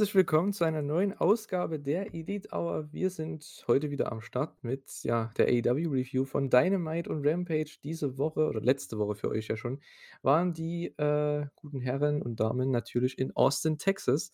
Herzlich 0.00 0.14
willkommen 0.14 0.54
zu 0.54 0.64
einer 0.64 0.80
neuen 0.80 1.12
Ausgabe 1.12 1.78
der 1.78 2.14
Elite 2.14 2.48
Hour. 2.52 2.90
Wir 2.90 3.10
sind 3.10 3.62
heute 3.68 3.90
wieder 3.90 4.10
am 4.10 4.22
Start 4.22 4.64
mit 4.64 4.90
ja, 5.02 5.30
der 5.36 5.48
AEW 5.48 5.90
Review 5.90 6.24
von 6.24 6.48
Dynamite 6.48 7.10
und 7.10 7.26
Rampage. 7.26 7.76
Diese 7.84 8.16
Woche 8.16 8.48
oder 8.48 8.62
letzte 8.62 8.96
Woche 8.96 9.14
für 9.14 9.28
euch 9.28 9.48
ja 9.48 9.58
schon 9.58 9.78
waren 10.22 10.54
die 10.54 10.86
äh, 10.96 11.44
guten 11.54 11.82
Herren 11.82 12.22
und 12.22 12.40
Damen 12.40 12.70
natürlich 12.70 13.18
in 13.18 13.36
Austin, 13.36 13.76
Texas. 13.76 14.32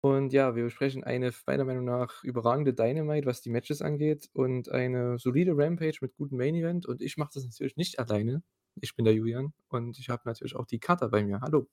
Und 0.00 0.32
ja, 0.32 0.56
wir 0.56 0.64
besprechen 0.64 1.04
eine 1.04 1.32
meiner 1.46 1.66
Meinung 1.66 1.84
nach 1.84 2.24
überragende 2.24 2.72
Dynamite, 2.72 3.26
was 3.26 3.42
die 3.42 3.50
Matches 3.50 3.82
angeht, 3.82 4.30
und 4.32 4.70
eine 4.70 5.18
solide 5.18 5.52
Rampage 5.54 5.98
mit 6.00 6.16
gutem 6.16 6.38
Main 6.38 6.54
Event. 6.54 6.86
Und 6.86 7.02
ich 7.02 7.18
mache 7.18 7.32
das 7.34 7.44
natürlich 7.44 7.76
nicht 7.76 7.98
alleine. 7.98 8.42
Ich 8.80 8.96
bin 8.96 9.04
der 9.04 9.12
Julian 9.12 9.52
und 9.68 9.98
ich 9.98 10.08
habe 10.08 10.22
natürlich 10.24 10.56
auch 10.56 10.64
die 10.64 10.78
Kata 10.78 11.08
bei 11.08 11.22
mir. 11.22 11.42
Hallo. 11.42 11.68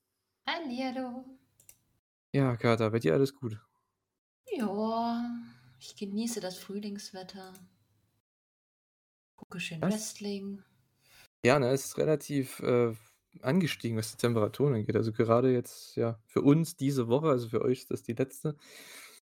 Hallihallo. 0.46 1.41
Ja, 2.34 2.58
Kata, 2.58 2.90
bei 2.90 3.00
dir 3.00 3.14
alles 3.14 3.34
gut? 3.34 3.58
Ja, 4.52 5.42
ich 5.80 5.96
genieße 5.96 6.42
das 6.42 6.60
Frühlingswetter. 6.60 7.54
Gucke 9.36 9.60
schön 9.60 9.84
Was? 9.84 9.90
Wrestling. 9.90 10.64
Ja, 11.44 11.60
ne, 11.60 11.70
es 11.70 11.86
ist 11.86 11.98
relativ 11.98 12.60
äh, 12.60 12.94
angestiegen, 13.42 13.98
was 13.98 14.12
die 14.12 14.18
Temperaturen 14.18 14.76
angeht. 14.76 14.96
Also 14.96 15.12
gerade 15.12 15.52
jetzt, 15.52 15.96
ja, 15.96 16.20
für 16.28 16.42
uns 16.42 16.76
diese 16.76 17.08
Woche, 17.08 17.30
also 17.30 17.50
für 17.50 17.62
euch 17.62 17.80
ist 17.80 17.92
das 17.92 18.04
die 18.04 18.14
letzte, 18.14 18.58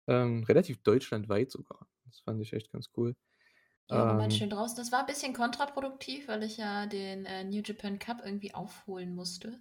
ähm, 0.08 0.44
relativ 0.45 0.81
deutschlandweit 0.84 1.52
sogar. 1.52 1.88
Das 2.06 2.19
fand 2.22 2.41
ich 2.41 2.53
echt 2.53 2.72
ganz 2.72 2.89
cool. 2.97 3.16
Ja, 3.91 4.17
war 4.17 4.31
Ähm, 4.31 4.31
schön 4.31 4.50
draußen. 4.50 4.75
Das 4.78 4.91
war 4.91 5.02
ein 5.02 5.06
bisschen 5.06 5.34
kontraproduktiv, 5.34 6.28
weil 6.28 6.41
ich 6.44 6.58
ja 6.58 6.86
den 6.88 7.25
äh, 7.28 7.44
New 7.44 7.61
Japan 7.63 8.00
Cup 8.00 8.22
irgendwie 8.25 8.53
aufholen 8.56 9.13
musste. 9.13 9.59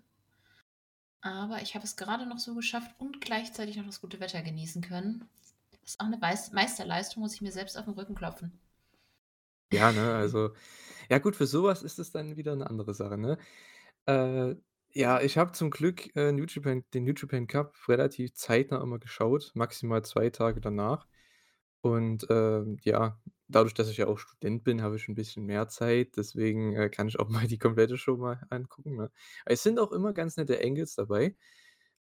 Aber 1.21 1.63
ich 1.63 1.75
habe 1.75 1.85
es 1.85 1.97
gerade 1.97 2.27
noch 2.27 2.39
so 2.39 2.55
geschafft 2.55 2.95
und 2.99 3.21
gleichzeitig 3.21 3.77
noch 3.77 3.87
das 3.87 4.01
gute 4.01 4.21
Wetter 4.21 4.43
genießen 4.43 4.83
können. 4.83 5.29
Das 5.71 5.93
ist 5.93 6.01
auch 6.01 6.07
eine 6.07 6.19
Meisterleistung, 6.19 7.23
muss 7.23 7.35
ich 7.35 7.41
mir 7.43 7.53
selbst 7.53 7.77
auf 7.77 7.85
den 7.87 7.95
Rücken 7.95 8.15
klopfen. 8.15 8.53
ja, 9.73 9.93
ne, 9.93 10.15
also, 10.15 10.51
ja 11.11 11.19
gut, 11.19 11.37
für 11.37 11.47
sowas 11.47 11.83
ist 11.83 11.99
es 11.99 12.11
dann 12.11 12.37
wieder 12.37 12.53
eine 12.53 12.69
andere 12.69 12.95
Sache, 12.95 13.19
ne? 13.19 13.39
Äh, 14.07 14.57
ja, 14.93 15.21
ich 15.21 15.39
habe 15.39 15.53
zum 15.53 15.71
Glück 15.71 16.15
äh, 16.17 16.33
New 16.33 16.47
Japan, 16.47 16.85
den 16.95 17.05
New 17.05 17.15
Japan 17.17 17.47
Cup 17.47 17.77
relativ 17.89 18.35
zeitnah 18.35 18.83
immer 18.83 18.99
geschaut, 18.99 19.53
maximal 19.55 20.05
zwei 20.05 20.31
Tage 20.31 20.61
danach. 20.61 21.07
Und 21.83 22.27
ähm, 22.31 22.79
ja, 22.83 23.19
dadurch, 23.49 23.75
dass 23.75 23.89
ich 23.91 23.97
ja 23.99 24.07
auch 24.07 24.19
Student 24.19 24.65
bin, 24.65 24.83
habe 24.83 24.97
ich 24.97 25.09
ein 25.09 25.15
bisschen 25.15 25.45
mehr 25.47 25.69
Zeit. 25.69 26.17
Deswegen 26.17 26.75
äh, 26.77 26.91
kann 26.91 27.09
ich 27.09 27.19
auch 27.21 27.29
mal 27.31 27.47
die 27.49 27.59
komplette 27.59 27.99
Show 27.99 28.17
mal 28.17 28.47
angucken. 28.51 28.97
Ne? 28.97 29.11
Es 29.47 29.63
sind 29.63 29.79
auch 29.79 29.93
immer 29.93 30.13
ganz 30.13 30.37
nette 30.37 30.61
Angles 30.63 30.95
dabei. 30.95 31.37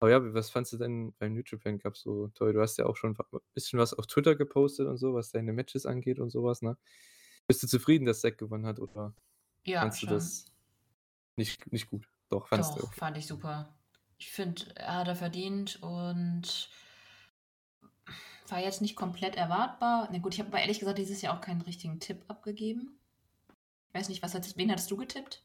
Aber 0.00 0.10
ja, 0.10 0.34
was 0.34 0.50
fandst 0.50 0.72
du 0.72 0.78
denn 0.78 1.14
beim 1.18 1.34
New 1.34 1.42
Japan 1.44 1.78
Cup 1.78 1.96
so 1.96 2.28
toll? 2.28 2.52
Du 2.52 2.60
hast 2.60 2.78
ja 2.78 2.86
auch 2.86 2.96
schon 2.96 3.16
ein 3.18 3.40
bisschen 3.54 3.78
was 3.80 3.94
auf 3.94 4.06
Twitter 4.06 4.36
gepostet 4.36 4.86
und 4.86 4.96
so, 4.98 5.14
was 5.14 5.30
deine 5.32 5.52
Matches 5.52 5.86
angeht 5.86 6.20
und 6.20 6.30
sowas, 6.30 6.62
ne? 6.62 6.76
Bist 7.48 7.62
du 7.62 7.66
zufrieden, 7.68 8.06
dass 8.06 8.20
Zack 8.20 8.38
gewonnen 8.38 8.66
hat 8.66 8.80
oder 8.80 9.14
Ja, 9.64 9.80
fandst 9.80 10.02
du 10.02 10.06
schon. 10.06 10.08
das 10.08 10.46
nicht, 11.36 11.72
nicht 11.72 11.88
gut? 11.88 12.10
Doch, 12.30 12.48
fandst 12.48 12.76
du. 12.76 12.80
Doch, 12.80 12.84
Okay. 12.84 13.00
fand 13.00 13.16
ich 13.16 13.26
super. 13.26 13.74
Ich 14.18 14.30
finde, 14.30 14.74
er 14.76 14.96
hat 14.96 15.08
er 15.08 15.16
verdient 15.16 15.80
und 15.82 16.68
war 18.50 18.60
jetzt 18.60 18.82
nicht 18.82 18.96
komplett 18.96 19.36
erwartbar. 19.36 20.08
Na 20.12 20.18
gut, 20.18 20.34
ich 20.34 20.40
habe 20.40 20.48
aber 20.48 20.60
ehrlich 20.60 20.80
gesagt 20.80 20.98
dieses 20.98 21.22
Jahr 21.22 21.36
auch 21.36 21.40
keinen 21.40 21.62
richtigen 21.62 22.00
Tipp 22.00 22.24
abgegeben. 22.28 22.98
Ich 23.88 23.94
weiß 23.94 24.08
nicht, 24.08 24.22
was 24.22 24.34
hattest, 24.34 24.56
wen 24.56 24.70
hattest 24.70 24.90
du 24.90 24.96
getippt? 24.96 25.42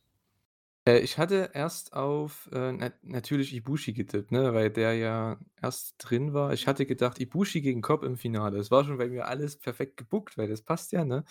Äh, 0.85 0.99
ich 0.99 1.17
hatte 1.17 1.51
erst 1.53 1.93
auf 1.93 2.49
äh, 2.51 2.71
na 2.73 2.91
natürlich 3.03 3.53
Ibushi 3.53 3.93
getippt, 3.93 4.31
ne, 4.31 4.53
weil 4.53 4.69
der 4.69 4.93
ja 4.95 5.37
erst 5.61 5.95
drin 5.97 6.33
war. 6.33 6.51
Ich 6.53 6.67
hatte 6.67 6.85
gedacht, 6.85 7.19
Ibushi 7.19 7.61
gegen 7.61 7.81
Cobb 7.81 8.03
im 8.03 8.17
Finale. 8.17 8.59
Es 8.59 8.69
war 8.69 8.83
schon 8.83 8.97
bei 8.97 9.07
mir 9.07 9.27
alles 9.27 9.57
perfekt 9.57 9.97
gebuckt, 9.97 10.37
weil 10.37 10.49
das 10.49 10.61
passt 10.61 10.91
ja, 10.91 11.05
ne? 11.05 11.23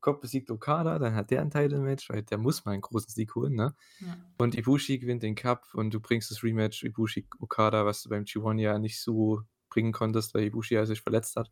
Cobb 0.00 0.22
besiegt 0.22 0.50
Okada, 0.50 0.98
dann 0.98 1.14
hat 1.14 1.30
der 1.30 1.42
ein 1.42 1.50
Title-Match, 1.50 2.08
weil 2.08 2.22
der 2.22 2.38
muss 2.38 2.64
mal 2.64 2.72
einen 2.72 2.80
großen 2.80 3.10
Sieg 3.10 3.34
holen, 3.34 3.54
ne? 3.54 3.74
Ja. 4.00 4.16
Und 4.38 4.56
Ibushi 4.56 4.98
gewinnt 4.98 5.22
den 5.22 5.34
Cup 5.34 5.74
und 5.74 5.92
du 5.92 6.00
bringst 6.00 6.30
das 6.30 6.42
Rematch 6.42 6.82
Ibushi-Okada, 6.84 7.84
was 7.84 8.02
du 8.02 8.08
beim 8.08 8.24
G1 8.24 8.60
ja 8.60 8.78
nicht 8.78 9.00
so 9.00 9.42
bringen 9.74 9.92
konntest, 9.92 10.34
weil 10.34 10.44
Ibushi 10.44 10.74
ja 10.74 10.86
sich 10.86 11.02
verletzt 11.02 11.36
hat 11.36 11.50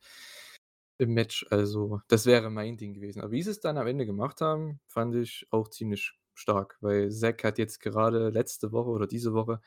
im 0.99 1.15
Match. 1.15 1.45
Also, 1.51 2.01
das 2.09 2.27
wäre 2.27 2.49
mein 2.51 2.77
Ding 2.77 2.95
gewesen. 2.95 3.21
Aber 3.21 3.33
wie 3.33 3.43
sie 3.43 3.51
es 3.51 3.61
dann 3.61 3.77
am 3.79 3.87
Ende 3.87 4.07
gemacht 4.07 4.41
haben, 4.41 4.81
fand 4.87 5.15
ich 5.17 5.47
auch 5.51 5.69
ziemlich 5.69 6.13
stark, 6.35 6.79
weil 6.81 7.11
Zack 7.11 7.45
hat 7.45 7.59
jetzt 7.59 7.81
gerade 7.81 8.31
letzte 8.31 8.73
Woche 8.73 8.91
oder 8.91 9.07
diese 9.07 9.35
Woche 9.35 9.61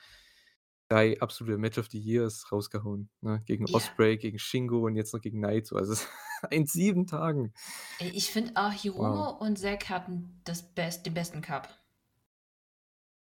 drei 0.87 1.19
absolute 1.19 1.57
Match 1.57 1.77
of 1.79 1.87
the 1.89 1.99
Years 1.99 2.51
rausgehauen. 2.51 3.09
Ne? 3.21 3.41
Gegen 3.45 3.65
Ja. 3.67 3.75
Osprey, 3.75 4.17
gegen 4.17 4.37
Shingo 4.39 4.85
und 4.85 4.95
jetzt 4.95 5.13
noch 5.13 5.21
gegen 5.21 5.39
Naito. 5.39 5.75
Also 5.77 5.95
in 6.51 6.67
sieben 6.67 7.07
Tagen. 7.07 7.53
Ich 7.99 8.29
finde 8.31 8.51
auch 8.55 8.71
Hiromo 8.71 9.31
Wow. 9.33 9.41
und 9.41 9.57
Zack 9.57 9.89
hatten 9.89 10.41
das 10.43 10.61
Best, 10.73 11.05
den 11.05 11.13
besten 11.15 11.41
Cup. 11.41 11.67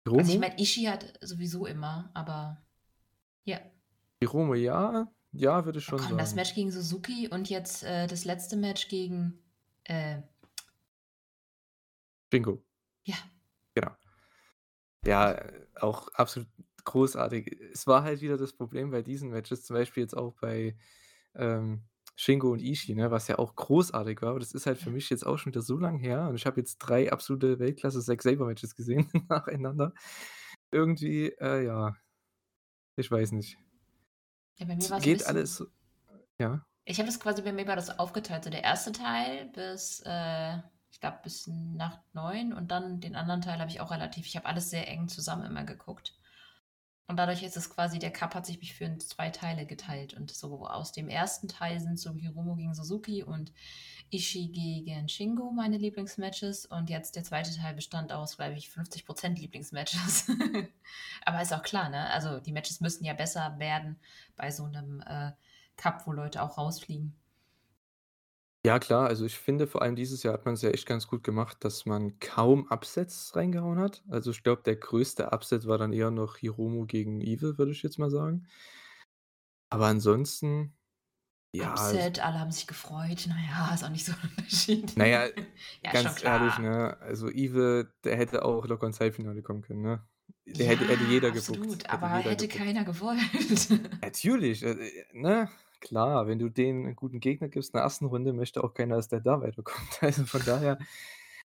Hiromo, 0.06 0.20
Also 0.20 0.34
ich 0.34 0.40
meine, 0.40 0.60
Ishii 0.60 0.86
hat 0.86 1.18
sowieso 1.22 1.66
immer, 1.66 2.12
aber 2.14 2.66
ja. 3.46 3.60
Hiromo 4.22 4.56
ja, 4.56 5.12
ja, 5.32 5.66
würde 5.66 5.80
ich 5.80 5.86
Oh 5.88 5.98
schon 5.98 6.00
Gott, 6.00 6.20
das 6.20 6.30
sagen. 6.30 6.36
Match 6.36 6.56
gegen 6.56 6.72
Suzuki 6.72 7.28
und 7.30 7.50
jetzt 7.50 7.84
äh, 7.84 8.08
das 8.08 8.26
letzte 8.26 8.58
Match 8.58 8.88
gegen 8.88 9.40
äh, 9.84 10.22
Shingo, 12.32 12.64
ja, 13.06 13.16
genau. 13.76 13.96
Ja, 15.06 15.40
auch 15.80 16.10
absolut 16.14 16.50
großartig. 16.84 17.60
Es 17.74 17.88
war 17.88 18.04
halt 18.04 18.22
wieder 18.22 18.38
das 18.38 18.54
Problem 18.54 18.92
bei 18.92 19.02
diesen 19.02 19.30
Matches, 19.30 19.64
zum 19.64 19.76
Beispiel 19.76 20.04
jetzt 20.04 20.18
auch 20.18 20.34
bei 20.42 20.78
ähm, 21.36 21.84
Shingo 22.16 22.52
und 22.52 22.62
Ishii, 22.62 22.96
ne, 22.96 23.12
was 23.12 23.28
ja 23.28 23.38
auch 23.40 23.56
großartig 23.56 24.22
war. 24.22 24.32
Aber 24.32 24.40
das 24.40 24.54
ist 24.54 24.66
halt 24.66 24.80
für 24.80 24.90
mich 24.92 25.10
jetzt 25.10 25.26
auch 25.26 25.38
schon 25.38 25.54
wieder 25.54 25.62
so 25.62 25.78
lang 25.78 26.00
her 26.00 26.28
und 26.30 26.36
ich 26.36 26.46
habe 26.46 26.60
jetzt 26.60 26.80
drei 26.80 27.12
absolute 27.12 27.60
Weltklasse 27.60 28.02
Zack 28.02 28.24
Saber 28.24 28.46
Matches 28.48 28.76
gesehen 28.76 29.10
nacheinander. 29.30 29.94
Irgendwie, 30.72 31.30
äh, 31.40 31.66
ja, 31.66 31.96
ich 32.98 33.10
weiß 33.12 33.32
nicht. 33.34 33.58
Ja, 34.58 34.66
bei 34.66 34.76
mir 34.76 34.90
war 34.90 34.98
es 34.98 35.04
geht 35.04 35.20
bisschen. 35.20 35.36
alles 35.36 35.64
ja. 36.40 36.62
Ich 36.86 37.00
habe 37.00 37.08
das 37.08 37.20
quasi 37.20 37.42
bei 37.42 37.52
mir 37.52 37.68
war 37.68 37.76
das 37.76 38.00
aufgeteilt. 38.00 38.44
So 38.44 38.50
der 38.50 38.64
erste 38.64 38.92
Teil 38.92 39.50
bis, 39.54 40.02
äh, 40.06 40.58
ich 40.90 41.00
glaube, 41.00 41.20
bis 41.24 41.48
Nacht 41.48 42.00
neun 42.14 42.54
und 42.54 42.72
dann 42.72 43.02
den 43.02 43.16
anderen 43.16 43.42
Teil 43.42 43.60
habe 43.60 43.70
ich 43.70 43.82
auch 43.82 43.92
relativ. 43.92 44.26
Ich 44.26 44.36
habe 44.38 44.46
alles 44.46 44.70
sehr 44.70 44.88
eng 44.88 45.08
zusammen 45.10 45.46
immer 45.46 45.64
geguckt. 45.64 46.18
Und 47.08 47.16
dadurch 47.18 47.42
ist 47.42 47.56
es 47.56 47.70
quasi, 47.70 48.00
der 48.00 48.12
Cup 48.12 48.36
hat 48.36 48.46
sich 48.46 48.60
mich 48.60 48.74
für 48.74 48.98
zwei 48.98 49.30
Teile 49.30 49.66
geteilt. 49.66 50.14
Und 50.14 50.30
so 50.30 50.68
aus 50.68 50.92
dem 50.92 51.08
ersten 51.08 51.48
Teil 51.48 51.80
sind 51.80 51.98
so 51.98 52.14
Hiromo 52.14 52.56
gegen 52.56 52.74
Suzuki 52.74 53.24
und 53.24 53.54
Ishii 54.10 54.50
gegen 54.50 55.08
Shingo 55.08 55.52
meine 55.52 55.78
Lieblingsmatches. 55.78 56.66
Und 56.66 56.90
jetzt 56.90 57.16
der 57.16 57.24
zweite 57.24 57.56
Teil 57.56 57.76
bestand 57.76 58.12
aus, 58.12 58.36
glaube 58.36 58.56
ich, 58.56 58.68
50% 58.68 59.40
Lieblingsmatches. 59.40 60.28
Aber 61.26 61.42
ist 61.42 61.54
auch 61.54 61.64
klar, 61.64 61.90
ne? 61.90 62.10
Also 62.10 62.42
die 62.42 62.52
Matches 62.52 62.82
müssen 62.82 63.06
ja 63.06 63.14
besser 63.14 63.58
werden 63.58 63.98
bei 64.36 64.52
so 64.52 64.66
einem 64.66 65.02
äh, 65.02 65.32
Cup, 65.78 66.08
wo 66.08 66.12
Leute 66.12 66.42
auch 66.42 66.58
rausfliegen. 66.58 67.16
Ja, 68.68 68.80
klar, 68.80 69.08
also 69.08 69.26
ich 69.26 69.38
finde, 69.38 69.66
vor 69.66 69.82
allem 69.82 69.96
dieses 69.96 70.24
Jahr 70.24 70.34
hat 70.34 70.44
man 70.44 70.56
es 70.56 70.62
ja 70.62 70.72
echt 70.72 70.86
ganz 70.86 71.08
gut 71.08 71.24
gemacht, 71.24 71.56
dass 71.62 71.86
man 71.86 72.20
kaum 72.20 72.68
Upsets 72.70 73.34
reingehauen 73.34 73.80
hat. 73.80 74.04
Also 74.10 74.32
ich 74.32 74.44
glaube, 74.44 74.62
der 74.64 74.76
größte 74.76 75.32
Upset 75.32 75.68
war 75.68 75.78
dann 75.78 75.94
eher 75.94 76.12
noch 76.12 76.36
Hiromo 76.36 76.86
gegen 76.86 77.22
Evil, 77.22 77.58
würde 77.58 77.72
ich 77.72 77.82
jetzt 77.82 77.98
mal 77.98 78.12
sagen. 78.12 78.46
Aber 79.70 79.86
ansonsten, 79.86 80.76
ja, 81.54 81.72
also, 81.72 81.96
Upset, 81.96 82.20
alle 82.20 82.42
haben 82.42 82.52
sich 82.52 82.68
gefreut. 82.68 83.30
Naja, 83.30 83.74
ist 83.74 83.86
auch 83.86 83.90
nicht 83.90 84.06
so 84.06 84.12
ein 84.12 84.32
Unterschied. 84.38 84.98
naja, 84.98 85.28
ja, 85.28 85.30
ist 85.34 85.44
schon 85.84 86.04
ganz 86.04 86.16
klar. 86.18 86.42
ehrlich, 86.42 86.58
ne, 86.58 86.98
also 87.00 87.30
Evil, 87.30 87.90
der 88.04 88.18
hätte 88.18 88.44
auch 88.44 88.68
locker 88.68 88.88
ins 88.88 89.00
Halbfinale 89.00 89.44
kommen 89.44 89.62
können, 89.62 89.82
ne? 89.82 90.06
Der 90.46 90.68
hätte, 90.68 90.86
hätte 90.90 91.06
jeder 91.06 91.30
absolut, 91.30 91.62
gebuckt. 91.62 91.90
aber 91.90 92.18
jeder 92.18 92.32
hätte 92.32 92.50
gebuckt. 92.50 92.66
keiner 92.66 92.84
gewollt. 92.84 94.02
Natürlich, 94.02 94.62
äh, 94.64 94.76
ne? 95.14 95.48
Klar, 95.80 96.28
wenn 96.28 96.40
du 96.40 96.50
denen 96.50 96.86
einen 96.86 96.96
guten 96.96 97.20
Gegner 97.20 97.50
gibst 97.50 97.70
in 97.70 97.78
der 97.78 97.84
ersten 97.84 98.06
Runde, 98.06 98.34
möchte 98.34 98.64
auch 98.64 98.74
keiner, 98.74 98.96
dass 98.96 99.10
der 99.10 99.20
da 99.22 99.42
weiterkommt. 99.42 99.78
Also 100.02 100.26
von 100.26 100.42
daher, 100.46 100.80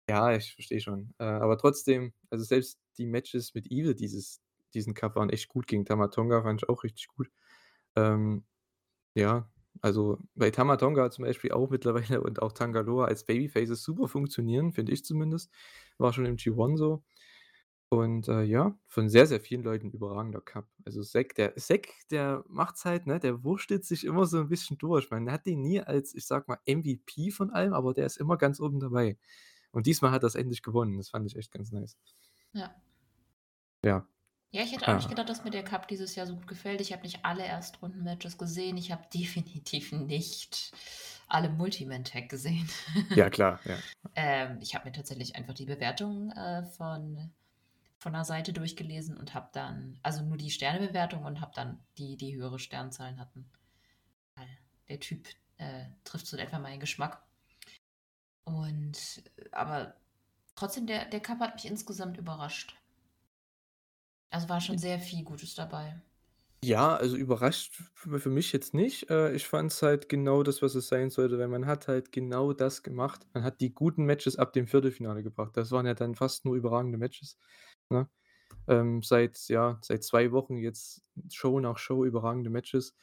ja, 0.09 0.33
ich 0.35 0.55
verstehe 0.55 0.81
schon. 0.81 1.15
Äh, 1.19 1.25
aber 1.25 1.59
trotzdem, 1.59 2.13
also 2.31 2.45
selbst 2.45 2.79
die 2.99 3.07
Matches 3.07 3.55
mit 3.55 3.67
Evil 3.71 3.95
dieses, 3.95 4.41
diesen 4.75 4.95
Cup 4.95 5.17
waren 5.17 5.31
echt 5.31 5.49
gut. 5.49 5.67
Gegen 5.67 5.85
Tamatonga 5.85 6.43
fand 6.43 6.63
ich 6.63 6.69
auch 6.69 6.85
richtig 6.85 7.09
gut. 7.09 7.31
Ähm, 7.97 8.45
ja, 9.15 9.51
also 9.83 10.19
bei 10.35 10.51
Tamatonga 10.51 11.11
zum 11.11 11.25
Beispiel 11.27 11.53
auch 11.53 11.71
mittlerweile 11.71 12.23
und 12.23 12.43
auch 12.43 12.53
Tangaloa 12.53 13.07
als 13.07 13.25
Babyfaces 13.27 13.83
super 13.85 14.09
funktionieren, 14.09 14.73
finde 14.73 14.93
ich 14.93 15.05
zumindest. 15.05 15.53
War 15.99 16.13
schon 16.15 16.27
im 16.27 16.37
G1 16.39 16.79
so. 16.79 17.05
Und 17.91 18.29
äh, 18.29 18.43
ja, 18.43 18.77
von 18.87 19.09
sehr, 19.09 19.27
sehr 19.27 19.41
vielen 19.41 19.63
Leuten 19.63 19.91
überragender 19.91 20.41
Cup. 20.41 20.67
Also 20.85 21.03
Zack, 21.03 21.35
der 21.37 21.55
Zack, 21.57 21.89
der 22.11 22.43
macht's 22.49 22.85
halt, 22.85 23.07
ne? 23.07 23.21
Der 23.21 23.45
wurschtelt 23.45 23.85
sich 23.85 24.05
immer 24.05 24.27
so 24.27 24.39
ein 24.41 24.49
bisschen 24.49 24.79
durch. 24.79 25.11
Man 25.11 25.31
hat 25.31 25.47
den 25.47 25.61
nie 25.61 25.81
als, 25.81 26.15
ich 26.15 26.27
sag 26.27 26.49
mal, 26.49 26.59
MVP 26.67 27.31
von 27.31 27.51
allem, 27.51 27.73
aber 27.73 27.95
der 27.95 28.07
ist 28.07 28.17
immer 28.17 28.37
ganz 28.37 28.59
oben 28.61 28.81
dabei. 28.81 29.17
Und 29.71 29.87
diesmal 29.87 30.11
hat 30.11 30.23
er's 30.25 30.35
endlich 30.35 30.63
gewonnen. 30.63 30.97
Das 30.97 31.11
fand 31.11 31.27
ich 31.27 31.37
echt 31.37 31.53
ganz 31.53 31.71
nice. 31.73 31.97
ja. 32.53 32.75
Ja. 33.85 34.07
Ja, 34.51 34.63
ich 34.63 34.73
hätte 34.73 34.87
auch 34.89 34.95
nicht 34.95 35.07
Ah. 35.07 35.09
gedacht, 35.11 35.29
dass 35.29 35.43
mir 35.45 35.51
der 35.51 35.65
Cup 35.65 35.89
dieses 35.89 36.15
Jahr 36.15 36.27
so 36.29 36.37
gut 36.37 36.47
gefällt. 36.47 36.81
Ich 36.81 36.93
habe 36.93 37.03
nicht 37.03 37.25
alle 37.25 37.43
Erstrunden-Matches 37.45 38.39
gesehen. 38.39 38.77
Ich 38.77 38.93
habe 38.93 39.03
definitiv 39.15 39.93
nicht 39.93 40.73
alle 41.27 41.49
Multiman-Tag 41.51 42.29
gesehen. 42.29 42.69
Ja, 43.15 43.31
klar, 43.31 43.61
ja. 43.65 43.77
Ähm, 44.17 44.59
ich 44.63 44.75
habe 44.77 44.85
mir 44.87 44.93
tatsächlich 44.93 45.35
einfach 45.35 45.55
die 45.55 45.67
Bewertungen 45.67 46.31
äh, 46.31 46.63
von, 46.77 47.33
von 48.05 48.13
der 48.13 48.27
Seite 48.27 48.53
durchgelesen 48.53 49.17
und 49.17 49.33
habe 49.33 49.49
dann, 49.55 49.99
also 50.03 50.23
nur 50.23 50.37
die 50.37 50.51
Sternebewertung 50.51 51.25
und 51.25 51.41
habe 51.41 51.53
dann 51.55 51.83
die, 51.97 52.19
die 52.19 52.37
höhere 52.37 52.59
Sternzahlen 52.59 53.19
hatten. 53.19 53.51
Der 54.91 55.01
Typ 55.01 55.27
äh, 55.57 55.87
trifft 56.05 56.27
so 56.27 56.37
etwa 56.37 56.59
meinen 56.59 56.81
Geschmack. 56.81 57.23
Und, 58.45 59.25
aber 59.53 59.95
trotzdem, 60.55 60.87
der, 60.87 61.07
der 61.07 61.21
Cup 61.21 61.41
hat 61.41 61.55
mich 61.55 61.65
insgesamt 61.65 62.19
überrascht. 62.19 62.77
Also 64.29 64.51
war 64.51 64.61
schon 64.61 64.77
sehr 64.77 64.99
viel 64.99 65.25
Gutes 65.25 65.55
dabei. 65.55 65.99
Ja, 66.63 66.97
also 66.97 67.17
überrascht 67.17 67.75
für 67.95 68.29
mich 68.29 68.53
jetzt 68.53 68.75
nicht. 68.75 69.09
Äh, 69.09 69.33
ich 69.33 69.47
fand's 69.47 69.81
halt 69.83 70.11
genau 70.11 70.43
das, 70.43 70.61
was 70.61 70.75
es 70.75 70.89
sein 70.89 71.09
sollte, 71.09 71.39
weil 71.39 71.49
man 71.49 71.65
hat 71.65 71.89
halt 71.89 72.13
genau 72.13 72.53
das 72.53 72.83
gemacht. 72.83 73.27
Man 73.33 73.45
hat 73.45 73.63
die 73.63 73.73
guten 73.73 74.05
Matches 74.05 74.37
ab 74.37 74.53
dem 74.53 74.67
Viertelfinale 74.67 75.23
gebracht. 75.23 75.57
Das 75.57 75.71
waren 75.71 75.87
ja 75.87 75.95
dann 75.95 76.15
fast 76.15 76.45
nur 76.45 76.55
überragende 76.55 76.99
Matches, 76.99 77.39
ne? 77.91 78.09
Ähm, 78.69 79.03
seit 79.03 79.49
ja, 79.49 79.79
seit 79.83 80.05
2 80.05 80.33
Wochen 80.33 80.59
jetzt 80.59 81.03
Show 81.33 81.61
nach 81.61 81.79
Show 81.79 82.05
überragende 82.07 82.51
Matches. 82.51 82.95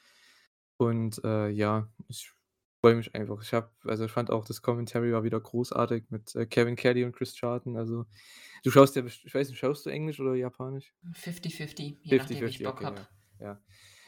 Und, 0.78 1.24
äh, 1.25 1.50
ja, 1.50 1.89
ich 2.10 2.31
freue 2.83 2.95
mich 2.95 3.16
einfach. 3.16 3.42
Ich 3.44 3.54
habe 3.54 3.72
also, 3.86 4.06
ich 4.06 4.12
fand 4.12 4.31
auch 4.31 4.45
das 4.45 4.62
Commentary 4.63 5.13
war 5.13 5.24
wieder 5.24 5.39
großartig 5.42 6.06
mit, 6.12 6.36
äh, 6.36 6.45
Kevin 6.48 6.75
Kelly 6.78 7.06
und 7.06 7.13
Chris 7.16 7.36
Charlton. 7.36 7.78
Also, 7.78 8.06
du 8.63 8.72
schaust 8.72 8.95
ja 8.98 9.06
ich 9.06 9.33
weiß 9.36 9.50
nicht, 9.50 9.60
schaust 9.60 9.86
du 9.86 9.92
Englisch 9.92 10.19
oder 10.22 10.36
Japanisch? 10.36 10.94
50-50, 11.13 11.98
je 12.04 12.16
nachdem, 12.16 12.45
wie 12.45 12.50
ich 12.50 12.62
50-50, 12.62 12.62
Bock 12.62 12.81
okay, 12.81 12.83
habe. 12.83 13.01
ja. 13.01 13.07
Ja. 13.39 13.60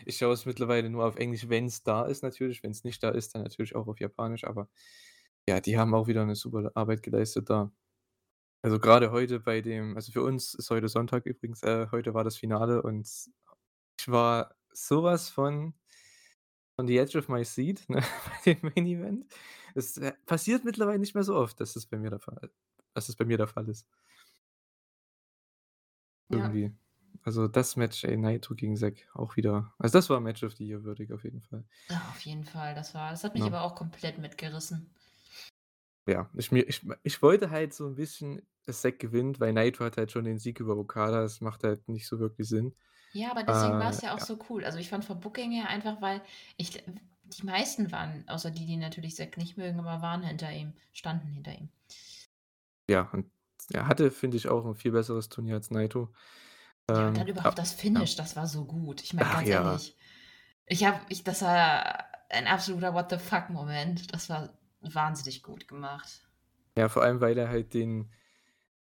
Ich 0.05 0.17
schaue 0.17 0.33
es 0.33 0.45
mittlerweile 0.45 0.89
nur 0.89 1.05
auf 1.05 1.15
Englisch, 1.15 1.49
wenn's 1.49 1.83
da 1.83 2.05
ist 2.05 2.21
natürlich. 2.23 2.61
Wenn's 2.63 2.83
nicht 2.83 3.01
da 3.03 3.09
ist, 3.09 3.33
dann 3.35 3.41
natürlich 3.43 3.75
auch 3.75 3.87
auf 3.87 3.99
Japanisch, 3.99 4.43
aber 4.43 4.69
ja, 5.47 5.59
die 5.61 5.77
haben 5.77 5.93
auch 5.95 6.07
wieder 6.07 6.25
'ne 6.25 6.35
super 6.35 6.71
Arbeit 6.75 7.03
geleistet 7.03 7.49
da. 7.49 7.71
Also, 8.65 8.79
grade 8.79 9.11
heute 9.11 9.41
bei 9.41 9.59
dem 9.59 9.95
also, 9.97 10.13
für 10.13 10.23
uns 10.23 10.53
ist 10.53 10.69
heute 10.69 10.87
Sonntag 10.87 11.25
übrigens, 11.25 11.63
äh, 11.63 11.87
heute 11.91 12.13
war 12.13 12.23
das 12.23 12.37
Finale 12.37 12.81
und 12.81 13.05
ich 13.99 14.07
war 14.07 14.55
so 14.71 15.03
was 15.03 15.29
von 15.29 15.73
on 16.77 16.87
the 16.87 16.97
edge 16.97 17.17
of 17.17 17.29
my 17.29 17.43
seat, 17.43 17.85
ne, 17.89 18.01
bei 18.45 18.53
dem 18.53 18.71
Main 18.75 18.85
Event. 18.87 19.25
Es, 19.75 19.97
äh, 19.97 20.13
passiert 20.25 20.63
mittlerweile 20.65 20.99
nicht 20.99 21.13
mehr 21.15 21.23
so 21.23 21.35
oft, 21.35 21.59
dass 21.59 21.73
das 21.73 21.85
bei 21.85 21.97
mir 21.97 22.09
der 22.09 22.19
Fall 22.19 22.49
dass 22.95 23.07
das 23.07 23.15
bei 23.15 23.25
mir 23.25 23.37
der 23.37 23.47
Fall 23.47 23.67
ist. 23.69 23.87
Ja. 26.29 26.37
Irgendwie. 26.37 26.73
Also, 27.23 27.47
das 27.47 27.75
Match, 27.77 28.03
ey, 28.03 28.17
Naito 28.17 28.55
gegen 28.55 28.75
Zack 28.75 29.07
auch 29.13 29.35
wieder 29.37 29.73
also, 29.77 29.97
das 29.97 30.09
war 30.09 30.19
Match 30.19 30.43
of 30.43 30.53
the 30.53 30.65
Year 30.67 30.83
würdig 30.83 31.11
auf 31.13 31.23
jeden 31.23 31.41
Fall. 31.41 31.65
Ah, 31.89 32.09
auf 32.09 32.19
jeden 32.21 32.43
Fall, 32.45 32.75
das 32.75 32.93
war 32.93 33.11
das 33.11 33.23
hat 33.23 33.33
mich 33.35 33.45
Ne? 33.45 33.47
aber 33.47 33.61
auch 33.63 33.75
komplett 33.75 34.17
mitgerissen. 34.17 34.93
Ja, 36.07 36.29
ich 36.35 36.51
mir 36.51 36.67
ich 36.67 36.81
ich 37.03 37.21
wollte 37.21 37.49
halt 37.49 37.73
so 37.73 37.87
'n 37.87 37.95
bisschen, 37.95 38.41
dass 38.65 38.81
Zack 38.81 38.99
gewinnt, 38.99 39.39
weil 39.39 39.53
Naito 39.53 39.85
hat 39.85 39.95
halt 39.95 40.11
schon 40.11 40.25
den 40.25 40.37
Sieg 40.37 40.59
über 40.59 40.75
Okada. 40.75 41.21
Das 41.21 41.39
macht 41.39 41.63
halt 41.63 41.87
nicht 41.87 42.07
so 42.07 42.19
wirklich 42.19 42.49
Sinn. 42.49 42.75
Ja, 43.15 43.29
aber 43.29 43.43
Äh, 43.47 43.51
deswegen 43.53 43.77
war's 43.79 44.01
ja 44.01 44.15
auch 44.15 44.19
ja. 44.19 44.27
so 44.27 44.39
cool. 44.49 44.65
Also, 44.65 44.79
ich 44.79 44.89
fand 44.89 45.05
vom 45.05 45.19
Booking 45.19 45.51
her 45.51 45.69
einfach, 45.69 46.01
weil 46.01 46.21
ich 46.57 46.71
die 47.23 47.43
meisten 47.45 47.91
waren, 47.91 48.27
außer 48.27 48.49
die, 48.49 48.65
die 48.65 48.75
natürlich 48.77 49.15
Zack 49.15 49.37
nicht 49.37 49.55
mögen, 49.55 49.79
aber 49.79 50.01
waren 50.01 50.23
hinter 50.23 50.51
ihm, 50.51 50.73
standen 50.93 51.27
hinter 51.27 51.53
ihm. 51.53 51.69
Ja, 52.89 53.09
und 53.13 53.31
er 53.71 53.87
hatte, 53.87 54.11
finde 54.11 54.35
ich, 54.37 54.47
auch 54.49 54.65
'n 54.65 54.75
viel 54.75 54.91
besseres 54.91 55.29
Turnier 55.29 55.55
als 55.55 55.71
Naito. 55.71 56.13
Ja, 56.95 57.07
und 57.07 57.17
dann 57.17 57.27
Ähm, 57.27 57.27
überhaupt 57.27 57.57
a 57.57 57.57
das 57.57 57.73
ja. 57.95 58.03
Finish, 58.03 58.15
das 58.15 58.35
war 58.35 58.45
so 58.47 58.65
gut. 58.65 59.01
Ich 59.03 59.13
meine, 59.13 59.29
ganz 59.29 59.49
ja. 59.49 59.49
ehrlich, 59.49 59.97
ich 60.67 60.85
habe 60.85 61.01
ich 61.09 61.23
das 61.23 61.41
war 61.41 62.05
ein 62.29 62.47
absoluter 62.47 62.93
What 62.93 63.09
the 63.11 63.17
fuck 63.19 63.49
Moment. 63.49 64.13
Das 64.13 64.29
war 64.29 64.57
wahnsinnig 64.83 65.43
gut 65.43 65.67
gemacht. 65.67 66.27
Ja, 66.77 66.89
vor 66.89 67.03
allem, 67.03 67.21
weil 67.21 67.37
er 67.37 67.49
halt 67.49 67.73
den 67.73 68.09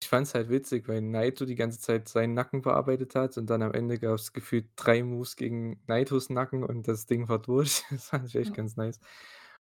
ich 0.03 0.09
fand's 0.11 0.35
halt 0.35 0.51
witzig, 0.51 0.89
weil 0.89 1.01
Naito 1.03 1.47
die 1.47 1.57
ganze 1.57 1.81
Zeit 1.81 2.09
seinen 2.09 2.35
Nacken 2.35 2.63
bearbeitet 2.63 3.15
hat 3.17 3.39
und 3.39 3.49
dann 3.51 3.63
am 3.63 3.73
Ende 3.73 3.99
gab's 4.01 4.33
gefühlt 4.33 4.71
3 4.77 5.03
Moves 5.05 5.37
gegen 5.37 5.83
Naitos 5.89 6.31
Nacken 6.31 6.65
und 6.65 6.89
das 6.89 7.07
Ding 7.07 7.29
war 7.29 7.41
durch. 7.41 7.85
Das 7.91 8.07
fand 8.11 8.29
ich 8.29 8.37
echt 8.37 8.53
Ja. 8.53 8.57
ganz 8.57 8.77
nice. 8.77 9.01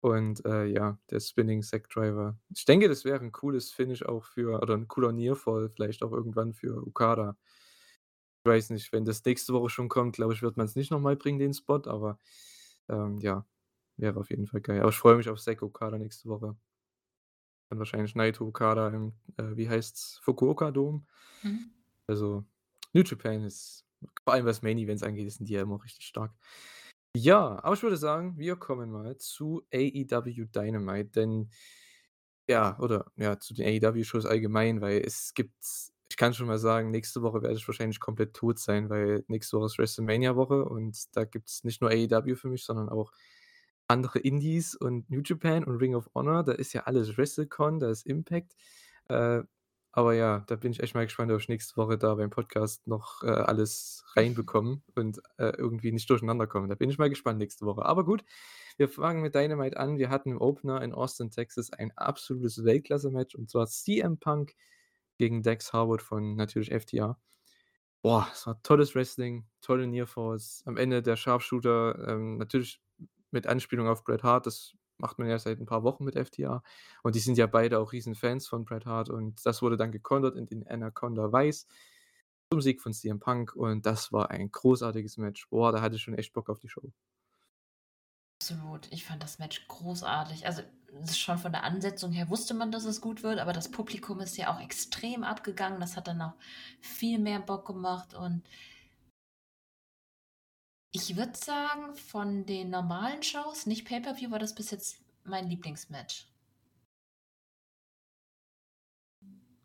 Und, 0.01 0.45
äh, 0.45 0.65
ja, 0.67 0.99
der 1.11 1.19
Spinning 1.21 1.63
Zack 1.63 1.89
Driver. 1.89 2.39
Ich 2.55 2.65
denke, 2.65 2.89
das 2.89 3.05
wäre 3.05 3.19
'n 3.23 3.31
cooles 3.33 3.71
Finish 3.71 4.03
auch 4.03 4.25
für 4.25 4.61
oder 4.61 4.75
'n 4.75 4.87
cooler 4.89 5.11
Nearfall 5.13 5.69
vielleicht 5.69 6.03
auch 6.03 6.11
irgendwann 6.13 6.53
für 6.53 6.85
Okada. 6.87 7.37
Ich 8.47 8.49
weiß 8.51 8.69
nicht, 8.69 8.93
wenn 8.93 9.05
das 9.05 9.25
nächste 9.25 9.53
Woche 9.53 9.69
schon 9.71 9.89
kommt, 9.89 10.15
glaube 10.17 10.33
ich, 10.33 10.43
wird 10.43 10.55
man's 10.55 10.75
nicht 10.75 10.91
noch 10.91 10.99
mal 10.99 11.15
bringen, 11.15 11.39
den 11.39 11.55
Spot, 11.55 11.81
aber, 11.87 12.19
ähm, 12.87 13.17
ja, 13.19 13.47
wäre 13.97 14.19
auf 14.19 14.29
jeden 14.29 14.47
Fall 14.47 14.61
geil. 14.61 14.81
Aber 14.81 14.89
ich 14.89 14.97
freue 14.97 15.15
mich 15.15 15.29
auf 15.29 15.39
Zack 15.39 15.61
Okada 15.61 15.97
nächste 15.97 16.29
Woche. 16.29 16.55
Dann 17.69 17.79
wahrscheinlich 17.79 18.15
Naito, 18.15 18.45
Okada 18.45 18.89
im, 18.89 19.13
äh, 19.37 19.55
wie 19.55 19.69
heißt's, 19.69 20.19
Fukuoka 20.23 20.71
Dome. 20.71 21.03
Mhm. 21.43 21.71
Also, 22.07 22.45
New 22.93 23.01
Japan 23.01 23.43
ist 23.43 23.85
vor 24.23 24.33
allem 24.33 24.45
was 24.45 24.61
Main 24.61 24.77
Events 24.77 25.03
angeht, 25.03 25.31
sind 25.31 25.49
die 25.49 25.53
ja 25.53 25.61
immer 25.61 25.83
richtig 25.83 26.05
stark. 26.05 26.33
Ja, 27.15 27.63
aber 27.63 27.73
ich 27.73 27.83
würde 27.83 27.97
sagen, 27.97 28.37
wir 28.37 28.57
kommen 28.57 28.91
mal 28.91 29.17
zu 29.17 29.65
AEW 29.73 30.45
Dynamite, 30.47 31.09
denn 31.11 31.49
ja 32.47 32.77
oder 32.79 33.11
ja, 33.15 33.39
zu 33.39 33.53
den 33.53 33.65
AEW-Shows 33.65 34.25
allgemein, 34.25 34.81
weil 34.81 35.01
es 35.01 35.33
gibt 35.33 35.55
ich 36.09 36.17
kann 36.17 36.33
schon 36.33 36.47
mal 36.47 36.59
sagen, 36.59 36.91
nächste 36.91 37.21
Woche 37.23 37.41
werde 37.41 37.55
ich 37.55 37.67
wahrscheinlich 37.67 37.99
komplett 37.99 38.33
tot 38.33 38.59
sein, 38.59 38.89
weil 38.89 39.23
nächste 39.27 39.57
Woche 39.57 39.65
ist 39.65 39.77
WrestleMania-Woche 39.77 40.63
und 40.65 41.15
da 41.15 41.25
gibt's 41.25 41.63
nicht 41.63 41.81
nur 41.81 41.89
AEW 41.89 42.35
für 42.35 42.47
mich, 42.47 42.63
sondern 42.63 42.89
auch 42.89 43.11
andere 43.87 44.19
Indies 44.19 44.75
und 44.75 45.09
New 45.09 45.21
Japan 45.23 45.63
und 45.63 45.77
Ring 45.77 45.95
of 45.95 46.09
Honor. 46.15 46.43
Da 46.43 46.53
ist 46.53 46.73
ja 46.73 46.83
alles 46.83 47.17
WrestleCon, 47.17 47.79
da 47.79 47.89
ist 47.89 48.05
Impact. 48.05 48.55
Äh, 49.09 49.43
aber 49.91 50.13
ja, 50.13 50.43
da 50.47 50.57
bin 50.57 50.73
ich 50.73 50.81
echt 50.81 50.93
mal 50.93 51.05
gespannt, 51.05 51.31
ob 51.31 51.39
ich 51.39 51.47
nächste 51.47 51.77
Woche 51.77 51.97
da 51.97 52.15
beim 52.15 52.29
Podcast 52.29 52.85
noch, 52.85 53.23
äh, 53.23 53.27
alles 53.29 54.03
reinbekomme 54.15 54.81
und, 54.95 55.21
äh, 55.37 55.51
irgendwie 55.57 55.93
nicht 55.93 56.09
durcheinander 56.09 56.47
komme. 56.47 56.67
Da 56.67 56.75
bin 56.75 56.89
ich 56.89 56.97
mal 56.97 57.09
gespannt 57.09 57.39
nächste 57.39 57.65
Woche. 57.65 57.85
Aber 57.85 58.03
gut, 58.03 58.23
wir 58.77 58.89
fangen 58.89 59.21
mit 59.21 59.35
Dynamite 59.35 59.77
an. 59.77 59.97
Wir 59.97 60.09
hatten 60.09 60.31
im 60.31 60.41
Opener 60.41 60.81
in 60.81 60.93
Austin, 60.93 61.31
Texas 61.31 61.71
ein 61.71 61.91
absolutes 61.97 62.65
Weltklasse-Match 62.65 63.35
und 63.35 63.49
zwar 63.49 63.67
CM 63.67 64.17
Punk 64.19 64.55
gegen 65.17 65.43
Dax 65.43 65.71
Harwood 65.71 66.01
von 66.01 66.35
natürlich 66.35 66.71
FTR. 66.73 67.17
Boah, 68.01 68.27
es 68.33 68.45
war 68.45 68.61
tolles 68.63 68.95
Wrestling, 68.95 69.47
tolle 69.61 69.87
Nearfalls. 69.87 70.61
Am 70.65 70.77
Ende 70.77 71.01
der 71.01 71.15
Sharpshooter, 71.15 72.07
ähm, 72.07 72.37
natürlich 72.37 72.81
mit 73.35 73.47
Anspielung 73.47 73.87
auf 73.89 74.03
Bret 74.05 74.23
Hart. 74.23 74.47
Das 74.47 74.75
macht 74.99 75.19
man 75.19 75.29
ja 75.29 75.39
seit 75.39 75.59
'n 75.59 75.67
paar 75.67 75.83
Wochen 75.83 76.05
mit 76.05 76.15
FTR. 76.17 76.63
Und 77.03 77.15
die 77.15 77.19
sind 77.21 77.37
ja 77.37 77.47
beide 77.47 77.79
auch 77.79 77.93
Riesenfans 77.93 78.47
von 78.47 78.65
Bret 78.65 78.87
Hart 78.87 79.09
und 79.11 79.45
das 79.45 79.61
wurde 79.63 79.77
dann 79.77 79.91
gekontert 79.93 80.37
in 80.37 80.47
den 80.47 80.67
Anaconda 80.67 81.33
Vice 81.33 81.67
zum 82.51 82.61
Sieg 82.61 82.81
von 82.81 82.93
CM 82.93 83.19
Punk 83.19 83.55
und 83.55 83.85
das 83.85 84.11
war 84.13 84.31
ein 84.31 84.51
großartiges 84.51 85.17
Match. 85.17 85.49
Boah, 85.49 85.71
da 85.73 85.81
hatte 85.81 85.95
ich 85.97 86.01
schon 86.03 86.15
echt 86.15 86.33
Bock 86.33 86.49
auf 86.49 86.59
die 86.59 86.69
Show. 86.69 86.91
Absolut. 88.41 88.91
Ich 88.91 89.05
fand 89.05 89.23
das 89.23 89.39
Match 89.39 89.67
großartig. 89.67 90.45
Also, 90.45 90.61
schon 91.13 91.37
von 91.37 91.51
der 91.51 91.63
Ansetzung 91.63 92.11
her 92.11 92.29
wusste 92.29 92.53
man, 92.53 92.71
dass 92.71 92.85
es 92.85 93.01
gut 93.01 93.23
wird, 93.23 93.39
aber 93.39 93.53
das 93.53 93.71
Publikum 93.71 94.19
ist 94.19 94.37
ja 94.37 94.53
auch 94.53 94.59
extrem 94.61 95.23
abgegangen. 95.23 95.79
Das 95.79 95.97
hat 95.97 96.07
dann 96.07 96.21
auch 96.21 96.33
viel 96.81 97.17
mehr 97.19 97.39
Bock 97.39 97.65
gemacht 97.65 98.13
und 98.13 98.43
ich 100.95 101.17
würde 101.17 101.37
sagen, 101.37 101.93
von 101.95 102.45
den 102.45 102.69
normalen 102.69 103.21
Shows, 103.21 103.65
nicht 103.65 103.85
Pay-per-View, 103.85 104.31
war 104.31 104.39
das 104.39 104.55
bis 104.55 104.71
jetzt 104.71 104.97
mein 105.25 105.47
Lieblingsmatch. 105.49 106.27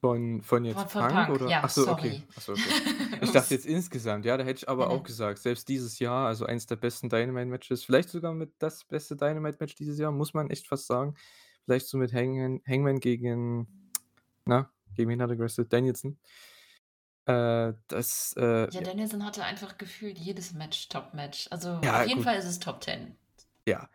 Von 0.00 0.40
von 0.42 0.64
jetzt 0.64 0.76
Von 0.78 0.88
von 0.88 1.08
Punk 1.08 1.14
Punk, 1.26 1.28
oder? 1.28 1.48
ja, 1.48 1.60
Ach 1.62 1.70
so, 1.70 1.88
okay. 1.88 2.08
sorry. 2.08 2.22
Ach 2.36 2.40
so, 2.42 2.52
okay. 2.52 3.18
Ich 3.22 3.32
dachte 3.32 3.54
jetzt 3.54 3.66
insgesamt, 3.66 4.24
ja, 4.24 4.36
da 4.36 4.44
hätte 4.44 4.58
ich 4.64 4.68
aber 4.68 4.88
Ne, 4.88 4.94
auch 4.94 5.02
gesagt, 5.02 5.38
selbst 5.38 5.68
dieses 5.68 5.98
Jahr, 5.98 6.26
also 6.26 6.46
eins 6.46 6.66
der 6.66 6.76
besten 6.76 7.10
Dynamite-Matches, 7.10 7.84
vielleicht 7.84 8.08
sogar 8.08 8.32
mit 8.32 8.54
das 8.58 8.84
beste 8.84 9.14
Dynamite-Match 9.14 9.74
dieses 9.74 9.98
Jahr, 9.98 10.10
muss 10.10 10.32
man 10.32 10.48
echt 10.50 10.66
fast 10.66 10.86
sagen. 10.86 11.14
Vielleicht 11.64 11.86
so 11.86 11.98
mit 11.98 12.14
Hangman 12.14 12.60
Hangman 12.66 12.98
gegen 12.98 13.90
na, 14.46 14.70
gegen 14.94 15.10
wen 15.10 15.22
hat 15.22 15.30
er? 15.30 15.64
Danielson. 15.64 16.18
Äh, 17.30 17.74
das, 17.88 18.34
äh, 18.36 18.72
Ja. 18.72 18.82
Danielson 18.82 19.24
hatte 19.24 19.44
einfach 19.44 19.78
gefühlt 19.78 20.18
jedes 20.18 20.52
Match 20.52 20.88
Top-Match. 20.88 21.46
Also, 21.52 21.68
Ja, 21.82 21.92
auf 21.92 22.06
jeden 22.06 22.20
gut. 22.20 22.24
Fall 22.24 22.36
ist 22.36 22.46
es 22.46 22.58
Top 22.58 22.82
10. 22.82 23.16
Ja, 23.66 23.90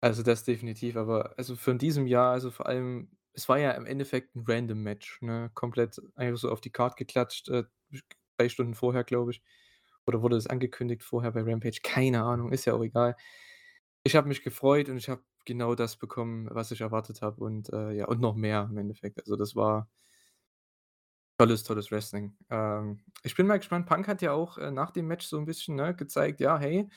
also 0.00 0.22
das 0.22 0.44
definitiv, 0.44 0.96
aber 0.96 1.34
also 1.38 1.56
von 1.56 1.78
diesem 1.78 2.06
Jahr, 2.06 2.32
also 2.32 2.50
vor 2.50 2.66
allem 2.66 3.10
es 3.34 3.48
war 3.48 3.58
ja 3.58 3.72
im 3.72 3.86
Endeffekt 3.86 4.36
'n 4.36 4.44
random 4.48 4.82
Match, 4.82 5.20
ne? 5.22 5.50
Komplett 5.54 6.00
einfach 6.16 6.38
so 6.40 6.50
auf 6.50 6.60
die 6.60 6.70
Card 6.72 6.96
geklatscht, 6.96 7.48
äh, 7.50 7.64
3 8.38 8.48
Stunden 8.50 8.74
vorher, 8.74 9.04
glaube 9.04 9.32
ich. 9.32 9.42
Oder 10.06 10.22
wurde 10.22 10.36
das 10.36 10.46
angekündigt 10.48 11.02
vorher 11.04 11.32
bei 11.32 11.42
Rampage? 11.42 11.80
Keine 11.82 12.22
Ahnung, 12.24 12.52
ist 12.52 12.64
ja 12.66 12.74
auch 12.74 12.82
egal. 12.84 13.16
Ich 14.04 14.16
habe 14.16 14.28
mich 14.28 14.42
gefreut 14.44 14.88
und 14.90 14.98
ich 14.98 15.08
habe 15.10 15.24
genau 15.46 15.74
das 15.74 15.96
bekommen, 15.98 16.48
was 16.52 16.70
ich 16.72 16.80
erwartet 16.82 17.22
habe 17.22 17.42
und, 17.44 17.70
äh, 17.72 17.92
ja 17.92 18.06
und 18.08 18.20
noch 18.20 18.34
mehr 18.36 18.68
im 18.70 18.78
Endeffekt. 18.78 19.20
Also 19.20 19.36
das 19.36 19.56
war 19.56 19.90
Tolles, 21.40 21.64
tolles 21.64 21.90
Wrestling. 21.90 22.36
Ähm, 22.48 23.00
ich 23.24 23.34
bin 23.34 23.46
mal 23.48 23.56
gespannt, 23.58 23.86
Punk 23.86 24.06
hat 24.06 24.22
ja 24.22 24.32
auch, 24.32 24.56
äh, 24.58 24.70
nach 24.70 24.90
dem 24.92 25.06
Match 25.08 25.26
so 25.26 25.36
'n 25.36 25.44
bisschen, 25.46 25.74
ne, 25.74 25.94
gezeigt, 25.94 26.40
ja, 26.40 26.58
hey, 26.58 26.88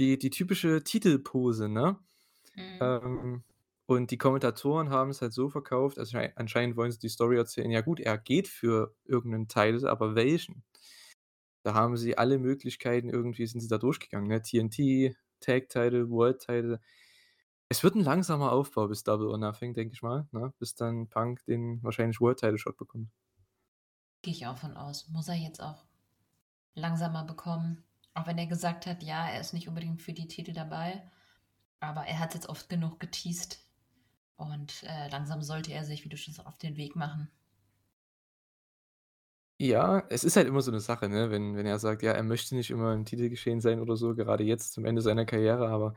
die 0.00 0.18
die 0.18 0.30
typische 0.30 0.82
Titelpose, 0.82 1.68
ne? 1.68 1.98
Mhm. 2.56 2.96
Ähm, 3.02 3.44
und 3.86 4.10
die 4.12 4.18
Kommentatoren 4.18 4.90
haben's 4.90 5.22
halt 5.22 5.32
so 5.34 5.48
verkauft 5.50 5.98
also 5.98 6.12
schei 6.12 6.32
anscheinend 6.36 6.76
wollen 6.76 6.92
sie 6.92 6.98
die 7.00 7.08
Story 7.10 7.36
erzählen, 7.38 7.70
ja 7.72 7.82
gut, 7.82 8.00
er 8.00 8.18
geht 8.18 8.48
für 8.48 8.96
irgend 9.04 9.32
'nen 9.34 9.48
Title, 9.48 9.90
aber 9.90 10.14
welchen? 10.16 10.62
Da 11.66 11.74
haben 11.74 11.96
sie 11.96 12.16
alle 12.16 12.38
Möglichkeiten 12.38 13.08
irgendwie 13.08 13.44
sind 13.46 13.60
sie 13.60 13.66
da 13.66 13.76
durchgegangen, 13.78 14.28
ne? 14.28 14.40
TNT, 14.40 15.16
Tag 15.40 15.68
Title, 15.68 16.08
World 16.10 16.38
Title. 16.40 16.80
Es 17.68 17.84
wird 17.84 17.96
'n 17.96 18.02
langsamer 18.04 18.52
Aufbau 18.52 18.88
bis 18.88 19.04
Double 19.04 19.28
or 19.28 19.38
Nothing, 19.38 19.74
denke 19.74 19.94
ich 19.94 20.02
mal, 20.02 20.28
ne, 20.32 20.54
bis 20.60 20.74
dann 20.76 21.08
Punk 21.08 21.44
den 21.46 21.82
wahrscheinlich 21.82 22.20
World 22.20 22.40
Title 22.40 22.58
Shot 22.58 22.76
bekommt. 22.78 23.10
Gehe 24.26 24.32
ich 24.34 24.46
auch 24.48 24.58
von 24.58 24.76
aus. 24.76 25.06
Muss 25.08 25.28
er 25.28 25.36
jetzt 25.36 25.62
auch 25.62 25.84
langsamer 26.74 27.24
bekommen. 27.24 27.84
Auch 28.14 28.26
wenn 28.26 28.38
er 28.38 28.46
gesagt 28.46 28.86
hat, 28.86 29.02
ja, 29.02 29.28
er 29.28 29.40
ist 29.40 29.54
nicht 29.54 29.68
unbedingt 29.68 30.02
für 30.02 30.12
die 30.14 30.28
Titel 30.28 30.52
dabei, 30.52 31.10
aber 31.80 32.06
er 32.06 32.18
hat's 32.20 32.34
jetzt 32.34 32.48
oft 32.48 32.68
genug 32.68 33.00
geteased 33.00 33.60
und, 34.36 34.82
äh, 34.84 35.08
langsam 35.08 35.42
sollte 35.42 35.72
er 35.72 35.84
sich, 35.84 36.04
wie 36.04 36.10
du 36.10 36.16
schon 36.18 36.34
sagst, 36.34 36.48
auf 36.48 36.58
den 36.58 36.76
Weg 36.76 36.96
machen. 36.96 37.30
Ja, 39.60 40.04
es 40.10 40.22
ist 40.22 40.36
halt 40.36 40.46
immer 40.48 40.60
so 40.60 40.70
'ne 40.70 40.80
Sache, 40.80 41.08
ne, 41.08 41.30
wenn 41.30 41.56
wenn 41.56 41.64
er 41.64 41.78
sagt, 41.78 42.02
ja, 42.02 42.12
er 42.12 42.22
möchte 42.22 42.54
nicht 42.54 42.70
immer 42.70 42.92
im 42.92 43.06
Titelgeschehen 43.06 43.62
sein 43.62 43.80
oder 43.80 43.96
so, 43.96 44.14
gerade 44.14 44.44
jetzt 44.44 44.74
zum 44.74 44.84
Ende 44.84 45.00
seiner 45.00 45.24
Karriere, 45.24 45.68
aber 45.70 45.94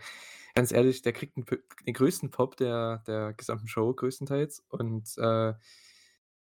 ganz 0.55 0.71
ehrlich, 0.71 1.01
der 1.01 1.11
kriegt 1.11 1.35
'n 1.37 1.43
p 1.43 1.57
den 1.85 1.93
größten 1.93 2.29
Pop 2.31 2.55
der 2.55 2.99
der 3.05 3.33
gesamten 3.33 3.67
Show 3.67 3.93
größtenteils 3.93 4.63
und, 4.69 5.17
äh 5.17 5.55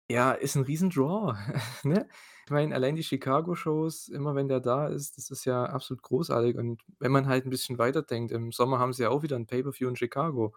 ja, 0.10 0.32
ist 0.32 0.56
'n 0.56 0.64
Riesen-Draw, 0.64 1.34
ne? 1.84 2.08
Ich 2.46 2.52
meine, 2.52 2.74
allein 2.76 2.96
die 2.96 3.04
Chicago-Shows, 3.04 4.08
immer 4.10 4.36
wenn 4.36 4.48
der 4.48 4.62
da 4.62 4.88
ist, 4.88 5.18
das 5.18 5.30
ist 5.32 5.46
ja 5.46 5.66
absolut 5.66 6.02
großartig 6.04 6.58
und 6.58 6.82
wenn 7.00 7.12
man 7.12 7.28
halt 7.28 7.46
'n 7.46 7.50
bisschen 7.50 7.78
weiterdenkt, 7.78 8.32
im 8.32 8.52
Sommer 8.52 8.80
haben 8.80 8.94
sie 8.94 9.04
ja 9.04 9.10
auch 9.10 9.24
wieder 9.24 9.36
'n 9.38 9.48
Pay-per-View 9.48 9.90
in 9.90 9.96
Chicago. 9.98 10.56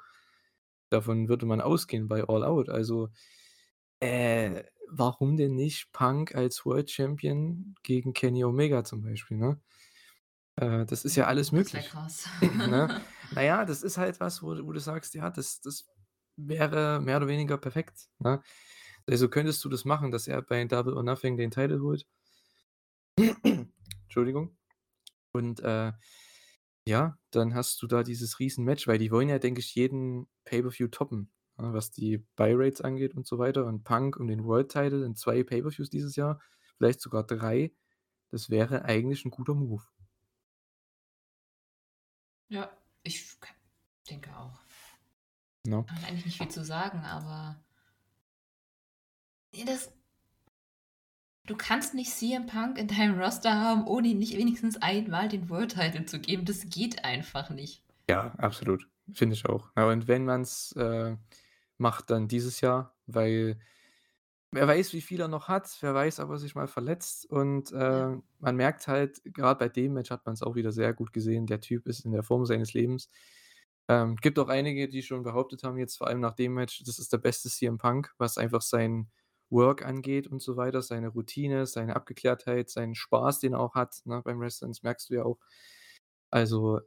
Davon 0.91 1.29
würde 1.29 1.47
man 1.47 1.61
ausgehen 1.63 2.09
bei 2.09 2.25
All 2.29 2.45
Out. 2.45 2.69
Also, 2.71 3.11
äh, 4.01 4.65
warum 4.91 5.37
denn 5.39 5.55
nicht 5.57 5.93
Punk 5.93 6.35
als 6.37 6.67
World 6.67 6.91
Champion 6.91 7.75
gegen 7.85 8.13
Kenny 8.15 8.45
Omega 8.45 8.85
zum 8.85 9.03
Beispiel, 9.03 9.39
ne? 9.39 9.61
Äh, 10.57 10.87
das 10.87 11.05
ist 11.05 11.17
ja 11.17 11.27
alles 11.27 11.53
Uh, 11.53 11.57
das 11.57 11.73
wäre 11.75 11.83
möglich, 11.83 11.85
krass. 11.85 12.29
ne? 12.65 12.93
Na 13.31 13.43
ja, 13.43 13.65
das 13.65 13.83
ist 13.83 13.99
halt 13.99 14.21
was, 14.21 14.43
wo 14.43 14.55
du 14.55 14.67
wo 14.67 14.73
du 14.73 14.81
sagst, 14.81 15.15
ja, 15.15 15.31
das 15.31 15.61
das 15.61 15.87
wäre 16.37 17.01
mehr 17.01 17.19
oder 17.19 17.29
weniger 17.29 17.59
perfekt, 17.59 18.09
ne? 18.19 18.43
Also, 19.07 19.29
könntest 19.29 19.65
du 19.65 19.69
das 19.69 19.85
machen, 19.85 20.11
dass 20.11 20.27
er 20.29 20.43
bei 20.43 20.65
Double 20.65 20.95
or 20.95 21.03
Nothing 21.03 21.37
den 21.37 21.51
Title 21.51 21.81
holt. 21.83 22.07
Entschuldigung. 24.05 24.57
Und, 25.33 25.61
äh, 25.61 25.93
ja, 26.87 27.19
dann 27.31 27.55
hast 27.55 27.83
du 27.83 27.87
da 27.87 28.03
dieses 28.03 28.39
Riesen-Match, 28.41 28.89
weil 28.89 28.99
die 28.99 29.11
wollen 29.11 29.29
ja, 29.29 29.39
denke 29.39 29.61
ich, 29.61 29.75
jeden 29.75 30.29
Pay-per-View 30.45 30.89
toppen, 30.89 31.33
ne, 31.59 31.73
was 31.75 31.91
die 31.93 32.19
Buy-Rates 32.37 32.81
angeht 32.83 33.15
und 33.17 33.27
so 33.27 33.39
weiter 33.39 33.67
und 33.67 33.85
Punk 33.85 34.17
um 34.19 34.29
den 34.29 34.45
World 34.45 34.71
Title 34.73 35.05
in 35.05 35.17
2 35.17 35.45
Pay-per-Views 35.45 35.91
dieses 35.91 36.17
Jahr, 36.17 36.41
vielleicht 36.79 37.01
sogar 37.01 37.25
3. 37.27 37.75
Das 38.31 38.51
wäre 38.51 38.85
eigentlich 38.85 39.25
'n 39.25 39.31
guter 39.31 39.55
Move. 39.55 39.85
Ja, 42.49 42.71
ich 43.03 43.39
denke 44.09 44.37
auch. 44.37 44.59
Ne? 45.67 45.85
Kann 45.87 45.97
man 45.97 46.05
eigentlich 46.05 46.27
nicht 46.27 46.39
viel 46.39 46.49
zu 46.49 46.65
sagen, 46.65 47.05
aber 47.05 47.63
das 49.67 49.93
Du 51.47 51.57
kannst 51.57 51.95
nicht 51.95 52.11
CM 52.13 52.47
Punk 52.47 52.79
in 52.79 52.87
deinem 52.87 53.19
Roster 53.21 53.53
haben, 53.55 53.87
ohne 53.87 54.09
ihm 54.09 54.19
nicht 54.19 54.37
wenigstens 54.37 54.81
einmal 54.81 55.29
den 55.29 55.49
World 55.49 55.73
Title 55.73 56.05
zu 56.05 56.21
geben. 56.21 56.45
Das 56.45 56.69
geht 56.69 57.05
einfach 57.05 57.51
nicht. 57.51 57.83
Ja, 58.09 58.35
absolut. 58.39 58.89
Finde 59.13 59.35
ich 59.35 59.47
auch. 59.47 59.71
Ja, 59.77 59.89
und 59.89 60.07
wenn 60.07 60.25
man's, 60.25 60.73
äh, 60.73 61.17
macht, 61.79 62.11
dann 62.11 62.29
dieses 62.29 62.61
Jahr, 62.61 62.95
weil 63.07 63.59
wer 64.53 64.69
weiß, 64.69 64.93
wie 64.93 65.01
viel 65.01 65.21
er 65.21 65.29
noch 65.29 65.49
hat, 65.49 65.77
wer 65.81 65.95
weiß, 65.95 66.21
ob 66.21 66.31
er 66.31 66.39
sich 66.39 66.55
mal 66.55 66.69
verletzt 66.69 67.27
und, 67.27 67.71
Ja. 67.89 68.13
äh, 68.15 68.19
man 68.39 68.57
merkt 68.57 68.89
halt, 68.89 69.23
grad 69.35 69.59
bei 69.61 69.69
dem 69.69 69.95
Match 69.95 70.11
hat 70.11 70.27
man's 70.27 70.43
auch 70.43 70.55
wieder 70.57 70.73
sehr 70.73 70.95
gut 70.95 71.13
gesehen, 71.13 71.47
der 71.47 71.61
Typ 71.61 71.87
ist 71.87 72.05
in 72.05 72.13
der 72.13 72.23
Form 72.23 72.47
seines 72.47 72.75
Lebens. 72.75 73.11
Ähm, 73.89 74.17
gibt 74.17 74.39
auch 74.39 74.49
einige, 74.49 74.89
die 74.89 75.03
schon 75.03 75.23
behauptet 75.23 75.65
haben, 75.65 75.79
jetzt 75.79 75.99
vor 75.99 76.09
allem 76.09 76.21
nach 76.21 76.35
dem 76.35 76.55
Match, 76.55 76.83
das 76.85 76.99
ist 76.99 77.13
der 77.13 77.19
beste 77.19 77.49
CM 77.51 77.79
Punk, 77.79 78.15
was 78.19 78.39
einfach 78.39 78.63
sein 78.63 79.11
Work 79.51 79.85
angeht 79.85 80.27
und 80.29 80.41
so 80.43 80.57
weiter, 80.57 80.83
seine 80.83 81.09
Routine, 81.09 81.67
seine 81.67 81.97
Abgeklärtheit, 81.97 82.71
seinen 82.71 82.95
Spaß, 82.95 83.41
den 83.41 83.55
er 83.55 83.61
auch 83.61 83.75
hat, 83.75 84.03
ne, 84.05 84.23
beim 84.25 84.41
Wrestlen, 84.41 84.71
das 84.71 84.83
merkst 84.83 85.11
du 85.11 85.15
ja 85.15 85.25
auch. 85.25 85.39
Also, 86.31 86.81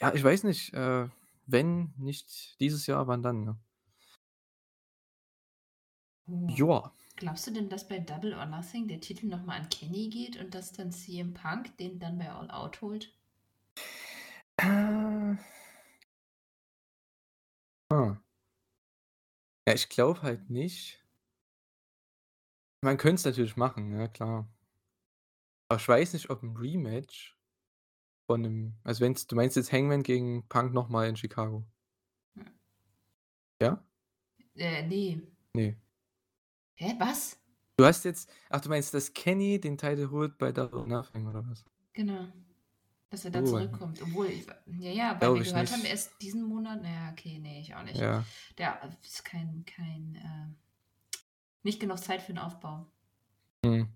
ja, 0.00 0.14
ich 0.14 0.24
weiß 0.24 0.44
nicht, 0.44 0.74
äh, 0.74 1.08
wenn 1.46 1.94
nicht 1.98 2.60
dieses 2.60 2.86
Jahr, 2.86 3.08
wann 3.08 3.22
dann, 3.22 3.44
ne? 3.44 3.58
Oh. 6.28 6.46
Ja. 6.48 6.92
Glaubst 7.16 7.46
du 7.46 7.50
denn, 7.50 7.68
dass 7.68 7.88
bei 7.88 7.98
Double 7.98 8.34
or 8.34 8.46
Nothing 8.46 8.88
der 8.88 9.00
Titel 9.00 9.26
noch 9.26 9.44
mal 9.44 9.58
an 9.60 9.68
Kenny 9.68 10.08
geht 10.10 10.36
und 10.36 10.54
dass 10.54 10.72
dann 10.72 10.92
CM 10.92 11.34
Punk 11.34 11.76
den 11.78 11.98
dann 11.98 12.18
bei 12.18 12.30
All 12.30 12.50
Out 12.50 12.82
holt? 12.82 13.12
Äh 14.58 15.36
Ah. 17.90 18.16
Ja, 19.68 19.74
ich 19.74 19.88
glaube 19.90 20.22
halt 20.22 20.48
nicht. 20.50 21.03
Man 22.84 22.98
könnt's 22.98 23.24
natürlich 23.24 23.56
machen, 23.56 23.98
ja 23.98 24.08
klar. 24.08 24.46
Aber 25.70 25.80
ich 25.80 25.88
weiß 25.88 26.12
nicht, 26.12 26.30
ob 26.30 26.42
'n 26.42 26.56
Rematch 26.56 27.36
von 28.26 28.42
'nem 28.42 28.74
also, 28.84 29.02
wenn's 29.02 29.26
du 29.28 29.36
meinst 29.36 29.56
jetzt 29.56 29.72
Hangman 29.72 30.02
gegen 30.04 30.48
Punk 30.48 30.74
noch 30.74 30.88
mal 30.90 31.08
in 31.08 31.16
Chicago? 31.16 31.66
Hm. 32.36 32.54
Ja? 33.60 33.84
Äh, 34.56 34.82
ne. 34.86 35.34
Ne. 35.54 35.76
Hä, 36.78 36.96
was? 36.98 37.36
Du 37.78 37.84
hast 37.84 38.04
jetzt 38.04 38.30
ach, 38.50 38.60
du 38.60 38.68
meinst, 38.68 38.94
dass 38.94 39.12
Kenny 39.14 39.58
den 39.60 39.76
Title 39.76 40.10
holt 40.12 40.38
bei 40.38 40.52
Double 40.52 40.86
Nothing 40.86 41.26
oder 41.26 41.44
was? 41.48 41.64
Genau. 41.96 42.26
Dass 43.10 43.24
er 43.24 43.30
da 43.32 43.44
Oh. 43.44 43.44
zurückkommt, 43.44 44.02
obwohl 44.02 44.26
ich 44.28 44.46
ja, 44.66 44.90
ja, 44.92 45.20
weil 45.20 45.34
wir 45.34 45.42
gehört 45.42 45.70
haben, 45.70 45.84
nicht. 45.84 45.86
er 45.86 45.94
ist 45.94 46.20
diesen 46.22 46.44
Monat 46.44 46.80
na 46.82 46.90
ja, 46.90 47.10
okay, 47.12 47.38
ne, 47.38 47.60
ich 47.60 47.74
auch 47.74 47.84
nicht. 47.84 48.04
Ja. 48.04 48.34
Der 48.58 48.80
ist 49.02 49.24
kein 49.24 49.64
kein, 49.66 50.16
äh 50.16 50.63
nicht 51.64 51.80
genug 51.80 51.98
Zeit 51.98 52.22
für 52.22 52.32
'n 52.32 52.38
Aufbau. 52.38 52.86
Mhm. 53.64 53.94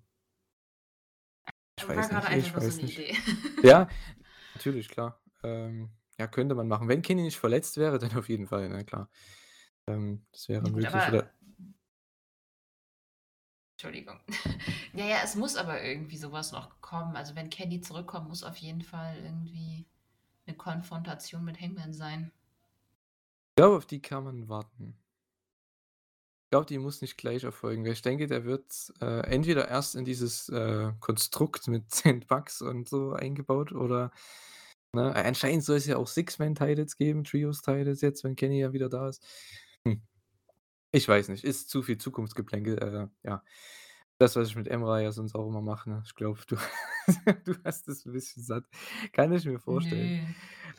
Ich 1.79 1.89
War 1.89 1.89
weiß 1.89 2.11
grade 2.11 2.13
nicht, 2.13 2.31
einfach 2.31 2.53
ich 2.53 2.57
nur 2.57 2.61
so 2.61 2.73
weiß 2.73 2.75
'ne 2.75 2.83
nicht. 2.83 3.05
Idee. 3.07 3.17
Ja, 3.65 3.89
natürlich, 4.55 4.89
klar. 4.89 5.23
Ähm, 5.45 5.91
ja, 6.19 6.29
könnte 6.29 6.55
man 6.57 6.69
machen. 6.69 6.89
Wenn 6.89 7.03
Kenny 7.03 7.23
nicht 7.23 7.39
verletzt 7.39 7.79
wäre, 7.79 7.99
dann 7.99 8.17
auf 8.19 8.29
jeden 8.31 8.47
Fall, 8.49 8.69
ne, 8.71 8.85
klar. 8.85 9.11
Ähm, 9.89 10.27
das 10.33 10.49
wäre 10.49 10.67
Ja 10.67 10.71
gut, 10.71 10.83
möglich, 10.83 11.09
oder 11.09 11.35
Entschuldigung. 13.81 14.19
Ja, 14.95 15.05
ja, 15.07 15.19
es 15.23 15.37
muss 15.37 15.57
aber 15.57 15.83
irgendwie 15.85 16.17
so 16.17 16.33
was 16.33 16.51
noch 16.51 16.81
kommen. 16.81 17.15
Also, 17.15 17.37
wenn 17.37 17.51
Kenny 17.51 17.81
zurückkommt, 17.81 18.29
muss 18.29 18.43
auf 18.43 18.57
jeden 18.57 18.83
Fall 18.83 19.17
irgendwie 19.19 19.87
'ne 20.47 20.55
Konfrontation 20.57 21.45
mit 21.45 21.61
Hangman 21.61 21.93
sein. 21.95 22.33
Ich 23.59 23.61
glaube, 23.61 23.77
auf 23.77 23.87
die 23.87 24.01
kann 24.01 24.23
man 24.23 24.49
warten. 24.49 24.97
Ich 26.49 26.51
glaube, 26.51 26.65
die 26.65 26.79
muss 26.79 27.03
nicht 27.03 27.19
gleich 27.19 27.45
erfolgen, 27.45 27.85
weil 27.85 27.93
ich 27.93 28.01
denke, 28.01 28.27
der 28.27 28.47
wird, 28.47 28.73
äh, 29.03 29.21
entweder 29.31 29.69
erst 29.69 29.95
in 29.95 30.07
dieses, 30.07 30.49
äh, 30.49 30.93
Konstrukt 30.99 31.69
mit 31.69 31.91
St. 31.95 32.27
Bucks 32.27 32.63
und 32.63 32.89
so 32.89 33.13
eingebaut 33.13 33.73
oder 33.73 34.13
ne, 34.95 35.15
anscheinend 35.15 35.63
soll 35.65 35.77
es 35.77 35.85
ja 35.87 35.99
auch 35.99 36.09
Six-Man-Titles 36.09 36.97
geben, 36.97 37.25
Trios-Titles 37.25 38.01
jetzt, 38.01 38.25
wenn 38.25 38.35
Kenny 38.35 38.61
ja 38.61 38.73
wieder 38.73 38.89
da 38.89 39.11
ist. 39.11 39.23
Hm. 39.87 40.01
Ich 40.93 41.09
weiß 41.09 41.29
nicht, 41.31 41.45
ist 41.45 41.71
zu 41.71 41.83
viel 41.83 41.99
Zukunftsgeplänkel, 41.99 42.79
äh, 42.79 43.09
ja. 43.29 43.45
Das, 44.19 44.37
was 44.37 44.49
ich 44.49 44.57
mit 44.57 44.69
Emra 44.69 45.01
ja 45.01 45.13
sonst 45.13 45.35
auch 45.37 45.49
immer 45.49 45.63
mache, 45.63 45.91
ne? 45.91 46.03
Ich 46.07 46.15
glaube, 46.17 46.41
du 46.49 46.57
du 47.45 47.55
hast 47.65 47.89
es 47.89 48.07
'n 48.07 48.13
bisschen 48.13 48.43
satt. 48.45 48.65
Kann 49.13 49.33
ich 49.33 49.45
mir 49.47 49.61
vorstellen. 49.61 50.15
Ne. 50.19 50.35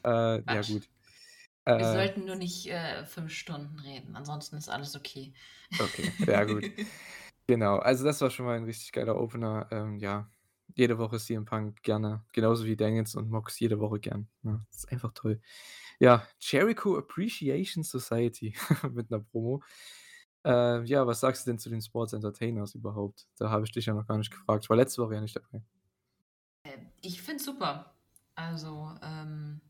Äh, 0.05 0.43
ja 0.53 0.63
gut. 0.63 0.89
Wir 1.77 1.85
Äh 1.85 1.85
sollten 1.85 2.25
nur 2.25 2.35
nicht, 2.35 2.67
äh, 2.67 3.05
5 3.05 3.31
Stunden 3.33 3.79
reden, 3.79 4.15
ansonsten 4.15 4.57
ist 4.57 4.69
alles 4.69 4.95
okay. 4.95 5.33
Okay, 5.77 6.11
ja 6.27 6.43
gut. 6.43 6.69
Genau, 7.47 7.77
also, 7.79 8.05
das 8.05 8.21
war 8.21 8.29
schon 8.29 8.45
mal 8.45 8.57
'n 8.57 8.65
richtig 8.65 8.91
geiler 8.93 9.19
Opener. 9.19 9.67
Ähm, 9.71 9.99
ja, 9.99 10.31
jede 10.75 10.97
Woche 10.99 11.19
CM 11.19 11.45
Punk 11.45 11.83
gerne, 11.83 12.25
genauso 12.33 12.65
wie 12.65 12.75
Daniels 12.77 13.15
und 13.15 13.29
Mox 13.29 13.59
jede 13.59 13.79
Woche 13.79 13.99
gern, 13.99 14.29
ne? 14.43 14.65
Ist 14.71 14.91
einfach 14.91 15.13
toll. 15.13 15.41
Ja, 15.99 16.27
Jericho 16.39 16.97
Appreciation 16.97 17.83
Society 17.83 18.55
mit 18.91 19.11
'ner 19.11 19.19
Promo. 19.21 19.63
Äh, 20.45 20.83
ja, 20.85 21.07
was 21.07 21.21
sagst 21.21 21.47
du 21.47 21.51
denn 21.51 21.59
zu 21.59 21.69
den 21.69 21.81
Sports 21.81 22.13
Entertainers 22.13 22.75
überhaupt? 22.75 23.27
Da 23.37 23.49
habe 23.51 23.65
ich 23.65 23.71
dich 23.73 23.87
ja 23.87 23.93
noch 23.95 24.07
gar 24.07 24.17
nicht 24.19 24.31
gefragt. 24.31 24.65
Ich 24.65 24.69
war 24.69 24.77
letzte 24.77 25.03
Woche 25.03 25.15
ja 25.15 25.21
nicht 25.21 25.35
dabei. 25.37 25.63
Ähm, 26.65 26.91
ich 27.01 27.21
finde 27.21 27.37
es 27.37 27.45
super. 27.45 27.93
Also, 28.35 28.95
ähm 29.01 29.61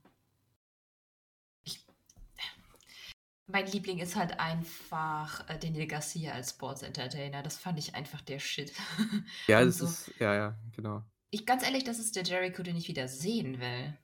Mein 3.51 3.65
Liebling 3.65 3.97
ist 3.97 4.15
halt 4.15 4.39
einfach, 4.39 5.49
äh, 5.49 5.57
Daniel 5.57 5.87
Garcia 5.87 6.33
als 6.33 6.51
Sports 6.51 6.83
Entertainer. 6.83 7.41
Das 7.41 7.57
fand 7.57 7.79
ich 7.79 7.95
einfach 7.95 8.21
der 8.21 8.37
Shit. 8.39 8.71
Ja, 9.47 9.65
das 9.65 9.79
so 9.79 9.81
ist 9.81 10.13
ja, 10.19 10.33
ja, 10.35 10.59
genau. 10.75 11.03
ich 11.31 11.45
ganz 11.45 11.63
ehrlich, 11.63 11.83
das 11.83 11.99
ist 11.99 12.15
der 12.15 12.23
Jericho, 12.23 12.63
den 12.63 12.75
ich 12.75 12.87
wieder 12.87 13.07
sehen 13.07 13.59
will. 13.59 13.97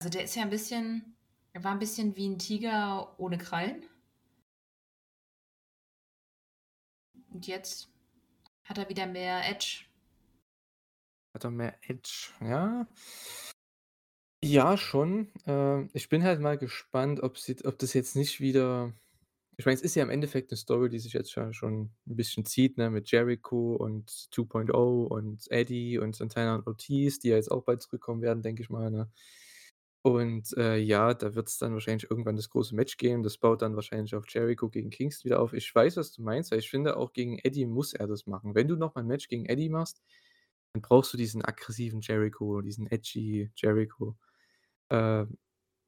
Also, 0.00 0.10
der 0.10 0.24
ist 0.24 0.36
ja 0.36 0.42
'n 0.42 0.50
bisschen 0.50 1.16
er 1.54 1.64
war 1.64 1.72
'n 1.72 1.78
bisschen 1.80 2.16
wie 2.16 2.26
'n 2.26 2.38
Tiger 2.38 3.18
ohne 3.20 3.38
Krallen. 3.38 3.84
Und 7.32 7.46
jetzt 7.46 7.88
hat 8.64 8.78
er 8.78 8.88
wieder 8.88 9.06
mehr 9.06 9.48
Edge. 9.48 9.84
Hat 11.34 11.44
er 11.44 11.50
mehr 11.50 11.76
Edge, 11.82 12.30
ja? 12.40 12.86
Ja, 14.46 14.76
schon. 14.76 15.28
Äh, 15.46 15.84
ich 15.96 16.08
bin 16.08 16.22
halt 16.24 16.40
mal 16.40 16.58
gespannt, 16.58 17.22
ob 17.22 17.38
sie 17.38 17.56
ob 17.64 17.78
das 17.78 17.92
jetzt 17.94 18.16
nicht 18.16 18.40
wieder 18.40 18.92
ich 19.58 19.66
meine, 19.66 19.76
es 19.76 19.82
ist 19.82 19.94
ja 19.96 20.02
im 20.04 20.10
Endeffekt 20.10 20.50
'ne 20.52 20.56
Story, 20.58 20.88
die 20.90 20.98
sich 21.00 21.12
jetzt 21.14 21.34
ja 21.36 21.52
schon 21.52 21.92
'n 22.06 22.16
bisschen 22.16 22.44
zieht, 22.46 22.78
ne, 22.78 22.90
mit 22.90 23.10
Jericho 23.12 23.76
und 23.76 24.10
2.0 24.32 25.06
und 25.06 25.50
Eddie 25.50 25.98
und 25.98 26.16
Santana 26.16 26.56
und 26.56 26.66
Ortiz, 26.66 27.20
die 27.20 27.28
ja 27.30 27.36
jetzt 27.36 27.50
auch 27.52 27.64
bald 27.64 27.82
zurückkommen 27.82 28.22
werden, 28.22 28.42
denke 28.42 28.62
ich 28.62 28.70
mal, 28.70 28.90
ne? 28.90 29.10
Und, 30.02 30.56
äh, 30.58 30.76
ja, 30.78 31.14
da 31.14 31.34
wird's 31.36 31.58
dann 31.58 31.74
wahrscheinlich 31.74 32.10
irgendwann 32.10 32.36
das 32.36 32.50
große 32.50 32.74
Match 32.76 32.96
geben. 32.98 33.22
Das 33.24 33.38
baut 33.38 33.62
dann 33.62 33.76
wahrscheinlich 33.76 34.14
auf 34.16 34.26
Jericho 34.30 34.68
gegen 34.70 34.90
Kingston 34.90 35.26
wieder 35.30 35.40
auf. 35.42 35.52
Ich 35.54 35.74
weiß, 35.74 35.96
was 35.98 36.12
du 36.12 36.22
meinst, 36.22 36.52
weil 36.52 36.60
ich 36.60 36.70
finde, 36.70 36.96
auch 36.98 37.12
gegen 37.14 37.38
Eddie 37.40 37.66
muss 37.66 37.94
er 37.94 38.06
das 38.08 38.26
machen. 38.26 38.54
Wenn 38.56 38.68
du 38.68 38.76
noch 38.76 38.94
mal 38.96 39.02
'n 39.02 39.08
Match 39.08 39.28
gegen 39.28 39.46
Eddie 39.46 39.70
machst, 39.70 40.02
dann 40.74 40.82
brauchst 40.82 41.12
du 41.14 41.18
diesen 41.18 41.44
aggressiven 41.44 42.00
Jericho, 42.02 42.60
diesen 42.62 42.86
edgy 42.90 43.50
Jericho. 43.56 44.16
Äh, 44.90 45.26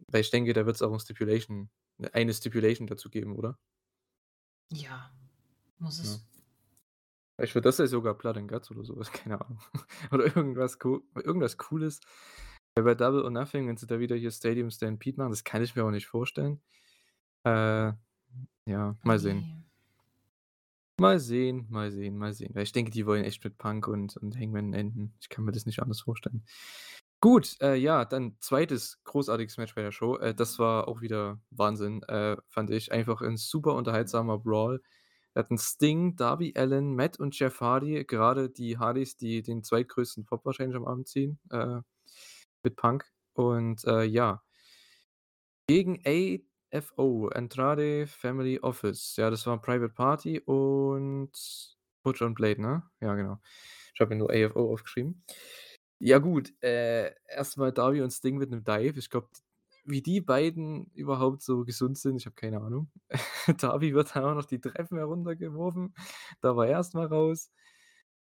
weil 0.08 0.20
ich 0.22 0.30
denke, 0.30 0.52
da 0.54 0.66
wird's 0.66 0.82
auch 0.82 0.92
'n 0.92 1.00
Stipulation 1.00 1.70
eine 2.12 2.34
Stipulation 2.34 2.86
dazu 2.88 3.10
geben, 3.10 3.36
oder? 3.36 3.58
Ja, 4.70 5.10
muss 5.78 5.98
Ja. 6.02 6.18
es. 6.18 6.26
Vielleicht 7.38 7.54
wird 7.54 7.66
das 7.66 7.76
ja 7.78 7.86
sogar 7.86 8.14
Blood 8.14 8.38
and 8.38 8.48
Guts 8.50 8.70
oder 8.70 8.82
so 8.84 8.96
was, 8.96 9.12
keine 9.12 9.40
Ahnung. 9.40 9.58
Oder 10.10 10.34
irgendwas 10.36 10.78
co 10.78 11.02
irgendwas 11.14 11.58
Cooles. 11.58 12.00
Weil 12.74 12.84
bei 12.84 12.94
Double 12.94 13.22
or 13.22 13.30
Nothing, 13.30 13.68
wenn 13.68 13.76
sie 13.76 13.86
da 13.86 13.98
wieder 14.00 14.16
hier 14.16 14.30
Stadium 14.30 14.70
Stampede 14.70 15.18
machen, 15.18 15.30
das 15.30 15.44
kann 15.44 15.62
ich 15.62 15.76
mir 15.76 15.84
auch 15.84 15.90
nicht 15.90 16.06
vorstellen. 16.06 16.62
Äh, 17.44 17.92
ja, 18.66 18.96
mal 19.02 19.18
sehen. 19.20 19.46
Ne. 19.46 19.66
Mal 20.98 21.18
sehen, 21.20 21.66
mal 21.68 21.90
sehen, 21.90 22.16
mal 22.16 22.32
sehen. 22.32 22.54
Weil 22.54 22.62
ich 22.62 22.72
denke, 22.72 22.90
die 22.90 23.04
wollen 23.06 23.24
echt 23.24 23.44
mit 23.44 23.58
Punk 23.58 23.86
und 23.86 24.16
und 24.16 24.34
Hangman 24.38 24.72
enden. 24.72 25.14
Ich 25.20 25.28
kann 25.28 25.44
mir 25.44 25.52
das 25.52 25.66
nicht 25.66 25.80
anders 25.82 26.00
vorstellen. 26.00 26.44
Gut, 27.23 27.56
äh, 27.62 27.75
ja, 27.76 28.04
dann 28.04 28.37
2. 28.40 28.99
großartiges 29.04 29.56
Match 29.56 29.75
bei 29.75 29.82
der 29.82 29.90
Show. 29.92 30.16
Äh, 30.18 30.35
das 30.35 30.58
war 30.58 30.87
auch 30.87 31.00
wieder 31.00 31.40
Wahnsinn, 31.50 32.02
äh, 32.04 32.37
fand 32.49 32.70
ich. 32.70 32.92
Einfach 32.92 33.23
'n 33.23 33.37
super 33.38 33.75
unterhaltsamer 33.75 34.38
Brawl. 34.38 34.82
Wir 35.32 35.40
hatten 35.40 35.58
Sting, 35.58 36.16
Darby 36.16 36.52
Allin, 36.56 36.94
Matt 36.94 37.18
und 37.18 37.38
Jeff 37.38 37.61
Hardy, 37.61 38.04
gerade 38.04 38.50
die 38.50 38.78
Hardys, 38.78 39.16
die 39.16 39.42
den 39.42 39.62
zweitgrößten 39.64 40.25
Pop 40.26 40.44
wahrscheinlich 40.44 40.76
am 40.76 40.87
Abend 40.87 41.08
ziehen, 41.08 41.38
äh, 41.50 41.80
mit 42.62 42.76
Punk. 42.76 43.06
Und, 43.35 43.85
äh, 43.87 44.04
ja 44.04 44.42
gegen 45.68 46.00
AFO, 46.06 47.29
Andrade 47.29 48.07
Family 48.07 48.61
Office. 48.61 49.16
Ja, 49.16 49.31
das 49.31 49.46
war 49.46 49.61
Private 49.61 49.92
Party 49.92 50.38
und 50.40 51.33
Butcher 52.05 52.26
und 52.26 52.35
Blade, 52.35 52.61
ne? 52.62 52.85
Ja, 53.00 53.14
genau. 53.16 53.40
Ich 53.94 54.00
habe 54.00 54.11
mir 54.14 54.16
nur 54.18 54.31
AFO 54.31 54.72
aufgeschrieben. 54.72 55.24
Ja 56.00 56.18
gut, 56.18 56.52
äh, 56.62 57.11
erst 57.26 57.56
mal 57.56 57.72
Darby 57.72 58.02
und 58.02 58.11
Sting 58.11 58.37
mit 58.37 58.50
'nem 58.50 58.62
Dive. 58.64 58.98
Ich 58.98 59.09
glaube, 59.09 59.28
wie 59.85 60.02
die 60.02 60.20
beiden 60.20 60.90
überhaupt 60.94 61.40
so 61.42 61.64
gesund 61.64 61.96
sind, 61.96 62.16
ich 62.16 62.26
habe 62.26 62.35
keine 62.35 62.61
Ahnung. 62.61 62.90
Darby 63.59 63.94
wird 63.94 64.14
dann 64.14 64.24
auch 64.24 64.35
noch 64.35 64.44
die 64.44 64.61
Treppen 64.61 64.98
heruntergeworfen. 64.98 65.94
Da 66.42 66.54
war 66.56 66.66
er 66.66 66.72
erst 66.72 66.94
mal 66.94 67.06
raus. 67.06 67.50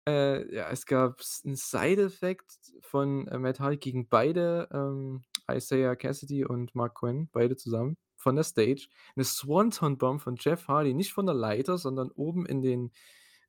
Äh, 0.07 0.53
ja, 0.55 0.69
es 0.71 0.85
gab 0.85 1.21
s 1.21 1.43
'n 1.45 1.55
Side 1.55 2.03
Effect 2.03 2.45
von, 2.81 3.27
äh, 3.29 3.39
Matt 3.39 3.59
Hardy 3.61 3.77
gegen 3.77 4.09
beide, 4.09 4.69
ähm, 4.73 5.23
Isaiah 5.51 5.95
Cassidy 5.95 6.45
und 6.45 6.75
Marq 6.75 6.95
Quen, 6.99 7.29
beide 7.33 7.55
zusammen 7.57 7.97
von 8.17 8.35
der 8.35 8.43
Stage. 8.45 8.89
'Ne 9.15 9.23
Swanton 9.25 9.97
Bomb 9.99 10.21
von 10.21 10.35
Jeff 10.39 10.67
Hardy, 10.69 10.93
nicht 10.95 11.13
von 11.13 11.25
der 11.27 11.35
Leiter, 11.35 11.77
sondern 11.77 12.11
oben 12.11 12.45
in 12.47 12.61
den 12.63 12.91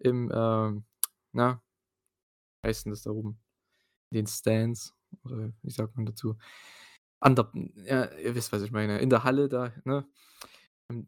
im, 0.01 0.31
ähm, 0.35 0.85
na, 1.33 1.63
heißt 2.67 2.87
'n 2.87 2.91
das 2.93 3.03
da 3.03 3.11
oben? 3.13 3.39
Den 4.13 4.27
Stands 4.27 4.95
oder 5.25 5.53
wie 5.63 5.71
sagt 5.71 5.97
man 5.97 6.07
dazu? 6.07 6.37
An 7.21 7.37
der 7.37 7.51
ja, 7.85 8.05
ihr 8.19 8.35
wisst, 8.35 8.53
was 8.53 8.63
ich 8.63 8.73
meine. 8.73 8.99
In 8.99 9.11
der 9.11 9.25
Halle 9.25 9.49
da, 9.49 9.73
ne? 9.85 10.07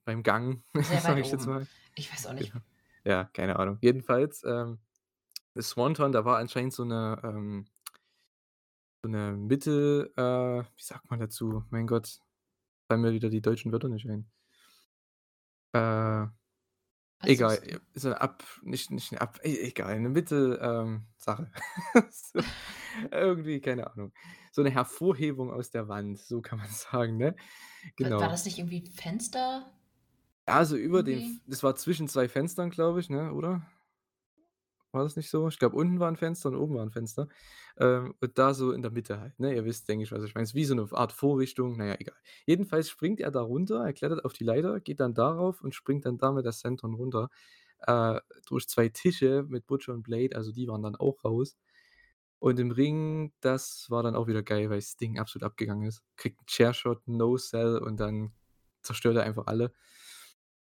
Beim 0.05 0.23
Gang, 0.23 0.63
sage 0.75 1.21
weit 1.21 1.27
ich 1.27 1.33
jetzt 1.33 1.47
mal. 1.47 1.67
Ich 1.97 2.13
weiß 2.13 2.27
auch 2.29 2.35
nicht. 2.35 2.53
Genau. 2.53 2.65
Ja, 3.05 3.25
keine 3.25 3.59
Ahnung. 3.59 3.79
Jedenfalls, 3.81 4.45
ähm, 4.45 4.79
Swanton, 5.61 6.13
da 6.13 6.25
war 6.25 6.39
anscheinend 6.39 6.73
so 6.75 6.85
'ne, 6.85 7.21
ähm 7.25 7.67
so 9.05 9.09
'ne 9.11 9.33
Mitte 9.37 10.13
äh, 10.17 10.63
wie 10.77 10.83
sagt 10.83 11.11
man 11.11 11.19
dazu? 11.21 11.65
Mein 11.71 11.87
Gott, 11.89 12.21
fallen 12.89 13.03
mir 13.03 13.13
wieder 13.13 13.31
die 13.31 13.43
deutschen 13.43 13.73
Wörter 13.73 13.89
nicht 13.89 14.09
ein. 14.09 14.31
Äh, 15.75 16.27
Was 17.23 17.37
egal, 17.37 17.39
suchst 17.39 17.65
e 17.65 17.77
du? 17.77 17.83
so 17.95 18.09
'ne 18.11 18.21
ab 18.21 18.43
nicht 18.63 18.91
nicht 18.91 19.13
'ne 19.13 19.21
ab 19.21 19.39
e 19.45 19.57
egal, 19.69 20.01
'ne 20.01 20.09
Mittel 20.09 20.59
ähm, 20.63 21.07
irgendwie, 23.13 23.61
keine 23.61 23.91
Ahnung. 23.91 24.13
So 24.53 24.63
'ne 24.63 24.71
Hervorhebung 24.71 25.53
aus 25.53 25.71
der 25.71 25.89
Wand, 25.89 26.19
so 26.19 26.43
kann 26.43 26.59
man 26.59 26.69
sagen, 26.71 27.17
ne? 27.17 27.37
Wa 28.01 28.19
war 28.19 28.29
Genau. 28.29 28.29
das 28.29 28.45
nicht 28.45 28.59
irgendwie 28.59 28.87
Fenster? 28.91 29.73
Ja, 30.49 30.65
so 30.65 30.77
über 30.77 31.07
F 31.07 31.25
Irgendwie? 31.25 31.43
das 31.47 31.63
war 31.63 31.77
zwischen 31.77 32.09
2 32.09 32.29
Fenstern, 32.29 32.71
glaube 32.71 32.99
ich, 33.01 33.09
ne, 33.11 33.33
oder? 33.33 33.63
War 34.95 35.05
das 35.05 35.17
nicht 35.17 35.31
so? 35.31 35.49
Ich 35.49 35.59
glaube, 35.59 35.75
unten 35.77 36.01
war 36.01 36.09
'n 36.11 36.17
Fenster 36.17 36.51
und 36.51 36.57
oben 36.57 36.75
war 36.75 36.83
'n 36.83 36.91
Fenster. 36.91 37.27
Ähm, 37.79 38.15
und 38.21 38.37
da 38.37 38.53
so 38.53 38.73
in 38.73 38.83
der 38.83 38.91
Mitte 38.91 39.19
halt, 39.21 39.39
ne? 39.41 39.55
Ihr 39.55 39.65
wisst, 39.65 39.89
denke 39.89 40.05
ich, 40.05 40.13
was 40.13 40.23
ich 40.23 40.35
meine. 40.35 40.43
Ist 40.45 40.55
wie 40.55 40.67
so 40.67 40.75
'ne 40.75 40.87
Art 40.93 41.13
Vorrichtung, 41.13 41.77
na 41.79 41.87
ja, 41.87 41.95
egal. 41.99 42.15
Jedenfalls 42.45 42.91
springt 42.91 43.19
er 43.21 43.31
da 43.31 43.41
runter, 43.41 43.83
er 43.87 43.95
klettert 43.95 44.23
auf 44.27 44.35
die 44.35 44.45
Leiter, 44.45 44.81
geht 44.81 45.01
dann 45.01 45.15
darauf 45.15 45.63
und 45.63 45.75
springt 45.75 46.05
dann 46.05 46.19
da 46.19 46.31
mit 46.33 46.45
der 46.45 46.53
Senton 46.53 46.93
runter, 46.95 47.31
äh, 47.87 48.21
durch 48.47 48.69
2 48.69 48.89
Tische 48.91 49.45
mit 49.49 49.67
Butcher 49.67 49.95
und 49.95 50.03
Blade, 50.03 50.37
also 50.37 50.53
die 50.53 50.69
waren 50.69 50.83
dann 50.83 50.97
auch 50.97 51.25
raus. 51.25 51.57
Und 52.41 52.61
im 52.61 52.71
Ring, 52.73 53.33
das 53.41 53.87
war 53.91 54.03
dann 54.03 54.17
auch 54.17 54.27
wieder 54.29 54.43
geil, 54.43 54.71
weil 54.71 54.83
Sting 54.83 55.19
absolut 55.19 55.45
abgegangen 55.45 55.89
ist. 55.89 56.03
Kriegt 56.17 56.41
'n 56.43 56.47
Chairshot, 56.49 57.07
No 57.09 57.37
Sell 57.39 57.79
und 57.79 57.99
dann 58.01 58.33
zerstört 58.83 59.17
er 59.17 59.25
einfach 59.25 59.47
alle. 59.49 59.73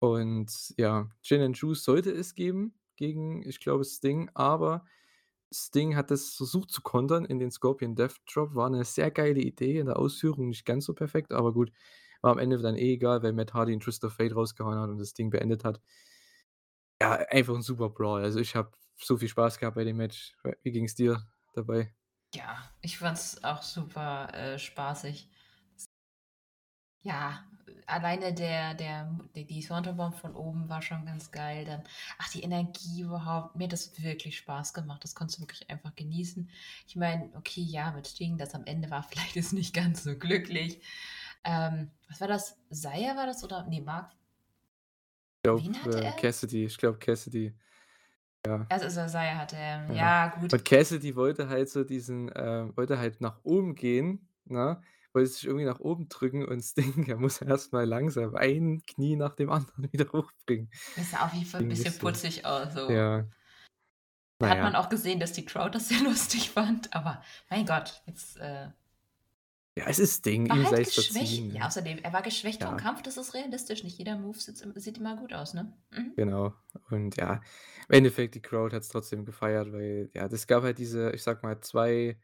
Und 0.00 0.74
ja, 0.78 1.08
Gin 1.22 1.42
and 1.42 1.58
Juice 1.58 1.84
sollte 1.84 2.10
es 2.12 2.34
geben 2.36 2.74
gegen, 2.96 3.42
ich 3.48 3.60
glaube, 3.60 3.84
Sting, 3.84 4.30
aber 4.34 4.84
Sting 5.52 5.96
hat 5.96 6.10
das 6.10 6.34
versucht 6.36 6.70
zu 6.72 6.82
kontern 6.82 7.24
in 7.26 7.38
den 7.40 7.50
Scorpion 7.52 7.94
Death 7.96 8.16
Drop. 8.32 8.54
War 8.54 8.70
'ne 8.70 8.84
sehr 8.84 9.10
geile 9.12 9.40
Idee, 9.40 9.78
in 9.80 9.86
der 9.86 9.98
Ausführung 9.98 10.48
nicht 10.50 10.64
ganz 10.66 10.86
so 10.86 10.94
perfekt, 10.94 11.32
aber 11.32 11.52
gut, 11.54 11.72
war 12.22 12.32
am 12.32 12.38
Ende 12.38 12.58
dann 12.58 12.76
eh 12.76 12.94
egal, 12.94 13.22
weil 13.22 13.32
Matt 13.34 13.54
Hardy 13.54 13.72
'n 13.74 13.80
Twist 13.80 14.04
of 14.04 14.14
Fate 14.14 14.34
rausgehauen 14.36 14.78
hat 14.78 14.90
und 14.90 14.98
das 14.98 15.14
Ding 15.14 15.30
beendet 15.30 15.64
hat. 15.64 15.80
Ja, 17.00 17.12
einfach 17.30 17.54
'n 17.54 17.62
super 17.62 17.90
Brawl. 17.90 18.22
Also, 18.22 18.38
ich 18.40 18.54
habe 18.54 18.72
so 18.96 19.16
viel 19.16 19.28
Spaß 19.28 19.58
gehabt 19.58 19.74
bei 19.76 19.84
dem 19.84 19.96
Match. 19.96 20.36
Wie 20.62 20.70
ging's 20.72 20.94
dir 20.94 21.22
dabei? 21.54 21.94
Ja, 22.34 22.70
ich 22.80 22.96
fand's 22.98 23.44
auch 23.44 23.62
super, 23.62 24.32
äh, 24.32 24.58
spaßig. 24.58 25.28
Ja, 27.04 27.44
alleine 27.86 28.32
der 28.32 28.74
der 28.74 29.08
die 29.34 29.62
Swanton 29.62 29.96
Bomb 29.96 30.14
von 30.14 30.34
oben 30.34 30.68
war 30.68 30.82
schon 30.82 31.04
ganz 31.04 31.30
geil. 31.30 31.64
Dann 31.64 31.82
ach, 32.18 32.30
die 32.30 32.42
Energie 32.42 33.02
überhaupt. 33.02 33.56
Mir 33.56 33.64
hat 33.64 33.72
das 33.72 34.02
wirklich 34.02 34.36
Spaß 34.38 34.74
gemacht. 34.74 35.04
Das 35.04 35.14
konntest 35.14 35.38
du 35.38 35.42
wirklich 35.42 35.68
einfach 35.70 35.94
genießen. 35.94 36.48
Ich 36.86 36.96
meine, 36.96 37.30
okay, 37.34 37.62
ja, 37.62 37.90
mit 37.92 38.06
Sting, 38.06 38.38
das 38.38 38.54
am 38.54 38.64
Ende 38.64 38.90
war 38.90 39.02
vielleicht 39.10 39.36
jetzt 39.36 39.52
nicht 39.52 39.74
ganz 39.74 40.04
so 40.04 40.16
glücklich. 40.16 40.80
Ähm, 41.44 41.90
was 42.08 42.20
war 42.20 42.28
das? 42.28 42.56
Xia 42.70 43.16
war 43.16 43.26
das 43.26 43.42
oder 43.42 43.66
ne, 43.66 43.80
Mark 43.80 44.12
Glaube, 45.42 45.64
Wen 45.64 45.82
hatte 45.82 46.04
äh? 46.04 46.12
Cassidy. 46.12 46.66
Ich 46.66 46.78
glaube, 46.78 46.98
Cassidy. 46.98 47.52
Ja. 48.46 48.64
Also, 48.68 48.86
Xa 48.86 49.06
Xia 49.06 49.36
hatte 49.36 49.56
er. 49.56 49.86
Ja. 49.88 49.94
Ja, 49.94 50.28
gut. 50.28 50.52
Und 50.52 50.64
Cassidy 50.64 51.16
wollte 51.16 51.48
halt 51.48 51.68
so 51.68 51.82
diesen 51.82 52.28
äh, 52.30 52.76
wollte 52.76 52.98
halt 52.98 53.20
nach 53.20 53.40
oben 53.42 53.74
gehen, 53.74 54.28
ne? 54.44 54.80
Wollte 55.14 55.28
sich 55.30 55.44
irgendwie 55.44 55.66
nach 55.66 55.80
oben 55.80 56.08
drücken 56.08 56.44
und 56.46 56.62
Sting, 56.62 57.04
der 57.06 57.16
muss 57.18 57.40
erst 57.42 57.72
mal 57.72 57.84
langsam 57.86 58.34
ein 58.34 58.82
Knie 58.86 59.16
nach 59.16 59.34
dem 59.34 59.50
anderen 59.50 59.92
wieder 59.92 60.10
hochbringen. 60.12 60.70
Das 60.96 61.10
sah 61.10 61.24
auf 61.24 61.32
jeden 61.32 61.46
Fall 61.46 61.62
'n 61.62 61.68
Ging 61.68 61.68
bisschen 61.68 61.96
putzig 61.98 62.44
aus, 62.44 62.74
so. 62.74 63.02
Ja. 63.08 63.28
Da 64.42 64.48
Na 64.48 64.50
hat 64.50 64.62
man 64.62 64.74
auch 64.74 64.88
gesehen, 64.88 65.20
dass 65.20 65.32
die 65.32 65.44
Crowd 65.44 65.70
das 65.74 65.88
sehr 65.88 66.00
lustig 66.00 66.50
fand, 66.50 66.92
aber 66.94 67.22
mein 67.48 67.66
Gott, 67.66 68.02
jetzt, 68.06 68.36
äh 68.38 68.70
Ja, 69.76 69.86
es 69.88 69.98
ist 69.98 70.26
war 70.48 70.56
ihm 70.56 70.64
halt 70.64 70.82
sei's 70.82 70.92
geschwächt. 70.94 71.44
verziehen, 71.44 71.52
Ja, 71.52 71.66
ne? 71.66 71.66
außerdem, 71.66 71.98
er 72.02 72.12
war 72.12 72.22
geschwächt 72.22 72.62
vom 72.64 72.76
Ja. 72.76 72.76
Kampf, 72.76 73.02
das 73.02 73.16
ist 73.16 73.34
realistisch. 73.34 73.84
Nicht 73.84 73.98
jeder 73.98 74.16
Move 74.18 74.38
im 74.62 74.72
sieht 74.80 74.98
immer 74.98 75.16
gut 75.16 75.32
aus, 75.32 75.54
ne? 75.54 75.72
Mhm. 75.90 76.16
Genau. 76.18 76.54
Und 76.90 77.16
ja, 77.16 77.40
im 77.88 77.94
Endeffekt, 77.96 78.34
die 78.34 78.42
Crowd 78.42 78.74
hat's 78.76 78.88
trotzdem 78.88 79.24
gefeiert, 79.24 79.72
weil 79.72 80.10
ja, 80.12 80.28
das 80.28 80.46
gab 80.46 80.62
halt 80.62 80.76
diese, 80.78 81.10
ich 81.12 81.22
sage 81.22 81.40
mal, 81.42 81.60
2 81.62 82.18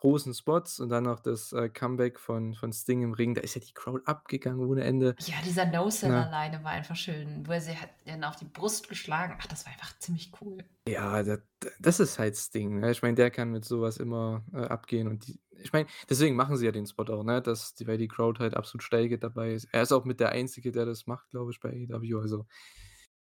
großen 0.00 0.32
Spots 0.32 0.80
und 0.80 0.88
dann 0.90 1.04
noch 1.04 1.20
das, 1.20 1.52
äh, 1.52 1.68
Comeback 1.68 2.18
von 2.20 2.54
von 2.54 2.72
Sting 2.72 3.02
im 3.02 3.12
Ring. 3.12 3.34
Da 3.34 3.40
ist 3.40 3.54
ja 3.54 3.60
die 3.60 3.72
Crowd 3.74 4.02
abgegangen 4.06 4.64
ohne 4.66 4.84
Ende, 4.84 5.16
Ja, 5.20 5.34
dieser 5.44 5.66
No-Sell 5.66 6.10
ne? 6.10 6.26
alleine 6.26 6.62
war 6.62 6.70
einfach 6.70 6.96
schön, 6.96 7.46
wo 7.46 7.52
er 7.52 7.60
sie 7.60 7.76
hat 7.76 7.90
dann 8.06 8.24
auf 8.24 8.36
die 8.36 8.44
Brust 8.44 8.88
geschlagen. 8.88 9.36
Ach, 9.40 9.46
das 9.46 9.64
war 9.66 9.72
einfach 9.72 9.98
ziemlich 9.98 10.32
cool. 10.40 10.64
Ja, 10.88 11.22
da 11.22 11.36
d 11.36 11.70
das 11.80 12.00
ist 12.00 12.18
halt 12.18 12.36
Sting, 12.36 12.80
ne? 12.80 12.90
Ich 12.92 13.02
meine, 13.02 13.16
der 13.16 13.30
kann 13.30 13.50
mit 13.50 13.64
so 13.64 13.80
was 13.82 13.98
immer, 13.98 14.44
äh, 14.52 14.58
abgehen 14.58 15.08
und 15.08 15.26
die 15.26 15.40
ich 15.60 15.72
meine, 15.72 15.88
deswegen 16.08 16.36
machen 16.36 16.56
sie 16.56 16.66
ja 16.66 16.70
den 16.72 16.86
Spot 16.86 17.02
auch, 17.12 17.24
ne, 17.24 17.42
dass 17.42 17.74
die 17.74 17.88
weil 17.88 17.98
die 17.98 18.06
Crowd 18.06 18.38
halt 18.38 18.54
absolut 18.56 18.84
steil 18.84 19.08
geht 19.08 19.24
dabei 19.24 19.52
ist. 19.54 19.64
Er 19.72 19.82
ist 19.82 19.90
auch 19.90 20.04
mit 20.04 20.20
der 20.20 20.28
Einzige, 20.30 20.70
der 20.70 20.86
das 20.86 21.08
macht, 21.08 21.30
glaube 21.30 21.50
ich, 21.50 21.58
bei 21.58 21.70
AEW, 21.70 22.20
also 22.20 22.46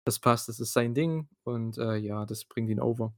das 0.04 0.18
passt, 0.20 0.48
das 0.48 0.60
ist 0.60 0.72
sein 0.72 0.94
Ding 0.94 1.28
und, 1.44 1.78
äh, 1.78 1.96
ja, 1.96 2.24
das 2.26 2.44
bringt 2.44 2.70
ihn 2.70 2.80
over. 2.80 3.14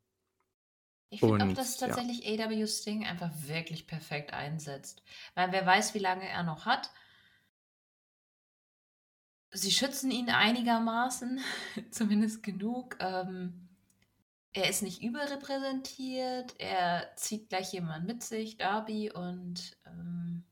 Ich 1.12 1.20
finde 1.20 1.44
auch, 1.44 1.53
dass 1.53 1.75
Und 1.75 1.81
ja. 1.83 1.88
tatsächlich 1.88 2.27
AEW 2.27 2.66
Sting 2.66 3.05
einfach 3.05 3.31
wirklich 3.46 3.87
perfekt 3.87 4.33
einsetzt. 4.33 5.03
Weil 5.35 5.53
wer 5.53 5.66
weiß, 5.66 5.92
wie 5.92 5.98
lange 5.98 6.27
er 6.27 6.42
noch 6.42 6.64
hat. 6.64 6.90
Sie 9.51 9.70
schützen 9.70 10.11
ihn 10.11 10.31
einigermaßen, 10.31 11.38
zumindest 11.90 12.42
genug. 12.42 12.96
Ähm, 12.98 13.68
er 14.55 14.70
ist 14.70 14.83
nicht 14.83 15.03
überrepräsentiert, 15.03 16.55
er 16.59 17.14
zieht 17.16 17.51
gleich 17.51 17.75
jemanden 17.75 18.07
mit 18.07 18.22
sich, 18.22 18.57
Darby, 18.57 19.11
und 19.12 19.77
ähm, 19.85 20.44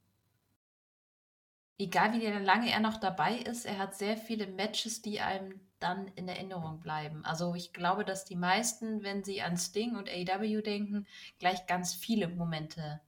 egal 1.79 2.12
wie 2.12 2.27
lange 2.27 2.70
er 2.70 2.81
noch 2.81 2.99
dabei 2.99 3.37
ist, 3.37 3.64
er 3.64 3.79
hat 3.79 3.94
sehr 3.94 4.18
viele 4.18 4.46
Matches, 4.46 5.01
die 5.01 5.20
einem 5.20 5.59
dann 5.81 6.09
in 6.14 6.29
Erinnerung 6.29 6.81
bleiben. 6.81 7.25
Also 7.25 7.55
ich 7.55 7.73
glaube, 7.73 8.05
dass 8.05 8.25
die 8.25 8.37
meisten, 8.37 9.03
wenn 9.03 9.25
sie 9.25 9.43
an 9.43 9.57
Sting 9.57 9.97
und 9.97 10.09
AEW 10.09 10.61
denken, 10.62 11.07
gleich 11.38 11.66
ganz 11.66 11.95
viele 11.95 12.29
Momente 12.29 13.01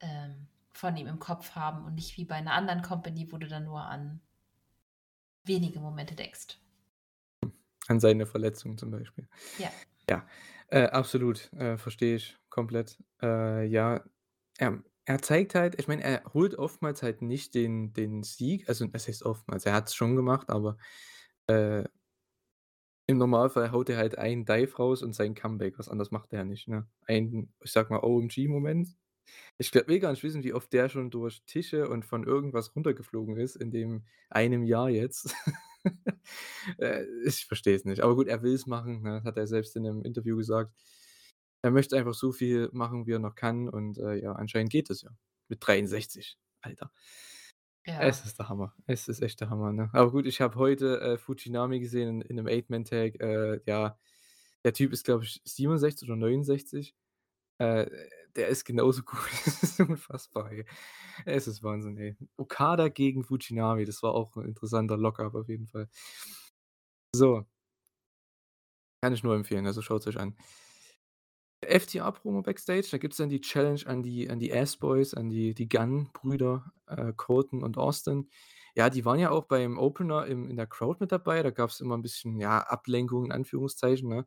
ähm, 0.00 0.46
von 0.70 0.96
ihm 0.96 1.06
im 1.08 1.18
Kopf 1.18 1.56
haben 1.56 1.84
und 1.84 1.94
nicht 1.94 2.16
wie 2.16 2.24
bei 2.24 2.36
einer 2.36 2.52
anderen 2.52 2.82
Company, 2.82 3.32
wo 3.32 3.38
du 3.38 3.48
dann 3.48 3.64
nur 3.64 3.82
an 3.82 4.20
wenige 5.44 5.80
Momente 5.80 6.14
denkst. 6.14 6.58
An 7.88 8.00
seine 8.00 8.26
Verletzung 8.26 8.76
zum 8.76 8.90
Beispiel. 8.90 9.26
Ja. 9.58 9.70
Ja, 10.10 10.26
äh, 10.68 10.84
absolut, 10.84 11.52
äh, 11.54 11.76
verstehe 11.78 12.16
ich 12.16 12.36
komplett. 12.50 13.02
Äh, 13.22 13.66
ja, 13.66 14.04
er 14.58 14.82
er 15.04 15.22
zeigt 15.22 15.54
halt 15.54 15.78
ich 15.80 15.88
meine, 15.88 16.02
er 16.02 16.22
holt 16.34 16.54
oftmals 16.56 17.02
halt 17.02 17.22
nicht 17.22 17.54
den 17.54 17.94
den 17.94 18.22
Sieg, 18.22 18.68
also 18.68 18.86
was 18.92 19.08
heißt 19.08 19.22
oftmals, 19.22 19.64
er 19.66 19.72
hat's 19.72 19.94
schon 19.94 20.16
gemacht, 20.16 20.50
aber, 20.50 20.76
äh 21.48 21.84
im 23.06 23.16
Normalfall 23.16 23.72
haut 23.72 23.88
er 23.88 23.96
halt 23.96 24.18
einen 24.18 24.44
Dive 24.44 24.76
raus 24.76 25.02
und 25.02 25.14
sein 25.14 25.34
Comeback, 25.34 25.78
was 25.78 25.88
anderes 25.88 26.10
macht 26.10 26.30
er 26.32 26.40
ja 26.40 26.44
nicht, 26.44 26.68
ne? 26.68 26.86
Ein, 27.06 27.50
ich 27.64 27.72
sage 27.72 27.90
mal, 27.92 28.00
OMG-Moment. 28.02 28.88
Ich 29.58 29.72
gl 29.72 29.84
will 29.88 30.00
gar 30.00 30.12
nicht 30.12 30.24
wissen, 30.24 30.44
wie 30.44 30.54
oft 30.54 30.72
der 30.72 30.88
schon 30.90 31.10
durch 31.10 31.42
Tische 31.46 31.88
und 31.88 32.04
von 32.04 32.24
irgendwas 32.24 32.76
runtergeflogen 32.76 33.36
ist 33.38 33.56
in 33.56 33.70
dem 33.72 34.04
einem 34.30 34.64
Jahr 34.64 34.90
jetzt. 34.90 35.34
Äh, 36.78 37.04
ich 37.26 37.46
verstehe 37.46 37.76
es 37.76 37.84
nicht. 37.86 38.02
Aber 38.02 38.14
gut, 38.16 38.28
er 38.28 38.42
will's 38.42 38.66
machen, 38.66 39.02
ne? 39.02 39.22
Hat 39.24 39.36
er 39.38 39.46
selbst 39.46 39.76
in 39.76 39.84
'nem 39.84 40.02
Interview 40.02 40.36
gesagt. 40.36 40.74
Er 41.62 41.70
möchte 41.72 41.96
einfach 41.96 42.14
so 42.14 42.32
viel 42.32 42.68
machen, 42.72 43.06
wie 43.06 43.12
er 43.12 43.18
noch 43.20 43.34
kann 43.36 43.68
und, 43.68 43.98
äh, 43.98 44.16
ja, 44.16 44.32
anscheinend 44.32 44.70
geht 44.72 44.90
es 44.90 45.02
ja. 45.02 45.10
Mit 45.48 45.60
63, 45.66 46.38
Alter. 46.62 46.92
Ja. 47.88 48.12
Es 48.12 48.24
ist 48.24 48.38
der 48.38 48.48
Hammer. 48.48 48.74
Es 48.86 49.08
ist 49.08 49.22
echt 49.22 49.40
der 49.40 49.50
Hammer, 49.50 49.72
ne? 49.72 49.90
Aber 49.92 50.10
gut, 50.12 50.26
ich 50.26 50.40
habe 50.40 50.56
heute, 50.56 51.00
äh, 51.00 51.18
Fujinami 51.18 51.80
gesehen 51.80 52.20
in 52.20 52.22
in 52.22 52.36
'nem 52.36 52.46
Eight-Man-Tag. 52.46 53.20
Äh, 53.20 53.60
ja, 53.66 53.98
der 54.64 54.72
Typ 54.74 54.92
ist, 54.92 55.04
glaube 55.04 55.24
ich, 55.24 55.40
67 55.44 56.08
oder 56.08 56.16
69. 56.18 56.96
Äh, 57.58 57.86
der 58.36 58.48
ist 58.48 58.64
genauso 58.64 59.02
gut. 59.06 59.18
Das 59.46 59.62
ist 59.64 59.80
unfassbar, 59.80 60.52
ey. 60.52 60.66
Es 61.26 61.48
ist 61.48 61.62
Wahnsinn, 61.64 61.98
ey. 61.98 62.16
Okada 62.38 62.88
gegen 62.88 63.24
Fujinami, 63.24 63.84
das 63.86 64.02
war 64.02 64.14
auch 64.14 64.36
'n 64.36 64.44
interessanter 64.46 64.96
Lock-up 64.98 65.34
auf 65.34 65.48
jeden 65.48 65.66
Fall. 65.68 65.88
So. 67.14 67.48
Kann 69.02 69.12
ich 69.12 69.22
nur 69.22 69.36
empfehlen, 69.36 69.64
also 69.66 69.80
schaut's 69.80 70.06
euch 70.08 70.18
an. 70.18 70.34
FTA-Promo 71.62 72.42
Backstage, 72.42 72.88
da 72.90 72.98
gibt's 72.98 73.16
dann 73.18 73.28
die 73.30 73.40
Challenge 73.40 73.80
an 73.86 74.02
die 74.02 74.30
an 74.30 74.38
die 74.38 74.52
Ass-Boys, 74.52 75.14
an 75.14 75.28
die 75.30 75.54
die 75.54 75.68
Gunn-Brüder, 75.68 76.72
äh, 76.86 77.12
Colten 77.16 77.62
und 77.62 77.76
Austin. 77.78 78.30
Ja, 78.74 78.90
die 78.90 79.04
waren 79.04 79.18
ja 79.18 79.30
auch 79.30 79.44
beim 79.44 79.78
Opener 79.78 80.26
im 80.26 80.48
in 80.48 80.56
der 80.56 80.66
Crowd 80.66 80.98
mit 81.00 81.12
dabei. 81.12 81.42
Da 81.42 81.50
gab's 81.50 81.80
immer 81.80 81.96
'n 81.96 82.02
bisschen, 82.02 82.38
ja, 82.38 82.58
Ablenkung 82.60 83.24
in 83.26 83.32
Anführungszeichen, 83.32 84.08
ne? 84.08 84.26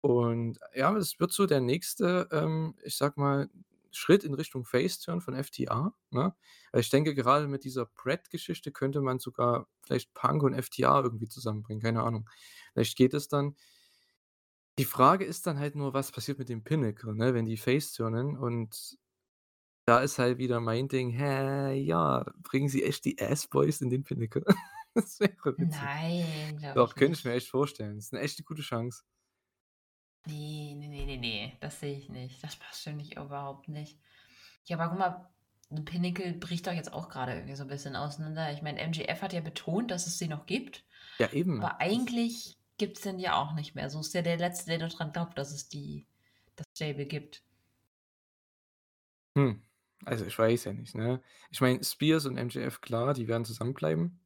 Und 0.00 0.58
ja, 0.74 0.94
es 0.96 1.18
wird 1.20 1.32
so 1.32 1.46
der 1.46 1.60
nächste, 1.60 2.28
ähm, 2.32 2.74
ich 2.84 2.96
sage 2.96 3.20
mal, 3.20 3.48
Schritt 3.90 4.22
in 4.24 4.34
Richtung 4.34 4.64
Face-Turn 4.64 5.20
von 5.22 5.34
FTA, 5.34 5.94
ne? 6.10 6.34
Ich 6.74 6.90
denke, 6.90 7.14
gerade 7.14 7.48
mit 7.48 7.64
dieser 7.64 7.86
Bret-Geschichte 7.86 8.70
könnte 8.72 9.00
man 9.00 9.18
sogar 9.18 9.66
vielleicht 9.82 10.12
Punk 10.14 10.42
und 10.44 10.54
FTA 10.54 11.02
irgendwie 11.02 11.28
zusammenbringen, 11.28 11.82
keine 11.82 12.02
Ahnung. 12.04 12.28
Vielleicht 12.74 12.96
geht 12.96 13.14
es 13.14 13.28
dann. 13.28 13.56
Die 14.78 14.84
Frage 14.84 15.24
ist 15.24 15.44
dann 15.48 15.58
halt 15.58 15.74
nur, 15.74 15.92
was 15.92 16.12
passiert 16.12 16.38
mit 16.38 16.48
dem 16.48 16.62
Pinnacle, 16.62 17.12
ne, 17.12 17.34
wenn 17.34 17.46
die 17.46 17.56
Face-turnen 17.56 18.36
und 18.36 18.96
da 19.86 20.00
ist 20.00 20.18
halt 20.18 20.38
wieder 20.38 20.60
mein 20.60 20.88
Ding: 20.88 21.10
„Hä, 21.10 21.74
ja, 21.74 22.26
bringen 22.42 22.68
sie 22.68 22.84
echt 22.84 23.04
die 23.06 23.20
Ass-Boys 23.20 23.80
in 23.82 23.90
den 23.90 24.04
Pinnacle?“ 24.04 24.44
Das 24.94 25.20
wäre 25.20 25.58
witzig. 25.58 25.90
Nein, 25.90 26.56
glaube 26.58 26.82
Doch, 26.82 26.94
ich 26.96 26.96
könnte 26.96 27.18
ich 27.18 27.24
mir 27.24 27.34
echt 27.34 27.48
vorstellen. 27.50 27.98
Ist 27.98 28.12
'ne 28.12 28.20
echt 28.20 28.38
'ne 28.38 28.44
gute 28.44 28.62
Chance. 28.62 29.02
Ne, 30.26 30.74
ne, 30.74 30.88
ne, 30.88 31.06
ne, 31.06 31.16
ne, 31.16 31.56
das 31.60 31.80
sehe 31.80 31.96
ich 31.96 32.08
nicht. 32.08 32.42
Das 32.44 32.56
passt 32.56 32.82
für 32.82 32.92
mich 32.92 33.16
überhaupt 33.16 33.68
nicht. 33.68 33.98
Ja, 34.66 34.78
aber 34.78 34.90
guck 34.90 34.98
mal, 34.98 35.84
Pinnacle 35.84 36.34
bricht 36.34 36.66
doch 36.66 36.72
jetzt 36.72 36.92
auch 36.92 37.08
grade 37.08 37.34
irgendwie 37.34 37.56
so 37.56 37.64
'n 37.64 37.68
bisschen 37.68 37.96
auseinander. 37.96 38.52
Ich 38.52 38.62
meine, 38.62 38.80
MJF 38.80 39.22
hat 39.22 39.32
ja 39.32 39.40
betont, 39.40 39.90
dass 39.90 40.06
es 40.06 40.18
sie 40.18 40.28
noch 40.28 40.46
gibt, 40.46 40.84
Ja, 41.20 41.32
eben. 41.32 41.58
aber 41.58 41.80
eigentlich 41.80 42.57
gibt's 42.78 43.02
den 43.02 43.18
ja 43.18 43.34
auch 43.40 43.52
nicht 43.54 43.74
mehr. 43.74 43.90
So 43.90 44.00
ist 44.00 44.14
der 44.14 44.22
der 44.22 44.36
Letzte, 44.38 44.78
der 44.78 44.88
dran 44.88 45.12
glaubt, 45.12 45.38
dass 45.38 45.52
es 45.52 45.68
die 45.68 46.06
das 46.56 46.66
Stable 46.74 47.06
gibt. 47.06 47.42
Hm, 49.36 49.62
also 50.04 50.24
ich 50.26 50.38
weiß 50.38 50.64
ja 50.64 50.72
nicht, 50.72 50.94
ne? 50.94 51.22
Ich 51.50 51.60
meine, 51.60 51.82
Spears 51.84 52.26
und 52.26 52.36
MJF, 52.36 52.80
klar, 52.80 53.14
die 53.14 53.28
werden 53.28 53.44
zusammenbleiben. 53.44 54.20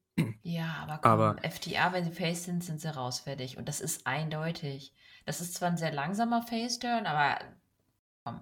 Ja, 0.45 0.73
aber 0.81 0.97
komm, 0.99 1.37
Aber 1.37 1.41
FTA, 1.41 1.93
wenn 1.93 2.03
sie 2.03 2.11
Face 2.11 2.43
sind, 2.43 2.63
sind 2.63 2.81
sie 2.81 2.93
raus, 2.93 3.21
fertig. 3.21 3.57
Und 3.57 3.67
das 3.69 3.79
ist 3.79 4.05
eindeutig. 4.07 4.93
Das 5.25 5.39
ist 5.39 5.53
zwar 5.55 5.69
'n 5.69 5.77
sehr 5.77 5.93
langsamer 5.93 6.41
Face-Turn, 6.43 7.05
aber 7.05 7.39
komm. 8.23 8.41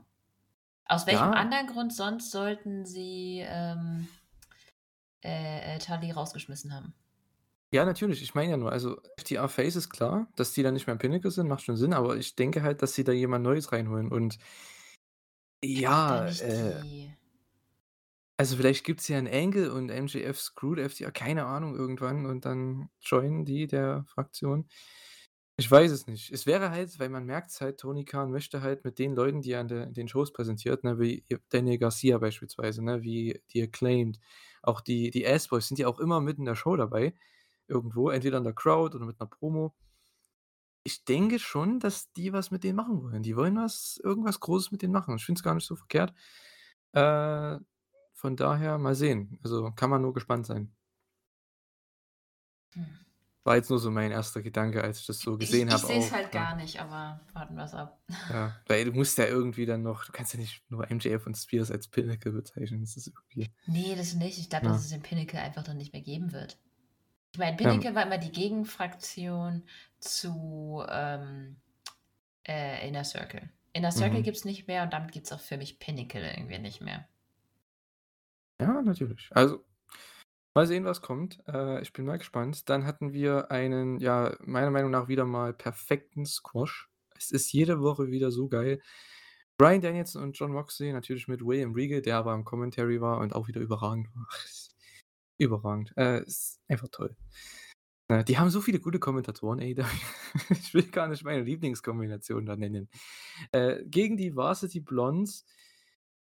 Aus 0.86 1.08
welchem 1.08 1.32
Ja. 1.32 1.34
anderen 1.34 1.68
Grund 1.68 1.94
sonst 1.94 2.32
sollten 2.32 2.86
sie, 2.86 3.42
ähm, 3.48 4.08
äh, 5.24 5.76
äh, 5.76 5.80
Tully 5.80 6.12
rausgeschmissen 6.12 6.74
haben? 6.74 6.94
Ja, 7.74 7.86
natürlich. 7.86 8.22
Ich 8.22 8.36
meine 8.36 8.52
ja 8.52 8.58
nur, 8.58 8.70
also 8.74 8.98
FTA 9.18 9.48
Face 9.48 9.78
ist 9.78 9.90
klar, 9.90 10.28
dass 10.36 10.52
die 10.52 10.62
dann 10.62 10.74
nicht 10.74 10.88
mehr 10.88 10.92
im 10.94 11.00
Pinnacle 11.00 11.32
sind, 11.32 11.48
macht 11.48 11.64
schon 11.64 11.78
Sinn, 11.78 11.94
aber 11.94 12.18
ich 12.18 12.36
denke 12.36 12.64
halt, 12.64 12.82
dass 12.82 12.96
sie 12.96 13.06
da 13.06 13.14
jemand 13.14 13.44
Neues 13.46 13.72
reinholen 13.72 14.12
und 14.12 14.38
Ja, 15.64 16.30
äh 16.40 16.82
die 16.82 17.16
also 18.40 18.56
vielleicht 18.58 18.86
gibt's 18.86 19.08
ja 19.08 19.18
'n 19.20 19.28
Angle 19.28 19.72
und 19.72 19.90
MJF 19.92 20.40
screwt 20.40 20.80
FTA, 20.80 21.12
keine 21.12 21.46
Ahnung, 21.46 21.76
irgendwann 21.76 22.26
und 22.26 22.46
dann 22.46 22.90
joinen 23.02 23.46
die 23.46 23.68
der 23.68 24.04
Fraktion. 24.08 24.68
Ich 25.58 25.70
weiß 25.70 25.92
es 25.92 26.08
nicht. 26.08 26.32
Es 26.32 26.46
wäre 26.48 26.72
halt 26.72 27.00
weil 27.00 27.10
man 27.10 27.26
merkt's 27.26 27.62
halt, 27.62 27.80
Tony 27.80 28.06
Khan 28.06 28.32
möchte 28.32 28.62
halt 28.64 28.84
mit 28.86 29.00
den 29.00 29.14
Leuten, 29.16 29.42
die 29.42 29.52
er 29.54 29.62
an 29.62 29.68
der 29.70 29.88
den 29.88 30.08
Shows 30.08 30.34
präsentiert, 30.34 30.84
ne, 30.84 31.00
wie 31.00 31.26
Daniel 31.50 31.78
Garcia 31.80 32.18
beispielsweise, 32.20 32.84
ne, 32.84 33.04
wie 33.04 33.42
die 33.54 33.64
Acclaimed, 33.64 34.20
auch 34.64 34.82
die 34.82 35.12
die 35.12 35.28
Ass-Boys 35.28 35.68
sind 35.68 35.80
ja 35.80 35.88
auch 35.88 36.00
immer 36.00 36.22
mit 36.22 36.40
in 36.40 36.46
der 36.46 36.56
Show 36.56 36.76
dabei 36.78 37.16
irgendwo, 37.72 38.10
entweder 38.12 38.38
in 38.40 38.44
der 38.46 38.54
Crowd 38.54 38.96
oder 38.96 39.06
mit 39.08 39.20
'ner 39.20 39.28
Promo. 39.28 39.74
Ich 40.86 41.06
denke 41.06 41.38
schon, 41.38 41.80
dass 41.80 42.12
die 42.14 42.34
was 42.34 42.50
mit 42.50 42.64
denen 42.64 42.76
machen 42.76 43.04
wollen. 43.04 43.22
Die 43.22 43.36
wollen 43.36 43.56
was 43.58 44.00
irgendwas 44.04 44.40
Großes 44.40 44.72
mit 44.72 44.82
denen 44.82 44.94
machen. 44.94 45.16
Ich 45.16 45.26
finde 45.26 45.40
es 45.40 45.44
gar 45.44 45.54
nicht 45.54 45.66
so 45.68 45.76
verkehrt. 45.76 46.14
Äh, 46.94 47.60
von 48.14 48.36
daher 48.36 48.78
mal 48.78 48.96
sehen. 48.96 49.40
Also, 49.44 49.72
kann 49.72 49.90
man 49.92 50.02
nur 50.02 50.14
gespannt 50.14 50.46
sein. 50.48 50.76
Hm. 52.76 53.06
War 53.44 53.56
jetzt 53.56 53.70
nur 53.70 53.80
so 53.80 53.90
mein 53.90 54.12
1. 54.12 54.42
Gedanke, 54.44 54.84
als 54.84 55.00
ich 55.00 55.08
das 55.08 55.20
so 55.20 55.34
Ich 55.40 55.40
gesehen 55.40 55.68
ich 55.68 55.74
habe 55.74 55.86
sehe 55.88 55.98
es 56.00 56.12
halt 56.12 56.26
ne? 56.26 56.32
gar 56.32 56.56
nicht, 56.56 56.80
aber 56.80 57.22
warten 57.34 57.56
wir's 57.56 57.74
ab. 57.74 58.00
Ja, 58.30 58.56
weil 58.68 58.86
du 58.86 58.92
musst 58.94 59.18
ja 59.18 59.26
irgendwie 59.26 59.66
dann 59.66 59.82
noch 59.82 60.06
du 60.06 60.12
kannst 60.12 60.34
ja 60.34 60.40
nicht 60.40 60.64
nur 60.70 60.90
MJF 60.92 61.26
und 61.26 61.36
Spears 61.36 61.72
als 61.72 61.88
Pinnacle 61.88 62.32
bezeichnen. 62.32 62.82
Das 62.82 62.96
ist 62.98 63.08
irgendwie 63.08 63.52
Ne, 63.68 63.96
das 63.96 64.14
nicht. 64.16 64.40
Ich 64.40 64.50
glaube, 64.50 64.66
Ja. 64.66 64.74
dass 64.74 64.84
es 64.84 64.90
den 64.90 65.02
Pinnacle 65.04 65.40
einfach 65.40 65.64
dann 65.64 65.78
nicht 65.78 65.94
mehr 65.94 66.02
geben 66.02 66.32
wird. 66.32 66.58
Ich 67.34 67.40
meine, 67.40 67.52
Ja. 67.52 67.58
Pinnacle 67.58 67.96
war 67.96 68.04
immer 68.06 68.18
die 68.18 68.32
Gegenfraktion 68.32 69.64
zu, 70.00 70.84
ähm, 70.90 71.58
äh, 72.48 72.88
Inner 72.88 73.04
Circle. 73.06 73.50
Inner 73.74 73.92
Circle 73.92 74.20
Mhm. 74.20 74.24
gibt's 74.24 74.46
nicht 74.46 74.68
mehr 74.68 74.84
und 74.84 74.94
damit 74.94 75.12
gibt's 75.14 75.32
auch 75.32 75.40
für 75.40 75.58
mich 75.58 75.80
Pinnacle 75.80 76.30
irgendwie 76.30 76.60
nicht 76.60 76.82
mehr. 76.82 77.08
Ja, 78.62 78.82
natürlich. 78.82 79.30
Also, 79.32 79.66
mal 80.56 80.68
sehen, 80.68 80.86
was 80.86 81.02
kommt. 81.02 81.40
Äh, 81.48 81.82
ich 81.82 81.94
bin 81.94 82.06
mal 82.06 82.18
gespannt. 82.18 82.70
Dann 82.70 82.86
hatten 82.86 83.14
wir 83.14 83.52
einen, 83.52 84.00
ja, 84.00 84.38
meiner 84.42 84.72
Meinung 84.72 84.92
nach 84.92 85.08
wieder 85.08 85.26
mal 85.26 85.54
perfekten 85.54 86.26
Squash. 86.26 86.90
Es 87.16 87.32
ist 87.32 87.52
jede 87.54 87.82
Woche 87.82 88.10
wieder 88.12 88.32
so 88.32 88.50
geil. 88.50 88.82
Bryan 89.58 89.82
Danielson 89.82 90.24
und 90.24 90.38
Jon 90.40 90.54
Moxley, 90.54 90.94
natürlich 90.94 91.28
mit 91.28 91.46
William 91.46 91.74
Regal, 91.74 92.02
der 92.02 92.18
aber 92.18 92.34
im 92.36 92.46
Commentary 92.46 93.02
war 93.02 93.20
und 93.20 93.36
auch 93.36 93.48
wieder 93.48 93.62
überragend 93.62 94.10
war. 94.16 94.28
Überragend. 95.42 95.94
Äh, 95.98 96.24
ist 96.24 96.60
einfach 96.68 96.90
toll. 96.90 97.16
Äh, 98.10 98.24
die 98.24 98.38
haben 98.38 98.50
so 98.50 98.62
viele 98.62 98.80
gute 98.80 99.00
Kommentatoren, 99.00 99.60
ey. 99.60 99.76
ich 100.50 100.74
will 100.74 100.84
gar 100.84 101.08
nicht 101.08 101.24
meine 101.24 101.44
Lieblingskombination 101.44 102.46
da 102.46 102.56
nennen. 102.56 102.90
Äh, 103.52 103.84
gegen 103.86 104.18
die 104.18 104.36
Varsity 104.36 104.82
Blondes, 104.82 105.46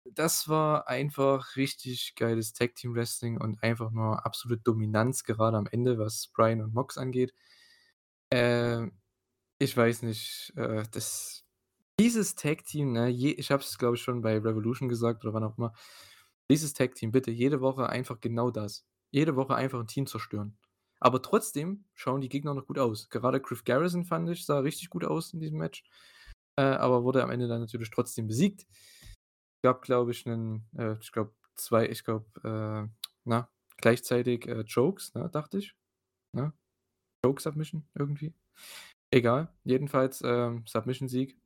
das 0.05 0.47
war 0.49 0.87
einfach 0.87 1.55
richtig 1.55 2.15
geiles 2.15 2.53
Tag 2.53 2.75
Team 2.75 2.95
Wrestling 2.95 3.39
und 3.39 3.61
einfach 3.63 3.91
nur 3.91 4.25
absolute 4.25 4.61
Dominanz, 4.63 5.23
gerade 5.23 5.57
am 5.57 5.67
Ende, 5.67 5.97
was 5.97 6.27
Bryan 6.33 6.61
und 6.61 6.73
Mox 6.73 6.97
angeht. 6.97 7.33
Äh, 8.31 8.87
ich 9.59 9.75
weiß 9.77 10.03
nicht, 10.03 10.53
äh, 10.57 10.83
das 10.91 11.45
dieses 11.99 12.35
Tag-Team, 12.35 12.93
ne, 12.93 13.07
je 13.09 13.31
ich 13.31 13.51
habe 13.51 13.63
es, 13.63 13.77
glaube 13.77 13.95
ich, 13.97 14.01
schon 14.03 14.21
bei 14.21 14.37
Revolution 14.37 14.89
gesagt 14.89 15.23
oder 15.25 15.33
wann 15.33 15.43
auch 15.43 15.57
immer. 15.57 15.73
Dieses 16.49 16.73
Tag-Team, 16.73 17.11
bitte 17.11 17.31
jede 17.31 17.61
Woche 17.61 17.89
einfach 17.89 18.19
genau 18.21 18.51
das. 18.51 18.85
Jede 19.13 19.35
Woche 19.35 19.55
einfach 19.55 19.79
ein 19.79 19.87
Team 19.87 20.07
zerstören. 20.07 20.57
Aber 20.99 21.21
trotzdem 21.21 21.85
schauen 21.93 22.21
die 22.21 22.29
Gegner 22.29 22.53
noch 22.53 22.65
gut 22.65 22.79
aus. 22.79 23.09
Gerade 23.09 23.39
Griff 23.39 23.63
Garrison, 23.63 24.05
fand 24.05 24.29
ich, 24.29 24.45
sah 24.45 24.59
richtig 24.59 24.89
gut 24.89 25.05
aus 25.05 25.33
in 25.33 25.39
diesem 25.39 25.59
Match. 25.59 25.83
Äh, 26.57 26.63
aber 26.63 27.03
wurde 27.03 27.23
am 27.23 27.29
Ende 27.29 27.47
dann 27.47 27.61
natürlich 27.61 27.91
trotzdem 27.91 28.27
besiegt. 28.27 28.65
Gab, 29.63 29.81
glaube 29.81 30.11
ich, 30.11 30.25
einen, 30.25 30.67
äh, 30.75 30.97
ich 30.99 31.11
glaube, 31.11 31.33
zwei, 31.55 31.87
ich 31.87 32.03
glaube, 32.03 32.25
äh, 32.43 32.89
na, 33.23 33.49
gleichzeitig 33.77 34.47
äh, 34.47 34.61
Jokes, 34.61 35.13
ne, 35.13 35.29
dachte 35.29 35.59
ich. 35.59 35.75
Ne? 36.35 36.51
Joke-Submission 37.23 37.87
irgendwie. 37.93 38.33
Egal. 39.11 39.53
Jedenfalls 39.63 40.21
ähm, 40.25 40.65
Submission-Sieg. 40.65 41.37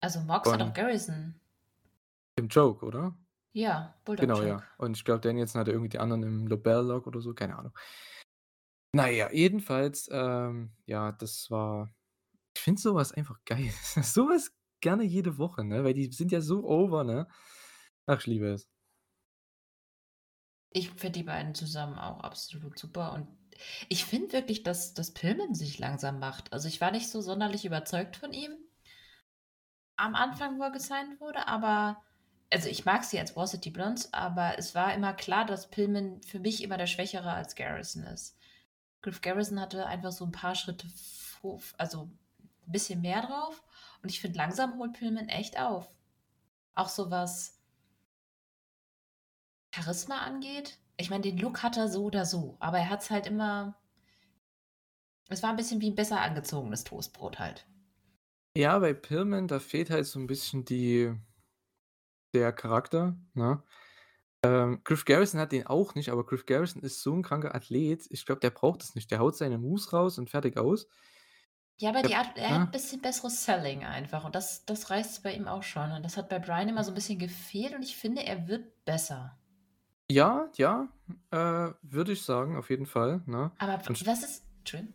Also 0.00 0.20
Mox 0.20 0.50
hat 0.50 0.60
auch 0.60 0.74
Garrison. 0.74 1.34
Im 2.36 2.48
Joke, 2.48 2.84
oder? 2.84 3.16
Ja, 3.52 3.98
Bulldog 4.04 4.28
Genau, 4.28 4.42
ja. 4.42 4.62
Und 4.76 4.96
ich 4.96 5.04
glaube, 5.04 5.20
Danielson 5.20 5.60
hatte 5.60 5.72
irgendwie 5.72 5.88
die 5.88 5.98
anderen 5.98 6.22
im 6.22 6.46
Lobel-Log 6.46 7.06
oder 7.06 7.20
so, 7.20 7.34
keine 7.34 7.56
Ahnung. 7.56 7.72
Naja, 8.94 9.30
jedenfalls, 9.32 10.08
ähm, 10.10 10.72
ja, 10.86 11.12
das 11.12 11.50
war. 11.50 11.90
Ich 12.56 12.62
finde 12.62 12.80
sowas 12.80 13.12
einfach 13.12 13.38
geil. 13.44 13.70
sowas 14.02 14.50
gerne 14.80 15.04
jede 15.04 15.38
Woche, 15.38 15.64
ne? 15.64 15.84
Weil 15.84 15.94
die 15.94 16.10
sind 16.12 16.32
ja 16.32 16.40
so 16.40 16.64
over, 16.64 17.04
ne? 17.04 17.28
Ach, 18.06 18.18
ich 18.20 18.26
liebe 18.26 18.48
es. 18.48 18.68
Ich 20.70 20.90
finde 20.90 21.18
die 21.18 21.24
beiden 21.24 21.54
zusammen 21.54 21.98
auch 21.98 22.20
absolut 22.20 22.78
super 22.78 23.12
und 23.14 23.26
ich 23.88 24.04
finde 24.04 24.32
wirklich, 24.32 24.62
dass 24.62 24.94
das 24.94 25.12
Pillman 25.12 25.54
sich 25.54 25.78
langsam 25.78 26.18
macht. 26.18 26.52
Also 26.52 26.68
ich 26.68 26.80
war 26.80 26.90
nicht 26.90 27.08
so 27.08 27.20
sonderlich 27.20 27.64
überzeugt 27.64 28.16
von 28.16 28.32
ihm 28.32 28.52
am 29.96 30.14
Anfang, 30.14 30.58
wo 30.58 30.62
er 30.64 30.70
gesigned 30.70 31.20
wurde, 31.20 31.48
aber 31.48 32.02
also 32.50 32.68
ich 32.68 32.84
mag 32.84 33.04
sie 33.04 33.18
als 33.18 33.36
Varsity 33.36 33.70
Blondes, 33.70 34.12
aber 34.12 34.58
es 34.58 34.74
war 34.74 34.94
immer 34.94 35.12
klar, 35.12 35.44
dass 35.44 35.70
Pillman 35.70 36.22
für 36.22 36.38
mich 36.38 36.62
immer 36.62 36.78
der 36.78 36.86
Schwächere 36.86 37.32
als 37.32 37.54
Garrison 37.54 38.04
ist. 38.04 38.36
Griff 39.02 39.20
Garrison 39.20 39.60
hatte 39.60 39.86
einfach 39.86 40.12
so 40.12 40.24
ein 40.24 40.32
paar 40.32 40.54
Schritte, 40.54 40.86
also 41.76 42.10
ein 42.66 42.72
bisschen 42.72 43.00
mehr 43.00 43.22
drauf 43.22 43.62
und 44.02 44.10
ich 44.10 44.20
finde, 44.20 44.38
langsam 44.38 44.78
holt 44.78 44.94
Pillman 44.94 45.28
echt 45.28 45.58
auf. 45.58 45.90
Auch 46.74 46.88
so 46.88 47.10
was 47.10 47.60
Charisma 49.74 50.20
angeht. 50.20 50.78
Ich 50.96 51.10
meine, 51.10 51.22
den 51.22 51.38
Look 51.38 51.62
hat 51.62 51.76
er 51.76 51.88
so 51.88 52.04
oder 52.04 52.24
so, 52.24 52.56
aber 52.60 52.78
er 52.78 52.90
hat 52.90 53.02
es 53.02 53.10
halt 53.10 53.26
immer. 53.26 53.76
Es 55.28 55.42
war 55.42 55.50
ein 55.50 55.56
bisschen 55.56 55.80
wie 55.80 55.90
ein 55.90 55.94
besser 55.94 56.20
angezogenes 56.20 56.84
Toastbrot 56.84 57.38
halt. 57.38 57.66
Ja, 58.56 58.78
bei 58.78 58.94
Pillman, 58.94 59.46
da 59.46 59.60
fehlt 59.60 59.90
halt 59.90 60.06
so 60.06 60.18
ein 60.18 60.26
bisschen 60.26 60.64
die 60.64 61.14
der 62.34 62.52
Charakter, 62.52 63.16
ne? 63.34 63.62
Ähm, 64.44 64.80
Griff 64.84 65.04
Garrison 65.04 65.40
hat 65.40 65.50
den 65.50 65.66
auch 65.66 65.94
nicht, 65.96 66.10
aber 66.10 66.24
Griff 66.24 66.46
Garrison 66.46 66.82
ist 66.82 67.02
so 67.02 67.12
ein 67.12 67.22
kranker 67.22 67.54
Athlet. 67.54 68.06
Ich 68.10 68.24
glaube, 68.24 68.40
der 68.40 68.50
braucht 68.50 68.82
es 68.82 68.94
nicht. 68.94 69.10
Der 69.10 69.18
haut 69.18 69.36
seine 69.36 69.58
Moves 69.58 69.92
raus 69.92 70.18
und 70.18 70.30
fertig 70.30 70.56
aus. 70.56 70.86
Ja, 71.80 71.90
aber 71.90 72.02
die 72.02 72.14
Art, 72.14 72.36
er 72.36 72.50
hat 72.50 72.60
ein 72.60 72.70
bisschen 72.72 73.00
besseres 73.00 73.44
Selling 73.44 73.84
einfach 73.84 74.24
und 74.24 74.34
das, 74.34 74.64
das 74.64 74.90
reißt 74.90 75.22
bei 75.22 75.32
ihm 75.32 75.46
auch 75.46 75.62
schon. 75.62 75.92
Und 75.92 76.04
das 76.04 76.16
hat 76.16 76.28
bei 76.28 76.40
Brian 76.40 76.68
immer 76.68 76.82
so 76.82 76.90
ein 76.90 76.94
bisschen 76.94 77.20
gefehlt 77.20 77.74
und 77.74 77.82
ich 77.82 77.96
finde, 77.96 78.24
er 78.24 78.48
wird 78.48 78.84
besser. 78.84 79.38
Ja, 80.10 80.50
ja, 80.56 80.88
äh, 81.30 81.70
würde 81.82 82.12
ich 82.12 82.22
sagen, 82.22 82.56
auf 82.56 82.70
jeden 82.70 82.86
Fall, 82.86 83.22
ne? 83.26 83.52
Aber 83.58 83.74
Und 83.88 84.06
was 84.06 84.24
ist. 84.24 84.44
Entschuldigung. 84.58 84.94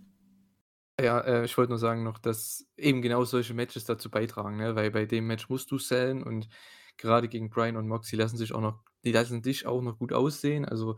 Ja, 0.99 1.19
äh, 1.21 1.45
ich 1.45 1.57
wollte 1.57 1.71
nur 1.71 1.79
sagen 1.79 2.03
noch, 2.03 2.19
dass 2.19 2.67
eben 2.77 3.01
genau 3.01 3.23
solche 3.23 3.53
Matches 3.53 3.85
dazu 3.85 4.09
beitragen, 4.11 4.57
ne? 4.57 4.75
Weil 4.75 4.91
bei 4.91 5.05
dem 5.05 5.27
Match 5.27 5.49
musst 5.49 5.71
du 5.71 5.77
sellen 5.77 6.21
und 6.21 6.49
gerade 6.97 7.27
gegen 7.29 7.49
Brian 7.49 7.77
und 7.77 7.87
Moxie 7.87 8.15
lassen 8.15 8.37
sich 8.37 8.53
auch 8.53 8.61
noch 8.61 8.83
die 9.03 9.11
lassen 9.11 9.41
dich 9.41 9.65
auch 9.65 9.81
noch 9.81 9.99
gut 9.99 10.13
aussehen. 10.13 10.65
Also, 10.65 10.97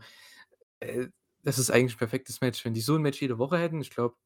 äh, 0.80 1.08
das 1.42 1.58
ist 1.58 1.70
eigentlich 1.70 1.94
ein 1.94 1.98
perfektes 1.98 2.40
Match. 2.40 2.64
Wenn 2.64 2.74
die 2.74 2.80
so 2.80 2.96
ein 2.96 3.02
Match 3.02 3.20
jede 3.22 3.38
Woche 3.38 3.58
hätten, 3.58 3.80
ich 3.80 3.90
glaube, 3.90 4.16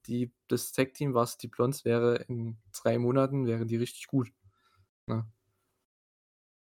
das 0.48 0.72
Tag-Team, 0.72 1.14
was 1.14 1.36
die 1.38 1.48
Blondes 1.48 1.84
wäre 1.84 2.16
in 2.28 2.58
drei 2.72 2.98
Monaten, 2.98 3.46
wären 3.46 3.68
die 3.68 3.76
richtig 3.76 4.06
gut, 4.06 4.32
ne? 5.06 5.26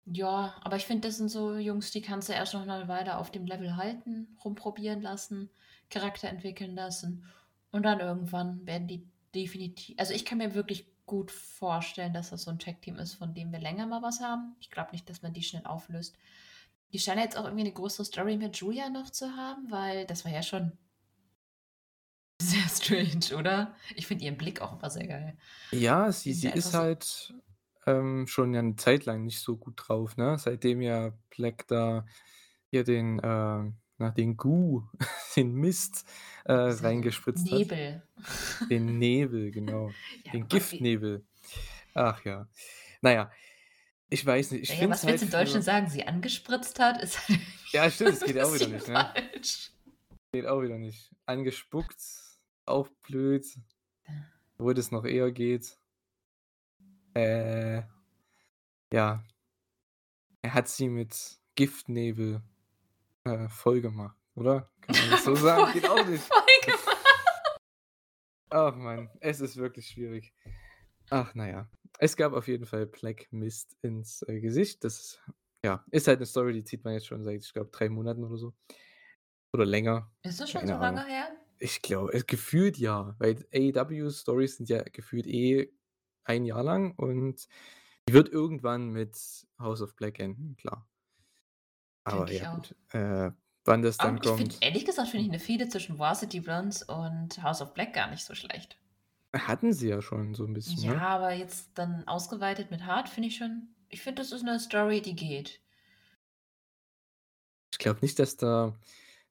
Ja, 0.06 0.56
aber 0.62 0.76
ich 0.76 0.86
finde, 0.86 1.08
das 1.08 1.18
sind 1.18 1.30
so 1.30 1.56
Jungs, 1.56 1.92
die 1.92 2.02
kannst 2.02 2.28
du 2.28 2.34
erst 2.34 2.54
noch 2.54 2.66
mal 2.66 2.90
weiter 2.90 3.20
auf 3.20 3.32
dem 3.32 3.46
Level 3.46 3.78
halten, 3.78 4.38
rumprobieren 4.44 5.02
lassen, 5.02 5.50
Charakter 5.90 6.28
entwickeln 6.28 6.76
lassen 6.76 7.24
und 7.72 7.84
dann 7.84 8.02
irgendwann 8.02 8.66
werden 8.68 8.88
die 8.88 9.08
definitiv. 9.34 9.96
Also 9.98 10.14
ich 10.14 10.26
kann 10.26 10.40
mir 10.40 10.56
wirklich 10.56 10.93
gut 11.06 11.32
vorstellen, 11.32 12.14
dass 12.14 12.30
das 12.30 12.44
so 12.44 12.52
ein 12.52 12.60
Tech-Team 12.60 12.98
ist, 12.98 13.14
von 13.16 13.34
dem 13.34 13.52
wir 13.52 13.60
länger 13.60 13.86
mal 13.88 14.02
was 14.02 14.20
haben. 14.22 14.56
Ich 14.60 14.70
glaube 14.70 14.92
nicht, 14.92 15.10
dass 15.10 15.22
man 15.22 15.34
die 15.34 15.44
schnell 15.44 15.66
auflöst. 15.66 16.16
Die 16.92 17.00
scheinen 17.00 17.24
jetzt 17.24 17.38
auch 17.38 17.46
irgendwie 17.46 17.64
eine 17.64 17.74
größere 17.74 18.06
Story 18.06 18.38
mit 18.38 18.56
Julia 18.58 18.90
noch 18.90 19.10
zu 19.10 19.36
haben, 19.36 19.70
weil 19.70 20.06
das 20.06 20.26
war 20.26 20.32
ja 20.32 20.44
schon 20.44 20.72
sehr 22.42 22.68
strange, 22.70 23.38
oder? 23.38 23.76
Ich 23.96 24.08
finde 24.08 24.26
ihren 24.26 24.38
Blick 24.38 24.62
auch 24.62 24.74
immer 24.78 24.90
sehr 24.90 25.08
geil. 25.08 25.38
Ja, 25.72 26.12
sie, 26.12 26.34
sie 26.34 26.50
ist 26.50 26.74
halt 26.74 27.34
ähm, 27.86 28.28
schon 28.28 28.54
ja 28.54 28.60
eine 28.60 28.76
Zeit 28.76 29.06
lang 29.06 29.24
nicht 29.24 29.40
so 29.40 29.58
gut 29.58 29.74
drauf, 29.78 30.18
ne? 30.18 30.38
Seitdem 30.38 30.82
ja 30.82 31.12
Black 31.30 31.68
da 31.68 32.06
hier 32.70 32.84
den, 32.84 33.20
äh, 33.20 33.72
na, 33.98 34.10
den 34.12 34.38
Gu, 34.38 34.84
den 35.36 35.54
Mist 35.54 36.06
äh, 36.46 36.54
reingespritzt 36.54 37.46
Nebel. 37.46 38.04
hat. 38.16 38.70
Den 38.70 38.86
Nebel, 39.00 39.52
genau. 39.52 39.92
ja, 40.24 40.32
den 40.32 40.48
Giftnebel. 40.48 41.26
Ach 41.94 42.24
ja. 42.26 42.48
Naja, 43.02 43.32
ich 44.10 44.26
weiß 44.26 44.52
nicht. 44.52 44.72
Ich 44.72 44.80
ja, 44.80 44.90
was 44.90 45.06
willst 45.06 45.24
du 45.24 45.28
halt 45.28 45.34
in 45.34 45.40
Deutschland 45.40 45.64
sagen? 45.64 45.90
Sie 45.90 46.06
angespritzt 46.06 46.80
hat? 46.80 47.02
Ist 47.02 47.28
halt 47.28 47.40
ja, 47.72 47.90
stimmt, 47.92 48.12
das 48.12 48.22
geht 48.22 48.40
auch 48.40 48.54
wieder 48.54 48.68
nicht. 48.68 48.88
Ne? 48.88 49.14
Geht 50.32 50.46
auch 50.46 50.62
wieder 50.62 50.78
nicht. 50.78 51.12
Angespuckt, 51.26 52.02
blöd. 53.04 53.46
Wo 54.58 54.72
das 54.74 54.92
noch 54.92 55.06
eher 55.06 55.32
geht. 55.32 55.78
Äh, 57.16 57.82
ja. 58.92 59.24
Er 60.42 60.54
hat 60.54 60.68
sie 60.68 60.90
mit 60.90 61.40
Giftnebel 61.56 62.42
äh, 63.26 63.48
voll 63.50 63.82
gemacht, 63.82 64.18
oder? 64.36 64.72
Kann 64.82 64.96
man 64.96 65.10
das 65.12 65.24
so 65.24 65.36
sagen? 65.36 65.74
Geht 65.74 65.90
auch 65.90 66.06
nicht. 66.06 66.24
Voll 66.24 66.44
gemacht. 66.66 66.98
Ach 68.50 68.76
man, 68.76 69.10
es 69.20 69.42
ist 69.42 69.58
wirklich 69.58 69.88
schwierig. 69.88 70.34
Ach 71.10 71.34
naja. 71.34 71.70
Es 72.00 72.16
gab 72.16 72.34
auf 72.34 72.48
jeden 72.48 72.66
Fall 72.66 72.86
Black 72.86 73.28
Mist 73.32 73.78
ins 73.82 74.24
äh, 74.28 74.40
Gesicht. 74.40 74.84
Das 74.84 75.20
ja, 75.64 75.84
ist 75.92 76.08
halt 76.08 76.18
eine 76.18 76.26
Story, 76.26 76.54
die 76.54 76.64
zieht 76.64 76.84
man 76.84 76.94
jetzt 76.94 77.08
schon 77.08 77.24
seit, 77.24 77.44
ich 77.44 77.54
glaube, 77.54 77.72
drei 77.72 77.90
Monaten 77.90 78.24
oder 78.24 78.38
so. 78.38 78.54
Oder 79.54 79.66
länger. 79.66 80.12
Ist 80.24 80.40
das 80.40 80.52
schon 80.52 80.62
Keine 80.62 80.74
so 80.74 80.80
lange 80.80 81.02
Ahnung. 81.02 81.12
her? 81.12 81.32
Ich 81.60 81.82
glaube, 81.82 82.24
gefühlt 82.26 82.78
ja. 82.78 83.16
Weil 83.20 83.46
AEW-Stories 83.54 84.58
sind 84.58 84.70
ja 84.70 84.84
gefühlt 84.84 85.28
eh 85.28 85.72
ein 86.26 86.46
Jahr 86.46 86.64
lang 86.64 86.96
und 86.96 87.48
die 88.10 88.14
wird 88.14 88.30
irgendwann 88.30 88.90
mit 88.90 89.16
House 89.60 89.82
of 89.82 89.96
Black 89.96 90.20
enden, 90.20 90.56
klar. 90.58 90.90
Aber 92.06 92.26
Denke 92.26 92.44
ja, 92.44 92.56
gut. 92.56 92.76
Äh, 92.92 93.32
wann 93.66 93.82
das 93.82 93.98
dann 93.98 94.18
Aber 94.18 94.26
ich 94.26 94.32
find, 94.32 94.54
kommt. 94.54 94.64
ehrlich 94.64 94.86
gesagt, 94.86 95.10
finde 95.10 95.26
ich 95.26 95.32
eine 95.32 95.40
Fehde 95.40 95.68
zwischen 95.70 96.00
Varsity 96.00 96.40
Blondes 96.42 96.84
und 96.84 97.42
House 97.44 97.62
of 97.62 97.74
Black 97.74 97.94
gar 97.94 98.10
nicht 98.10 98.24
so 98.26 98.36
schlecht. 98.36 98.78
Hatten 99.36 99.74
sie 99.74 99.90
ja 99.90 100.02
schon 100.02 100.34
so 100.34 100.46
ein 100.46 100.54
bisschen, 100.54 100.84
Ja, 100.84 100.94
ne? 100.94 101.02
aber 101.02 101.32
jetzt 101.34 101.78
dann 101.78 102.08
ausgeweitet 102.08 102.72
mit 102.72 102.86
Hart 102.86 103.10
finde 103.10 103.30
ich 103.30 103.38
schon. 103.38 103.76
Ich 103.90 104.02
finde, 104.02 104.22
das 104.22 104.32
ist 104.32 104.42
eine 104.42 104.60
Story, 104.60 105.02
die 105.02 105.16
geht. 105.16 105.62
Ich 107.72 107.80
glaube 107.80 108.00
nicht, 108.02 108.20
dass 108.20 108.38
da 108.38 108.78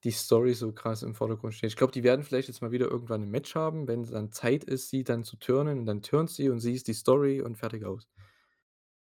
die 0.05 0.11
Story 0.11 0.55
so 0.55 0.73
krass 0.73 1.03
im 1.03 1.15
Vordergrund 1.15 1.55
steht. 1.55 1.71
Ich 1.71 1.77
glaube, 1.77 1.93
die 1.93 2.03
werden 2.03 2.25
vielleicht 2.25 2.49
jetzt 2.49 2.61
mal 2.61 2.73
wieder 2.73 2.89
irgendwann 2.91 3.23
ein 3.23 3.31
Match 3.31 3.55
haben, 3.55 3.87
wenn 3.89 4.05
dann 4.05 4.33
Zeit 4.33 4.65
ist, 4.65 4.91
sie 4.91 5.05
dann 5.05 5.25
zu 5.25 5.37
turnen 5.37 5.79
und 5.79 5.87
dann 5.87 6.03
turnt 6.03 6.31
sie 6.31 6.49
und 6.49 6.59
sie 6.61 6.75
ist 6.75 6.89
die 6.89 6.95
Story 6.95 7.41
und 7.41 7.57
fertig 7.57 7.85
aus. 7.85 8.09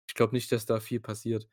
Ich 0.08 0.14
glaube 0.16 0.34
nicht, 0.34 0.52
dass 0.52 0.66
da 0.66 0.80
viel 0.80 1.00
passiert. 1.00 1.50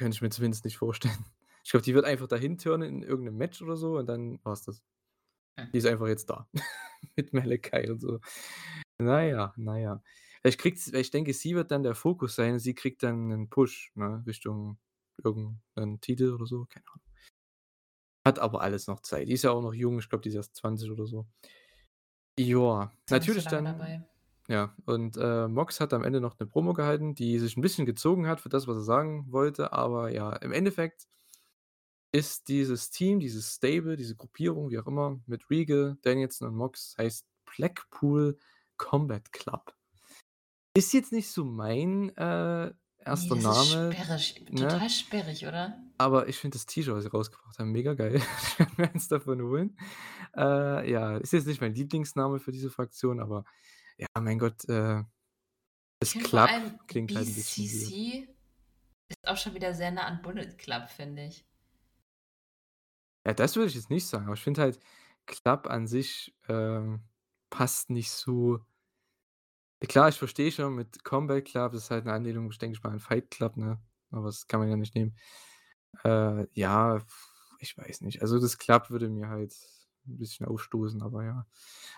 Kann 0.00 0.12
ich 0.12 0.20
mir 0.22 0.30
zumindest 0.30 0.64
nicht 0.64 0.76
vorstellen. 0.78 1.24
Ich 1.66 1.70
glaube, 1.70 1.82
die 1.84 1.94
wird 1.94 2.04
einfach 2.04 2.26
dahin 2.28 2.58
turnen 2.58 2.96
in 2.96 3.02
irgendeinem 3.02 3.38
Match 3.38 3.62
oder 3.62 3.78
so 3.78 3.96
und 3.96 4.04
dann 4.06 4.38
war's 4.44 4.64
das. 4.64 4.82
Die 5.74 5.78
ist 5.78 5.86
einfach 5.86 6.08
jetzt 6.08 6.30
da. 6.30 6.48
Mit 7.16 7.32
Malakai 7.34 7.90
und 7.90 8.00
so. 8.00 8.20
Naja, 8.98 9.54
naja. 9.56 10.02
Vielleicht 10.42 10.60
kriegt's 10.60 10.92
ich 10.92 11.10
denke, 11.10 11.34
sie 11.34 11.54
wird 11.56 11.70
dann 11.72 11.82
der 11.84 11.94
Fokus 11.96 12.36
sein. 12.36 12.58
Sie 12.60 12.74
kriegt 12.74 13.02
dann 13.02 13.28
'nen 13.28 13.50
Push, 13.50 13.92
ne, 13.96 14.24
Richtung 14.26 14.78
irgend 15.24 15.60
'n 15.76 16.00
Titel 16.00 16.32
oder 16.34 16.46
so, 16.46 16.66
keine 16.66 16.86
Ahnung. 16.88 17.00
Hat 18.26 18.38
aber 18.38 18.62
alles 18.62 18.86
noch 18.86 19.00
Zeit. 19.00 19.28
Die 19.28 19.32
ist 19.34 19.42
ja 19.44 19.50
auch 19.50 19.60
noch 19.62 19.74
jung, 19.74 19.98
ich 19.98 20.08
glaube, 20.08 20.22
die 20.22 20.30
ist 20.30 20.34
erst 20.36 20.56
20 20.56 20.90
oder 20.90 21.06
so. 21.06 21.26
Ja, 22.38 22.90
so 23.06 23.16
natürlich 23.16 23.48
dann 23.48 23.64
dabei. 23.64 24.04
Ja, 24.48 24.74
und, 24.86 25.16
äh, 25.16 25.48
Mox 25.48 25.80
hat 25.80 25.92
am 25.94 26.04
Ende 26.04 26.20
noch 26.20 26.38
'ne 26.38 26.46
Promo 26.46 26.74
gehalten, 26.74 27.14
die 27.14 27.38
sich 27.38 27.56
'n 27.56 27.62
bisschen 27.62 27.86
gezogen 27.86 28.26
hat 28.28 28.40
für 28.40 28.48
das, 28.50 28.66
was 28.68 28.76
er 28.78 28.82
sagen 28.84 29.26
wollte, 29.32 29.72
aber 29.72 30.10
ja, 30.12 30.32
im 30.36 30.52
Endeffekt 30.52 31.06
ist 32.12 32.48
dieses 32.48 32.90
Team, 32.90 33.18
dieses 33.18 33.54
Stable, 33.56 33.96
diese 33.96 34.14
Gruppierung, 34.14 34.70
wie 34.70 34.78
auch 34.78 34.86
immer, 34.86 35.20
mit 35.26 35.50
Regal, 35.50 35.96
Danielson 36.02 36.46
und 36.48 36.54
Mox 36.54 36.94
heißt 36.96 37.26
Blackpool 37.56 38.38
Combat 38.76 39.32
Club. 39.32 39.74
Ist 40.76 40.92
jetzt 40.92 41.12
nicht 41.12 41.28
so 41.30 41.44
mein, 41.44 42.10
äh, 42.16 42.72
erster 42.98 43.36
das 43.36 43.46
ist 43.46 43.66
Name, 43.66 43.90
sperrig, 43.90 44.44
ne? 44.48 44.56
total 44.56 44.88
sperrig, 44.90 45.46
oder? 45.46 45.78
Aber 46.00 46.28
ich 46.28 46.38
finde 46.38 46.56
das 46.56 46.66
T-Shirt, 46.66 46.94
was 46.94 47.04
sie 47.04 47.10
rausgebracht 47.10 47.58
haben, 47.58 47.70
mega 47.72 47.94
geil. 47.94 48.20
Ich 48.42 48.58
werde 48.58 48.72
mir 48.76 48.90
eins 48.92 49.08
davon 49.08 49.40
holen. 49.42 49.76
Äh, 50.36 50.90
ja, 50.90 51.16
ist 51.18 51.32
jetzt 51.32 51.46
nicht 51.46 51.60
mein 51.60 51.74
Lieblingsname 51.74 52.40
für 52.40 52.52
diese 52.52 52.70
Fraktion, 52.70 53.20
aber 53.20 53.44
ja, 53.98 54.06
mein 54.20 54.38
Gott, 54.38 54.64
äh, 54.68 55.02
das 56.00 56.18
Club 56.18 56.50
allem 56.50 56.78
klingt 56.88 57.14
halt 57.16 57.28
'n 57.28 57.34
bisschen. 57.34 57.94
BCC 57.94 58.28
ist 59.08 59.28
auch 59.28 59.36
schon 59.36 59.54
wieder 59.54 59.74
sehr 59.74 59.90
nah 59.92 60.04
an 60.06 60.22
Bullet 60.22 60.56
Club, 60.58 60.88
finde 60.90 61.24
ich. 61.26 61.44
Ja, 63.26 63.32
das 63.32 63.56
würde 63.56 63.68
ich 63.68 63.74
jetzt 63.74 63.88
nicht 63.90 64.06
sagen, 64.06 64.26
aber 64.26 64.34
ich 64.34 64.42
finde 64.42 64.60
halt, 64.62 64.78
Club 65.26 65.66
an 65.68 65.86
sich, 65.86 66.34
ähm, 66.48 67.00
passt 67.48 67.88
nicht 67.88 68.10
so 68.10 68.60
klar, 69.88 70.08
ich 70.08 70.16
verstehe 70.18 70.50
schon 70.52 70.74
mit 70.74 71.04
Combat 71.04 71.44
Club, 71.44 71.72
das 71.72 71.84
ist 71.84 71.90
halt 71.90 72.04
'ne 72.06 72.12
Anlehnung, 72.12 72.50
denke 72.50 72.76
ich 72.76 72.82
mal, 72.82 72.90
an 72.92 73.00
Fight 73.00 73.30
Club, 73.30 73.56
ne? 73.56 73.78
Aber 74.10 74.26
das 74.26 74.46
kann 74.46 74.60
man 74.60 74.68
ja 74.70 74.76
nicht 74.76 74.94
nehmen. 74.94 75.16
Äh, 76.04 76.46
ja, 76.54 77.00
ich 77.60 77.76
weiß 77.78 78.02
nicht. 78.02 78.22
Also, 78.22 78.40
das 78.40 78.58
Club 78.58 78.90
würde 78.90 79.08
mir 79.10 79.28
halt 79.28 79.54
'n 80.06 80.18
bisschen 80.18 80.46
aufstoßen, 80.46 81.02
aber 81.02 81.24
ja. 81.24 81.46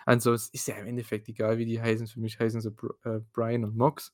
Ansonsten 0.05 0.55
ist 0.57 0.67
ja 0.67 0.75
im 0.77 0.87
Endeffekt 0.87 1.29
egal, 1.29 1.57
wie 1.59 1.65
die 1.65 1.81
heißen. 1.81 2.07
Für 2.07 2.19
mich 2.21 2.39
heißen 2.39 2.61
sie 2.61 2.69
äh, 3.05 3.19
Bryan 3.33 3.65
und 3.65 3.77
Mox. 3.77 4.13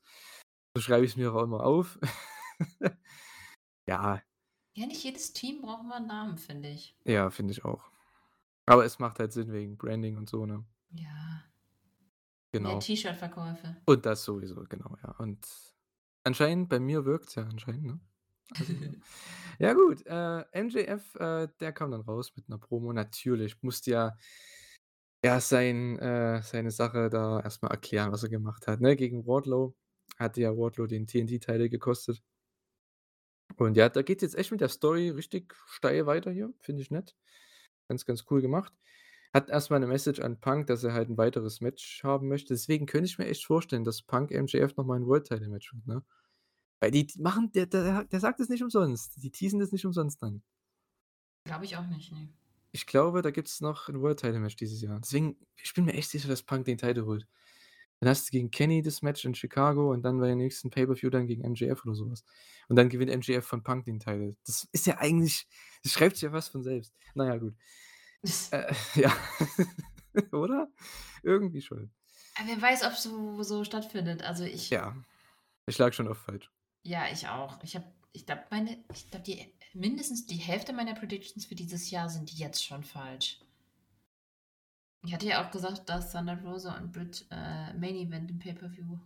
So 0.78 0.82
schreibe 0.84 1.06
ich's 1.06 1.18
mir 1.18 1.34
auch 1.34 1.44
immer 1.44 1.64
auf. 1.66 2.00
Ja. 3.88 4.24
Ja, 4.76 4.86
nicht 4.88 5.04
jedes 5.04 5.34
Team 5.34 5.62
braucht 5.62 5.82
immer 5.84 5.98
'n 5.98 6.06
Namen, 6.08 6.38
finde 6.40 6.70
ich. 6.70 6.96
Ja, 7.06 7.30
finde 7.30 7.52
ich 7.52 7.66
auch. 7.66 7.92
Aber 8.68 8.86
es 8.86 9.00
macht 9.00 9.20
halt 9.20 9.34
Sinn 9.34 9.52
wegen 9.54 9.78
Branding 9.78 10.18
und 10.18 10.30
so, 10.30 10.46
ne? 10.46 10.66
Ja. 10.92 11.50
Genau. 12.54 12.80
T-Shirt-Verkäufe. 12.80 13.76
Und 13.88 14.06
das 14.06 14.24
sowieso, 14.24 14.64
genau, 14.70 14.96
ja. 15.04 15.12
Und 15.18 15.46
anscheinend 16.24 16.70
bei 16.70 16.80
mir 16.80 17.06
wirkt's 17.06 17.36
ja 17.36 17.44
anscheinend, 17.44 17.84
ne? 17.86 18.00
Also, 18.52 18.74
ja 19.60 19.74
gut, 19.74 20.06
äh, 20.06 20.44
MJF, 20.52 21.16
äh, 21.16 21.48
der 21.60 21.74
kam 21.74 21.92
dann 21.92 22.02
raus 22.02 22.34
mit 22.36 22.50
'ner 22.50 22.58
Promo. 22.60 22.94
Natürlich 22.94 23.62
musste 23.64 23.92
ja 23.92 24.18
er 25.26 25.40
sein 25.40 25.98
äh, 26.00 26.42
seine 26.44 26.70
Sache 26.70 27.10
da 27.10 27.40
erst 27.40 27.62
mal 27.64 27.70
erklären, 27.70 28.12
was 28.12 28.24
er 28.24 28.30
gemacht 28.30 28.68
hat, 28.68 28.82
ne? 28.82 28.96
Gegen 28.98 29.26
Wardlow 29.26 29.74
hatte 30.18 30.42
ja 30.42 30.52
Wardlow 30.58 30.86
den 30.86 31.08
TNT-Title 31.08 31.70
gekostet. 31.70 32.22
Und 33.58 33.78
ja, 33.78 33.90
da 33.90 34.02
geht's 34.02 34.24
jetzt 34.24 34.36
echt 34.36 34.52
mit 34.52 34.62
der 34.62 34.70
Story 34.70 35.10
richtig 35.10 35.54
steil 35.68 36.06
weiter 36.06 36.32
hier, 36.32 36.54
finde 36.60 36.82
ich 36.82 36.92
nett. 36.92 37.16
Ganz, 37.88 38.06
ganz 38.06 38.26
cool 38.32 38.42
gemacht. 38.42 38.74
Hat 39.34 39.50
erst 39.50 39.70
mal 39.72 39.80
'ne 39.80 39.88
Message 39.88 40.22
an 40.22 40.40
Punk, 40.40 40.68
dass 40.68 40.84
er 40.84 40.94
halt 40.94 41.10
'n 41.10 41.18
weiteres 41.18 41.62
Match 41.62 42.04
haben 42.04 42.28
möchte. 42.30 42.54
Deswegen 42.54 42.86
könnte 42.86 43.08
ich 43.08 43.18
mir 43.18 43.28
echt 43.28 43.46
vorstellen, 43.46 43.84
dass 43.86 44.02
Punk 44.04 44.32
MJF 44.32 44.76
noch 44.78 44.86
mal 44.86 44.98
'n 45.00 45.08
World 45.08 45.28
Title 45.28 45.50
Match 45.50 45.74
wird, 45.74 45.88
ne? 45.88 46.04
Weil 46.84 46.92
die 46.92 47.08
machen 47.18 47.50
der 47.54 47.66
der 47.66 48.04
der 48.04 48.20
sagt 48.20 48.42
das 48.42 48.50
nicht 48.50 48.62
umsonst. 48.62 49.24
Die 49.24 49.32
teasen 49.32 49.58
das 49.62 49.72
nicht 49.72 49.86
umsonst 49.86 50.22
an. 50.22 50.44
Glaube 51.46 51.64
ich 51.64 51.78
auch 51.78 51.88
nicht, 51.88 52.12
ne. 52.12 52.28
Ich 52.74 52.86
glaube, 52.88 53.22
da 53.22 53.32
gibt's 53.32 53.62
noch 53.62 53.88
'n 53.88 54.02
World 54.02 54.20
Title 54.20 54.40
Match 54.42 54.58
dieses 54.58 54.82
Jahr. 54.82 55.00
Deswegen 55.00 55.38
ich 55.56 55.74
bin 55.74 55.86
mir 55.86 55.94
echt 55.94 56.10
sicher, 56.10 56.28
dass 56.28 56.44
Punk 56.44 56.66
den 56.66 56.78
Title 56.78 57.06
holt. 57.06 57.26
Dann 58.02 58.10
hast 58.10 58.28
du 58.28 58.32
gegen 58.32 58.52
Kenny 58.52 58.82
das 58.82 59.02
Match 59.02 59.24
in 59.24 59.34
Chicago 59.34 59.94
und 59.94 60.02
dann 60.04 60.20
bei 60.20 60.28
der 60.28 60.36
nächsten 60.36 60.70
Pay-per-View 60.70 61.10
dann 61.10 61.26
gegen 61.26 61.44
MJF 61.50 61.86
oder 61.86 61.96
so 61.96 62.12
was. 62.12 62.26
Und 62.68 62.76
dann 62.76 62.90
gewinnt 62.90 63.12
MJF 63.12 63.46
von 63.46 63.64
Punk 63.64 63.86
den 63.86 64.00
Title. 64.02 64.36
Das 64.46 64.68
ist 64.74 64.86
ja 64.86 64.98
eigentlich 64.98 65.48
das 65.84 65.94
schreibt 65.94 66.18
sich 66.18 66.24
ja 66.24 66.32
fast 66.32 66.52
von 66.52 66.64
selbst. 66.64 66.94
Na 67.16 67.28
ja, 67.28 67.38
gut. 67.38 67.56
Äh, 68.52 68.74
ja. 68.96 69.16
Oder? 70.34 70.68
Irgendwie 71.24 71.62
schon. 71.62 71.92
Aber 72.36 72.48
wer 72.50 72.62
weiß, 72.62 72.84
ob's 72.84 73.04
so 73.04 73.42
so 73.44 73.64
stattfindet. 73.64 74.22
Also, 74.24 74.44
ich 74.44 74.70
Ja. 74.70 74.98
Ich 75.68 75.78
lag 75.78 75.94
schon 75.94 76.08
oft 76.08 76.22
falsch. 76.22 76.52
Ja, 76.84 77.08
ich 77.12 77.28
auch. 77.28 77.62
Ich 77.64 77.76
habe 77.76 77.86
ich 78.12 78.26
glaube, 78.26 78.44
meine 78.52 78.78
ich 78.94 79.10
glaube, 79.10 79.24
die 79.26 79.54
mindestens 79.74 80.26
die 80.28 80.36
Hälfte 80.38 80.72
meiner 80.74 80.94
Predictions 80.94 81.46
für 81.46 81.56
dieses 81.56 81.90
Jahr 81.90 82.10
sind 82.10 82.32
jetzt 82.34 82.64
schon 82.64 82.84
falsch. 82.84 83.40
Ich 85.06 85.14
hatte 85.14 85.28
ja 85.28 85.46
auch 85.46 85.52
gesagt, 85.52 85.88
dass 85.90 86.12
Thunder 86.12 86.42
Rosa 86.42 86.76
und 86.78 86.92
Britt, 86.94 87.26
äh, 87.30 87.74
Main 87.74 87.96
Event 87.96 88.32
im 88.32 88.40
Pay-per-View 88.40 88.98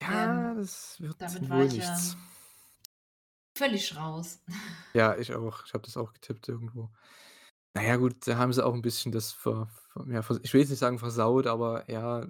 Ja, 0.00 0.08
werden. 0.10 0.54
das 0.54 1.00
wird 1.00 1.18
Damit 1.18 1.50
wohl 1.50 1.68
ich 1.68 1.76
ja 1.76 2.00
nichts. 2.00 2.16
völlig 3.56 3.96
raus. 3.96 4.40
Ja, 4.94 5.16
ich 5.16 5.32
auch. 5.34 5.64
Ich 5.64 5.72
habe 5.72 5.84
das 5.84 5.96
auch 5.96 6.12
getippt 6.12 6.48
irgendwo. 6.48 6.90
Na 7.74 7.82
ja, 7.84 7.96
gut, 7.96 8.26
da 8.26 8.36
haben 8.38 8.52
sie 8.52 8.64
auch 8.64 8.74
'n 8.74 8.82
bisschen 8.82 9.12
das 9.12 9.32
ver 9.32 9.68
ver 9.92 10.06
ja, 10.08 10.20
ich 10.42 10.52
will 10.54 10.60
jetzt 10.62 10.70
nicht 10.70 10.78
sagen 10.80 10.98
versaut, 10.98 11.46
aber 11.46 11.90
ja, 11.90 12.26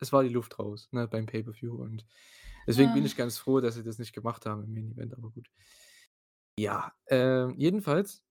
es 0.00 0.12
war 0.12 0.22
die 0.24 0.30
Luft 0.30 0.58
raus, 0.58 0.88
ne, 0.92 1.08
beim 1.08 1.26
Pay-per-View 1.26 1.74
und 1.76 2.06
deswegen 2.66 2.92
bin 2.92 3.04
Ja. 3.04 3.06
ich 3.06 3.16
ganz 3.16 3.38
froh, 3.38 3.60
dass 3.60 3.74
sie 3.76 3.82
das 3.84 3.98
nicht 3.98 4.12
gemacht 4.14 4.46
haben 4.46 4.64
im 4.64 4.72
Main 4.74 4.92
Event, 4.92 5.14
aber 5.16 5.30
gut. 5.30 5.48
Ja, 6.58 6.92
ähm, 7.08 7.54
jedenfalls, 7.56 8.22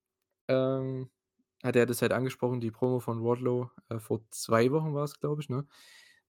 ähm, 0.50 1.10
hat 1.64 1.76
er 1.78 1.86
das 1.88 2.02
halt 2.04 2.14
angesprochen, 2.14 2.62
die 2.62 2.72
Promo 2.72 3.00
von 3.00 3.24
Wardlow, 3.24 3.72
äh, 3.90 4.00
vor 4.00 4.22
2 4.32 4.72
Wochen 4.72 4.94
war's, 4.96 5.20
glaube 5.20 5.42
ich, 5.42 5.50
ne? 5.50 5.68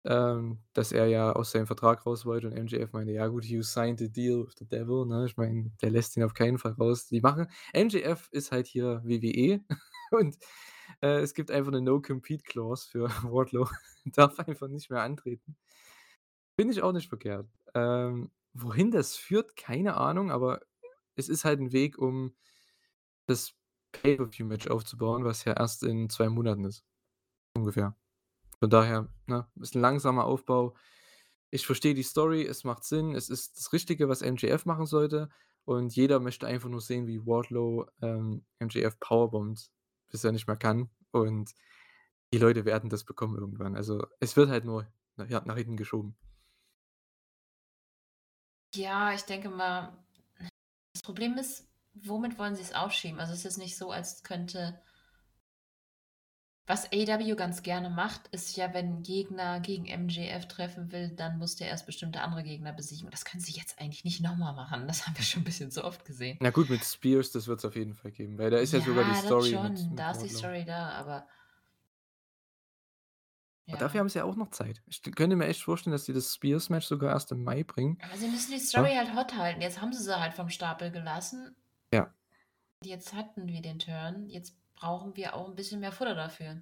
Ähm, 0.06 0.60
dass 0.74 0.92
er 0.94 1.08
ja 1.08 1.34
aus 1.34 1.52
seinem 1.52 1.68
Vertrag 1.68 2.06
raus 2.06 2.26
wollte 2.26 2.48
und 2.48 2.54
MJF 2.58 2.94
meinte: 2.94 3.14
„Ja 3.14 3.28
gut, 3.28 3.46
you 3.46 3.64
signed 3.64 4.00
the 4.00 4.12
deal 4.12 4.46
with 4.48 4.56
the 4.60 4.66
devil“, 4.68 5.06
ne? 5.08 5.26
Ich 5.28 5.38
meine, 5.38 5.72
der 5.82 5.92
lässt 5.92 6.18
ihn 6.18 6.24
auf 6.24 6.34
keinen 6.36 6.60
Fall 6.60 6.74
raus. 6.74 7.08
Die 7.08 7.22
machen 7.22 7.48
MJF 7.74 8.30
ist 8.32 8.52
halt 8.54 8.68
hier 8.68 9.02
WWE 9.06 9.62
und, 10.12 10.38
äh, 11.02 11.20
es 11.22 11.34
gibt 11.36 11.52
einfach 11.52 11.72
'ne 11.72 11.82
No-Compete 11.82 12.44
Clause 12.46 12.88
für 12.90 13.06
Wardlow. 13.34 13.70
Darf 14.06 14.40
einfach 14.40 14.68
nicht 14.70 14.90
mehr 14.92 15.02
antreten. 15.04 15.58
Finde 16.60 16.74
ich 16.74 16.82
auch 16.84 16.92
nicht 16.92 17.08
verkehrt. 17.08 17.48
Ähm, 17.76 18.32
wohin 18.54 18.92
das 18.92 19.16
führt, 19.18 19.56
keine 19.56 19.98
Ahnung, 19.98 20.32
aber 20.32 20.62
es 21.16 21.30
ist 21.30 21.46
halt 21.46 21.60
'n 21.60 21.72
Weg, 21.74 21.98
um 22.00 22.36
das 23.28 23.54
Pay-per-View-Match 23.94 24.68
aufzubauen, 24.70 25.26
was 25.26 25.46
ja 25.46 25.54
erst 25.54 25.84
in 25.84 26.10
2 26.10 26.30
Monaten 26.30 26.66
ist, 26.66 26.84
ungefähr. 27.56 27.96
Von 28.60 28.70
daher, 28.72 29.10
ne, 29.28 29.48
ist 29.62 29.76
'n 29.76 29.82
langsamer 29.82 30.26
Aufbau. 30.26 30.76
Ich 31.52 31.66
verstehe 31.68 31.96
die 31.96 32.04
Story, 32.04 32.44
es 32.46 32.64
macht 32.66 32.84
Sinn, 32.86 33.16
es 33.16 33.30
ist 33.30 33.58
das 33.60 33.74
Richtige, 33.74 34.10
was 34.10 34.22
MJF 34.24 34.66
machen 34.66 34.86
sollte 34.88 35.30
und 35.66 35.96
jeder 35.96 36.20
möchte 36.22 36.48
einfach 36.48 36.70
nur 36.70 36.82
sehen, 36.82 37.08
wie 37.08 37.26
Wardlow, 37.26 37.88
ähm, 38.02 38.46
MJF 38.60 39.00
powerbombt, 39.00 39.72
bis 40.12 40.24
er 40.26 40.32
nicht 40.34 40.48
mehr 40.48 40.58
kann 40.58 40.90
und 41.12 41.54
die 42.34 42.40
Leute 42.40 42.66
werden 42.66 42.90
das 42.92 43.06
bekommen 43.06 43.38
irgendwann. 43.38 43.76
Also, 43.78 44.06
es 44.22 44.38
wird 44.38 44.50
halt 44.50 44.66
nur, 44.66 44.88
na 45.18 45.26
ja, 45.28 45.42
nach 45.46 45.58
hinten 45.58 45.78
geschoben. 45.78 46.18
Ja, 48.76 49.13
ich 49.13 49.24
denke 49.24 49.50
mal, 49.50 49.98
das 50.94 51.04
Problem 51.04 51.38
ist, 51.38 51.67
womit 51.94 52.38
wollen 52.40 52.56
sie's 52.56 52.74
aufschieben? 52.74 53.20
Also, 53.20 53.34
es 53.34 53.40
ist 53.40 53.46
jetzt 53.46 53.58
nicht 53.60 53.78
so, 53.78 53.92
als 53.92 54.24
könnte 54.24 54.82
was 56.67 56.86
AEW 56.92 57.36
ganz 57.36 57.63
gerne 57.63 57.90
macht, 57.90 58.28
ist 58.28 58.56
ja, 58.56 58.74
wenn 58.76 59.02
Gegner 59.02 59.60
gegen 59.60 59.86
MJF 59.88 60.48
treffen 60.48 60.92
will, 60.92 61.10
dann 61.15 61.38
muss 61.40 61.56
der 61.56 61.67
erst 61.67 61.86
bestimmte 61.88 62.22
andere 62.22 62.44
Gegner 62.44 62.74
besiegen 62.74 63.06
und 63.06 63.13
das 63.13 63.26
können 63.26 63.42
sie 63.42 63.54
jetzt 63.54 63.80
eigentlich 63.80 64.04
nicht 64.04 64.22
noch 64.22 64.36
mal 64.36 64.54
machen. 64.54 64.88
Das 64.88 65.08
haben 65.08 65.17
wir 65.17 65.24
schon 65.24 65.42
'n 65.42 65.46
bisschen 65.46 65.72
zu 65.72 65.84
oft 65.84 66.06
gesehen. 66.06 66.40
Na 66.42 66.52
gut, 66.52 66.70
mit 66.70 66.86
Spears, 66.86 67.32
das 67.32 67.48
wird's 67.48 67.65
auf 67.65 67.76
jeden 67.76 67.94
Fall 67.94 68.12
geben, 68.12 68.38
weil 68.38 68.50
da 68.50 68.58
ist 68.60 68.72
ja 68.72 68.80
sogar 68.80 69.04
die 69.04 69.13
Ja, 69.13 69.22
das 69.22 69.36
Story 69.36 69.50
schon, 69.50 69.90
mit 69.92 69.92
mit 69.92 70.00
da 70.00 70.12
ist 70.12 70.22
die. 70.30 70.30
Story 70.30 70.63
da, 70.65 70.90
aber 70.92 71.28
Aber 73.70 73.78
dafür 73.78 74.00
Ja. 74.00 74.02
haben 74.02 74.10
sie 74.10 74.20
ja 74.20 74.26
auch 74.26 74.36
noch 74.36 74.50
Zeit. 74.52 74.82
Ich 74.88 75.02
könnte 75.04 75.36
mir 75.36 75.48
echt 75.48 75.63
vorstellen, 75.63 75.92
dass 75.94 76.06
sie 76.06 76.13
das 76.13 76.34
Spears-Match 76.34 76.88
sogar 76.88 77.12
erst 77.13 77.32
im 77.32 77.44
Mai 77.44 77.63
bringen. 77.63 78.02
Aber 78.02 78.15
sie 78.17 78.28
müssen 78.30 78.52
die 78.52 78.60
Ja. 78.76 78.90
Story 78.90 78.94
halt 78.96 79.13
hot 79.13 79.36
halten. 79.36 79.62
Jetzt 79.62 79.82
haben 79.82 79.92
sie 79.94 80.04
sie 80.04 80.20
halt 80.20 80.34
vom 80.34 80.50
Stapel 80.50 80.92
gelassen. 80.92 81.56
Ja. 81.92 82.13
Jetzt 82.84 83.13
hatten 83.13 83.48
wir 83.50 83.62
den 83.62 83.80
Turn. 83.80 84.30
Jetzt 84.30 84.58
brauchen 84.76 85.15
wir 85.17 85.34
auch 85.36 85.50
'n 85.50 85.56
bisschen 85.56 85.82
mehr 85.82 85.92
Futter 85.92 86.15
dafür. 86.15 86.62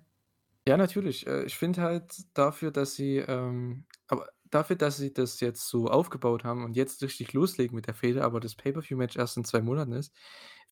Ja, 0.68 0.76
natürlich. 0.76 1.26
Äh, 1.28 1.44
ich 1.46 1.56
finde 1.58 1.82
halt 1.82 2.14
dafür, 2.38 2.72
dass 2.72 2.94
sie, 2.96 3.18
ähm 3.18 3.86
aber 4.10 4.28
dafür, 4.50 4.76
dass 4.78 4.98
sie 4.98 5.14
das 5.14 5.40
jetzt 5.42 5.68
so 5.68 5.88
aufgebaut 5.88 6.44
haben 6.46 6.64
und 6.66 6.76
jetzt 6.76 7.02
richtig 7.04 7.32
loslegen 7.34 7.76
mit 7.76 7.88
der 7.88 7.94
Fehde, 7.94 8.24
aber 8.24 8.40
das 8.42 8.56
Pay-per-View-Match 8.56 9.16
erst 9.18 9.36
in 9.38 9.44
2 9.46 9.62
Monaten 9.62 9.92
ist, 9.94 10.14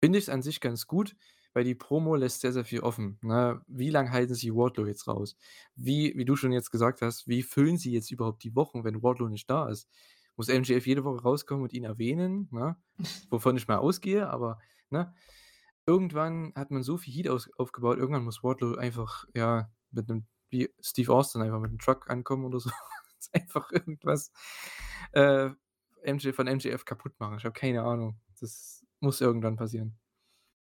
finde 0.02 0.18
ich's 0.20 0.30
an 0.30 0.42
sich 0.42 0.60
ganz 0.62 0.86
gut, 0.88 1.16
weil 1.56 1.66
die 1.66 1.76
Promo 1.76 2.16
lässt 2.18 2.42
sehr, 2.42 2.54
sehr 2.54 2.66
viel 2.66 2.82
offen, 2.82 3.20
ne? 3.24 3.62
Wie 3.68 3.92
lang 3.92 4.12
halten 4.12 4.36
sie 4.36 4.54
Wardlow 4.56 4.88
jetzt 4.88 5.08
raus? 5.10 5.38
Wie 5.76 6.14
wie 6.18 6.26
du 6.26 6.38
schon 6.38 6.54
jetzt 6.54 6.72
gesagt 6.72 7.02
hast, 7.04 7.28
wie 7.30 7.44
füllen 7.44 7.78
sie 7.80 7.94
jetzt 7.94 8.12
überhaupt 8.12 8.44
die 8.46 8.56
Wochen, 8.56 8.86
wenn 8.86 9.04
Wardlow 9.04 9.30
nicht 9.30 9.50
da 9.50 9.70
ist? 9.70 9.90
Muss 10.38 10.50
MJF 10.50 10.88
jede 10.88 11.06
Woche 11.06 11.24
rauskommen 11.24 11.64
und 11.64 11.74
ihn 11.74 11.86
erwähnen, 11.86 12.50
ne? 12.52 12.78
Wovon 13.32 13.58
ich 13.58 13.68
mal 13.70 13.78
ausgehe, 13.80 14.30
aber, 14.30 14.60
ne? 14.92 15.14
Irgendwann 15.88 16.54
hat 16.56 16.72
man 16.72 16.84
so 16.84 16.98
viel 16.98 17.14
Heat 17.14 17.30
aus 17.30 17.50
aufgebaut, 17.58 17.98
irgendwann 18.00 18.24
muss 18.26 18.44
Wardlow 18.44 18.76
einfach, 18.76 19.26
ja, 19.36 19.72
mit 19.92 20.10
'nem 20.10 20.26
wie 20.50 20.70
Steve 20.82 21.14
Austin 21.14 21.42
einfach 21.44 21.60
mit 21.60 21.72
'nem 21.72 21.80
Truck 21.80 22.10
ankommen 22.10 22.46
oder 22.46 22.60
so. 22.60 22.70
Einfach 23.34 23.72
irgendwas, 23.72 24.32
äh, 25.14 25.50
MJ 26.06 26.32
von 26.34 26.48
MJF 26.48 26.86
kaputt 26.86 27.20
machen. 27.20 27.38
Ich 27.40 27.46
habe 27.46 27.54
keine 27.60 27.84
Ahnung. 27.84 28.20
Das 28.40 28.86
muss 29.02 29.20
irgendwann 29.22 29.58
passieren. 29.58 29.98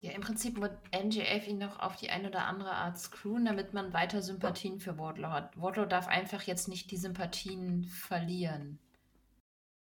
Ja, 0.04 0.12
im 0.14 0.22
Prinzip 0.22 0.60
wird 0.60 0.80
MJF 0.92 1.48
ihn 1.48 1.60
noch 1.60 1.80
auf 1.80 1.96
die 1.96 2.10
eine 2.10 2.30
oder 2.30 2.46
andere 2.46 2.72
Art 2.72 2.98
screwen, 2.98 3.46
damit 3.46 3.74
man 3.74 3.94
weiter 3.94 4.24
Sympathien 4.24 4.80
für 4.80 4.98
Wardlow 4.98 5.30
hat. 5.30 5.62
Wardlow 5.62 5.86
darf 5.86 6.08
einfach 6.08 6.42
jetzt 6.42 6.68
nicht 6.68 6.90
die 6.90 6.98
Sympathien 6.98 7.84
verlieren. 7.86 8.80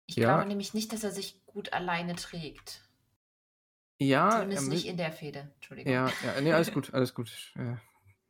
Ich 0.08 0.16
Ja. 0.16 0.34
glaube 0.34 0.48
nämlich 0.50 0.74
nicht, 0.74 0.92
dass 0.92 1.04
er 1.04 1.12
sich 1.12 1.46
gut 1.46 1.72
alleine 1.74 2.16
trägt. 2.16 2.82
Ja, 4.00 4.32
Zumindest 4.32 4.70
nicht 4.70 4.88
in 4.88 4.98
der 4.98 5.12
Fehde. 5.12 5.52
Entschuldigung. 5.56 5.94
Ja, 5.94 6.12
ja, 6.26 6.42
ne, 6.42 6.56
alles 6.56 6.72
gut, 6.74 6.92
alles 6.96 7.14
gut. 7.14 7.30
Ich, 7.30 7.56
äh, 7.58 7.76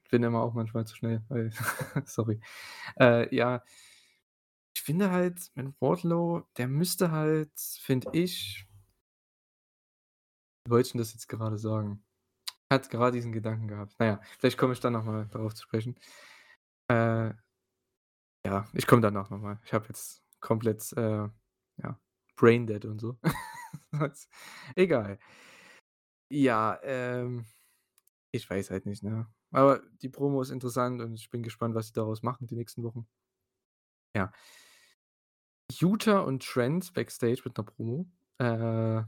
bin 0.09 0.23
immer 0.23 0.43
auch 0.43 0.53
manchmal 0.53 0.85
zu 0.85 0.97
schnell, 0.97 1.23
weil 1.29 1.51
sorry. 2.05 2.41
Äh, 2.99 3.33
ja. 3.33 3.63
Ich 4.75 4.81
finde 4.81 5.11
halt, 5.11 5.39
mit 5.55 5.73
Wardlow, 5.79 6.43
der 6.57 6.67
müsste 6.67 7.11
halt, 7.11 7.51
finde 7.79 8.09
ich 8.11 8.67
wollte 10.67 10.87
ich 10.89 10.95
'n 10.95 10.99
das 10.99 11.13
jetzt 11.13 11.27
gerade 11.27 11.57
sagen? 11.57 12.03
Hatte 12.71 12.89
grad 12.89 13.13
diesen 13.15 13.31
Gedanken 13.33 13.67
gehabt. 13.69 13.95
Na 13.99 14.05
ja, 14.07 14.21
vielleicht 14.39 14.57
komme 14.57 14.73
ich 14.73 14.79
dann 14.81 14.93
noch 14.93 15.05
mal 15.05 15.27
darauf 15.31 15.55
zu 15.55 15.63
sprechen. 15.63 15.95
Äh, 16.89 17.33
ja, 18.45 18.67
ich 18.73 18.87
komme 18.87 19.01
danach 19.01 19.29
noch 19.29 19.39
mal. 19.39 19.59
Ich 19.65 19.73
habe 19.73 19.87
jetzt 19.87 20.21
komplett, 20.39 20.91
äh, 20.97 21.27
ja, 21.77 21.99
braindead 22.35 22.85
und 22.85 22.99
so. 22.99 23.17
Egal. 24.75 25.19
Ja, 26.33 26.79
ähm, 26.83 27.45
ich 28.31 28.49
weiß 28.49 28.71
halt 28.71 28.85
nicht, 28.87 29.03
ne? 29.03 29.27
Aber 29.51 29.81
die 30.01 30.09
Promo 30.09 30.41
ist 30.41 30.51
interessant 30.51 31.01
und 31.01 31.15
ich 31.15 31.29
bin 31.31 31.43
gespannt, 31.43 31.75
was 31.75 31.87
sie 31.87 31.93
daraus 31.93 32.23
machen 32.23 32.47
die 32.47 32.55
nächsten 32.55 32.83
Wochen. 32.83 33.07
Ja. 34.15 34.31
Yuta 35.79 36.19
und 36.19 36.43
Trent 36.45 36.93
backstage 36.93 37.41
mit 37.45 37.57
'ner 37.57 37.63
Promo. 37.63 38.05
Äh, 38.39 39.03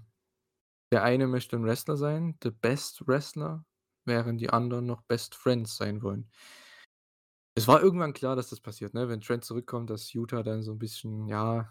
der 0.94 1.04
eine 1.04 1.28
möchte 1.28 1.58
'n 1.58 1.66
Wrestler 1.66 1.98
sein, 1.98 2.38
the 2.44 2.52
best 2.52 3.08
Wrestler, 3.08 3.66
während 4.06 4.42
die 4.42 4.52
anderen 4.52 4.86
noch 4.88 5.04
Best 5.04 5.36
Friends 5.36 5.78
sein 5.78 6.04
wollen. 6.04 6.30
Es 7.58 7.68
war 7.68 7.82
irgendwann 7.84 8.14
klar, 8.14 8.36
dass 8.36 8.50
das 8.50 8.60
passiert, 8.62 8.94
ne? 8.96 9.10
Wenn 9.10 9.22
Trent 9.22 9.46
zurückkommt, 9.46 9.90
dass 9.92 10.12
Yuta 10.12 10.42
dann 10.42 10.64
so 10.64 10.72
'n 10.72 10.80
bisschen, 10.80 11.28
ja 11.28 11.70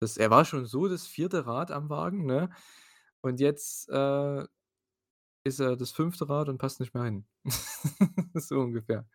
das 0.00 0.16
er 0.18 0.30
war 0.30 0.44
schon 0.44 0.66
so 0.66 0.88
das 0.88 1.06
4. 1.06 1.46
Rad 1.46 1.70
am 1.72 1.90
Wagen, 1.90 2.26
ne? 2.26 2.50
Und 3.22 3.40
jetzt, 3.40 3.88
äh, 3.90 4.44
ist 5.44 5.60
er 5.60 5.76
das 5.76 5.92
5. 5.92 6.28
Rad 6.30 6.48
und 6.50 6.58
passt 6.58 6.80
nicht 6.80 6.94
mehr 6.94 7.04
hin. 7.04 7.26
So 8.34 8.60
ungefähr. 8.60 9.08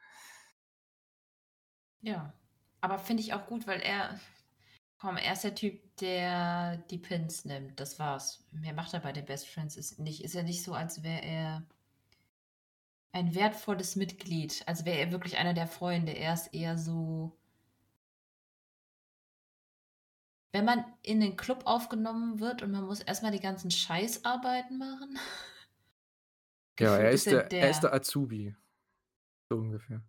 Ja, 2.03 2.33
aber 2.81 2.97
finde 2.99 3.21
ich 3.23 3.33
auch 3.33 3.45
gut, 3.47 3.67
weil 3.67 3.81
er 3.81 4.19
komm, 4.99 5.17
er 5.17 5.33
ist 5.33 5.43
der 5.43 5.55
Typ, 5.55 5.95
der 5.97 6.77
die 6.89 6.97
Pins 6.97 7.45
nimmt. 7.45 7.79
Das 7.79 7.99
war's. 7.99 8.45
Mehr 8.51 8.73
macht 8.73 8.93
er 8.93 8.99
bei 8.99 9.11
den 9.11 9.25
Best 9.25 9.47
Friends 9.47 9.77
ist 9.77 9.99
nicht. 9.99 10.23
Ist 10.23 10.35
ja 10.35 10.43
nicht 10.43 10.63
so, 10.63 10.73
als 10.73 11.03
wäre 11.03 11.23
er 11.23 11.63
ein 13.11 13.33
wertvolles 13.35 13.95
Mitglied, 13.95 14.63
als 14.67 14.85
wäre 14.85 14.99
er 14.99 15.11
wirklich 15.11 15.37
einer 15.37 15.53
der 15.53 15.67
Freunde. 15.67 16.11
Er 16.11 16.33
ist 16.33 16.53
eher 16.53 16.77
so 16.77 17.39
wenn 20.51 20.65
man 20.65 20.83
in 21.03 21.21
den 21.21 21.37
Club 21.37 21.63
aufgenommen 21.65 22.39
wird 22.39 22.63
und 22.63 22.71
man 22.71 22.85
muss 22.85 23.01
erst 23.01 23.23
mal 23.23 23.31
die 23.31 23.39
ganzen 23.39 23.71
Scheißarbeiten 23.71 24.77
machen. 24.77 25.19
Ja, 26.79 26.97
er 26.97 27.11
ist 27.11 27.27
ist 27.27 27.33
er 27.33 27.43
der 27.43 27.61
er 27.61 27.69
ist 27.69 27.81
der 27.81 27.89
der 27.91 27.99
Azubi. 27.99 28.55
So 29.49 29.57
ungefähr. 29.57 30.01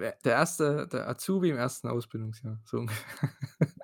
Der 0.00 0.18
erste 0.24 0.86
der 0.88 1.08
Azubi 1.08 1.50
im 1.50 1.56
1. 1.56 1.88
Ausbildungsjahr, 1.88 2.60
so 2.64 2.78
ungefähr. 2.78 3.30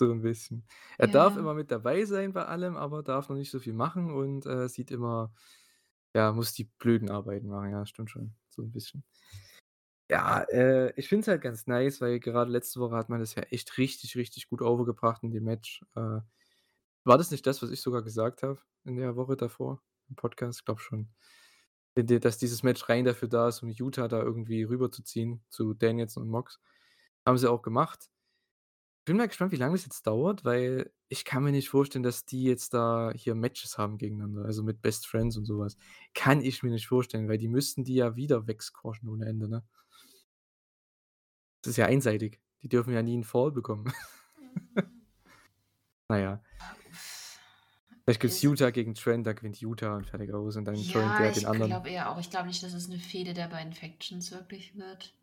So 0.00 0.12
'n 0.12 0.20
bisschen. 0.20 0.66
Er 0.98 1.08
darf 1.08 1.36
Ja. 1.36 1.36
immer 1.36 1.54
mit 1.54 1.70
dabei 1.70 2.04
sein 2.04 2.32
bei 2.34 2.44
allem, 2.44 2.76
aber 2.76 3.02
darf 3.02 3.28
noch 3.30 3.36
nicht 3.36 3.50
so 3.50 3.58
viel 3.60 3.72
machen 3.72 4.10
und, 4.12 4.44
äh, 4.44 4.68
sieht 4.68 4.90
immer 4.90 5.32
ja, 6.14 6.32
muss 6.32 6.54
die 6.54 6.64
blöden 6.64 7.10
Arbeiten 7.10 7.48
machen. 7.48 7.70
Ja, 7.72 7.86
stimmt 7.86 8.10
schon, 8.10 8.34
so 8.50 8.62
'n 8.62 8.72
bisschen. 8.72 9.04
Ja, 10.10 10.42
äh, 10.52 10.92
ich 10.96 11.08
finde 11.08 11.22
es 11.22 11.28
halt 11.28 11.42
ganz 11.42 11.66
nice, 11.66 12.00
weil 12.00 12.20
gerade 12.20 12.50
letzte 12.50 12.78
Woche 12.78 12.94
hat 12.94 13.08
man 13.08 13.18
das 13.18 13.34
ja 13.34 13.42
echt 13.44 13.76
richtig, 13.76 14.16
richtig 14.16 14.48
gut 14.48 14.62
overgebracht 14.62 15.24
in 15.24 15.32
dem 15.32 15.42
Match. 15.44 15.84
Äh, 15.96 16.20
war 17.04 17.18
das 17.18 17.30
nicht 17.32 17.46
das, 17.46 17.62
was 17.62 17.70
ich 17.70 17.80
sogar 17.82 18.02
gesagt 18.02 18.42
habe 18.42 18.60
in 18.84 18.96
der 18.96 19.16
Woche 19.16 19.36
davor 19.36 19.82
im 20.08 20.16
Podcast? 20.16 20.60
Ich 20.60 20.64
glaube 20.66 20.80
schon. 20.80 21.10
Dass 21.96 22.36
dieses 22.36 22.62
Match 22.62 22.88
rein 22.90 23.06
dafür 23.06 23.28
da 23.28 23.48
ist, 23.48 23.62
um 23.62 23.70
Yuta 23.70 24.06
da 24.06 24.20
irgendwie 24.22 24.62
rüberzuziehen 24.64 25.40
zu 25.48 25.72
Danielson 25.72 26.24
und 26.24 26.28
Mox. 26.30 26.60
Haben 27.24 27.38
sie 27.38 27.50
auch 27.50 27.62
gemacht. 27.62 28.10
Bin 29.06 29.16
mal 29.18 29.28
gespannt, 29.28 29.52
wie 29.52 29.56
lange 29.56 29.74
das 29.76 29.84
jetzt 29.84 30.04
dauert, 30.08 30.44
weil 30.44 30.90
ich 31.08 31.24
kann 31.24 31.44
mir 31.44 31.52
nicht 31.52 31.68
vorstellen, 31.68 32.02
dass 32.02 32.24
die 32.24 32.42
jetzt 32.42 32.74
da 32.74 33.12
hier 33.14 33.36
Matches 33.36 33.78
haben 33.78 33.98
gegeneinander, 33.98 34.44
also 34.44 34.64
mit 34.64 34.82
Best 34.82 35.06
Friends 35.06 35.36
und 35.36 35.44
so 35.44 35.60
was. 35.60 35.76
Kann 36.12 36.42
ich 36.42 36.64
mir 36.64 36.70
nicht 36.70 36.88
vorstellen, 36.88 37.28
weil 37.28 37.38
die 37.38 37.46
müssten 37.46 37.84
die 37.84 37.94
ja 37.94 38.16
wieder 38.16 38.48
wegsquashen 38.48 39.08
ohne 39.08 39.26
Ende, 39.26 39.48
ne? 39.48 39.62
Das 41.64 41.72
ist 41.72 41.76
ja 41.76 41.86
einseitig. 41.86 42.40
Die 42.62 42.68
dürfen 42.68 42.92
ja 42.94 43.02
nie 43.02 43.16
'n 43.16 43.24
Fall 43.24 43.50
bekommen. 43.52 43.92
Na 46.10 46.18
ja. 46.18 46.40
Vielleicht 48.08 48.20
gibt's 48.20 48.40
Ist 48.40 48.42
Yuta 48.42 48.70
gegen 48.70 48.94
Trent, 48.94 49.26
da 49.26 49.32
gewinnt 49.32 49.60
Yuta 49.60 49.96
und 49.96 50.06
fertig 50.06 50.32
aus 50.32 50.54
und 50.56 50.64
dann 50.64 50.86
Ja, 50.92 51.12
der 51.16 51.32
ich 51.32 51.32
den 51.32 51.44
anderen. 51.44 51.80
glaube 51.80 51.90
eher 51.90 52.10
auch. 52.10 52.18
Ich 52.18 52.30
glaube 52.30 52.48
nicht, 52.48 52.62
dass 52.62 52.72
es 52.74 52.88
'ne 52.88 52.98
Fehde 52.98 53.34
der 53.34 53.48
beiden 53.48 53.72
Factions 53.72 54.30
wirklich 54.30 54.76
wird. 54.76 55.14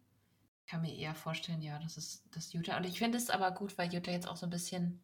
Ich 0.66 0.72
kann 0.72 0.82
mir 0.82 0.96
eher 0.96 1.16
vorstellen, 1.16 1.62
ja, 1.62 1.80
dass 1.80 1.98
es 1.98 2.24
dass 2.32 2.54
Yuta 2.54 2.78
und 2.78 2.86
ich 2.86 3.00
finde 3.00 3.18
es 3.18 3.30
aber 3.32 3.52
gut, 3.52 3.78
weil 3.78 3.94
Yuta 3.94 4.12
jetzt 4.12 4.28
auch 4.28 4.38
so 4.38 4.48
'n 4.48 4.52
bisschen 4.52 5.02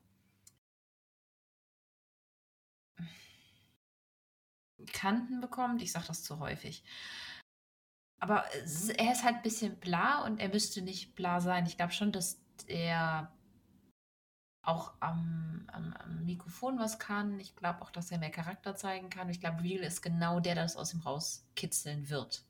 Kanten 4.94 5.42
bekommt. 5.42 5.82
Ich 5.82 5.92
sage 5.92 6.08
das 6.08 6.24
zu 6.24 6.40
häufig. 6.40 6.84
Aber 8.22 8.44
er 8.98 9.12
ist 9.14 9.24
halt 9.24 9.44
bisschen 9.44 9.80
bla 9.80 10.24
und 10.26 10.40
er 10.40 10.50
müsste 10.50 10.82
nicht 10.82 11.16
bla 11.16 11.40
sein. 11.40 11.66
Ich 11.66 11.78
glaube 11.78 11.94
schon, 11.94 12.12
dass 12.12 12.42
er 12.68 13.32
auch 14.62 14.94
am 15.00 15.66
am 15.72 15.94
am 15.94 16.26
Mikrofon 16.26 16.80
was 16.80 17.00
kann. 17.00 17.40
Ich 17.40 17.56
glaube 17.56 17.82
auch, 17.82 17.92
dass 17.92 18.12
er 18.12 18.18
mehr 18.20 18.32
Charakter 18.32 18.76
zeigen 18.76 19.10
kann. 19.10 19.30
Ich 19.30 19.40
glaube, 19.40 19.64
Real 19.64 19.84
ist 19.84 20.02
genau 20.02 20.40
der, 20.40 20.56
der 20.56 20.64
das 20.66 20.76
aus 20.78 20.94
ihm 20.94 21.02
rauskitzeln 21.02 22.10
wird. 22.10 22.44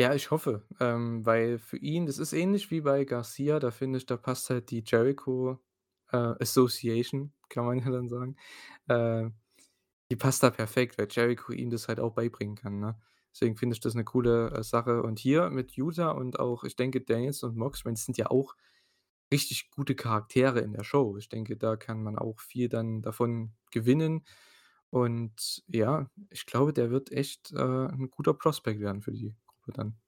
Ja, 0.00 0.14
ich 0.14 0.30
hoffe, 0.30 0.66
ähm, 0.80 1.26
weil 1.26 1.58
für 1.58 1.76
ihn 1.76 2.06
das 2.06 2.16
ist 2.18 2.32
ähnlich 2.32 2.70
wie 2.70 2.80
bei 2.80 3.04
Garcia, 3.04 3.58
da 3.60 3.70
finde 3.70 3.98
ich, 3.98 4.06
da 4.06 4.16
passt 4.16 4.48
halt 4.48 4.70
die 4.70 4.82
Jericho, 4.86 5.58
äh, 6.10 6.16
Association, 6.16 7.34
kann 7.50 7.66
man 7.66 7.78
ja 7.80 7.90
dann 7.90 8.08
sagen. 8.08 8.36
Äh, 8.88 9.30
die 10.10 10.16
passt 10.16 10.42
da 10.42 10.50
perfekt, 10.50 10.98
weil 10.98 11.08
Jericho 11.10 11.52
ihm 11.52 11.70
das 11.70 11.88
halt 11.88 12.00
auch 12.00 12.14
beibringen 12.14 12.56
kann, 12.56 12.80
ne? 12.80 13.00
Deswegen 13.32 13.56
finde 13.56 13.74
ich 13.74 13.80
das 13.80 13.94
'ne 13.94 14.04
coole, 14.04 14.50
äh, 14.52 14.62
Sache. 14.64 15.02
Und 15.02 15.18
hier 15.20 15.50
mit 15.50 15.72
Yuta 15.72 16.10
und 16.12 16.40
auch 16.40 16.64
ich 16.64 16.76
denke, 16.76 17.00
Danielson 17.02 17.50
und 17.52 17.58
Mox, 17.58 17.80
ich 17.80 17.84
meine, 17.86 17.94
das 17.96 18.06
sind 18.06 18.18
ja 18.18 18.30
auch 18.30 18.56
richtig 19.32 19.70
gute 19.70 19.94
Charaktere 19.94 20.60
in 20.60 20.72
der 20.72 20.84
Show. 20.84 21.16
Ich 21.16 21.28
denke, 21.28 21.56
da 21.56 21.76
kann 21.76 22.02
man 22.02 22.18
auch 22.18 22.40
viel 22.40 22.68
dann 22.68 23.02
davon 23.02 23.52
gewinnen. 23.70 24.24
Und 24.90 25.62
ja, 25.68 26.10
ich 26.30 26.46
glaube, 26.46 26.72
der 26.72 26.90
wird 26.90 27.12
echt, 27.12 27.52
äh, 27.52 27.56
'n 27.58 28.10
guter 28.10 28.34
Prospect 28.34 28.80
werden 28.80 29.02
für 29.02 29.12
die 29.12 29.34
Gruppe 29.46 29.72
dann. 29.72 29.98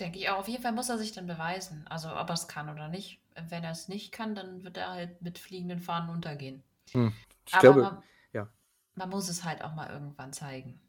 Denke 0.00 0.18
ich 0.18 0.28
auch. 0.30 0.38
Auf 0.38 0.48
jeden 0.48 0.62
Fall 0.62 0.72
muss 0.72 0.88
er 0.88 0.96
sich 0.98 1.12
dann 1.12 1.26
beweisen, 1.26 1.86
also 1.88 2.14
ob 2.16 2.28
er's 2.30 2.48
kann 2.48 2.68
oder 2.70 2.88
nicht. 2.88 3.20
Wenn 3.34 3.62
er's 3.64 3.88
nicht 3.88 4.10
kann, 4.12 4.34
dann 4.34 4.64
wird 4.64 4.76
er 4.78 4.90
halt 4.90 5.20
mit 5.22 5.38
fliegenden 5.38 5.80
Fahnen 5.80 6.08
untergehen. 6.10 6.62
Hm, 6.94 7.20
ich 7.46 7.52
Aber 7.52 7.58
glaube 7.58 7.80
man 7.80 8.02
ja. 8.32 8.52
man 8.96 9.10
muss 9.10 9.28
es 9.30 9.44
halt 9.44 9.62
auch 9.64 9.74
mal 9.74 9.90
irgendwann 9.90 10.32
zeigen. 10.34 10.80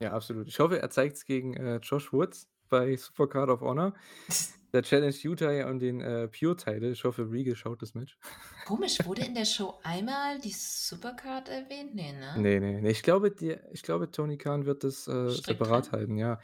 Ja, 0.00 0.12
absolut. 0.12 0.48
Ich 0.48 0.58
hoffe, 0.60 0.78
er 0.80 0.90
zeigt's 0.90 1.24
gegen, 1.24 1.54
äh, 1.56 1.76
Josh 1.78 2.12
Woods 2.12 2.50
bei 2.68 2.96
Supercard 2.96 3.48
of 3.50 3.60
Honor. 3.62 3.94
Der 4.72 4.82
challenged 4.82 5.22
Yuta 5.22 5.50
ja 5.52 5.70
um 5.70 5.78
den, 5.78 6.00
äh, 6.00 6.28
Pure-Title. 6.28 6.90
Ich 6.90 7.04
hoffe, 7.04 7.30
Regal 7.30 7.56
schaut 7.56 7.82
das 7.82 7.94
Match. 7.94 8.18
Komisch, 8.66 8.98
wurde 9.06 9.22
in 9.24 9.34
der 9.34 9.44
Show 9.44 9.78
einmal 9.82 10.38
die 10.40 10.52
Supercard 10.52 11.48
erwähnt? 11.48 11.94
Ne, 11.94 12.12
ne? 12.12 12.36
Ne, 12.40 12.60
ne, 12.60 12.82
ne. 12.82 12.90
Ich 12.90 13.02
glaube, 13.02 13.30
der 13.30 13.72
ich 13.72 13.82
glaube, 13.82 14.10
Tony 14.10 14.36
Khan 14.38 14.66
wird 14.66 14.84
das, 14.84 15.06
äh, 15.08 15.30
Strikt 15.30 15.46
separat 15.46 15.92
halten, 15.92 16.16
ja. 16.16 16.38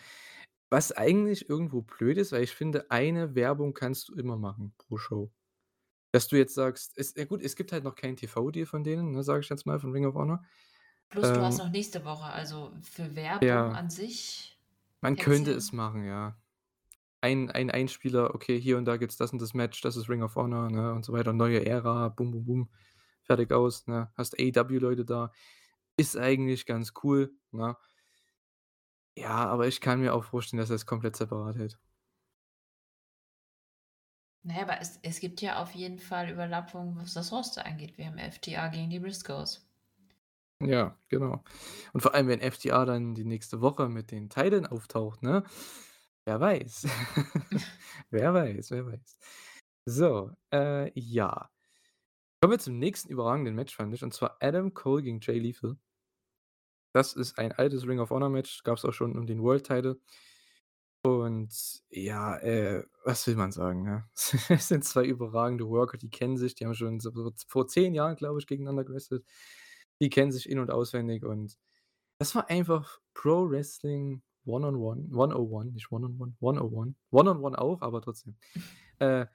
Was 0.70 0.92
eigentlich 0.92 1.48
irgendwo 1.50 1.82
blöd 1.82 2.16
ist, 2.18 2.32
weil 2.32 2.42
ich 2.44 2.52
finde, 2.52 2.90
eine 2.90 3.34
Werbung 3.34 3.74
kannst 3.74 4.08
du 4.08 4.14
immer 4.14 4.38
machen 4.38 4.74
pro 4.78 4.96
Show. 4.96 5.32
Dass 6.12 6.28
du 6.28 6.36
jetzt 6.36 6.54
sagst 6.54 6.92
es 6.98 7.14
ja 7.16 7.24
gut, 7.24 7.42
es 7.42 7.56
gibt 7.56 7.72
halt 7.72 7.84
noch 7.84 7.94
keinen 7.94 8.16
TV-Deal 8.16 8.66
von 8.66 8.84
denen, 8.84 9.12
ne, 9.12 9.22
sage 9.22 9.40
ich 9.40 9.48
jetzt 9.48 9.66
mal, 9.66 9.80
von 9.80 9.92
Ring 9.92 10.06
of 10.06 10.14
Honor. 10.14 10.44
Plus 11.10 11.32
du 11.32 11.40
hast 11.42 11.58
Ähm 11.60 11.66
noch 11.66 11.70
nächste 11.72 12.04
Woche, 12.04 12.24
also 12.24 12.72
für 12.82 13.14
Werbung 13.16 13.48
Ja. 13.48 13.68
an 13.72 13.90
sich 13.90 14.58
Man 15.02 15.16
könnte 15.16 15.52
es 15.52 15.72
machen, 15.72 16.04
ja. 16.04 16.36
Ein 17.22 17.50
ein 17.52 17.70
Einspieler, 17.70 18.34
okay, 18.34 18.60
hier 18.60 18.78
und 18.78 18.84
da 18.84 18.96
gibt's 18.98 19.16
das 19.16 19.32
und 19.32 19.40
das 19.40 19.54
Match, 19.54 19.80
das 19.80 19.96
ist 19.96 20.08
Ring 20.10 20.22
of 20.22 20.36
Honor, 20.36 20.70
ne, 20.70 20.92
und 20.92 21.04
so 21.04 21.12
weiter. 21.12 21.32
Neue 21.32 21.64
Ära, 21.64 22.08
bum, 22.10 22.32
bum, 22.32 22.44
bum, 22.44 22.70
fertig 23.22 23.52
aus, 23.52 23.86
ne? 23.86 24.10
Hast 24.16 24.38
AEW-Leute 24.38 25.04
da. 25.04 25.32
Ist 25.96 26.16
eigentlich 26.18 26.66
ganz 26.66 26.92
cool, 27.04 27.32
ne? 27.52 27.76
Ja, 29.16 29.46
aber 29.46 29.68
ich 29.68 29.80
kann 29.80 30.00
mir 30.00 30.14
auch 30.14 30.24
vorstellen, 30.24 30.60
dass 30.60 30.68
er's 30.70 30.84
komplett 30.86 31.16
separat 31.16 31.56
hält. 31.56 31.78
Na 34.44 34.54
ja, 34.54 34.62
aber 34.62 34.80
es 34.80 34.98
es 35.02 35.18
gibt 35.20 35.40
ja 35.40 35.60
auf 35.60 35.72
jeden 35.72 35.98
Fall 35.98 36.30
Überlappungen, 36.30 36.96
was 36.96 37.14
das 37.14 37.32
Roster 37.32 37.66
angeht. 37.66 37.98
Wir 37.98 38.06
haben 38.06 38.18
FTR 38.18 38.68
gegen 38.68 38.90
die 38.90 39.00
Briscoes. 39.00 39.66
Ja, 40.60 40.96
genau. 41.08 41.42
Und 41.92 42.00
vor 42.02 42.14
allem, 42.14 42.28
wenn 42.28 42.40
FTR 42.40 42.86
dann 42.86 43.14
die 43.14 43.24
nächste 43.24 43.60
Woche 43.60 43.88
mit 43.88 44.10
den 44.12 44.30
Titeln 44.30 44.66
auftaucht, 44.66 45.22
ne? 45.22 45.42
Wer 46.26 46.40
weiß? 46.40 46.86
Wer 48.10 48.34
weiß, 48.34 48.70
wer 48.70 48.86
weiß. 48.86 49.16
So, 49.86 50.30
äh, 50.52 50.90
ja. 50.98 51.50
Kommen 52.40 52.52
wir 52.52 52.58
zum 52.58 52.78
nächsten 52.78 53.10
überragenden 53.10 53.54
Match, 53.54 53.74
fand 53.74 53.94
ich, 53.94 54.02
und 54.04 54.14
zwar 54.14 54.36
Adam 54.40 54.74
Cole 54.74 55.02
gegen 55.02 55.20
Jay 55.20 55.38
Lethal. 55.38 55.76
Das 56.94 57.14
ist 57.14 57.38
ein 57.38 57.52
altes 57.52 57.86
Ring 57.86 58.00
of 58.00 58.10
Honor 58.10 58.28
Match, 58.28 58.62
gab's 58.64 58.84
auch 58.84 58.92
schon 58.92 59.16
um 59.16 59.26
den 59.26 59.42
World 59.42 59.66
Title. 59.66 59.98
Und 61.04 61.82
ja, 61.90 62.36
äh, 62.38 62.84
was 63.04 63.26
will 63.26 63.34
man 63.36 63.50
sagen, 63.50 63.82
ne? 63.82 64.08
Es 64.48 64.68
sind 64.68 64.84
2 64.84 65.04
überragende 65.04 65.68
Worker, 65.68 65.98
die 65.98 66.10
kennen 66.10 66.36
sich, 66.36 66.54
die 66.54 66.64
haben 66.64 66.74
schon 66.74 67.00
so 67.00 67.10
vor 67.48 67.66
10 67.66 67.94
Jahren, 67.94 68.16
glaube 68.16 68.38
ich, 68.38 68.46
gegeneinander 68.46 68.84
gewrestelt. 68.84 69.24
Die 70.00 70.10
kennen 70.10 70.32
sich 70.32 70.48
in 70.48 70.60
und 70.60 70.70
auswendig 70.70 71.24
und 71.24 71.58
das 72.20 72.34
war 72.36 72.50
einfach 72.50 73.00
Pro 73.14 73.50
Wrestling 73.50 74.22
One 74.44 74.66
on 74.66 74.76
One 74.76 75.08
101, 75.12 75.72
nicht 75.72 75.90
One 75.92 76.06
on 76.06 76.18
One, 76.20 76.34
101. 76.40 76.94
One 77.10 77.30
on 77.30 77.38
One 77.44 77.58
auch, 77.58 77.82
aber 77.82 78.00
trotzdem. 78.02 78.36
Äh, 79.00 79.26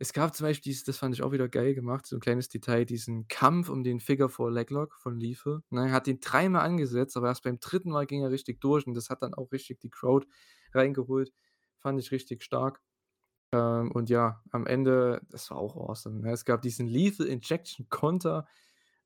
es 0.00 0.12
gab 0.12 0.34
zum 0.34 0.46
Beispiel 0.46 0.72
dieses 0.72 0.84
das 0.84 0.96
fand 0.98 1.14
ich 1.14 1.22
auch 1.22 1.30
wieder 1.32 1.48
geil 1.48 1.74
gemacht, 1.74 2.06
so 2.06 2.16
'n 2.16 2.20
kleines 2.20 2.48
Detail, 2.48 2.84
diesen 2.86 3.28
Kampf 3.28 3.68
um 3.68 3.84
den 3.84 4.00
Figure 4.00 4.28
4 4.28 4.50
Leglock 4.50 4.94
von 4.96 5.20
Lethal, 5.20 5.62
ne? 5.70 5.86
Er 5.88 5.92
hat 5.92 6.06
den 6.08 6.18
dreimal 6.20 6.62
angesetzt, 6.64 7.16
aber 7.16 7.28
erst 7.28 7.44
beim 7.44 7.60
3. 7.60 7.90
Mal 7.92 8.06
ging 8.06 8.22
er 8.24 8.30
richtig 8.32 8.60
durch 8.60 8.86
und 8.86 8.94
das 8.94 9.10
hat 9.10 9.22
dann 9.22 9.34
auch 9.34 9.52
richtig 9.52 9.78
die 9.80 9.90
Crowd 9.90 10.26
reingeholt. 10.74 11.32
Fand 11.78 12.00
ich 12.00 12.10
richtig 12.12 12.42
stark. 12.42 12.80
Ähm, 13.52 13.92
und 13.92 14.10
ja, 14.10 14.42
am 14.52 14.66
Ende 14.66 15.22
das 15.30 15.50
war 15.50 15.58
auch 15.58 15.76
awesome, 15.76 16.20
ne? 16.20 16.32
Es 16.32 16.44
gab 16.44 16.62
diesen 16.62 16.86
Lethal 16.88 17.26
Injection 17.26 17.88
Konter, 17.90 18.46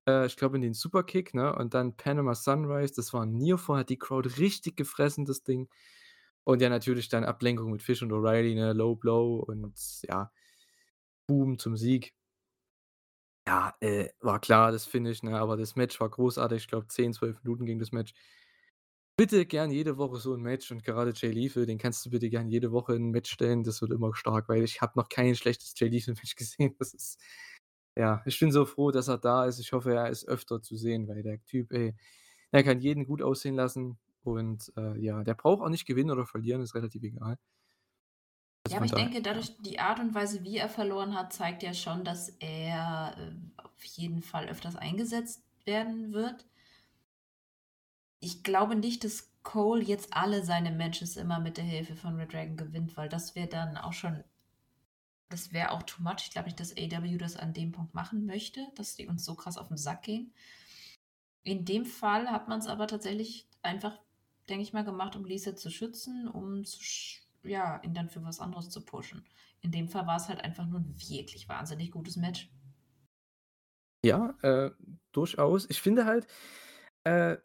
äh, 0.07 0.27
ich 0.27 0.37
glaube 0.37 0.57
in 0.57 0.63
den 0.63 0.75
Superkick, 0.75 1.35
ne, 1.35 1.55
und 1.55 1.75
dann 1.75 1.97
Panama 1.97 2.35
Sunrise, 2.35 2.95
das 2.95 3.13
war 3.15 3.23
'n 3.25 3.33
Nearfall, 3.37 3.81
hat 3.81 3.91
die 3.91 3.99
Crowd 3.99 4.29
richtig 4.39 4.77
gefressen, 4.77 5.25
das 5.25 5.43
Ding. 5.45 5.69
Und 6.45 6.63
ja, 6.63 6.69
natürlich 6.71 7.09
dann 7.09 7.25
Ablenkung 7.25 7.73
mit 7.73 7.83
Fish 7.83 8.03
und 8.03 8.13
O'Reilly, 8.13 8.55
ne, 8.55 8.73
Low 8.73 8.97
Blow 8.97 9.37
und 9.47 9.75
ja, 10.09 10.31
Boom 11.29 11.59
zum 11.59 11.77
Sieg. 11.77 12.13
Ja, 13.49 13.75
äh, 13.81 14.09
war 14.21 14.41
klar, 14.41 14.73
das 14.73 14.87
Finish, 14.87 15.23
ne, 15.23 15.39
aber 15.39 15.57
das 15.57 15.77
Match 15.77 16.01
war 16.01 16.09
großartig. 16.11 16.63
Ich 16.63 16.69
glaube, 16.69 16.89
10, 16.89 17.13
12 17.13 17.43
Minuten 17.45 17.65
ging 17.65 17.79
das 17.79 17.93
Match. 17.93 18.13
Bitte 19.19 19.47
gern 19.47 19.71
jede 19.71 19.97
Woche 19.97 20.19
so 20.19 20.35
'n 20.35 20.43
Match 20.43 20.71
und 20.71 20.85
gerade 20.85 21.13
Jay 21.17 21.31
Lethal, 21.31 21.65
den 21.65 21.79
kannst 21.79 22.05
du 22.05 22.11
bitte 22.11 22.29
gern 22.29 22.49
jede 22.51 22.71
Woche 22.71 22.95
in 22.95 23.05
'n 23.09 23.11
Match 23.13 23.31
stellen. 23.33 23.65
Das 23.65 23.81
wird 23.81 23.93
immer 23.93 24.15
stark, 24.15 24.47
weil 24.51 24.63
ich 24.63 24.83
habe 24.83 24.93
noch 24.99 25.09
kein 25.09 25.35
schlechtes 25.35 25.73
Jay 25.79 25.89
Lethal 25.89 26.15
Match 26.15 26.35
gesehen. 26.37 26.75
Das 26.79 26.93
ist 26.93 27.19
ja, 27.97 28.23
ich 28.27 28.39
bin 28.41 28.53
so 28.53 28.65
froh, 28.67 28.91
dass 28.91 29.09
er 29.09 29.19
da 29.19 29.47
ist. 29.47 29.59
Ich 29.61 29.73
hoffe, 29.73 29.95
er 29.95 30.11
ist 30.11 30.27
öfter 30.29 30.63
zu 30.63 30.77
sehen, 30.77 31.09
weil 31.09 31.23
der 31.23 31.45
Typ, 31.47 31.73
ey, 31.73 31.95
der 32.53 32.65
kann 32.65 32.81
jeden 32.81 33.07
gut 33.07 33.23
aussehen 33.23 33.55
lassen 33.57 33.99
und, 34.23 34.73
äh, 34.77 34.99
ja, 35.01 35.23
der 35.25 35.35
braucht 35.35 35.63
auch 35.63 35.69
nicht 35.71 35.87
gewinnen 35.87 36.11
oder 36.11 36.27
verlieren, 36.27 36.63
ist 36.63 36.75
relativ 36.75 37.03
egal. 37.03 37.39
Ja, 38.69 38.77
Also, 38.77 38.79
aber 38.79 38.85
von 38.85 38.87
ich 38.87 38.93
daher, 38.93 39.11
denke, 39.11 39.23
ja. 39.23 39.23
dadurch 39.23 39.57
die 39.59 39.79
Art 39.79 40.01
und 40.01 40.15
Weise, 40.15 40.43
wie 40.45 40.57
er 40.57 40.69
verloren 40.69 41.15
hat, 41.15 41.33
zeigt 41.33 41.63
ja 41.63 41.73
schon, 41.73 42.05
dass 42.05 42.29
er, 42.41 43.15
äh, 43.19 43.61
auf 43.63 43.85
jeden 43.85 44.23
Fall 44.23 44.49
öfters 44.49 44.77
eingesetzt 44.77 45.45
werden 45.65 46.13
wird. 46.13 46.47
Ich 48.21 48.43
glaube 48.45 48.77
nicht, 48.77 49.05
dass 49.05 49.33
Cole 49.43 49.83
jetzt 49.83 50.13
alle 50.13 50.45
seine 50.45 50.71
Matches 50.71 51.17
immer 51.17 51.39
mit 51.41 51.57
der 51.57 51.65
Hilfe 51.65 51.97
von 51.97 52.17
Red 52.17 52.33
Dragon 52.35 52.57
gewinnt, 52.59 52.95
weil 52.99 53.09
das 53.09 53.35
wäre 53.35 53.49
dann 53.49 53.77
auch 53.79 53.93
schon 53.95 54.23
das 55.29 55.53
wäre 55.53 55.73
auch 55.73 55.83
too 55.85 56.03
much. 56.03 56.17
Ich 56.25 56.31
glaube 56.31 56.47
nicht, 56.49 56.61
dass 56.61 56.73
AEW 56.77 57.19
das 57.19 57.37
an 57.37 57.53
dem 57.53 57.73
Punkt 57.73 57.95
machen 57.95 58.27
möchte, 58.27 58.67
dass 58.77 58.95
die 58.97 59.07
uns 59.09 59.25
so 59.25 59.35
krass 59.35 59.59
auf 59.59 59.71
'n 59.71 59.77
Sack 59.79 60.03
gehen. 60.03 60.33
In 61.47 61.65
dem 61.65 61.85
Fall 61.85 62.29
hat 62.33 62.49
man's 62.49 62.67
aber 62.67 62.89
tatsächlich 62.89 63.49
einfach, 63.63 64.01
denke 64.49 64.65
ich 64.65 64.73
mal, 64.73 64.85
gemacht, 64.85 65.15
um 65.15 65.25
Lethal 65.25 65.55
zu 65.57 65.71
schützen, 65.71 66.27
um 66.27 66.65
zu 66.65 66.83
sch 66.83 67.23
ja, 67.45 67.81
ihn 67.85 67.95
dann 67.95 68.09
für 68.11 68.25
was 68.25 68.41
anderes 68.41 68.69
zu 68.69 68.85
pushen. 68.85 69.25
In 69.61 69.71
dem 69.71 69.89
Fall 69.89 70.09
war's 70.09 70.29
halt 70.29 70.41
einfach 70.41 70.67
nur 70.67 70.81
'n 70.81 70.97
wirklich 71.09 71.49
wahnsinnig 71.49 71.93
gutes 71.93 72.17
Match. 72.17 72.51
Ja, 74.05 74.37
äh, 74.43 74.71
durchaus. 75.13 75.69
Ich 75.71 75.81
finde 75.81 76.05
halt, 76.05 76.27
äh, 77.05 77.37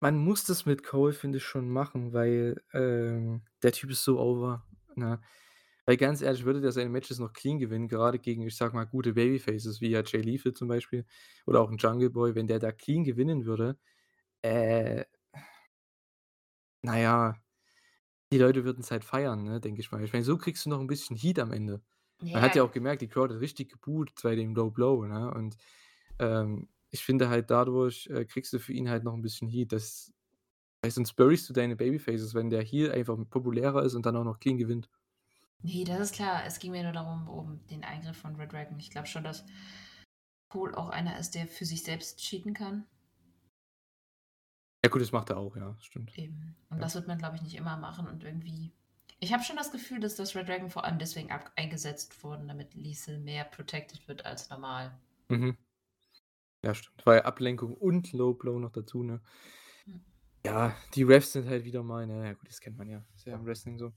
man 0.00 0.18
muss 0.18 0.44
das 0.44 0.66
mit 0.66 0.84
Cole, 0.84 1.12
finde 1.12 1.38
ich, 1.38 1.44
schon 1.44 1.70
machen, 1.70 2.12
weil, 2.12 2.62
ähm, 2.74 3.42
der 3.62 3.72
Typ 3.72 3.90
ist 3.90 4.04
so 4.04 4.20
over, 4.20 4.66
ne? 4.96 5.20
Weil 5.88 5.98
ganz 5.98 6.22
ehrlich, 6.22 6.44
würde 6.46 6.62
der 6.62 6.72
seine 6.72 6.88
Matches 6.88 7.18
noch 7.18 7.32
clean 7.34 7.58
gewinnen, 7.58 7.88
gerade 7.88 8.18
gegen, 8.18 8.42
ich 8.42 8.56
sage 8.56 8.74
mal, 8.74 8.84
gute 8.86 9.12
Babyfaces 9.12 9.80
wie 9.82 9.90
ja 9.90 10.02
Jay 10.02 10.22
Lethal 10.22 10.54
zum 10.54 10.68
Beispiel 10.68 11.04
oder 11.46 11.60
auch 11.60 11.70
'n 11.70 11.76
Jungle 11.76 12.08
Boy, 12.10 12.34
wenn 12.34 12.46
der 12.46 12.58
da 12.58 12.72
clean 12.72 13.04
gewinnen 13.04 13.44
würde, 13.44 13.78
äh 14.42 15.04
na 16.84 16.98
ja, 16.98 17.34
die 18.32 18.38
Leute 18.38 18.64
würden's 18.64 18.90
halt 18.90 19.04
feiern, 19.04 19.44
ne, 19.44 19.60
denke 19.60 19.80
ich 19.80 19.92
mal. 19.92 20.04
Ich 20.04 20.12
meine, 20.12 20.24
so 20.24 20.38
kriegst 20.38 20.66
du 20.66 20.70
noch 20.70 20.80
'n 20.80 20.86
bisschen 20.88 21.16
Heat 21.16 21.38
am 21.40 21.52
Ende. 21.52 21.82
Man 22.32 22.42
hat 22.42 22.54
ja 22.56 22.62
Ja. 22.62 22.64
auch 22.64 22.72
gemerkt, 22.72 23.02
die 23.02 23.08
Crowd 23.08 23.34
hat 23.34 23.40
richtig 23.40 23.70
geboot 23.72 24.12
bei 24.22 24.36
dem 24.36 24.54
Low 24.54 24.70
Blow, 24.70 25.06
ne? 25.06 25.32
Und, 25.34 25.56
ähm, 26.20 26.68
ich 26.90 27.04
finde 27.04 27.28
halt, 27.30 27.50
dadurch, 27.50 28.08
äh, 28.08 28.24
kriegst 28.26 28.52
du 28.54 28.58
für 28.60 28.72
ihn 28.74 28.90
halt 28.90 29.04
noch 29.04 29.14
'n 29.14 29.22
bisschen 29.22 29.48
Heat. 29.48 29.72
Das 29.72 30.12
weil 30.82 30.90
sonst 30.92 31.14
buryst 31.14 31.48
du 31.48 31.54
deine 31.54 31.76
Babyfaces, 31.76 32.34
wenn 32.34 32.50
der 32.50 32.62
Heel 32.62 32.92
einfach 32.92 33.16
populärer 33.30 33.84
ist 33.84 33.94
und 33.94 34.06
dann 34.06 34.16
auch 34.16 34.24
noch 34.24 34.40
clean 34.40 34.58
gewinnt. 34.58 34.88
Ne, 35.64 35.84
das 35.84 35.98
ist 36.00 36.14
klar. 36.14 36.44
Es 36.44 36.58
ging 36.58 36.72
mir 36.72 36.82
nur 36.82 36.92
darum 36.92 37.26
um 37.26 37.66
den 37.68 37.84
Eingriff 37.84 38.18
von 38.18 38.36
Red 38.36 38.52
Dragon. 38.52 38.78
Ich 38.78 38.90
glaube 38.90 39.06
schon, 39.06 39.24
dass 39.24 39.44
Cole 40.50 40.76
auch 40.76 40.90
einer 40.90 41.18
ist, 41.18 41.34
der 41.34 41.48
für 41.48 41.64
sich 41.64 41.82
selbst 41.82 42.18
cheaten 42.20 42.52
kann. 42.52 42.86
Ja 44.84 44.90
gut, 44.90 45.00
das 45.00 45.12
macht 45.12 45.30
er 45.30 45.38
auch, 45.38 45.56
ja, 45.56 45.74
stimmt. 45.80 46.16
Eben. 46.18 46.54
Und 46.68 46.76
Ja. 46.76 46.82
das 46.82 46.94
wird 46.94 47.08
man, 47.08 47.16
glaube 47.16 47.36
ich, 47.36 47.42
nicht 47.42 47.56
immer 47.56 47.78
machen 47.78 48.06
und 48.06 48.22
irgendwie 48.22 48.72
ich 49.20 49.32
habe 49.32 49.42
schon 49.42 49.56
das 49.56 49.72
Gefühl, 49.72 50.00
dass 50.00 50.16
das 50.16 50.36
Red 50.36 50.48
Dragon 50.48 50.68
vor 50.68 50.84
allem 50.84 50.98
deswegen 50.98 51.30
ab 51.30 51.50
eingesetzt 51.56 52.22
wurden, 52.22 52.46
damit 52.46 52.74
Lethal 52.74 53.18
mehr 53.18 53.44
protected 53.44 54.06
wird 54.06 54.26
als 54.26 54.50
normal. 54.50 54.98
Mhm. 55.30 55.56
Ja, 56.62 56.74
stimmt. 56.74 57.02
Ja 57.06 57.24
Ablenkung 57.24 57.74
und 57.74 58.12
Low 58.12 58.34
Blow 58.34 58.58
noch 58.58 58.72
dazu, 58.72 59.02
ne? 59.02 59.22
Hm. 59.86 60.04
Ja, 60.44 60.76
die 60.94 61.04
Refs 61.04 61.32
sind 61.32 61.48
halt 61.48 61.64
wieder 61.64 61.82
mal 61.82 62.06
na 62.06 62.26
ja 62.26 62.32
gut, 62.34 62.48
das 62.48 62.60
kennt 62.60 62.76
man 62.76 62.88
ja. 62.90 63.02
Ist 63.14 63.24
ja 63.24 63.34
im 63.34 63.46
Wrestling 63.46 63.78
so. 63.78 63.94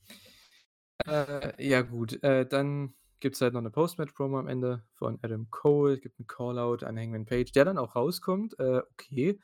Äh, 1.06 1.54
ja 1.64 1.82
gut, 1.82 2.22
äh, 2.24 2.46
dann 2.48 2.94
gibt's 3.20 3.42
halt 3.42 3.54
noch 3.54 3.62
'ne 3.62 3.70
Post-Match-Promo 3.70 4.40
am 4.40 4.48
Ende 4.48 4.84
von 4.94 5.20
Adam 5.22 5.50
Cole, 5.52 6.00
gibt 6.00 6.20
'n 6.20 6.28
Call-out 6.28 6.84
an 6.84 6.98
Hangman 6.98 7.26
Page, 7.26 7.52
der 7.52 7.66
dann 7.66 7.78
auch 7.78 7.96
rauskommt, 7.96 8.60
äh, 8.60 8.82
okay. 8.92 9.40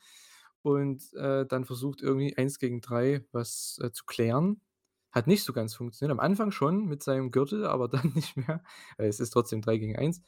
Und, 0.62 1.12
äh, 1.14 1.46
dann 1.46 1.64
versucht 1.66 2.00
irgendwie 2.02 2.36
1 2.36 2.58
gegen 2.58 2.80
3 2.80 3.24
was, 3.32 3.78
äh, 3.82 3.92
zu 3.92 4.04
klären. 4.06 4.60
Hat 5.12 5.26
nicht 5.28 5.44
so 5.44 5.52
ganz 5.52 5.74
funktioniert. 5.74 6.12
Am 6.12 6.20
Anfang 6.20 6.50
schon 6.52 6.86
mit 6.86 7.02
seinem 7.02 7.30
Gürtel, 7.30 7.66
aber 7.66 7.88
dann 8.08 8.12
nicht 8.14 8.36
mehr. 8.36 8.62
Äh, 8.98 9.06
es 9.08 9.20
ist 9.20 9.30
trotzdem 9.30 9.60
3 9.62 9.76
gegen 9.78 9.94
1. 9.96 10.20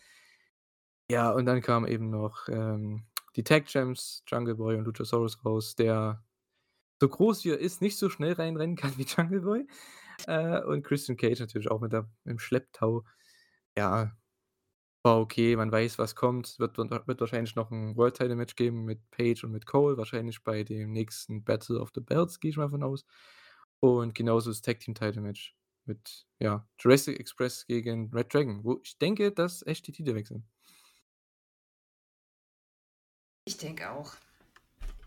Ja, 1.10 1.30
und 1.30 1.46
dann 1.46 1.60
kamen 1.62 1.86
eben 1.86 2.10
noch, 2.10 2.48
ähm, 2.48 3.04
die 3.36 3.44
Tag 3.44 3.66
Champs, 3.66 4.24
Jungle 4.26 4.56
Boy 4.56 4.76
und 4.76 4.84
Luchasaurus 4.86 5.44
raus, 5.44 5.76
der 5.76 6.24
so 7.00 7.08
groß 7.08 7.44
wie 7.44 7.50
er 7.50 7.58
ist, 7.60 7.82
nicht 7.82 7.98
so 7.98 8.10
schnell 8.10 8.34
reinrennen 8.34 8.76
kann 8.76 8.92
wie 8.98 9.04
Jungle 9.04 9.40
Boy. 9.42 9.66
Äh, 10.26 10.62
und 10.62 10.82
Christian 10.84 11.16
Cage 11.16 11.40
natürlich 11.40 11.70
auch 11.70 11.80
mit 11.80 11.92
da 11.92 12.10
im 12.24 12.38
Schlepptau. 12.38 13.04
Ja, 13.76 14.16
war 15.04 15.20
okay. 15.20 15.56
Man 15.56 15.72
weiß, 15.72 15.98
was 15.98 16.16
kommt. 16.16 16.58
Wird 16.58 16.78
wird 16.78 17.20
wahrscheinlich 17.20 17.56
noch 17.56 17.70
'n 17.72 17.96
World 17.96 18.16
Title 18.16 18.36
Match 18.36 18.56
geben 18.56 18.84
mit 18.84 19.10
Page 19.10 19.44
und 19.44 19.52
mit 19.52 19.66
Cole, 19.66 19.96
wahrscheinlich 19.98 20.42
bei 20.44 20.64
dem 20.64 20.92
nächsten 20.92 21.44
Battle 21.44 21.80
of 21.80 21.90
the 21.94 22.00
Belts, 22.00 22.40
gehe 22.40 22.50
ich 22.50 22.56
mal 22.58 22.70
von 22.70 22.82
aus. 22.82 23.06
Und 23.80 24.14
genauso 24.14 24.50
das 24.50 24.62
Tag 24.62 24.80
Team 24.80 24.94
Title 24.94 25.22
Match 25.22 25.56
mit, 25.86 26.26
ja, 26.40 26.68
Jurassic 26.80 27.20
Express 27.20 27.66
gegen 27.66 28.10
Red 28.14 28.32
Dragon, 28.34 28.64
wo 28.64 28.80
ich 28.82 28.98
denke, 28.98 29.32
dass 29.32 29.64
echt 29.66 29.86
die 29.88 29.92
Titel 29.92 30.14
wechseln. 30.14 30.48
Ich 33.44 33.56
denke 33.56 33.90
auch. 33.90 34.14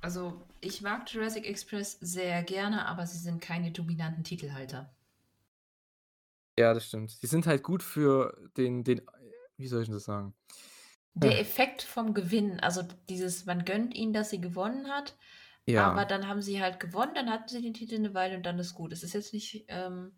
Also, 0.01 0.41
ich 0.61 0.81
mag 0.81 1.11
Jurassic 1.13 1.45
Express 1.47 1.97
sehr 2.01 2.43
gerne, 2.43 2.85
aber 2.87 3.07
sie 3.07 3.19
sind 3.19 3.41
keine 3.41 3.71
dominanten 3.71 4.23
Titelhalter. 4.23 4.93
Ja, 6.59 6.73
das 6.73 6.85
stimmt. 6.87 7.21
Die 7.23 7.27
sind 7.27 7.47
halt 7.47 7.63
gut 7.63 7.83
für 7.83 8.49
den 8.57 8.83
den 8.83 9.01
wie 9.57 9.67
soll 9.67 9.83
ich 9.83 9.89
das 9.89 10.03
sagen? 10.05 10.35
Der 11.13 11.39
Effekt 11.39 11.81
vom 11.83 12.13
Gewinnen, 12.15 12.59
also 12.61 12.81
dieses, 13.09 13.45
man 13.45 13.63
gönnt 13.65 13.93
ihnen, 13.95 14.11
dass 14.13 14.29
sie 14.31 14.41
gewonnen 14.41 14.87
hat, 14.89 15.15
aber 15.75 16.05
Ja. 16.05 16.05
dann 16.05 16.27
haben 16.27 16.41
sie 16.41 16.61
halt 16.61 16.79
gewonnen, 16.79 17.13
dann 17.15 17.29
hatten 17.31 17.47
sie 17.49 17.61
den 17.61 17.73
Titel 17.75 17.95
eine 17.95 18.13
Weile 18.15 18.37
und 18.37 18.45
dann 18.45 18.59
ist 18.59 18.73
gut. 18.75 18.93
Es 18.93 19.03
ist 19.03 19.13
jetzt 19.13 19.33
nicht, 19.33 19.65
ähm, 19.69 20.13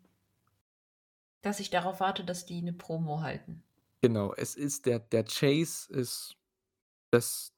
dass 1.40 1.60
ich 1.60 1.70
darauf 1.70 2.00
warte, 2.00 2.24
dass 2.24 2.46
die 2.46 2.58
eine 2.58 2.72
Promo 2.72 3.20
halten. 3.20 3.62
Genau, 4.04 4.32
es 4.34 4.56
ist 4.56 4.86
der 4.86 4.98
der 4.98 5.24
Chase 5.24 5.92
ist 5.92 6.36
das 7.12 7.52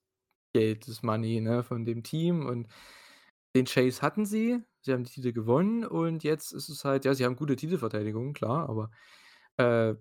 Geld, 0.55 0.89
das 0.89 1.03
Money, 1.03 1.41
ne, 1.41 1.65
von 1.65 1.85
dem 1.87 2.03
Team 2.05 2.47
und 2.47 2.69
den 3.57 3.67
Chase 3.67 4.03
hatten 4.03 4.27
sie. 4.27 4.63
Sie 4.85 4.93
haben 4.93 5.05
die 5.05 5.11
Titel 5.13 5.33
gewonnen 5.33 5.85
und 5.85 6.25
jetzt 6.25 6.53
ist 6.53 6.69
es 6.69 6.85
halt 6.85 7.05
ja, 7.05 7.15
sie 7.15 7.25
haben 7.25 7.37
gute 7.37 7.57
Titelverteidigung, 7.57 8.33
klar, 8.35 8.69
aber, 8.69 8.91
äh, 9.57 9.95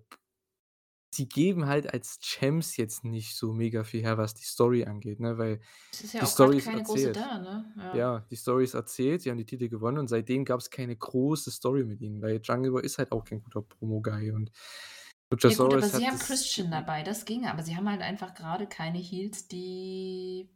sie 1.14 1.28
geben 1.28 1.66
halt 1.66 1.92
als 1.92 2.18
Champs 2.20 2.76
jetzt 2.76 3.04
nicht 3.04 3.36
so 3.36 3.52
mega 3.52 3.84
viel 3.84 4.02
her, 4.02 4.18
was 4.18 4.34
die 4.34 4.44
Story 4.44 4.84
angeht, 4.84 5.20
ne, 5.20 5.38
weil 5.38 5.60
Es 5.92 6.00
ist 6.02 6.12
ja 6.14 6.20
die 6.20 6.26
Story 6.26 6.58
ist 6.58 6.64
keine 6.64 6.82
große 6.82 7.10
erzählt. 7.10 7.16
da, 7.16 7.38
ne? 7.38 7.72
Ja. 7.76 7.96
Ja, 7.96 8.20
die 8.30 8.36
Story 8.36 8.64
ist 8.64 8.74
erzählt, 8.74 9.22
sie 9.22 9.30
haben 9.30 9.38
die 9.38 9.46
Titel 9.46 9.68
gewonnen 9.68 9.98
und 9.98 10.08
seitdem 10.08 10.44
gab's 10.44 10.70
keine 10.70 10.96
große 10.96 11.50
Story 11.52 11.84
mit 11.84 12.00
ihnen, 12.00 12.20
weil 12.22 12.40
Jungle 12.42 12.72
Boy 12.72 12.82
ist 12.84 12.98
halt 12.98 13.12
auch 13.12 13.24
kein 13.24 13.42
guter 13.42 13.62
Promo-Guy 13.62 14.32
und 14.32 14.50
Ja 15.46 15.54
gut, 15.56 15.72
aber 15.74 15.88
sie 15.88 16.06
haben 16.06 16.18
Christian 16.18 16.70
dabei, 16.70 17.02
das 17.02 17.24
ging, 17.26 17.46
aber 17.46 17.62
sie 17.62 17.76
haben 17.76 17.88
halt 17.88 18.00
einfach 18.02 18.34
gerade 18.34 18.66
keine 18.66 18.98
Heels, 18.98 19.46
die 19.48 20.48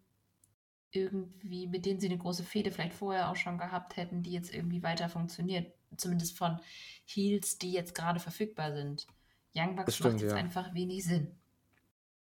irgendwie, 0.90 1.66
mit 1.66 1.84
denen 1.86 2.00
sie 2.00 2.06
eine 2.06 2.18
große 2.18 2.42
Fehde 2.42 2.70
vielleicht 2.70 2.94
vorher 2.94 3.30
auch 3.30 3.36
schon 3.36 3.58
gehabt 3.58 3.96
hätten, 3.96 4.22
die 4.22 4.32
jetzt 4.32 4.54
irgendwie 4.54 4.82
weiter 4.82 5.08
funktioniert. 5.08 5.72
Zumindest 5.96 6.36
von 6.36 6.60
Heels, 7.04 7.58
die 7.58 7.72
jetzt 7.72 7.94
gerade 7.94 8.20
verfügbar 8.20 8.74
sind. 8.74 9.06
Young 9.54 9.76
Bucks 9.76 9.96
stimmt, 9.96 10.14
macht 10.14 10.22
jetzt 10.22 10.32
ja. 10.32 10.36
einfach 10.38 10.74
wenig 10.74 11.04
Sinn. 11.04 11.34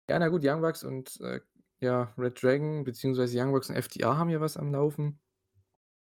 Ja, 0.09 0.19
na 0.19 0.27
gut, 0.27 0.41
Young 0.43 0.61
Bucks 0.61 0.83
und, 0.83 1.19
äh, 1.21 1.39
ja, 1.79 2.13
Red 2.17 2.41
Dragon 2.41 2.83
beziehungsweise 2.83 3.39
Young 3.39 3.51
Bucks 3.51 3.69
und 3.69 3.81
FTR 3.81 4.17
haben 4.17 4.29
ja 4.29 4.39
was 4.39 4.57
am 4.57 4.71
Laufen. 4.71 5.19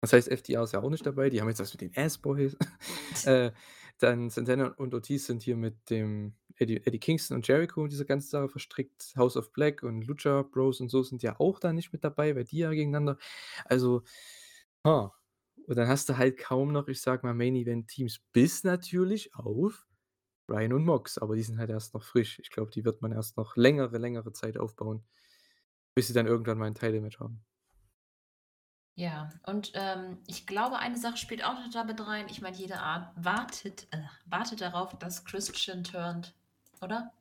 Das 0.01 0.13
heißt, 0.13 0.29
FTR 0.31 0.63
ist 0.63 0.73
ja 0.73 0.81
auch 0.81 0.89
nicht 0.89 1.05
dabei, 1.05 1.29
die 1.29 1.39
haben 1.39 1.47
jetzt 1.47 1.59
was 1.59 1.73
mit 1.73 1.81
den 1.81 1.95
Ass-Boys. 1.95 2.57
Äh, 3.25 3.51
dann 3.99 4.29
Santana 4.29 4.67
und 4.77 4.93
Ortiz 4.93 5.25
sind 5.27 5.43
hier 5.43 5.55
mit 5.57 5.89
dem 5.89 6.35
Eddie 6.55 6.77
Eddie 6.85 6.99
Kingston 6.99 7.37
und 7.37 7.47
Jericho 7.47 7.83
in 7.83 7.89
dieser 7.89 8.05
ganzen 8.05 8.29
Sache 8.29 8.49
verstrickt. 8.49 9.13
House 9.17 9.37
of 9.37 9.53
Black 9.53 9.83
und 9.83 10.03
Lucha 10.05 10.43
Bros 10.43 10.81
und 10.81 10.89
so 10.89 11.03
sind 11.03 11.23
ja 11.23 11.39
auch 11.39 11.59
da 11.59 11.73
nicht 11.73 11.93
mit 11.93 12.03
dabei, 12.03 12.35
weil 12.35 12.43
die 12.45 12.59
ja 12.59 12.71
gegeneinander 12.71 13.17
also, 13.65 14.03
ha. 14.85 15.13
Und 15.67 15.77
dann 15.77 15.87
hast 15.87 16.09
du 16.09 16.17
halt 16.17 16.37
kaum 16.39 16.71
noch, 16.73 16.87
ich 16.89 17.01
sage 17.01 17.25
mal, 17.27 17.33
Main-Event-Teams, 17.35 18.19
bis 18.33 18.63
natürlich 18.65 19.33
auf 19.35 19.87
Ryan 20.49 20.73
und 20.73 20.85
Mox, 20.85 21.17
aber 21.19 21.35
die 21.37 21.43
sind 21.43 21.59
halt 21.59 21.69
erst 21.71 21.93
noch 21.95 22.03
frisch. 22.03 22.39
Ich 22.39 22.51
glaube, 22.51 22.71
die 22.71 22.85
wird 22.85 23.01
man 23.03 23.11
erst 23.13 23.37
noch 23.37 23.55
längere, 23.57 23.97
längere 23.99 24.33
Zeit 24.33 24.57
aufbauen, 24.59 25.03
bis 25.95 26.07
sie 26.09 26.13
dann 26.15 26.27
irgendwann 26.27 26.57
mal 26.59 26.67
'n 26.69 26.75
Title-Match 26.75 27.19
haben. 27.19 27.43
Ja, 28.95 29.29
und, 29.45 29.71
ähm, 29.75 30.19
ich 30.27 30.45
glaube, 30.47 30.77
eine 30.79 30.97
Sache 30.97 31.17
spielt 31.17 31.43
auch 31.43 31.53
noch 31.55 31.69
da 31.71 31.83
mit 31.83 31.99
rein. 32.05 32.27
Ich 32.29 32.41
meine, 32.41 32.55
jede 32.57 32.79
Art 32.79 33.11
wartet 33.15 33.87
äh, 33.91 34.03
wartet 34.25 34.61
darauf, 34.61 34.97
dass 34.99 35.25
Christian 35.25 35.83
turnt, 35.83 36.33
oder? 36.81 37.11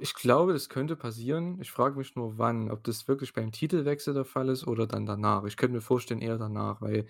Ich 0.00 0.14
glaube, 0.14 0.52
das 0.52 0.68
könnte 0.68 0.94
passieren. 0.96 1.60
Ich 1.60 1.70
frage 1.72 1.96
mich 1.98 2.14
nur, 2.14 2.38
wann. 2.38 2.70
Ob 2.70 2.84
das 2.84 3.08
wirklich 3.08 3.32
beim 3.32 3.50
Titelwechsel 3.52 4.14
der 4.14 4.24
Fall 4.24 4.48
ist 4.48 4.66
oder 4.66 4.86
dann 4.86 5.06
danach. 5.06 5.44
Ich 5.44 5.56
könnte 5.56 5.74
mir 5.74 5.80
vorstellen, 5.80 6.20
eher 6.20 6.38
danach, 6.38 6.80
weil 6.80 7.06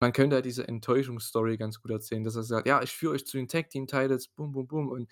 man 0.00 0.12
könnte 0.12 0.36
halt 0.36 0.46
diese 0.46 0.68
Enttäuschungsstory 0.68 1.56
ganz 1.58 1.80
gut 1.82 1.90
erzählen, 1.92 2.24
dass 2.24 2.36
er 2.36 2.44
sagt: 2.44 2.66
„Ja, 2.68 2.82
ich 2.82 2.92
führe 2.92 3.14
euch 3.14 3.26
zu 3.26 3.36
den 3.38 3.48
Tag 3.48 3.70
Team 3.70 3.86
Titles, 3.86 4.28
bum, 4.28 4.52
bum, 4.52 4.66
bum, 4.68 4.88
und 4.90 5.10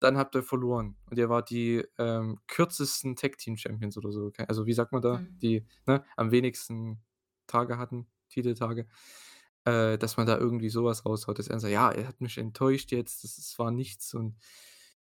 dann 0.00 0.16
habt 0.18 0.34
ihr 0.36 0.42
verloren. 0.42 0.96
Und 1.10 1.18
ihr 1.18 1.28
wart 1.28 1.50
die, 1.50 1.84
ähm, 1.98 2.38
kürzesten 2.48 3.16
Tag 3.16 3.38
Team 3.38 3.56
Champions 3.56 3.96
oder 3.98 4.12
so.“ 4.12 4.30
Ke 4.30 4.48
also, 4.48 4.66
wie 4.66 4.72
sagt 4.72 4.92
man 4.92 5.02
da? 5.02 5.18
Mhm. 5.18 5.38
Die, 5.42 5.66
ne, 5.86 6.04
am 6.16 6.30
wenigsten 6.30 7.02
Tage 7.46 7.78
hatten, 7.78 8.08
Titeltage. 8.30 8.86
Äh, 9.64 9.98
dass 9.98 10.16
man 10.16 10.26
da 10.26 10.38
irgendwie 10.38 10.70
so 10.70 10.84
was 10.84 11.04
raushaut, 11.06 11.38
dass 11.38 11.48
er 11.48 11.60
sagt: 11.60 11.72
„Ja, 11.72 11.90
er 11.92 12.08
hat 12.08 12.20
mich 12.20 12.38
enttäuscht 12.38 12.92
jetzt, 12.92 13.24
das 13.24 13.38
es 13.38 13.58
war 13.58 13.70
nichts“ 13.70 14.14
und 14.14 14.36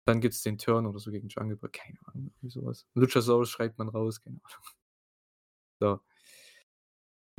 dann 0.05 0.21
gibt's 0.21 0.41
den 0.43 0.57
Turn 0.57 0.85
oder 0.88 0.99
so 0.99 1.11
gegen 1.11 1.27
Jungle 1.29 1.57
Boy, 1.57 1.69
keine 1.71 1.97
Ahnung, 2.05 2.31
irgendwie 2.38 2.49
so 2.49 2.65
was. 2.65 2.88
Luchasaurus 2.95 3.49
schreibt 3.49 3.77
man 3.77 3.89
raus, 3.89 4.21
keine 4.21 4.39
Ahnung. 4.43 4.67
So. 5.81 6.01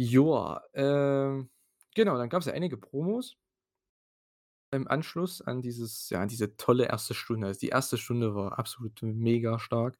Joa, 0.00 0.62
ähm, 0.74 1.50
genau, 1.94 2.16
dann 2.16 2.28
gab's 2.28 2.46
ja 2.46 2.52
einige 2.52 2.76
Promos 2.76 3.36
im 4.72 4.88
Anschluss 4.88 5.40
an 5.42 5.62
dieses 5.62 6.10
ja, 6.10 6.20
an 6.20 6.28
diese 6.28 6.56
tolle 6.56 6.90
1. 6.90 7.14
Stunde. 7.14 7.46
Also, 7.48 7.60
die 7.60 7.72
1. 7.72 7.98
Stunde 7.98 8.34
war 8.34 8.58
absolut 8.58 9.02
mega 9.02 9.58
stark. 9.58 9.98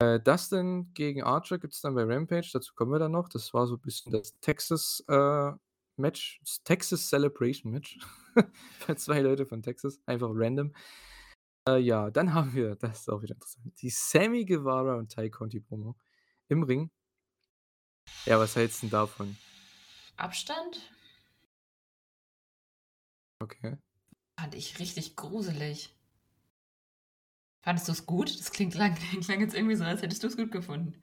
Äh, 0.00 0.20
Dustin 0.20 0.92
gegen 0.94 1.22
Archer 1.22 1.58
gibt's 1.58 1.80
dann 1.82 1.94
bei 1.94 2.04
Rampage, 2.04 2.50
dazu 2.52 2.74
kommen 2.74 2.92
wir 2.92 2.98
dann 3.00 3.12
noch. 3.12 3.28
Das 3.28 3.54
war 3.54 3.66
so 3.66 3.78
bisschen 3.78 4.12
das 4.12 4.38
Texas, 4.40 5.04
äh, 5.08 5.52
Match, 5.96 6.40
das 6.44 6.62
Texas 6.64 7.08
Celebration 7.08 7.72
Match 7.72 7.98
für 8.80 8.96
2 8.96 9.20
Leute 9.22 9.46
von 9.46 9.62
Texas, 9.62 10.00
einfach 10.06 10.30
random. 10.32 10.72
Äh, 11.68 11.78
ja, 11.80 12.10
dann 12.10 12.34
haben 12.34 12.54
wir 12.54 12.76
das 12.76 13.00
ist 13.02 13.10
auch 13.10 13.22
wieder 13.22 13.34
interessant, 13.36 13.74
die 13.82 13.90
Sammy 13.90 14.44
Guevara 14.46 14.96
und 14.96 15.12
Tay 15.12 15.30
Conti 15.30 15.60
Promo 15.60 15.96
im 16.48 16.62
Ring. 16.64 16.90
Ja, 18.26 18.38
was 18.40 18.56
hältst 18.56 18.82
'n 18.82 18.90
davon? 18.90 19.36
Abstand? 20.18 20.80
Okay. 23.42 23.76
Fand 24.38 24.54
ich 24.54 24.78
richtig 24.78 25.16
gruselig. 25.16 25.96
Fandest 27.64 27.88
du's 27.88 28.06
gut? 28.06 28.38
Das 28.40 28.50
klingt 28.50 28.74
lang 28.74 28.94
klang 29.22 29.40
jetzt 29.40 29.54
irgendwie 29.54 29.76
so, 29.76 29.84
als 29.84 30.02
hättest 30.02 30.22
du's 30.24 30.36
gut 30.36 30.50
gefunden. 30.52 31.02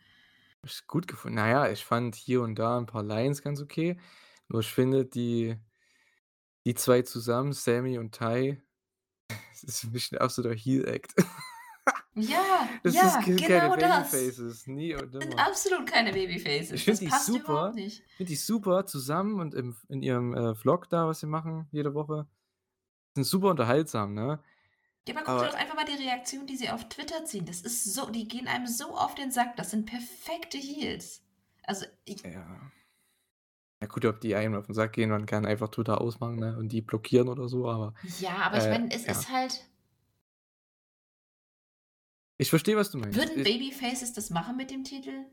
Ich's 0.66 0.88
gut 0.88 1.08
gefunden. 1.08 1.36
Na 1.36 1.50
ja, 1.50 1.70
ich 1.72 1.84
fand 1.84 2.16
hier 2.16 2.42
und 2.42 2.56
da 2.58 2.78
'n 2.78 2.86
paar 2.86 3.04
Lines 3.04 3.42
ganz 3.42 3.62
okay. 3.62 4.00
Nur 4.48 4.62
ich 4.62 4.72
finde, 4.72 5.06
die 5.06 5.58
die 6.66 6.76
2 6.76 7.02
zusammen, 7.02 7.52
Sammy 7.54 7.98
und 7.98 8.16
Tay, 8.16 8.62
das 9.54 9.64
ist 9.64 9.82
für 9.82 9.90
mich 9.92 10.12
'n 10.14 10.20
absoluter 10.20 10.56
Heel-Act. 10.56 11.16
Ja, 12.16 12.82
Das 12.84 13.02
ja, 13.02 13.04
ist 13.04 13.22
sind 13.24 13.46
keine 13.46 13.70
genau 13.70 13.76
das. 13.76 14.34
Babyfaces, 14.34 14.68
nie 14.68 14.96
und 14.96 15.14
Sind 15.22 15.34
nimmer. 15.34 15.48
absolut 15.48 15.88
keine 15.92 16.14
Ich 16.72 16.84
Babyfaces. 16.84 16.86
finde 16.86 17.00
Das 17.00 17.04
die 17.06 17.12
super 17.12 17.72
nicht. 17.74 18.04
finde 18.16 18.30
die 18.32 18.36
super 18.36 18.86
zusammen 18.86 19.40
und 19.40 19.54
im 19.56 19.76
in 19.90 20.02
ihrem, 20.04 20.34
äh, 20.36 20.56
Vlog 20.56 20.90
da, 20.90 21.08
was 21.08 21.20
sie 21.20 21.28
machen 21.28 21.68
jede 21.72 21.94
Woche. 21.94 22.28
Sind 23.16 23.26
super 23.26 23.50
unterhaltsam, 23.52 24.14
ne? 24.16 24.44
Ja, 25.08 25.16
aber 25.16 25.26
guck 25.26 25.38
dir 25.38 25.48
doch 25.48 25.54
einfach 25.54 25.76
mal 25.76 25.84
die 25.86 26.02
Reaktion, 26.02 26.48
die 26.48 26.56
sie 26.56 26.70
auf 26.70 26.88
Twitter 26.88 27.26
ziehen. 27.26 27.46
Das 27.46 27.60
ist 27.62 27.84
so 27.94 28.10
die 28.10 28.28
gehen 28.28 28.48
einem 28.48 28.68
so 28.68 28.96
auf 28.98 29.16
den 29.16 29.32
Sack. 29.32 29.58
Das 29.58 29.72
sind 29.72 29.86
perfekte 29.86 30.58
Heels. 30.58 31.22
Also, 31.66 31.86
ich 32.06 32.24
Ja. 32.26 32.72
Ja 33.82 33.88
gut, 33.88 34.06
ob 34.06 34.22
die 34.22 34.36
einem 34.36 34.56
auf 34.56 34.70
'n 34.70 34.74
Sack 34.74 34.94
gehen, 34.94 35.10
man 35.10 35.26
kann 35.26 35.46
einfach 35.46 35.70
Twitter 35.70 36.00
ausmachen, 36.00 36.38
ne, 36.38 36.58
und 36.58 36.70
die 36.72 36.82
blockieren 36.82 37.28
oder 37.28 37.48
so, 37.50 37.68
aber, 37.70 37.94
Ja, 38.06 38.36
aber 38.42 38.58
ich 38.58 38.68
äh, 38.68 38.70
meine, 38.70 38.92
es 38.92 39.06
ja. 39.06 39.26
ist 39.26 39.30
halt 39.30 39.64
Ich 42.40 42.50
verstehe, 42.50 42.76
was 42.78 42.92
du 42.92 42.98
meinst. 42.98 43.26
Würden 43.26 43.34
Ich 43.36 43.44
Babyfaces 43.44 44.14
das 44.14 44.30
machen 44.30 44.56
mit 44.56 44.72
dem 44.72 44.84
Titel? 44.86 45.26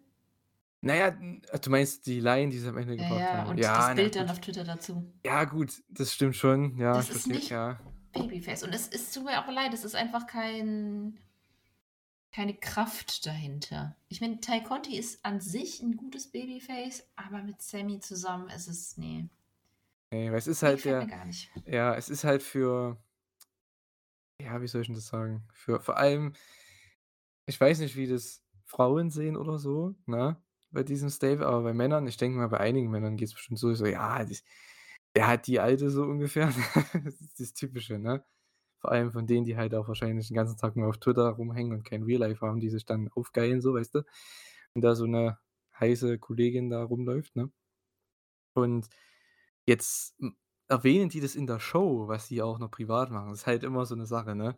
Na 0.82 0.94
ja, 0.94 1.08
n 1.08 1.42
du 1.62 1.70
meinst 1.70 2.06
die 2.06 2.20
Line, 2.20 2.50
die 2.50 2.58
sie 2.58 2.68
am 2.68 2.76
Ende 2.78 2.96
Ja, 2.96 3.06
gebracht 3.06 3.32
ja, 3.32 3.44
haben? 3.44 3.48
und 3.48 3.76
das 3.76 3.94
na 3.94 3.94
Bild 3.94 4.14
dann 4.14 4.28
gut. 4.28 4.30
auf 4.30 4.40
Twitter 4.40 4.62
dazu. 4.64 5.12
Ja 5.24 5.44
gut, 5.44 5.82
das 5.90 6.12
stimmt 6.14 6.36
schon. 6.36 6.78
Ja, 6.78 7.00
Das 7.00 7.08
ich 7.08 7.10
ist 7.10 7.28
verstehe 7.28 7.30
nicht 7.30 7.50
ja. 7.50 7.80
Babyface. 8.12 8.64
Und 8.64 8.74
es 8.74 8.88
es 8.88 9.12
tut 9.12 9.24
mir 9.24 9.44
auch 9.44 9.50
leid, 9.52 9.74
es 9.74 9.84
ist 9.84 9.94
einfach 9.96 10.26
kein 10.26 11.18
keine 12.32 12.54
Kraft 12.54 13.24
dahinter. 13.26 13.96
Ich 14.08 14.20
meine, 14.20 14.40
Tay 14.40 14.62
Conti 14.64 14.96
ist 14.96 15.24
an 15.24 15.40
sich 15.40 15.80
'n 15.80 15.96
gutes 15.96 16.30
Babyface, 16.32 17.08
aber 17.16 17.42
mit 17.42 17.62
Sammy 17.62 18.00
zusammen 18.00 18.48
ist 18.50 18.66
es 18.68 18.96
ne. 18.96 19.30
Ne, 20.12 20.30
weil 20.30 20.38
es 20.38 20.46
ist 20.48 20.62
halt 20.62 20.84
gefällt 20.84 20.98
der 21.00 21.06
mir 21.06 21.06
gar 21.06 21.24
nicht. 21.24 21.50
ja, 21.66 21.94
es 21.94 22.08
ist 22.10 22.24
halt 22.24 22.42
für 22.42 23.02
ja, 24.40 24.60
wie 24.62 24.66
soll 24.68 24.82
ich 24.82 24.88
'n 24.88 24.94
das 24.94 25.06
sagen? 25.08 25.46
Für 25.52 25.80
vor 25.80 25.96
allem 25.98 26.32
ich 27.48 27.60
weiß 27.60 27.80
nicht, 27.80 27.96
wie 27.96 28.06
das 28.06 28.44
Frauen 28.64 29.10
sehen 29.10 29.36
oder 29.36 29.58
so, 29.58 29.94
ne, 30.06 30.42
bei 30.72 30.82
diesem 30.84 31.10
Stable, 31.10 31.46
aber 31.46 31.62
bei 31.64 31.74
Männern 31.74 32.06
ich 32.06 32.16
denke 32.16 32.38
mal, 32.38 32.48
bei 32.48 32.58
einigen 32.60 32.90
Männern 32.90 33.16
geht's 33.16 33.34
bestimmt 33.34 33.58
so 33.58 33.72
so: 33.74 33.86
„Ja, 33.86 34.24
das 34.24 34.42
der 35.16 35.26
hat 35.28 35.46
die 35.48 35.60
Alte 35.60 35.90
so 35.90 36.04
ungefähr.“ 36.04 36.48
Das 37.04 37.20
ist 37.20 37.40
das 37.40 37.52
Typische, 37.54 37.98
ne? 37.98 38.24
Vor 38.80 38.92
allem 38.92 39.12
von 39.12 39.26
denen, 39.28 39.46
die 39.46 39.56
halt 39.58 39.74
auch 39.74 39.88
wahrscheinlich 39.88 40.28
den 40.28 40.36
ganzen 40.36 40.58
Tag 40.58 40.76
nur 40.76 40.88
auf 40.90 40.98
Twitter 40.98 41.28
rumhängen 41.30 41.72
und 41.74 41.84
kein 41.84 42.04
Real 42.04 42.20
Life 42.20 42.46
haben, 42.46 42.60
die 42.60 42.70
sich 42.70 42.86
dann 42.86 43.08
aufgeilen 43.14 43.60
so, 43.62 43.74
weißt 43.74 43.94
du? 43.96 44.02
Und 44.74 44.82
da 44.82 44.94
so 44.96 45.06
'ne 45.06 45.38
heiße 45.80 46.18
Kollegin 46.20 46.70
da 46.70 46.84
rumläuft, 46.84 47.36
ne? 47.36 47.50
Und 48.56 48.88
jetzt, 49.66 50.16
erwähnen 50.68 51.10
die 51.10 51.20
das 51.20 51.34
in 51.36 51.46
der 51.46 51.60
Show, 51.60 52.08
was 52.08 52.28
sie 52.28 52.42
auch 52.42 52.58
noch 52.58 52.70
privat 52.70 53.10
machen. 53.10 53.30
Das 53.30 53.40
ist 53.40 53.46
halt 53.46 53.64
immer 53.64 53.86
so 53.86 53.94
'ne 53.96 54.06
Sache, 54.06 54.34
ne? 54.36 54.56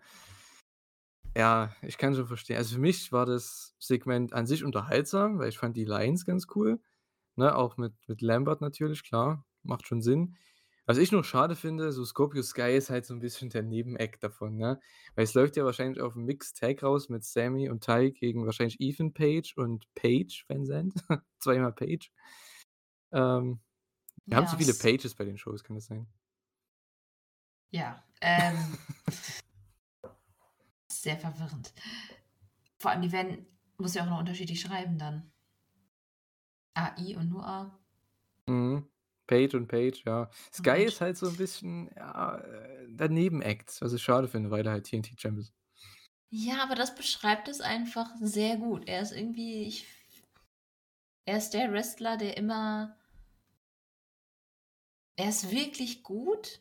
Ja, 1.37 1.75
ich 1.81 1.97
kann 1.97 2.15
schon 2.15 2.27
verstehen. 2.27 2.57
Also, 2.59 2.75
für 2.75 2.81
mich 2.81 3.11
war 3.11 3.25
das 3.25 3.75
Segment 3.79 4.33
an 4.35 4.47
sich 4.47 4.65
unterhaltsam, 4.65 5.39
weil 5.39 5.49
ich 5.49 5.57
fand 5.59 5.77
die 5.77 5.85
Lines 5.85 6.27
ganz 6.27 6.47
cool, 6.55 6.81
ne, 7.37 7.55
auch 7.57 7.77
mit 7.79 7.95
mit 8.09 8.21
Lambert 8.21 8.61
natürlich, 8.61 9.03
klar, 9.05 9.47
macht 9.63 9.87
schon 9.87 10.03
Sinn. 10.03 10.37
Was 10.87 10.99
ich 10.99 11.13
noch 11.13 11.25
schade 11.25 11.55
finde, 11.57 11.93
so 11.93 12.05
Scorpio 12.05 12.43
Sky 12.43 12.77
ist 12.77 12.91
halt 12.91 13.07
so 13.07 13.15
'n 13.15 13.21
bisschen 13.21 13.49
der 13.51 13.63
Nebeneck 13.63 14.21
davon, 14.21 14.57
ne? 14.57 14.81
Weil 15.15 15.25
es 15.25 15.33
läuft 15.35 15.57
ja 15.57 15.65
wahrscheinlich 15.65 16.03
auf'm 16.03 16.25
Mixed 16.27 16.59
Tag 16.59 16.83
raus 16.83 17.09
mit 17.09 17.25
Sammy 17.25 17.71
und 17.71 17.85
Ty 17.85 18.13
gegen 18.13 18.45
wahrscheinlich 18.47 18.81
Ethan 18.81 19.15
Page 19.15 19.55
und 19.57 19.87
Paige 19.95 20.45
Van 20.49 20.67
Zandt, 20.67 20.95
zweimal 21.39 21.73
Page. 21.73 22.11
Ähm, 23.13 23.61
wir 24.27 24.37
haben 24.39 24.47
zu 24.49 24.57
viele 24.59 24.75
Pages 24.75 25.15
bei 25.17 25.25
den 25.25 25.39
Shows, 25.39 25.65
kann 25.65 25.77
das 25.77 25.87
sein? 25.87 26.09
Ja, 27.73 28.05
ähm 28.21 28.77
sehr 31.03 31.19
verwirrend. 31.19 31.73
Vor 32.79 32.91
allem, 32.91 33.03
die 33.03 33.13
werden 33.13 33.47
muss 33.79 33.95
ja 33.95 34.05
auch 34.05 34.11
noch 34.11 34.19
unterschiedlich 34.19 34.61
schreiben 34.61 34.99
dann. 34.99 35.33
AI 36.77 37.17
und 37.17 37.29
nur 37.29 37.45
A. 37.47 37.79
Mhm. 38.49 38.89
Page 39.27 39.55
und 39.55 39.69
Page, 39.69 40.03
ja. 40.05 40.31
Sky 40.53 40.85
Page. 40.85 40.87
ist 40.87 41.01
halt 41.01 41.17
so 41.17 41.27
'n 41.29 41.37
bisschen, 41.37 41.91
ja, 41.97 42.39
äh, 42.39 42.87
der 42.89 43.09
Nebenact, 43.09 43.81
was 43.81 43.93
ich 43.93 44.03
schade 44.03 44.29
finde, 44.29 44.51
weil 44.51 44.67
er 44.67 44.73
halt 44.73 44.85
TNT 44.87 45.15
Champ 45.17 45.39
ist. 45.39 45.53
Ja, 46.35 46.63
aber 46.63 46.75
das 46.75 46.95
beschreibt 46.95 47.47
es 47.49 47.61
einfach 47.61 48.11
sehr 48.19 48.57
gut. 48.57 48.89
Er 48.89 49.03
ist 49.03 49.13
irgendwie 49.13 49.65
ich 49.65 49.87
er 51.27 51.39
ist 51.39 51.51
der 51.51 51.73
Wrestler, 51.73 52.17
der 52.17 52.37
immer 52.37 52.97
er 55.19 55.29
ist 55.29 55.51
wirklich 55.51 56.03
gut, 56.03 56.61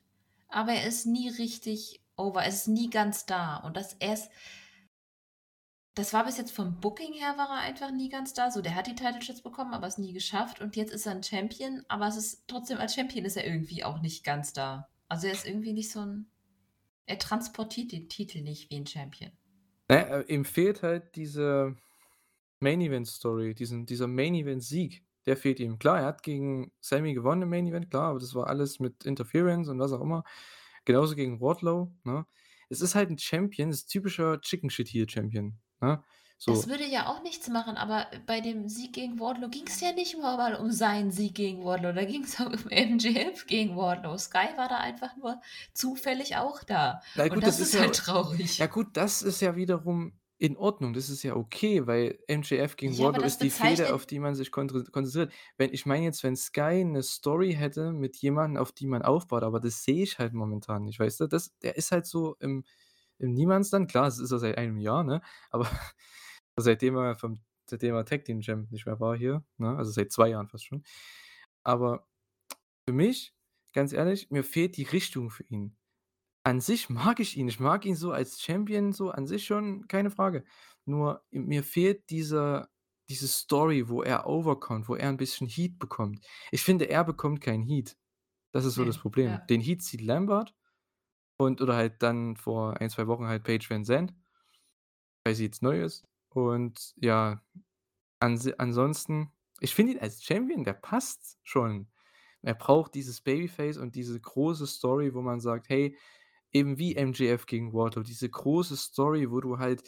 aber 0.49 0.73
er 0.73 0.87
ist 0.87 1.05
nie 1.05 1.29
richtig 1.29 2.00
over. 2.17 2.41
Er 2.43 2.49
ist 2.49 2.67
nie 2.67 2.89
ganz 2.89 3.25
da 3.25 3.57
und 3.57 3.77
das 3.77 3.93
er 3.99 4.13
ist 4.13 4.29
das 5.97 6.13
war 6.13 6.23
bis 6.25 6.37
jetzt 6.37 6.51
vom 6.53 6.79
Booking 6.79 7.11
her 7.13 7.33
war 7.37 7.49
er 7.49 7.61
einfach 7.63 7.91
nie 7.91 8.07
ganz 8.07 8.33
da. 8.33 8.49
So, 8.49 8.61
der 8.61 8.75
hat 8.75 8.87
die 8.87 8.95
Title 8.95 9.21
Shots 9.21 9.41
bekommen, 9.41 9.73
aber 9.73 9.87
es 9.87 9.97
nie 9.97 10.13
geschafft 10.13 10.61
und 10.61 10.77
jetzt 10.77 10.93
ist 10.93 11.05
er 11.05 11.11
'n 11.13 11.21
Champion, 11.23 11.83
aber 11.89 12.07
es 12.07 12.15
ist 12.15 12.47
trotzdem 12.47 12.77
als 12.77 12.95
Champion 12.95 13.25
ist 13.25 13.35
er 13.35 13.45
irgendwie 13.45 13.83
auch 13.83 13.99
nicht 14.01 14.23
ganz 14.23 14.53
da. 14.53 14.89
Also, 15.09 15.27
er 15.27 15.33
ist 15.33 15.45
irgendwie 15.45 15.73
nicht 15.73 15.91
so 15.91 15.99
'n 15.99 16.27
er 17.07 17.19
transportiert 17.19 17.91
den 17.93 18.09
Titel 18.09 18.41
nicht 18.41 18.69
wie 18.71 18.77
'n 18.77 18.87
Champion. 18.87 19.31
Na 19.89 19.95
ja, 19.97 20.19
äh, 20.21 20.33
ihm 20.33 20.45
fehlt 20.45 20.83
halt 20.83 21.15
diese 21.15 21.75
Main 22.61 22.81
Event 22.81 23.07
Story, 23.07 23.55
diesen 23.55 23.85
dieser 23.85 24.07
Main 24.07 24.35
Event 24.35 24.63
Sieg, 24.63 25.05
der 25.25 25.37
fehlt 25.37 25.59
ihm. 25.59 25.79
Klar, 25.79 25.99
er 26.01 26.05
hat 26.07 26.23
gegen 26.23 26.71
Sammy 26.81 27.13
gewonnen 27.13 27.43
im 27.43 27.49
Main 27.49 27.67
Event, 27.67 27.89
klar, 27.91 28.09
aber 28.11 28.19
das 28.19 28.35
war 28.35 28.47
alles 28.47 28.79
mit 28.79 29.05
Interference 29.05 29.69
und 29.69 29.79
was 29.79 29.93
auch 29.93 30.01
immer. 30.01 30.23
Genauso 30.85 31.15
gegen 31.15 31.41
Wardlow, 31.41 31.93
ne? 32.03 32.25
Es 32.69 32.81
ist 32.81 32.95
halt 32.95 33.09
'n 33.09 33.17
Champion, 33.17 33.69
ist 33.71 33.87
typischer 33.87 34.39
Chicken 34.41 34.69
Shit 34.69 34.89
Heel 34.89 35.09
Champion, 35.09 35.59
ne? 35.81 36.03
Das 36.45 36.67
So. 36.67 36.67
würde 36.67 36.85
ja 36.87 37.07
auch 37.07 37.21
nichts 37.23 37.47
machen, 37.49 37.77
aber 37.77 38.07
bei 38.25 38.41
dem 38.41 38.67
Sieg 38.67 38.93
gegen 38.93 39.19
Wardlow 39.19 39.49
ging's 39.49 39.79
ja 39.81 39.91
nicht 39.93 40.17
mal 40.17 40.37
mal 40.37 40.55
um 40.55 40.71
seinen 40.71 41.11
Sieg 41.11 41.35
gegen 41.35 41.63
Wardlow, 41.63 41.93
da 41.93 42.03
ging's 42.05 42.37
ja 42.39 42.45
um 42.47 42.53
MJF 42.69 43.45
gegen 43.47 43.75
Wardlow. 43.77 44.17
Sky 44.17 44.49
war 44.57 44.67
da 44.67 44.77
einfach 44.77 45.15
nur 45.17 45.39
zufällig 45.73 46.37
auch 46.37 46.63
da 46.63 47.01
Na 47.15 47.27
und 47.27 47.41
gut, 47.41 47.45
das 47.47 47.57
das 47.57 47.59
ist 47.59 47.73
ist 47.73 47.77
ja 47.79 47.79
halt 47.79 47.95
traurig. 47.95 48.59
ja 48.59 48.67
gut, 48.67 48.95
das 48.97 49.21
ist 49.21 49.41
ja 49.41 49.55
wiederum 49.55 50.20
in 50.41 50.57
Ordnung. 50.57 50.93
Das 50.93 51.09
ist 51.09 51.23
ja 51.23 51.35
okay, 51.35 51.87
weil 51.87 52.19
MJF 52.27 52.75
gegen 52.77 52.97
Ja, 52.97 52.99
Wardlow 52.99 53.23
ist 53.25 53.43
die 53.43 53.51
Fehde, 53.51 53.91
bezeichnet 53.91 53.93
auf 53.93 54.05
die 54.07 54.19
man 54.19 54.33
sich 54.35 54.51
konzentriert. 54.51 55.31
Wenn 55.57 55.71
ich 55.73 55.85
meine 55.85 56.03
jetzt, 56.05 56.23
wenn 56.23 56.35
Sky 56.35 56.83
'ne 56.83 57.03
Story 57.03 57.53
hätte 57.53 57.91
mit 57.93 58.17
jemandem, 58.17 58.61
auf 58.61 58.71
die 58.71 58.87
man 58.87 59.03
aufbaut, 59.03 59.43
aber 59.43 59.59
das 59.59 59.83
sehe 59.83 60.03
ich 60.03 60.17
halt 60.19 60.33
momentan 60.33 60.83
nicht, 60.85 60.99
weißt 60.99 61.19
du? 61.21 61.27
Das 61.27 61.57
der 61.59 61.75
ist 61.77 61.91
halt 61.91 62.07
so 62.07 62.35
im 62.39 62.63
im 63.19 63.33
Niemandsland. 63.33 63.89
Klar, 63.91 64.05
das 64.05 64.17
ist 64.19 64.31
er 64.31 64.39
seit 64.39 64.57
einem 64.57 64.77
Jahr, 64.79 65.03
ne? 65.03 65.21
Aber 65.51 65.67
seitdem 66.57 66.95
er 66.97 67.15
vom 67.15 67.41
seitdem 67.69 67.95
er 67.95 68.05
Tag 68.05 68.25
Team 68.25 68.41
Champ 68.41 68.71
nicht 68.71 68.85
mehr 68.87 68.99
war 68.99 69.15
hier, 69.17 69.45
ne? 69.57 69.77
Also, 69.77 69.91
seit 69.91 70.11
2 70.11 70.29
Jahren 70.29 70.49
fast 70.49 70.65
schon. 70.65 70.83
Aber 71.63 72.07
für 72.87 72.93
mich, 72.93 73.35
ganz 73.73 73.93
ehrlich, 73.93 74.31
mir 74.31 74.43
fehlt 74.45 74.77
die 74.77 74.83
Richtung 74.83 75.29
für 75.31 75.43
ihn. 75.45 75.77
An 76.45 76.59
sich 76.59 76.89
mag 76.89 77.19
ich 77.19 77.37
ihn. 77.37 77.47
Ich 77.47 77.59
mag 77.59 77.85
ihn 77.85 77.95
so 77.95 78.11
als 78.11 78.41
Champion 78.41 78.93
so 78.93 79.11
an 79.11 79.27
sich 79.27 79.45
schon, 79.45 79.87
keine 79.87 80.09
Frage. 80.09 80.43
Nur 80.85 81.23
mir 81.31 81.63
fehlt 81.63 82.09
dieser 82.09 82.69
diese 83.09 83.27
Story, 83.27 83.89
wo 83.89 84.01
er 84.03 84.25
overkommt, 84.25 84.87
wo 84.87 84.95
er 84.95 85.09
'n 85.09 85.17
bisschen 85.17 85.47
Heat 85.47 85.77
bekommt. 85.79 86.21
Ich 86.51 86.63
finde, 86.63 86.85
er 86.89 87.03
bekommt 87.03 87.41
keinen 87.41 87.61
Heat. 87.63 87.97
Das 88.53 88.65
ist 88.65 88.75
so 88.75 88.85
das 88.85 88.97
Ne, 88.97 88.99
Problem. 88.99 89.41
ja. 89.41 89.47
Den 89.49 89.61
Heat 89.61 89.83
zieht 89.83 90.01
Lambert 90.01 90.55
und 91.37 91.61
oder 91.61 91.75
halt 91.75 92.03
dann 92.03 92.37
vor 92.37 92.81
1, 92.81 92.89
2 92.91 93.07
Wochen 93.07 93.27
halt 93.27 93.43
Paige 93.45 93.67
Van 93.69 93.85
Zandt 93.85 94.13
weil 95.25 95.35
sie 95.35 95.45
jetzt 95.45 95.61
neu 95.61 95.81
ist. 95.83 96.07
Und 96.29 96.93
ja, 96.97 97.41
ansi 98.19 98.53
ansonsten 98.57 99.31
ich 99.61 99.75
finde 99.75 99.93
ihn 99.93 99.99
als 99.99 100.23
Champion, 100.23 100.63
der 100.65 100.73
passt 100.73 101.39
schon. 101.43 101.89
Er 102.43 102.55
braucht 102.55 102.95
dieses 102.95 103.21
Babyface 103.21 103.77
und 103.77 103.95
diese 103.95 104.19
große 104.19 104.67
Story, 104.67 105.13
wo 105.15 105.21
man 105.21 105.41
sagt: 105.41 105.69
„Hey“ 105.69 105.97
eben 106.53 106.77
wie 106.77 106.95
MJF 106.95 107.45
gegen 107.45 107.73
Wardlow, 107.73 108.03
diese 108.03 108.29
große 108.29 108.77
Story, 108.77 109.29
wo 109.31 109.41
du 109.41 109.59
halt 109.59 109.83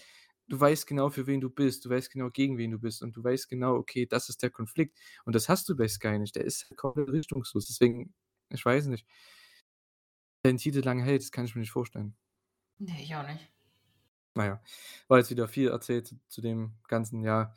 du 0.47 0.59
weißt 0.59 0.87
genau, 0.87 1.09
für 1.09 1.25
wen 1.27 1.41
du 1.41 1.49
bist, 1.49 1.85
du 1.85 1.89
weißt 1.89 2.11
genau, 2.11 2.29
gegen 2.29 2.57
wen 2.57 2.71
du 2.71 2.79
bist 2.79 3.01
und 3.01 3.15
du 3.15 3.23
weißt 3.23 3.49
genau: 3.49 3.75
„Okay, 3.77 4.05
das 4.07 4.29
ist 4.29 4.43
der 4.43 4.49
Konflikt.“ 4.51 4.97
Und 5.25 5.35
das 5.35 5.49
hast 5.49 5.69
du 5.69 5.75
bei 5.75 5.87
Sky 5.87 6.19
nicht. 6.19 6.35
Der 6.35 6.45
ist 6.45 6.69
komplett 6.77 7.09
richtungslos. 7.09 7.65
Deswegen, 7.67 8.13
ich 8.49 8.65
weiß 8.65 8.87
nicht 8.87 9.05
den 10.45 10.57
Titel 10.57 10.79
lange 10.79 11.03
hält, 11.03 11.21
das 11.21 11.31
kann 11.31 11.43
ich 11.45 11.55
mir 11.55 11.59
nicht 11.61 11.71
vorstellen. 11.71 12.15
Ne, 12.79 13.01
ich 13.01 13.15
auch 13.15 13.25
nicht. 13.27 13.51
Na 14.35 14.45
ja, 14.45 14.61
war 15.07 15.19
jetzt 15.19 15.29
wieder 15.29 15.47
viel 15.47 15.69
erzählt 15.69 16.07
zu 16.07 16.15
zu 16.27 16.41
dem 16.41 16.73
Ganzen, 16.87 17.21
ja. 17.23 17.53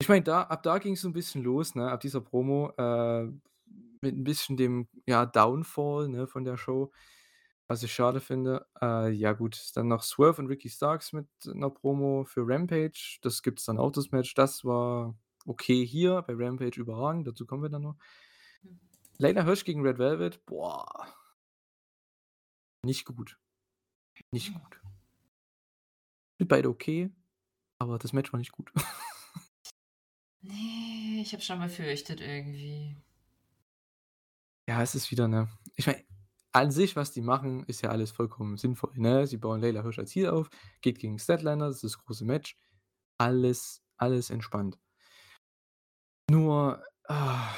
Ich 0.00 0.08
meine, 0.08 0.24
da 0.24 0.42
ab 0.44 0.62
da 0.64 0.78
ging's 0.78 1.02
so 1.02 1.08
'n 1.08 1.12
bisschen 1.14 1.42
los, 1.44 1.74
ne, 1.76 1.90
ab 1.90 2.00
dieser 2.00 2.20
Promo, 2.22 2.72
äh, 2.78 3.24
mit 4.02 4.14
'n 4.16 4.24
bisschen 4.24 4.56
dem, 4.56 4.88
ja, 5.06 5.26
Downfall, 5.26 6.08
ne, 6.08 6.26
von 6.28 6.44
der 6.44 6.56
Show, 6.58 6.92
was 7.70 7.84
ich 7.84 7.94
schade 7.94 8.20
finde. 8.20 8.66
Äh, 8.82 9.12
ja 9.12 9.32
gut, 9.32 9.70
dann 9.76 9.86
noch 9.86 10.02
Swerve 10.02 10.42
und 10.42 10.48
Ricky 10.48 10.68
Starks 10.68 11.12
mit 11.12 11.28
'ner 11.44 11.70
Promo 11.70 12.24
für 12.24 12.42
Rampage. 12.44 13.18
Das 13.22 13.42
gibt's 13.42 13.64
dann 13.64 13.78
auch 13.78 13.92
das 13.92 14.10
Match. 14.10 14.34
Das 14.34 14.64
war 14.64 15.16
okay 15.46 15.86
hier, 15.86 16.22
bei 16.22 16.34
Rampage 16.36 16.80
überragend, 16.80 17.28
dazu 17.28 17.46
kommen 17.46 17.62
wir 17.62 17.70
dann 17.70 17.82
noch. 17.82 17.96
Mhm. 18.62 18.80
Leyla 19.18 19.44
Hirsch 19.44 19.64
gegen 19.64 19.82
Red 19.86 19.98
Velvet, 19.98 20.44
boah. 20.46 21.06
Nicht 22.84 23.04
gut. 23.04 23.38
Nicht 24.32 24.52
gut. 24.52 24.80
Sind 26.38 26.48
beide 26.48 26.68
okay, 26.70 27.12
aber 27.78 27.98
das 27.98 28.12
Match 28.12 28.32
war 28.32 28.38
nicht 28.38 28.52
gut. 28.52 28.72
Ne, 30.42 31.20
ich 31.20 31.34
habe 31.34 31.42
schon 31.42 31.60
befürchtet 31.60 32.22
irgendwie. 32.22 32.96
Ja, 34.66 34.82
es 34.82 34.94
ist 34.94 35.10
wieder, 35.10 35.28
ne 35.28 35.50
ich 35.76 35.86
meine, 35.86 36.02
an 36.52 36.70
sich, 36.70 36.96
was 36.96 37.12
die 37.12 37.20
machen, 37.22 37.64
ist 37.64 37.82
ja 37.82 37.90
alles 37.90 38.10
vollkommen 38.10 38.56
sinnvoll, 38.56 38.92
ne? 38.96 39.26
Sie 39.26 39.36
bauen 39.36 39.60
Leyla 39.60 39.82
Hirsch 39.82 39.98
als 39.98 40.14
Heel 40.14 40.30
auf, 40.30 40.50
geht 40.82 40.98
gegen 40.98 41.18
Statlander, 41.18 41.66
das 41.68 41.76
ist 41.76 41.96
das 41.96 41.98
große 41.98 42.24
Match. 42.24 42.56
Alles 43.18 43.82
alles 43.98 44.30
entspannt. 44.30 44.78
Nur, 46.30 46.82
ah 47.08 47.54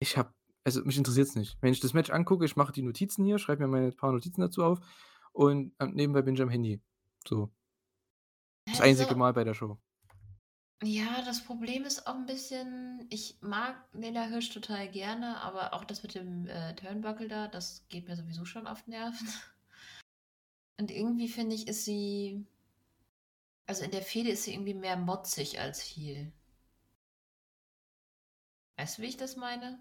ich 0.00 0.16
habe 0.16 0.32
also, 0.64 0.82
mich 0.84 0.98
interessiert's 0.98 1.34
nicht. 1.34 1.56
Wenn 1.62 1.72
ich 1.72 1.80
das 1.80 1.94
Match 1.94 2.10
angucke, 2.10 2.44
ich 2.44 2.56
mache 2.56 2.72
die 2.72 2.82
Notizen 2.82 3.24
hier, 3.24 3.38
schreibe 3.38 3.62
mir 3.62 3.68
meine 3.68 3.92
paar 3.92 4.12
Notizen 4.12 4.42
dazu 4.42 4.62
auf 4.62 4.80
und, 5.32 5.74
ähm, 5.80 5.92
nebenbei 5.94 6.22
bin 6.22 6.34
ich 6.34 6.42
am 6.42 6.50
Handy. 6.50 6.82
So. 7.26 7.50
Das 8.66 8.80
einzige 8.80 9.08
Also 9.08 9.18
Mal 9.18 9.32
bei 9.32 9.44
der 9.44 9.54
Show. 9.54 9.78
Ja, 10.82 11.22
das 11.22 11.42
Problem 11.42 11.84
ist 11.84 12.06
auch 12.06 12.14
'n 12.14 12.26
bisschen 12.26 13.04
ich 13.10 13.38
mag 13.40 13.84
Leyla 13.92 14.22
Hirsch 14.26 14.50
total 14.50 14.88
gerne, 14.88 15.40
aber 15.40 15.74
auch 15.74 15.82
das 15.84 16.04
mit 16.04 16.14
dem, 16.14 16.46
äh, 16.46 16.72
Turnbuckle 16.76 17.26
da, 17.26 17.48
das 17.48 17.84
geht 17.88 18.06
mir 18.06 18.14
sowieso 18.14 18.44
schon 18.44 18.68
auf 18.68 18.86
Nerven. 18.86 19.26
Und 20.80 20.92
irgendwie 20.92 21.28
finde 21.28 21.56
ich, 21.56 21.66
ist 21.66 21.84
sie 21.84 22.46
also, 23.68 23.84
in 23.84 23.90
der 23.90 24.00
Fehde 24.00 24.30
ist 24.30 24.44
sie 24.44 24.54
irgendwie 24.54 24.72
mehr 24.72 24.96
motzig 24.96 25.60
als 25.60 25.82
Heel. 25.82 26.32
Weißt 28.78 28.98
du, 28.98 29.02
wie 29.02 29.06
ich 29.06 29.16
das 29.16 29.34
meine? 29.36 29.80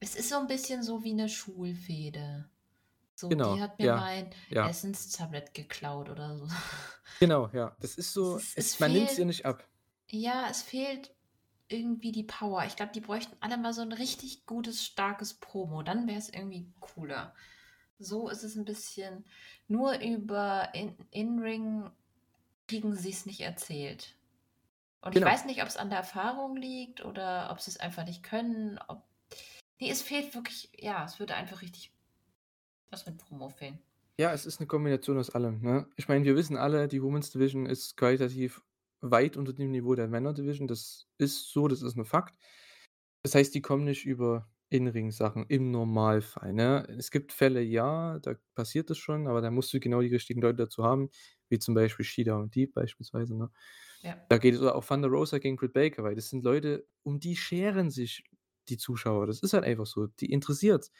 Es 0.00 0.16
ist 0.16 0.28
so 0.30 0.36
'n 0.38 0.46
bisschen 0.48 0.82
so 0.82 1.04
wie 1.04 1.14
'ne 1.14 1.28
Schulfehde. 1.28 2.50
So: 3.16 3.36
„Die 3.36 3.60
Genau, 3.60 3.62
hat 3.62 3.78
mir 3.78 3.88
ja, 3.88 3.90
mein 3.90 4.30
ja. 4.50 4.74
Essenstablett 4.74 5.54
geklaut“ 5.54 6.10
oder 6.10 6.36
so. 6.38 6.48
Genau, 7.20 7.48
ja. 7.52 7.76
Das 7.80 7.94
ist 7.96 8.12
Es 8.22 8.32
so 8.32 8.40
ist 8.56 8.58
es 8.58 8.74
es 8.74 8.78
man 8.78 8.92
nimmt's 8.92 9.16
ihr 9.16 9.24
fehlt 9.24 9.26
nicht 9.26 9.46
ab. 9.46 9.68
Ja, 10.10 10.48
es 10.50 10.62
fehlt 10.62 11.14
irgendwie 11.68 12.12
die 12.12 12.24
Power. 12.24 12.64
Ich 12.66 12.76
glaube, 12.76 12.92
die 12.92 13.00
bräuchten 13.00 13.36
alle 13.40 13.56
mal 13.58 13.72
so 13.74 13.82
'n 13.82 13.92
richtig 13.92 14.46
gutes, 14.46 14.84
starkes 14.84 15.34
Promo, 15.34 15.82
dann 15.82 16.06
wär's 16.08 16.28
irgendwie 16.28 16.72
cooler. 16.80 17.34
So 17.98 18.28
ist 18.30 18.44
es 18.44 18.56
'n 18.56 18.64
bisschen 18.66 19.26
nur 19.68 19.98
über 20.00 20.70
In 20.74 20.96
In-Ring 21.10 21.90
kriegen 22.68 22.94
sie's 22.96 23.26
nicht 23.26 23.40
erzählt. 23.42 24.18
Und 25.02 25.14
ich 25.14 25.24
Genau. 25.24 25.24
weiß 25.24 25.46
nicht, 25.46 25.62
ob's 25.62 25.76
an 25.78 25.90
der 25.90 26.00
Erfahrung 26.00 26.56
liegt 26.56 27.04
oder 27.04 27.50
ob 27.52 27.60
sie's 27.60 27.78
einfach 27.80 28.04
nicht 28.06 28.22
können, 28.24 28.78
ob 28.88 29.04
ne, 29.80 29.90
es 29.90 30.02
fehlt 30.02 30.34
wirklich 30.34 30.72
ja, 30.78 31.04
es 31.06 31.18
würde 31.20 31.36
einfach 31.36 31.62
richtig 31.62 31.92
was 32.90 33.06
mit 33.06 33.18
Promo 33.18 33.48
fehlen. 33.50 33.84
Ja, 34.18 34.32
es 34.32 34.46
ist 34.46 34.60
'ne 34.60 34.66
Kombination 34.68 35.18
aus 35.18 35.30
allem, 35.30 35.60
ne? 35.60 35.88
Ich 35.96 36.06
meine, 36.06 36.24
wir 36.24 36.36
wissen 36.36 36.56
alle, 36.56 36.86
die 36.86 37.02
Women's 37.02 37.30
Division 37.32 37.66
ist 37.66 37.96
qualitativ 37.96 38.62
weit 39.10 39.36
unter 39.36 39.52
dem 39.52 39.70
Niveau 39.72 39.94
der 39.94 40.08
Männer 40.08 40.34
Division. 40.34 40.68
Das 40.68 41.08
ist 41.18 41.50
so, 41.52 41.68
das 41.68 41.82
ist 41.82 41.96
'n 41.96 42.04
Fakt. 42.06 42.36
Das 43.22 43.34
heißt, 43.34 43.54
die 43.54 43.62
kommen 43.62 43.84
nicht 43.84 44.04
über 44.06 44.50
In-Ring-Sachen 44.70 45.46
im 45.48 45.70
Normalfall, 45.70 46.52
ne? 46.52 46.86
Es 46.98 47.10
gibt 47.10 47.32
Fälle, 47.32 47.62
ja, 47.62 48.18
da 48.20 48.34
passiert 48.54 48.90
das 48.90 48.98
schon, 48.98 49.28
aber 49.28 49.40
da 49.42 49.50
musst 49.50 49.72
du 49.74 49.80
genau 49.80 50.00
die 50.02 50.08
richtigen 50.08 50.40
Leute 50.42 50.56
dazu 50.64 50.84
haben, 50.84 51.10
wie 51.48 51.58
zum 51.58 51.74
Beispiel 51.74 52.04
Shida 52.04 52.36
und 52.36 52.54
Deeb 52.54 52.74
beispielsweise, 52.74 53.36
ne? 53.36 53.50
Ja. 54.02 54.28
Da 54.28 54.38
geht 54.38 54.54
es 54.54 54.60
oder 54.60 54.74
auch 54.76 54.84
Thunder 54.84 55.08
Rosa 55.08 55.38
gegen 55.38 55.56
Britt 55.56 55.72
Baker, 55.74 56.02
weil 56.04 56.14
das 56.16 56.30
sind 56.30 56.44
Leute, 56.44 56.86
um 57.02 57.20
die 57.20 57.36
scheren 57.36 57.90
sich 57.90 58.24
die 58.68 58.78
Zuschauer. 58.78 59.26
Das 59.26 59.40
ist 59.40 59.52
halt 59.52 59.64
einfach 59.64 59.86
so. 59.86 60.06
Die 60.06 60.30
interessiert's. 60.32 60.90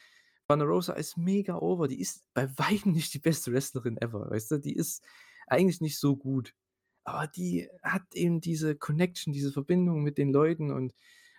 Thunder 0.47 0.65
Rosa 0.65 0.93
ist 0.93 1.17
mega 1.17 1.57
over. 1.57 1.87
Die 1.87 1.99
ist 1.99 2.23
bei 2.33 2.47
Weitem 2.59 2.91
nicht 2.93 3.13
die 3.13 3.19
beste 3.19 3.51
Wrestlerin 3.53 3.97
ever, 3.97 4.29
weißt 4.29 4.51
du? 4.51 4.57
Die 4.59 4.75
ist 4.75 5.03
eigentlich 5.47 5.81
nicht 5.81 5.99
so 5.99 6.15
gut. 6.17 6.53
Aber 7.05 7.27
die 7.27 7.69
hat 7.83 8.03
eben 8.15 8.41
diese 8.41 8.75
Connection, 8.75 9.33
diese 9.33 9.51
Verbindung 9.53 10.03
mit 10.03 10.17
den 10.17 10.31
Leuten 10.33 10.71
und, 10.71 10.93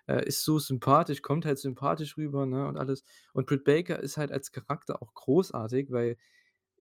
äh, 0.09 0.25
ist 0.27 0.45
so 0.45 0.59
sympathisch, 0.61 1.23
kommt 1.23 1.45
halt 1.47 1.59
sympathisch 1.59 2.17
rüber, 2.17 2.47
ne, 2.47 2.69
und 2.69 2.79
alles. 2.79 3.05
Und 3.35 3.47
Britt 3.47 3.65
Baker 3.65 4.01
ist 4.01 4.17
halt 4.17 4.33
als 4.33 4.53
Charakter 4.53 5.03
auch 5.03 5.15
großartig, 5.15 5.91
weil 5.93 6.17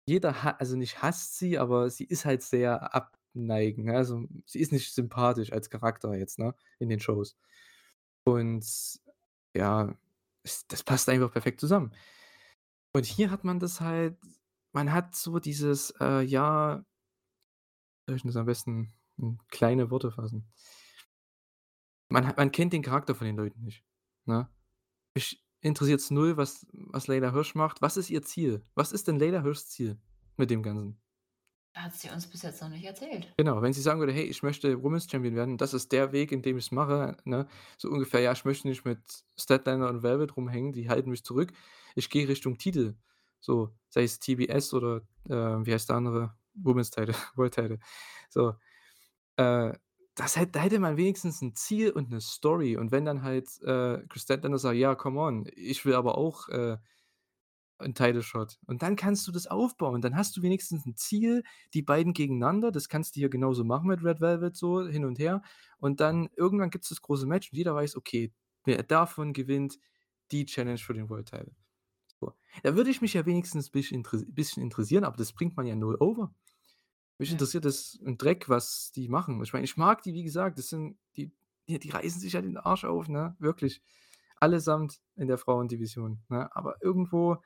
jeder 0.08 0.60
also 0.62 0.78
nicht 0.78 1.02
hasst 1.04 1.38
sie, 1.40 1.58
aber 1.60 1.90
sie 1.90 2.06
ist 2.06 2.26
halt 2.26 2.44
sehr 2.44 2.94
abneigend, 2.96 3.86
ne? 3.88 3.98
Also, 3.98 4.26
sie 4.46 4.60
ist 4.60 4.72
nicht 4.72 4.94
sympathisch 4.94 5.52
als 5.54 5.70
Charakter 5.72 6.16
jetzt, 6.16 6.40
ne, 6.40 6.56
in 6.80 6.90
den 6.90 7.00
Shows. 7.00 7.38
Und 8.26 8.66
ja, 9.56 9.96
es 10.44 10.68
das 10.68 10.84
passt 10.84 11.10
einfach 11.10 11.32
perfekt 11.32 11.60
zusammen. 11.62 11.94
Und 12.94 13.06
hier 13.06 13.32
hat 13.32 13.44
man 13.44 13.60
das 13.60 13.82
halt 13.82 14.18
man 14.74 14.92
hat 14.94 15.16
so 15.16 15.40
dieses, 15.40 15.92
äh, 16.02 16.22
ja 16.22 16.86
soll 18.06 18.16
ich 18.16 18.24
das 18.24 18.36
am 18.36 18.46
besten 18.46 18.94
in 19.18 19.40
kleine 19.50 19.90
Worte 19.92 20.12
fassen? 20.12 20.52
Man 22.10 22.34
man 22.38 22.52
kennt 22.52 22.74
den 22.74 22.82
Charakter 22.84 23.16
von 23.16 23.26
den 23.28 23.36
Leuten 23.38 23.64
nicht, 23.64 23.84
ne? 24.26 24.50
Mich 25.16 25.44
interessiert's 25.62 26.12
null, 26.12 26.38
was 26.38 26.68
was 26.74 27.08
Leyla 27.08 27.34
Hirsch 27.34 27.56
macht. 27.56 27.82
Was 27.82 27.98
ist 27.98 28.10
ihr 28.12 28.24
Ziel? 28.24 28.64
Was 28.76 28.92
ist 28.94 29.08
denn 29.08 29.20
Leyla 29.20 29.42
Hirschs 29.44 29.70
Ziel 29.70 29.98
mit 30.38 30.50
dem 30.52 30.64
Ganzen? 30.64 31.02
Hat 31.76 31.94
sie 31.94 32.10
uns 32.10 32.26
bis 32.26 32.42
jetzt 32.42 32.62
noch 32.62 32.70
nicht 32.70 32.86
erzählt. 32.86 33.34
Genau, 33.38 33.62
wenn 33.62 33.74
sie 33.74 33.82
sagen 33.82 34.00
würde: 34.00 34.14
„Hey, 34.14 34.24
ich 34.26 34.44
möchte 34.44 34.82
Women's 34.82 35.10
Champion 35.10 35.36
werden, 35.36 35.58
das 35.58 35.74
ist 35.74 35.92
der 35.92 36.12
Weg, 36.14 36.32
in 36.32 36.42
dem 36.42 36.58
ich's 36.58 36.72
mache“, 36.72 37.18
ne? 37.26 37.48
So 37.78 37.90
ungefähr: 37.90 38.22
„Ja, 38.22 38.32
ich 38.32 38.46
möchte 38.46 38.68
nicht 38.70 38.86
mit 38.86 39.00
Statlander 39.38 39.90
und 39.90 40.04
Velvet 40.04 40.38
rumhängen, 40.38 40.72
die 40.74 40.90
halten 40.90 41.10
mich 41.10 41.24
zurück. 41.26 41.52
Ich 41.96 42.10
gehe 42.10 42.28
Richtung 42.30 42.58
Titel.“ 42.58 42.96
So, 43.42 43.76
sei 43.90 44.04
es 44.04 44.20
TBS 44.20 44.74
oder, 44.74 45.02
äh, 45.30 45.34
wie 45.66 45.74
heißt 45.74 45.90
der 45.90 45.98
andere? 45.98 46.38
Women's 46.56 46.92
Title, 46.92 47.16
World 47.36 47.54
Title. 47.56 47.80
So, 48.30 48.56
äh, 49.38 49.74
das 50.16 50.38
hätt 50.38 50.56
da 50.56 50.62
hätte 50.62 50.80
man 50.80 50.98
wenigstens 50.98 51.42
'n 51.44 51.56
Ziel 51.56 51.92
und 51.92 52.10
'ne 52.12 52.22
Story. 52.22 52.78
Und 52.78 52.92
wenn 52.92 53.06
dann 53.06 53.24
halt, 53.24 53.50
äh, 53.64 54.00
Kris 54.10 54.24
Statlander 54.24 54.60
sagt: 54.60 54.78
„Ja, 54.78 54.96
come 54.96 55.20
on, 55.22 55.46
ich 55.56 55.86
will 55.86 55.96
aber 55.96 56.18
auch, 56.18 56.50
äh, 56.50 56.78
'n 57.80 57.94
Title 57.94 58.22
Shot.“ 58.22 58.58
Und 58.68 58.82
dann 58.84 58.96
kannst 58.96 59.28
du 59.28 59.32
das 59.32 59.48
aufbauen. 59.48 60.02
Dann 60.02 60.16
hast 60.16 60.36
du 60.38 60.42
wenigstens 60.42 60.86
'n 60.86 60.96
Ziel, 60.96 61.44
die 61.74 61.82
beiden 61.82 62.14
gegeneinander. 62.14 62.72
Das 62.72 62.90
kannst 62.90 63.16
du 63.16 63.20
hier 63.20 63.30
genauso 63.30 63.64
machen 63.64 63.88
mit 63.88 64.04
Red 64.04 64.22
Velvet 64.22 64.56
so 64.56 64.86
hin 64.88 65.06
und 65.06 65.20
her. 65.20 65.42
Und 65.80 66.00
dann 66.00 66.30
irgendwann 66.38 66.70
gibt's 66.70 66.90
das 66.90 67.02
große 67.02 67.26
Match 67.28 67.52
und 67.52 67.58
jeder 67.58 67.76
weiß: 67.76 67.96
„Okay, 67.98 68.34
wer 68.66 68.82
davon 68.84 69.34
gewinnt 69.34 69.78
die 70.32 70.46
Challenge 70.46 70.78
für 70.80 70.94
den 70.94 71.10
World 71.10 71.28
Title.“ 71.30 71.52
So. 72.22 72.34
Da 72.64 72.76
würde 72.76 72.90
ich 72.92 73.02
mich 73.02 73.14
ja 73.16 73.26
wenigstens 73.28 73.70
interess 73.92 74.26
bisschen 74.30 74.64
interessieren, 74.64 75.06
aber 75.06 75.18
das 75.18 75.34
bringt 75.34 75.58
man 75.58 75.68
ja 75.68 75.76
null 75.76 75.98
over. 76.00 76.34
Mich 77.20 77.32
Ja. 77.32 77.32
interessiert 77.32 77.66
das 77.66 77.98
'n 78.06 78.18
Dreck, 78.18 78.50
was 78.50 78.92
die 78.92 79.08
machen. 79.10 79.42
Ich 79.44 79.54
meine, 79.54 79.66
ich 79.66 79.78
mag 79.78 80.04
die, 80.04 80.14
wie 80.14 80.24
gesagt, 80.24 80.58
das 80.60 80.70
sind 80.70 80.98
die 81.18 81.32
die 81.70 81.80
die 81.80 81.90
reißen 81.90 82.22
sich 82.22 82.34
ja 82.34 82.42
den 82.42 82.58
Arsch 82.58 82.86
auf, 82.86 83.08
ne, 83.10 83.36
wirklich. 83.40 83.82
Allesamt 84.40 85.02
in 85.16 85.28
der 85.28 85.38
Frauendivision, 85.40 86.24
ne? 86.30 86.54
Aber 86.56 86.76
irgendwo 86.82 87.38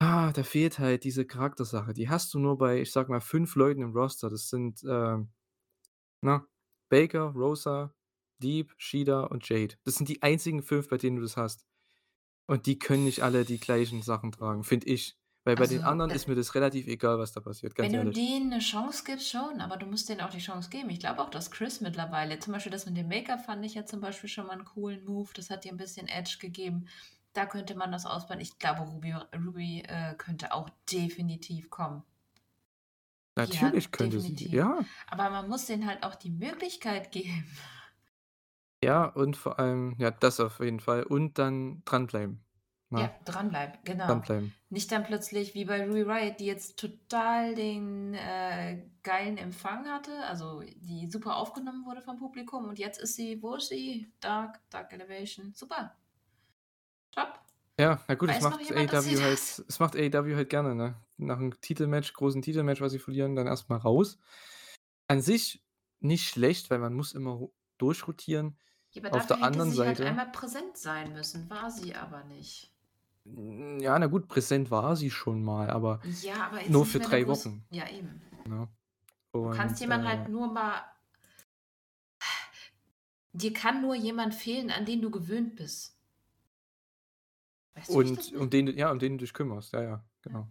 ah, 0.00 0.32
da 0.32 0.42
fehlt 0.44 0.78
halt 0.78 1.04
diese 1.04 1.24
Charaktersache. 1.26 1.92
Die 1.92 2.08
hast 2.08 2.32
du 2.34 2.38
nur 2.38 2.56
bei, 2.58 2.80
ich 2.80 2.92
sage 2.92 3.10
mal, 3.10 3.20
5 3.20 3.54
Leuten 3.56 3.82
im 3.82 3.92
Roster. 3.92 4.30
Das 4.30 4.48
sind, 4.48 4.82
ähm, 4.88 5.30
na, 6.22 6.46
Baker, 6.90 7.32
Rosa, 7.34 7.94
Deeb, 8.42 8.74
Shida 8.78 9.22
und 9.24 9.48
Jade. 9.48 9.76
Das 9.84 9.96
sind 9.96 10.08
die 10.10 10.22
einzigen 10.22 10.62
5, 10.62 10.88
bei 10.88 10.98
denen 10.98 11.16
du 11.18 11.22
das 11.22 11.36
hast. 11.38 11.66
Und 12.48 12.66
die 12.66 12.78
können 12.78 13.04
nicht 13.04 13.22
alle 13.22 13.44
die 13.44 13.60
gleichen 13.60 14.02
Sachen 14.02 14.32
tragen, 14.32 14.64
finde 14.64 14.88
ich. 14.88 15.16
Weil 15.48 15.56
bei 15.56 15.66
den 15.66 15.80
Also, 15.80 15.82
anderen 15.82 16.12
ist 16.12 16.28
mir 16.28 16.34
das 16.34 16.54
relativ 16.54 16.86
egal, 16.88 17.18
was 17.18 17.32
da 17.32 17.40
passiert, 17.40 17.74
Wenn 17.80 17.92
du 17.92 18.04
ehrlich. 18.04 18.12
denen 18.12 18.48
'ne 18.48 18.58
Chance 18.58 19.04
gibst, 19.04 19.30
schon, 19.30 19.60
aber 19.60 19.76
du 19.76 19.86
musst 19.86 20.08
denen 20.08 20.20
auch 20.20 20.30
die 20.30 20.38
Chance 20.40 20.68
geben. 20.68 20.90
Ich 20.90 20.98
glaube 20.98 21.22
auch, 21.22 21.30
dass 21.30 21.50
Chris 21.52 21.80
mittlerweile 21.80 22.40
zum 22.40 22.52
Beispiel 22.52 22.72
das 22.72 22.86
mit 22.86 22.96
dem 22.96 23.06
Make-up 23.08 23.44
fand 23.44 23.64
ich 23.64 23.74
ja 23.74 23.84
zum 23.86 24.00
Beispiel 24.00 24.28
schon 24.28 24.46
mal 24.48 24.58
'n 24.58 24.64
coolen 24.64 25.04
Move. 25.04 25.30
Das 25.34 25.48
hat 25.48 25.64
ihr 25.64 25.70
'n 25.72 25.76
bisschen 25.76 26.08
Edge 26.08 26.38
gegeben. 26.40 26.88
Da 27.34 27.46
könnte 27.46 27.76
man 27.76 27.92
das 27.92 28.04
ausbauen. 28.04 28.40
Ich 28.40 28.58
glaube, 28.58 28.80
Ruby 28.82 29.12
Ruby, 29.34 29.82
äh, 29.86 30.14
könnte 30.16 30.52
auch 30.52 30.68
definitiv 30.90 31.70
kommen. 31.70 32.02
Ja, 33.46 33.72
Natürlich 33.76 33.90
könnte 33.92 34.20
sie, 34.20 34.38
definitiv. 34.38 34.52
ja. 34.52 34.88
Aber 35.06 35.30
man 35.30 35.48
muss 35.48 35.66
denen 35.66 35.86
halt 35.86 36.02
auch 36.02 36.14
die 36.16 36.30
Möglichkeit 36.30 37.12
geben. 37.12 37.46
Ja, 38.82 39.06
und 39.06 39.36
vor 39.36 39.58
allem 39.58 39.96
ja, 39.98 40.10
das 40.12 40.38
auf 40.38 40.60
jeden 40.60 40.78
Fall. 40.78 41.02
Und 41.02 41.38
dann 41.38 41.82
dranbleiben, 41.84 42.44
Ja, 42.94 43.06
ne? 43.06 43.20
dranbleiben, 43.24 43.78
genau. 43.84 44.06
Dranbleiben. 44.06 44.54
Nicht 44.70 44.90
dann 44.92 45.04
plötzlich 45.04 45.54
wie 45.54 45.64
bei 45.64 45.86
Ruby 45.86 46.02
Riott, 46.02 46.40
die 46.40 46.46
jetzt 46.46 46.78
total 46.78 47.54
den, 47.54 48.14
äh, 48.14 48.82
geilen 49.02 49.38
Empfang 49.38 49.86
hatte, 49.88 50.12
also 50.26 50.60
die 50.76 51.08
super 51.10 51.36
aufgenommen 51.36 51.84
wurde 51.86 52.02
vom 52.02 52.16
Publikum 52.18 52.64
und 52.68 52.78
jetzt 52.78 53.00
ist 53.00 53.14
sie 53.16 53.42
wo 53.42 53.54
ist 53.56 53.68
sie? 53.68 54.12
Dark 54.20 54.60
Dark 54.70 54.92
Elevation. 54.92 55.52
Super. 55.54 55.96
Top. 57.12 57.38
Ja, 57.80 58.02
na 58.08 58.14
gut, 58.16 58.28
das 58.28 58.40
Weiß 58.40 58.48
noch 58.50 58.60
macht 58.60 58.60
jemand, 58.60 58.90
AEW 58.92 59.20
halt 59.22 59.38
das 59.68 59.78
macht 59.78 59.94
AEW 59.94 60.34
halt 60.34 60.50
gerne, 60.50 60.74
ne? 60.74 61.00
Nach 61.16 61.38
'm 61.38 61.52
Titelmatch 61.60 62.12
großen 62.12 62.42
Titelmatch, 62.42 62.80
was 62.80 62.90
sie 62.92 62.98
verlieren, 62.98 63.36
dann 63.36 63.46
erst 63.46 63.68
mal 63.68 63.76
raus. 63.76 64.18
An 65.08 65.22
sich 65.22 65.64
nicht 66.00 66.28
schlecht, 66.28 66.70
weil 66.70 66.78
man 66.80 66.94
muss 66.94 67.12
immer 67.14 67.32
ro 67.32 67.54
durchrotieren. 67.78 68.58
Ja, 68.92 69.02
aber 69.04 69.10
Auf 69.10 69.26
der 69.26 69.42
hätte 69.42 69.42
anderen 69.42 69.72
sie 69.72 69.84
halt 69.86 70.00
Seite 70.00 70.04
einmal 70.04 70.30
präsent 70.30 70.76
sein 70.76 71.12
müssen, 71.14 71.48
war 71.50 71.70
sie 71.70 71.94
aber 71.94 72.24
nicht. 72.24 72.74
Ja, 73.80 73.98
na 73.98 74.06
gut, 74.06 74.28
präsent 74.28 74.70
war 74.70 74.96
sie 74.96 75.10
schon 75.10 75.42
mal, 75.44 75.70
aber 75.70 76.00
Ja, 76.22 76.46
aber 76.46 76.60
nur 76.66 76.86
für 76.86 76.98
mehr 76.98 77.08
3 77.08 77.22
groß 77.24 77.44
Wochen, 77.44 77.64
ja, 77.70 77.88
eben. 77.88 78.20
ne? 78.48 78.68
Du 79.32 79.50
kannst 79.50 79.76
Und, 79.76 79.80
jemanden 79.80 80.06
halt 80.08 80.26
äh 80.26 80.28
nur 80.28 80.52
mal 80.52 80.82
dir 83.32 83.54
kann 83.54 83.80
nur 83.80 83.94
jemand 83.94 84.34
fehlen, 84.34 84.70
an 84.70 84.84
den 84.84 85.00
du 85.00 85.10
gewöhnt 85.10 85.56
bist. 85.56 85.98
Weißt 87.74 87.94
du, 87.94 87.94
Und 87.94 88.32
um 88.34 88.50
den 88.50 88.66
du 88.66 88.72
ja, 88.72 88.90
um 88.90 88.98
den 88.98 89.12
du 89.18 89.24
dich 89.24 89.32
kümmerst. 89.34 89.72
Ja, 89.72 89.82
ja, 89.82 90.04
genau. 90.22 90.40
Ja. 90.40 90.48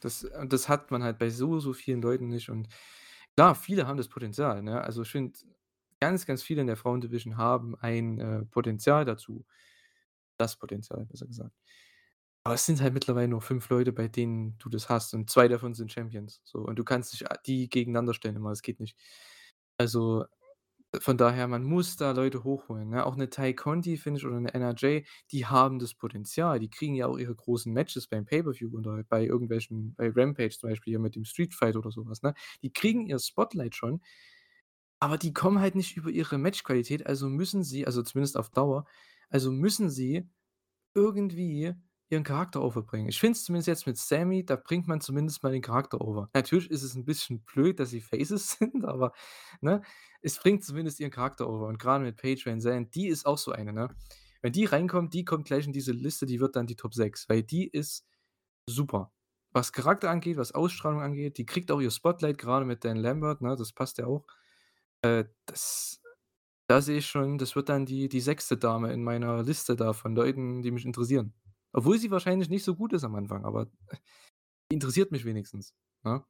Das 0.00 0.24
und 0.24 0.52
das 0.52 0.68
hat 0.68 0.90
man 0.90 1.02
halt 1.02 1.18
bei 1.18 1.30
so, 1.30 1.58
so 1.60 1.72
vielen 1.72 2.02
Leuten 2.02 2.28
nicht. 2.28 2.50
Und 2.50 2.68
klar, 3.36 3.54
viele 3.54 3.86
haben 3.86 3.96
das 3.96 4.08
Potenzial, 4.08 4.62
ne? 4.62 4.80
Also, 4.82 5.02
ich 5.02 5.10
finde, 5.10 5.38
ganz, 6.00 6.26
ganz 6.26 6.42
viele 6.42 6.60
in 6.60 6.66
der 6.68 6.76
Frauendivision 6.76 7.36
haben 7.38 7.74
ein, 7.76 8.20
äh, 8.20 8.44
Potenzial 8.46 9.04
dazu. 9.04 9.46
Das 10.38 10.56
Potenzial, 10.58 11.06
besser 11.06 11.26
gesagt. 11.26 11.52
Aber 12.46 12.54
es 12.54 12.64
sind 12.64 12.80
halt 12.80 12.94
mittlerweile 12.94 13.26
nur 13.26 13.40
5 13.40 13.68
Leute, 13.70 13.92
bei 13.92 14.06
denen 14.06 14.56
du 14.58 14.68
das 14.68 14.88
hast 14.88 15.14
und 15.14 15.28
2 15.28 15.48
davon 15.48 15.74
sind 15.74 15.92
Champions, 15.92 16.40
so. 16.44 16.60
Und 16.60 16.78
du 16.78 16.84
kannst 16.84 17.12
nicht 17.12 17.28
a 17.28 17.36
die 17.44 17.68
gegeneinander 17.68 18.14
stellen 18.14 18.36
immer, 18.36 18.50
das 18.50 18.62
geht 18.62 18.78
nicht. 18.78 18.96
Also, 19.78 20.26
von 21.00 21.18
daher, 21.18 21.48
man 21.48 21.64
muss 21.64 21.96
da 21.96 22.12
Leute 22.12 22.44
hochholen, 22.44 22.90
ne? 22.90 23.06
Auch 23.06 23.16
'ne 23.16 23.30
Tay 23.30 23.54
Conti, 23.54 23.96
finde 23.98 24.20
ich, 24.20 24.26
oder 24.26 24.40
'ne 24.40 24.54
NRJ, 24.54 25.04
die 25.32 25.46
haben 25.46 25.78
das 25.80 25.94
Potenzial. 25.94 26.60
Die 26.60 26.70
kriegen 26.70 26.94
ja 26.94 27.06
auch 27.08 27.18
ihre 27.18 27.34
großen 27.34 27.72
Matches 27.72 28.06
beim 28.08 28.26
Pay-per-View 28.26 28.70
oder 28.78 29.02
bei 29.04 29.24
irgendwelchen 29.26 29.94
bei 29.96 30.10
Rampage 30.14 30.58
zum 30.58 30.70
Beispiel 30.70 30.92
hier 30.92 31.00
mit 31.00 31.16
dem 31.16 31.24
Street 31.24 31.54
Fight 31.54 31.76
oder 31.76 31.90
so 31.92 32.06
was, 32.06 32.22
ne? 32.22 32.34
Die 32.62 32.72
kriegen 32.72 33.06
ihr 33.08 33.18
Spotlight 33.20 33.74
schon, 33.76 34.02
aber 35.00 35.18
die 35.18 35.32
kommen 35.34 35.60
halt 35.60 35.76
nicht 35.76 35.96
über 35.98 36.10
ihre 36.10 36.38
Matchqualität, 36.38 37.06
also 37.06 37.28
müssen 37.30 37.64
sie 37.64 37.86
also 37.86 38.02
zumindest 38.04 38.36
auf 38.38 38.50
Dauer 38.50 38.86
also 39.30 39.52
müssen 39.52 39.90
sie 39.90 40.28
irgendwie 40.94 41.74
ihren 42.10 42.24
Charakter 42.24 42.62
overbringen. 42.62 43.08
Ich 43.08 43.18
finde 43.20 43.32
es 43.38 43.44
zumindest 43.44 43.68
jetzt 43.68 43.86
mit 43.86 43.98
Sammy, 43.98 44.44
da 44.44 44.56
bringt 44.56 44.86
man 44.88 45.00
zumindest 45.00 45.42
mal 45.42 45.52
den 45.52 45.62
Charakter 45.62 46.00
over. 46.00 46.30
Natürlich 46.34 46.70
ist 46.70 46.82
es 46.84 46.94
'n 46.96 47.04
bisschen 47.04 47.42
blöd, 47.44 47.80
dass 47.80 47.90
sie 47.90 48.00
Faces 48.00 48.50
sind, 48.58 48.84
aber, 48.84 49.12
ne, 49.60 49.82
es 50.22 50.38
bringt 50.38 50.64
zumindest 50.64 51.00
ihren 51.00 51.10
Charakter 51.10 51.48
over. 51.48 51.66
Und 51.68 51.78
grade 51.78 52.04
mit 52.04 52.16
Paige 52.16 52.44
VanZant, 52.46 52.94
die 52.94 53.08
ist 53.08 53.26
auch 53.26 53.38
so 53.38 53.52
eine, 53.52 53.72
ne? 53.72 53.88
Wenn 54.42 54.52
die 54.52 54.64
reinkommt, 54.66 55.14
die 55.14 55.24
kommt 55.24 55.46
gleich 55.46 55.66
in 55.66 55.72
diese 55.72 55.92
Liste, 55.92 56.26
die 56.26 56.40
wird 56.40 56.56
dann 56.56 56.66
die 56.66 56.76
Top 56.76 56.94
6, 56.94 57.28
weil 57.28 57.42
die 57.42 57.66
ist 57.68 58.06
super. 58.68 59.12
Was 59.52 59.72
Charakter 59.72 60.10
angeht, 60.10 60.36
was 60.38 60.52
Ausstrahlung 60.52 61.02
angeht, 61.02 61.38
die 61.38 61.46
kriegt 61.46 61.70
auch 61.72 61.80
ihr 61.80 61.90
Spotlight, 61.92 62.38
grade 62.38 62.66
mit 62.66 62.84
Dan 62.84 62.96
Lambert, 62.98 63.42
ne? 63.42 63.56
Das 63.56 63.72
passt 63.72 63.98
ja 63.98 64.06
auch. 64.06 64.26
Äh, 65.02 65.26
das 65.46 66.00
da 66.68 66.82
sehe 66.82 66.98
ich 66.98 67.06
schon, 67.08 67.38
das 67.38 67.56
wird 67.56 67.68
dann 67.70 67.86
die 67.86 68.08
die 68.10 68.20
6. 68.20 68.56
Dame 68.58 68.92
in 68.92 69.04
meiner 69.04 69.42
Liste 69.44 69.76
da 69.76 69.92
von 69.94 70.16
Leuten, 70.16 70.62
die 70.62 70.70
mich 70.72 70.86
interessieren. 70.86 71.34
Obwohl 71.76 71.98
sie 71.98 72.10
wahrscheinlich 72.10 72.48
nicht 72.48 72.64
so 72.64 72.74
gut 72.74 72.94
ist 72.94 73.04
am 73.04 73.14
Anfang, 73.16 73.44
aber 73.44 73.70
interessiert 74.70 75.12
mich 75.12 75.26
wenigstens, 75.26 75.74
ne? 76.04 76.24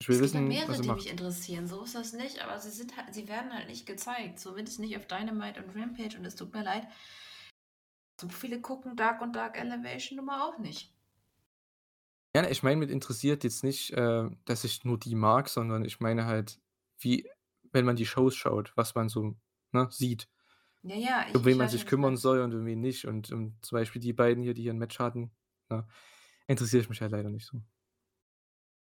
Ich 0.00 0.08
will 0.08 0.16
Es 0.16 0.32
gibt 0.32 0.48
wissen, 0.48 0.48
was 0.48 0.66
mehrere, 0.66 0.80
die 0.80 0.88
macht. 0.88 0.96
mich 1.02 1.10
interessieren, 1.10 1.68
so 1.68 1.84
ist 1.84 1.94
das 1.94 2.12
nicht, 2.14 2.40
aber 2.42 2.58
sie 2.58 2.70
sind 2.70 2.96
halt 2.96 3.14
sie 3.14 3.28
werden 3.28 3.52
halt 3.52 3.68
nicht 3.68 3.86
gezeigt, 3.86 4.40
zumindest 4.40 4.80
nicht 4.80 4.96
auf 4.96 5.06
Dynamite 5.06 5.62
und 5.62 5.76
Rampage 5.76 6.16
und 6.18 6.24
es 6.24 6.34
tut 6.34 6.52
mir 6.54 6.64
leid. 6.64 6.88
so 8.20 8.28
viele 8.28 8.60
gucken 8.60 8.96
Dark 8.96 9.20
und 9.20 9.34
Dark 9.36 9.58
Elevation 9.58 10.16
Nummer 10.16 10.44
auch 10.46 10.58
nicht. 10.58 10.94
Ja, 12.34 12.48
ich 12.48 12.62
meine 12.62 12.78
mit 12.78 12.90
interessiert 12.90 13.44
jetzt 13.44 13.62
nicht, 13.62 13.90
äh, 13.92 14.30
dass 14.46 14.64
ich 14.64 14.84
nur 14.84 14.98
die 14.98 15.14
mag, 15.14 15.48
sondern 15.50 15.84
ich 15.84 16.00
meine 16.00 16.24
halt, 16.24 16.58
wie 16.98 17.28
wenn 17.72 17.84
man 17.84 17.96
die 17.96 18.06
Shows 18.06 18.34
schaut, 18.34 18.72
was 18.76 18.94
man 18.94 19.08
so, 19.10 19.36
ne, 19.72 19.88
sieht. 19.90 20.28
Ja, 20.82 20.96
ja, 20.96 21.26
Um 21.34 21.44
ich 21.44 21.46
wen 21.46 21.56
ich 21.58 21.58
man 21.58 21.70
sich 21.70 21.86
du 21.86 21.86
kümmern 21.86 22.16
soll 22.16 22.40
und 22.40 22.54
um 22.54 22.66
wen 22.66 22.80
nicht. 22.80 23.06
Und, 23.06 23.30
ähm, 23.30 23.56
zum 23.62 23.76
Beispiel 23.76 24.00
die 24.02 24.12
beiden 24.12 24.42
hier, 24.42 24.54
die 24.54 24.62
hier 24.62 24.72
'n 24.72 24.78
Match 24.78 24.98
hatten, 24.98 25.32
ne, 25.70 25.86
interessiere 26.46 26.82
ich 26.82 26.88
mich 26.90 27.00
halt 27.00 27.12
leider 27.12 27.30
nicht 27.30 27.46
so. 27.46 27.62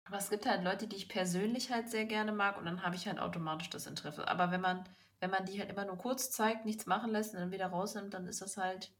Aber 0.05 0.17
es 0.17 0.31
gibt 0.31 0.47
halt 0.47 0.63
Leute, 0.63 0.87
die 0.87 0.95
ich 0.95 1.07
persönlich 1.07 1.71
halt 1.71 1.87
sehr 1.89 2.05
gerne 2.05 2.31
mag 2.31 2.57
und 2.57 2.65
dann 2.65 2.81
habe 2.81 2.95
ich 2.95 3.05
halt 3.07 3.19
automatisch 3.19 3.69
das 3.69 3.85
Interesse. 3.85 4.27
Aber 4.27 4.49
wenn 4.51 4.59
man 4.61 4.89
wenn 5.19 5.29
man 5.31 5.45
die 5.45 5.59
halt 5.59 5.69
immer 5.71 5.85
nur 5.85 5.97
kurz 5.97 6.29
zeigt, 6.31 6.65
nichts 6.65 6.85
machen 6.87 7.11
lässt 7.11 7.33
und 7.35 7.39
dann 7.39 7.51
wieder 7.51 7.67
rausnimmt, 7.67 8.13
dann 8.15 8.25
ist 8.27 8.41
das 8.41 8.57
halt 8.57 8.91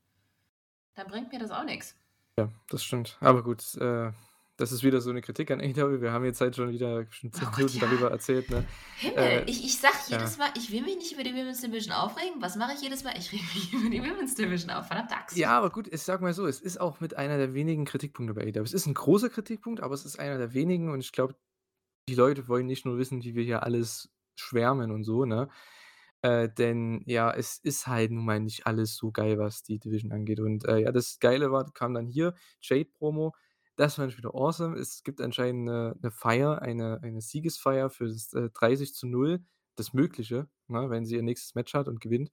dann 0.96 1.08
bringt 1.08 1.32
mir 1.32 1.40
das 1.40 1.52
auch 1.52 1.64
nix. 1.64 1.96
Ja, 2.38 2.50
das 2.70 2.84
stimmt. 2.84 3.18
Aber 3.20 3.44
gut, 3.44 3.76
äh, 3.76 4.12
das 4.58 4.72
ist 4.72 4.84
wieder 4.84 5.02
so 5.02 5.12
'ne 5.12 5.22
Kritik 5.22 5.52
an 5.52 5.62
AEW. 5.62 6.02
Wir 6.02 6.12
haben 6.12 6.26
jetzt 6.26 6.42
halt 6.42 6.56
schon 6.56 6.72
wieder 6.72 7.08
Oh 7.36 7.40
10 7.40 7.52
Gott, 7.52 7.56
Minuten 7.56 7.80
ja. 7.80 7.82
darüber 7.82 8.12
erzählt, 8.12 8.50
ne? 8.50 8.68
Himmel, 8.96 9.16
Äh, 9.16 9.44
ich 9.48 9.64
ich 9.66 9.80
sage 9.80 9.96
ja. 10.10 10.18
jedes 10.18 10.38
Mal, 10.38 10.50
ich 10.58 10.72
will 10.72 10.82
mich 10.82 10.98
nicht 10.98 11.14
über 11.14 11.24
die 11.24 11.34
Women's 11.34 11.62
Division 11.62 11.94
aufregen. 11.94 12.42
Was 12.42 12.56
mache 12.56 12.74
ich 12.74 12.82
jedes 12.82 13.04
Mal? 13.04 13.14
Ich 13.18 13.32
rege 13.32 13.44
mich 13.54 13.74
über 13.74 13.90
die 13.90 14.02
Women's 14.02 14.36
Division 14.36 14.72
auf. 14.72 14.88
Verdammte 14.88 15.16
Axt. 15.16 15.36
Ja, 15.36 15.58
aber 15.58 15.70
gut, 15.72 15.88
ich 15.94 16.02
sage 16.02 16.24
mal 16.24 16.34
so, 16.34 16.48
es 16.48 16.62
ist 16.62 16.80
auch 16.80 17.00
mit 17.02 17.16
einer 17.18 17.38
der 17.38 17.54
wenigen 17.54 17.84
Kritikpunkte 17.86 18.34
bei 18.34 18.44
AEW. 18.44 18.64
Es 18.64 18.74
ist 18.74 18.88
'n 18.88 18.94
großer 18.94 19.30
Kritikpunkt, 19.30 19.82
aber 19.82 19.94
es 19.94 20.06
ist 20.06 20.20
einer 20.20 20.38
der 20.38 20.54
wenigen 20.54 20.90
und 20.90 21.02
ich 21.02 21.12
glaube, 21.12 21.36
die 22.10 22.16
Leute 22.16 22.48
wollen 22.50 22.68
nicht 22.68 22.86
nur 22.86 22.98
wissen, 23.00 23.24
wie 23.24 23.36
wir 23.36 23.44
hier 23.46 23.64
alles 23.64 24.12
schwärmen 24.38 24.92
und 24.92 25.04
so, 25.06 25.26
ne? 25.26 25.50
Äh, 26.24 26.50
denn 26.50 27.04
ja, 27.08 27.32
es 27.34 27.60
ist 27.60 27.88
halt 27.88 28.12
nun 28.12 28.26
mal 28.26 28.40
nicht 28.42 28.68
alles 28.68 28.96
so 28.98 29.12
geil, 29.12 29.40
was 29.40 29.64
die 29.64 29.80
Division 29.80 30.12
angeht. 30.14 30.40
Und, 30.42 30.66
äh, 30.66 30.80
ja, 30.80 30.92
das 30.94 31.20
Geile 31.20 31.52
war 31.52 31.72
kam 31.74 31.94
dann 31.96 32.08
hier, 32.08 32.36
Jade-Promo. 32.62 33.36
Das 33.80 33.94
fand 33.96 34.12
ich 34.12 34.18
wieder 34.18 34.34
awesome. 34.34 34.76
Es 34.76 35.04
gibt 35.04 35.22
anscheinend 35.22 35.66
'ne 35.66 35.96
'ne 36.02 36.10
Feier, 36.12 36.64
eine 36.64 37.00
eine 37.04 37.22
Siegesfeier 37.22 37.92
für 37.92 38.08
das, 38.08 38.34
äh, 38.34 38.50
30:0, 38.50 39.40
das 39.76 39.94
Mögliche, 39.94 40.48
ne, 40.68 40.90
wenn 40.90 41.06
sie 41.06 41.16
ihr 41.16 41.22
nächstes 41.22 41.54
Match 41.54 41.76
hat 41.76 41.88
und 41.88 42.02
gewinnt. 42.02 42.32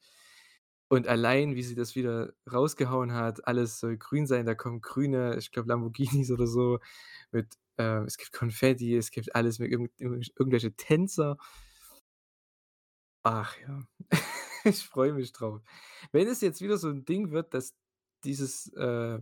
Und 0.88 1.06
allein, 1.08 1.54
wie 1.56 1.62
sie 1.62 1.74
das 1.74 1.96
wieder 1.96 2.32
rausgehauen 2.50 3.12
hat, 3.14 3.46
alles 3.48 3.78
soll 3.80 3.96
grün 3.98 4.26
sein, 4.26 4.46
da 4.46 4.54
kommen 4.54 4.80
grüne, 4.82 5.36
ich 5.38 5.52
glaube, 5.52 5.68
Lamborghinis 5.68 6.30
oder 6.32 6.46
so 6.46 6.78
mit 7.32 7.54
äh, 7.78 8.04
es 8.06 8.16
gibt 8.18 8.32
Konfetti, 8.32 8.96
es 8.96 9.10
gibt 9.10 9.34
alles 9.36 9.58
mit 9.58 9.70
irgend 9.72 9.92
irgendwelche 10.00 10.72
Tänzer. 10.76 11.36
Ach 13.26 13.56
ja, 13.66 13.80
ich 14.64 14.84
freue 14.86 15.14
mich 15.14 15.32
drauf. 15.32 15.62
Wenn 16.12 16.28
es 16.28 16.42
jetzt 16.42 16.60
wieder 16.60 16.76
so 16.76 16.88
'n 16.90 17.04
Ding 17.06 17.30
wird, 17.30 17.54
dass 17.54 17.74
dieses, 18.24 18.68
äh 18.74 19.18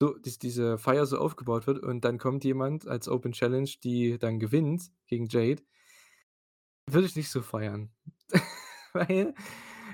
so 0.00 0.16
dies 0.18 0.38
diese 0.38 0.78
Feier 0.78 1.06
so 1.06 1.18
aufgebaut 1.18 1.66
wird 1.66 1.80
und 1.80 2.04
dann 2.04 2.18
kommt 2.18 2.44
jemand 2.44 2.86
als 2.88 3.08
Open 3.08 3.32
Challenge, 3.32 3.70
die 3.84 4.18
dann 4.18 4.38
gewinnt 4.40 4.90
gegen 5.06 5.26
Jade 5.28 5.62
würde 6.90 7.06
ich 7.06 7.16
nicht 7.16 7.30
so 7.30 7.42
feiern. 7.42 7.90
Weil 8.92 9.34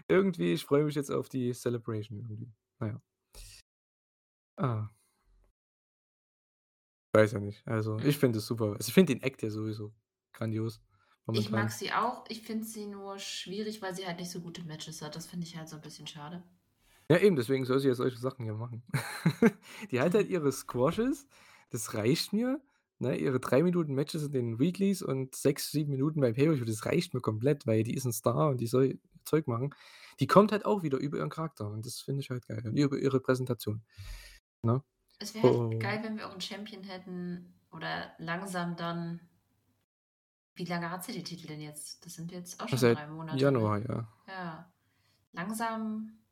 irgendwie 0.09 0.53
ich 0.55 0.65
freue 0.65 0.85
mich 0.85 0.95
jetzt 0.95 1.11
auf 1.11 1.29
die 1.29 1.53
Celebration 1.53 2.21
irgendwie. 2.21 2.53
Na 2.79 2.87
ja. 2.89 3.03
Ah. 4.59 4.95
Weiß 7.15 7.33
ja 7.33 7.39
nicht. 7.41 7.67
Also, 7.67 7.99
ich 8.01 8.19
finde 8.19 8.39
es 8.39 8.47
super. 8.47 8.73
Also, 8.77 8.89
ich 8.89 8.95
finde 8.95 9.15
den 9.15 9.23
Act 9.23 9.43
ja 9.43 9.51
sowieso 9.51 9.95
grandios 10.33 10.81
Ich 11.33 11.51
mag 11.51 11.71
momentan. 11.71 11.71
sie 11.71 11.93
auch. 11.93 12.25
Ich 12.31 12.41
finde 12.41 12.65
sie 12.65 12.87
nur 12.87 13.19
schwierig, 13.19 13.83
weil 13.83 13.95
sie 13.95 14.07
halt 14.07 14.19
nicht 14.19 14.31
so 14.31 14.41
gute 14.41 14.63
Matches 14.63 15.03
hat. 15.03 15.17
Das 15.17 15.27
finde 15.27 15.47
ich 15.47 15.55
halt 15.55 15.69
so 15.69 15.77
'n 15.77 15.83
bisschen 15.83 16.07
schade. 16.07 16.43
Ja, 17.11 17.19
eben, 17.19 17.37
deswegen 17.37 17.67
soll 17.67 17.81
sie 17.81 17.89
ja 17.89 17.95
solche 17.95 18.17
Sachen 18.19 18.45
hier 18.45 18.55
machen. 18.55 18.83
Die 19.91 20.01
hat 20.01 20.15
halt 20.15 20.29
ihre 20.29 20.51
Squashes, 20.53 21.27
das 21.71 21.93
reicht 21.95 22.33
mir, 22.33 22.63
ne? 22.99 23.17
Ihre 23.19 23.41
3 23.41 23.63
Minuten 23.63 23.95
Matches 23.95 24.23
in 24.25 24.33
den 24.33 24.59
Weeklies 24.59 25.03
und 25.03 25.35
6, 25.35 25.71
7 25.71 25.91
Minuten 25.91 26.21
beim 26.23 26.33
Pay-per-View, 26.35 26.65
das 26.65 26.87
reicht 26.87 27.13
mir 27.13 27.21
komplett, 27.21 27.67
weil 27.67 27.83
die 27.85 27.95
ist 27.95 28.07
'n 28.07 28.13
Star 28.13 28.49
und 28.49 28.59
die 28.61 28.67
soll 28.67 28.99
Zeug 29.27 29.47
machen. 29.49 29.75
Die 30.21 30.27
kommt 30.27 30.51
halt 30.53 30.65
auch 30.65 30.83
wieder 30.83 30.97
über 30.99 31.19
ihren 31.19 31.29
Charakter 31.31 31.69
und 31.71 31.85
das 31.85 32.01
finde 32.01 32.23
ich 32.23 32.31
halt 32.31 32.47
geil 32.47 32.63
und 32.67 32.77
über 32.79 32.97
ihre 32.99 33.21
Präsentation, 33.21 33.83
ne? 34.63 34.83
Es 35.21 35.35
wäre 35.35 35.45
halt 35.45 35.61
Oh. 35.61 35.81
geil, 35.81 36.01
wenn 36.03 36.17
wir 36.17 36.29
auch 36.29 36.35
'n 36.35 36.41
Champion 36.41 36.83
hätten 36.85 37.55
oder 37.71 38.15
langsam 38.19 38.77
dann 38.77 39.29
wie 40.57 40.65
lange 40.65 40.91
hat 40.91 41.05
sie 41.05 41.13
die 41.13 41.25
Titel 41.25 41.47
denn 41.49 41.61
jetzt? 41.61 42.05
Das 42.07 42.15
sind 42.15 42.31
jetzt 42.33 42.61
auch 42.61 42.69
schon 42.69 42.83
Seit 42.83 42.99
3 42.99 43.07
Monate, 43.09 43.51
Januar, 43.51 43.79
ne? 43.83 43.83
ja. 43.89 44.09
Ja. 44.29 44.73
Langsam 45.33 46.24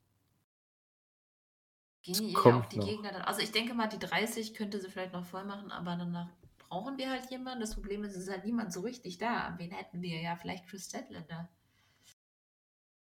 gehen 2.03 2.29
Es 2.29 2.33
ja 2.33 2.57
auch 2.57 2.67
kommt 2.67 2.73
die 2.73 2.79
noch. 2.79 2.95
Gegner 2.95 3.13
dann 3.13 3.23
also, 3.23 3.41
ich 3.41 3.53
denke 3.53 3.75
mal, 3.75 3.89
die 3.89 3.99
30 3.99 4.55
könnte 4.55 4.81
sie 4.81 4.89
vielleicht 4.91 5.13
noch 5.13 5.25
voll 5.25 5.45
machen, 5.45 5.71
aber 5.73 5.97
danach 5.97 6.31
brauchen 6.59 6.99
wir 6.99 7.11
halt 7.11 7.31
jemanden. 7.31 7.61
Das 7.61 7.75
Problem 7.75 8.05
ist, 8.05 8.17
es 8.17 8.25
ist 8.25 8.31
halt 8.31 8.45
niemand 8.45 8.73
so 8.73 8.81
richtig 8.81 9.19
da. 9.19 9.55
Wen 9.59 9.71
hätten 9.73 10.03
wir? 10.03 10.21
Ja, 10.21 10.37
vielleicht 10.37 10.67
Chris 10.69 10.87
Statlander. 10.87 11.49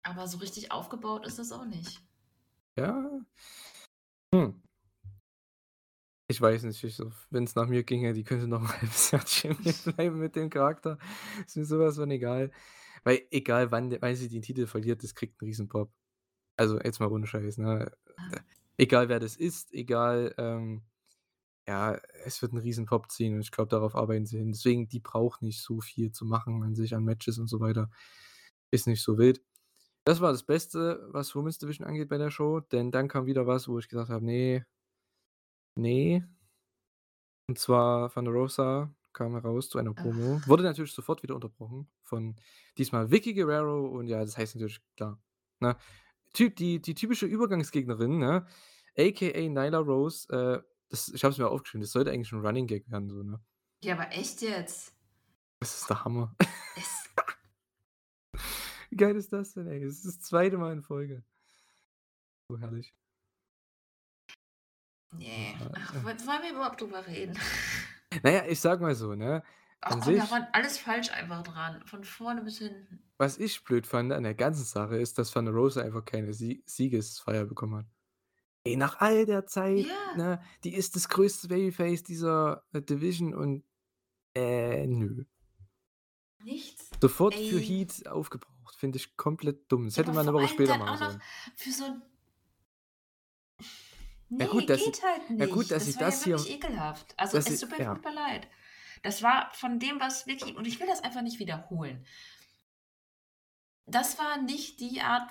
Aber 0.06 0.28
so 0.28 0.38
richtig 0.38 0.72
aufgebaut 0.72 1.26
ist 1.26 1.40
das 1.40 1.52
auch 1.54 1.66
nicht. 1.66 2.04
Ja. 2.78 3.24
Hm. 4.34 4.64
Ich 6.30 6.40
weiß 6.42 6.64
nicht, 6.64 6.82
ich 6.84 6.96
so 6.96 7.12
wenn's 7.32 7.56
nach 7.56 7.68
mir 7.68 7.84
ginge, 7.84 8.14
die 8.14 8.24
könnte 8.24 8.48
noch 8.48 8.62
'n 8.62 8.68
halbes 8.82 9.12
Jahr 9.12 9.26
Champion 9.28 9.76
bleiben 9.96 10.20
mit 10.20 10.36
dem 10.36 10.50
Charakter. 10.50 10.98
Ist 11.46 11.58
mir 11.58 11.66
so 11.66 11.80
was 11.80 11.98
von 11.98 12.10
egal. 12.12 12.52
Weil 13.04 13.28
egal 13.32 13.72
wann 13.72 13.92
wann 14.02 14.16
sie 14.16 14.30
den 14.30 14.42
Titel 14.42 14.66
verliert, 14.68 15.04
das 15.04 15.16
kriegt 15.16 15.42
'n 15.42 15.46
Riesen-Pop. 15.48 15.92
Also, 16.58 16.80
jetzt 16.82 17.00
mal 17.02 17.12
ohne 17.12 17.28
Scheiß, 17.28 17.58
ne? 17.60 17.92
Ah. 18.18 18.44
Egal 18.80 19.08
wer 19.10 19.20
das 19.20 19.36
ist, 19.36 19.74
egal, 19.74 20.34
ähm 20.38 20.84
ja, 21.68 22.00
es 22.26 22.42
wird 22.42 22.54
'n 22.54 22.60
Riesen-Pop 22.60 23.12
ziehen 23.12 23.36
und 23.36 23.42
ich 23.42 23.52
glaube, 23.52 23.70
darauf 23.70 23.96
arbeiten 23.96 24.26
sie 24.26 24.38
hin. 24.40 24.52
Deswegen, 24.54 24.88
die 24.90 25.00
braucht 25.02 25.42
nicht 25.44 25.62
so 25.62 25.82
viel 25.82 26.12
zu 26.12 26.26
machen 26.26 26.64
an 26.64 26.76
sich, 26.76 26.96
an 26.96 27.04
Matches 27.06 27.40
und 27.40 27.48
so 27.48 27.60
weiter. 27.62 27.90
Ist 28.72 28.88
nicht 28.88 29.04
so 29.04 29.18
wild. 29.20 29.42
Das 30.06 30.22
war 30.22 30.32
das 30.34 30.44
Beste, 30.46 31.08
was 31.12 31.36
Women's 31.36 31.60
Division 31.60 31.88
angeht 31.88 32.10
bei 32.10 32.18
der 32.20 32.32
Show, 32.32 32.62
denn 32.62 32.92
dann 32.92 33.08
kam 33.10 33.28
wieder 33.28 33.48
was, 33.48 33.68
wo 33.70 33.80
ich 33.80 33.90
gesagt 33.90 34.10
habe: 34.12 34.26
„Ne“ 34.26 34.66
„ne.“ 35.78 36.24
Und 37.50 37.60
zwar 37.60 38.10
Thunder 38.12 38.32
Rosa 38.32 38.94
kam 39.12 39.34
heraus 39.34 39.70
zu 39.70 39.78
einer 39.78 39.94
Promo. 39.94 40.42
Ach. 40.42 40.46
Wurde 40.46 40.64
natürlich 40.64 40.94
sofort 40.94 41.24
wieder 41.24 41.36
unterbrochen 41.36 41.90
von 42.04 42.36
diesmal 42.78 43.12
Vickie 43.12 43.34
Guerrero 43.34 43.86
und 43.88 44.08
ja, 44.08 44.22
das 44.22 44.38
heißt 44.38 44.56
natürlich 44.56 44.82
klar, 44.96 45.22
ne? 45.60 45.76
Typ 46.34 46.56
die 46.56 46.82
die 46.82 46.96
typische 46.96 47.28
Übergangsgegnerin, 47.28 48.18
ne, 48.18 48.48
aka 48.98 49.26
Nyla 49.50 49.78
Rose, 49.80 50.28
äh, 50.34 50.62
das 50.90 51.10
ich 51.10 51.24
habe 51.24 51.32
es 51.32 51.38
mir 51.38 51.48
aufgeschrieben, 51.50 51.82
das 51.84 51.92
sollte 51.92 52.12
eigentlich 52.12 52.32
'n 52.34 52.42
Running 52.46 52.66
Gag 52.68 52.90
werden 52.90 53.10
so, 53.10 53.22
ne? 53.24 53.44
Ja, 53.84 53.96
aber 53.96 54.12
echt 54.14 54.42
jetzt? 54.42 54.94
Das 55.62 55.76
ist 55.82 55.90
der 55.90 56.04
Hammer. 56.04 56.36
Es 56.76 57.10
Wie 58.92 58.96
geil 58.98 59.16
ist 59.16 59.34
das 59.34 59.54
denn, 59.54 59.68
ey? 59.68 59.82
Das 59.84 59.94
ist 59.96 60.06
das 60.06 60.20
2. 60.20 60.58
Mal 60.58 60.74
in 60.74 60.82
Folge. 60.82 61.24
So 62.50 62.58
herrlich. 62.60 62.92
Ne. 65.12 65.26
Ja, 65.26 65.70
Ach, 65.76 65.94
äh. 65.94 66.04
wollen 66.04 66.18
wir 66.44 66.52
überhaupt 66.52 66.82
drüber 66.82 67.06
reden? 67.08 67.38
Na 68.24 68.30
ja, 68.32 68.46
ich 68.46 68.60
sage 68.60 68.82
mal 68.84 68.96
so, 68.96 69.16
ne, 69.16 69.44
Ach 69.86 69.96
an 69.96 70.02
komm, 70.02 70.18
da 70.18 70.30
sich 70.30 70.32
war 70.32 70.50
alles 70.54 70.78
falsch 70.80 71.12
einfach 71.12 71.44
dran, 71.44 71.86
von 71.86 72.04
vorne 72.04 72.42
bis 72.42 72.58
hinten. 72.60 73.04
was 73.20 73.38
ich 73.38 73.64
blöd 73.64 73.88
fand 73.88 74.12
an 74.12 74.24
der 74.24 74.36
ganzen 74.36 74.64
Sache 74.66 74.98
ist, 74.98 75.18
dass 75.18 75.32
Thunder 75.32 75.52
Rosa 75.52 75.82
einfach 75.82 76.06
keine 76.06 76.34
Sie 76.34 76.64
Siegesfeier 76.66 77.46
bekommen 77.46 77.76
hat. 77.76 77.86
Ey, 78.66 78.78
nach 78.78 79.00
all 79.02 79.26
der 79.28 79.48
Zeit, 79.48 79.90
Ja. 79.90 80.00
ne, 80.14 80.42
die 80.64 80.76
ist 80.76 80.96
das 80.96 81.10
größte 81.10 81.50
Babyface 81.50 82.04
dieser, 82.04 82.66
äh, 82.74 82.82
Division 82.82 83.36
und 83.36 83.66
äh, 84.36 84.88
nö. 84.88 85.26
Nichts. 86.44 86.92
Sofort 87.02 87.40
für 87.40 87.60
Ey. 87.60 87.60
Heat 87.60 88.08
aufgebraucht, 88.08 88.76
finde 88.76 88.98
ich 88.98 89.16
komplett 89.16 89.72
dumm. 89.72 89.86
Das 89.86 89.98
Ja, 89.98 90.00
hätte 90.00 90.12
man 90.12 90.26
'ne 90.26 90.34
vor 90.34 90.34
Woche 90.34 90.48
später 90.48 90.74
machen 90.76 90.96
sollen. 90.96 91.22
für 91.56 91.72
so 91.72 91.86
'n 91.86 92.02
Ja 94.40 94.46
Ne, 94.46 94.48
gut, 94.48 94.70
dass 94.70 94.90
geht 94.90 95.02
halt 95.04 95.30
ja 95.40 95.46
gut, 95.48 95.72
nicht. 95.72 95.72
dass 95.72 95.86
Das 95.86 95.96
sie 95.96 95.96
war 95.96 96.08
das 96.08 96.22
ja 96.22 96.24
hier 96.24 96.38
wirklich 96.38 96.50
ekelhaft. 96.50 97.14
Also, 97.18 97.38
es 97.46 97.60
tut 97.60 97.70
mir 97.72 97.82
ja. 97.84 98.04
furchtbar 98.04 98.14
leid. 98.14 98.48
Das 99.04 99.22
war 99.22 99.52
von 99.54 99.80
dem, 99.80 100.00
was 100.00 100.26
wirklich 100.28 100.56
und 100.56 100.66
ich 100.66 100.80
will 100.80 100.88
das 100.88 101.04
einfach 101.04 101.22
nicht 101.22 101.38
wiederholen. 101.38 102.06
Das 103.86 104.18
war 104.18 104.42
nicht 104.42 104.80
die 104.80 105.02
Art 105.02 105.30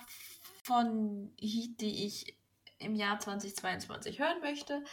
von 0.63 1.35
Heat, 1.41 1.81
die 1.81 2.07
ich 2.07 2.39
im 2.79 2.95
Jahr 2.95 3.19
2022 3.19 4.19
hören 4.21 4.41
möchte. 4.41 4.85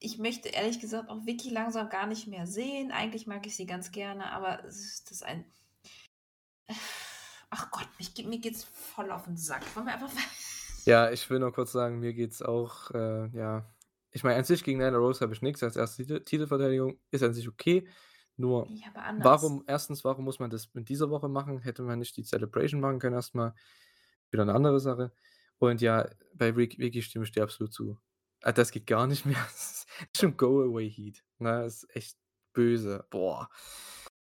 Ich 0.00 0.18
möchte 0.18 0.48
ehrlich 0.48 0.80
gesagt 0.80 1.10
auch 1.10 1.26
Vickie 1.26 1.50
langsam 1.50 1.90
gar 1.90 2.06
nicht 2.06 2.26
mehr 2.26 2.46
sehen. 2.46 2.92
Eigentlich 2.92 3.26
mag 3.26 3.46
ich 3.46 3.56
sie 3.56 3.66
ganz 3.66 3.92
gerne, 3.92 4.32
aber 4.32 4.64
es 4.64 4.78
ist 4.78 5.10
das 5.10 5.22
ein 5.22 5.44
ach 7.50 7.70
Gott, 7.70 7.88
mich 7.98 8.14
mir 8.26 8.38
geht's 8.38 8.64
voll 8.64 9.10
auf 9.10 9.26
'n 9.26 9.36
Sack. 9.36 9.64
Wollen 9.76 9.86
wir 9.86 9.94
einfach 9.94 10.10
Ja, 10.86 11.10
ich 11.10 11.28
will 11.28 11.40
nur 11.40 11.52
kurz 11.52 11.72
sagen, 11.72 12.00
mir 12.00 12.14
geht's 12.14 12.40
auch, 12.40 12.90
äh, 12.92 13.26
ja 13.36 13.66
ich 14.18 14.24
meine, 14.24 14.36
an 14.38 14.44
sich 14.44 14.64
gegen 14.64 14.78
Nyla 14.80 14.98
Rose 14.98 15.20
habe 15.20 15.32
ich 15.32 15.42
nix 15.42 15.62
als 15.62 15.76
1. 15.76 15.96
Titel 15.96 16.20
Titelverteidigung, 16.24 16.98
ist 17.12 17.22
an 17.22 17.34
sich 17.34 17.48
okay. 17.48 17.86
Nur 18.36 18.66
Ja, 18.66 18.88
warum 19.22 19.62
1., 19.68 20.04
warum 20.04 20.24
muss 20.24 20.40
man 20.40 20.50
das 20.50 20.66
in 20.74 20.84
dieser 20.84 21.10
Woche 21.10 21.28
machen? 21.28 21.60
Hätte 21.60 21.82
man 21.84 22.00
nicht 22.00 22.16
die 22.16 22.24
Celebration 22.24 22.80
machen 22.80 22.98
können 22.98 23.14
erst 23.16 23.34
mal? 23.36 23.54
Wieder 24.32 24.44
'ne 24.44 24.54
andere 24.54 24.80
Sache. 24.80 25.12
Und 25.58 25.80
ja, 25.80 26.08
bei 26.34 26.56
Vicky 26.56 27.02
stimme 27.02 27.24
ich 27.24 27.32
dir 27.32 27.44
absolut 27.44 27.72
zu. 27.72 27.98
Ah, 28.42 28.52
das 28.52 28.70
geht 28.72 28.86
gar 28.86 29.06
nicht 29.06 29.24
mehr. 29.26 29.36
Das 29.52 29.86
ist 30.14 30.18
schon 30.20 30.36
Go-Away-Heat, 30.36 31.24
ne? 31.38 31.62
Das 31.62 31.84
ist 31.84 31.96
echt 31.96 32.18
böse. 32.54 33.06
Boah. 33.10 33.48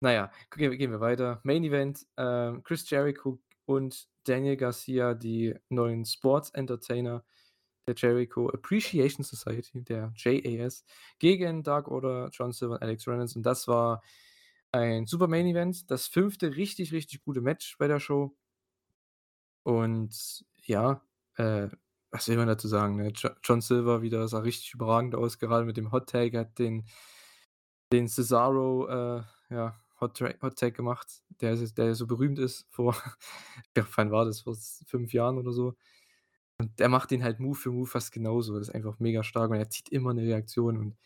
Na 0.00 0.12
ja, 0.12 0.30
gehen 0.54 0.70
wir 0.70 0.78
gehen 0.78 0.90
wir 0.92 1.00
weiter. 1.00 1.40
Main 1.44 1.64
Event, 1.64 2.06
ähm, 2.18 2.62
Chris 2.62 2.88
Jericho 2.90 3.40
und 3.66 4.08
Daniel 4.24 4.56
Garcia, 4.56 5.14
die 5.14 5.54
neuen 5.70 6.04
Sports 6.04 6.50
Entertainer 6.50 7.24
der 7.86 7.94
Jericho 7.96 8.48
Appreciation 8.50 9.24
Society, 9.24 9.82
der 9.84 10.12
JAS, 10.16 10.84
gegen 11.18 11.62
Dark 11.62 11.88
Order, 11.88 12.28
John 12.32 12.52
Silver 12.52 12.74
und 12.74 12.82
Alex 12.82 13.06
Reynolds. 13.08 13.36
Und 13.36 13.44
das 13.44 13.68
war 13.68 14.02
ein 14.72 15.06
super 15.06 15.28
Main 15.28 15.46
Event. 15.46 15.90
Das 15.90 16.06
fünfte 16.08 16.56
richtig, 16.56 16.92
richtig 16.92 17.22
gute 17.24 17.40
Match 17.40 17.76
bei 17.78 17.88
der 17.88 18.00
Show. 18.00 18.36
Und 19.64 20.44
ja, 20.62 21.02
äh, 21.36 21.68
was 22.10 22.28
will 22.28 22.36
man 22.36 22.46
dazu 22.48 22.68
sagen, 22.68 22.96
ne? 22.96 23.08
Jo 23.14 23.30
John 23.42 23.60
Silver 23.60 24.00
wieder 24.02 24.26
sah 24.28 24.38
richtig 24.38 24.72
überragend 24.74 25.14
aus, 25.14 25.38
gerade 25.38 25.64
mit 25.66 25.76
dem 25.76 25.92
Hot 25.92 26.08
Tag, 26.08 26.34
hat 26.34 26.58
den 26.58 26.86
den 27.92 28.08
Cesaro, 28.08 28.88
äh, 28.88 29.22
ja, 29.50 29.76
Hot 30.00 30.20
Hot 30.20 30.58
Tag 30.58 30.74
gemacht, 30.74 31.22
der 31.40 31.56
der 31.56 31.94
so 31.94 32.06
berühmt 32.06 32.38
ist 32.38 32.66
vor 32.70 32.94
ja, 33.76 33.86
wann 33.96 34.10
war 34.10 34.24
das? 34.24 34.42
Vor 34.42 34.54
5 34.86 35.12
Jahren 35.12 35.38
oder 35.38 35.52
so. 35.52 35.74
Und 36.60 36.78
der 36.80 36.88
macht 36.88 37.10
den 37.10 37.22
halt 37.22 37.38
Move 37.38 37.54
für 37.56 37.70
Move 37.70 37.86
fast 37.86 38.12
genauso. 38.12 38.58
Das 38.58 38.68
ist 38.68 38.74
einfach 38.74 38.98
mega 38.98 39.22
stark 39.22 39.50
und 39.50 39.56
er 39.58 39.68
zieht 39.68 39.90
immer 39.90 40.14
'ne 40.14 40.22
Reaktion 40.22 40.78
und 40.78 40.96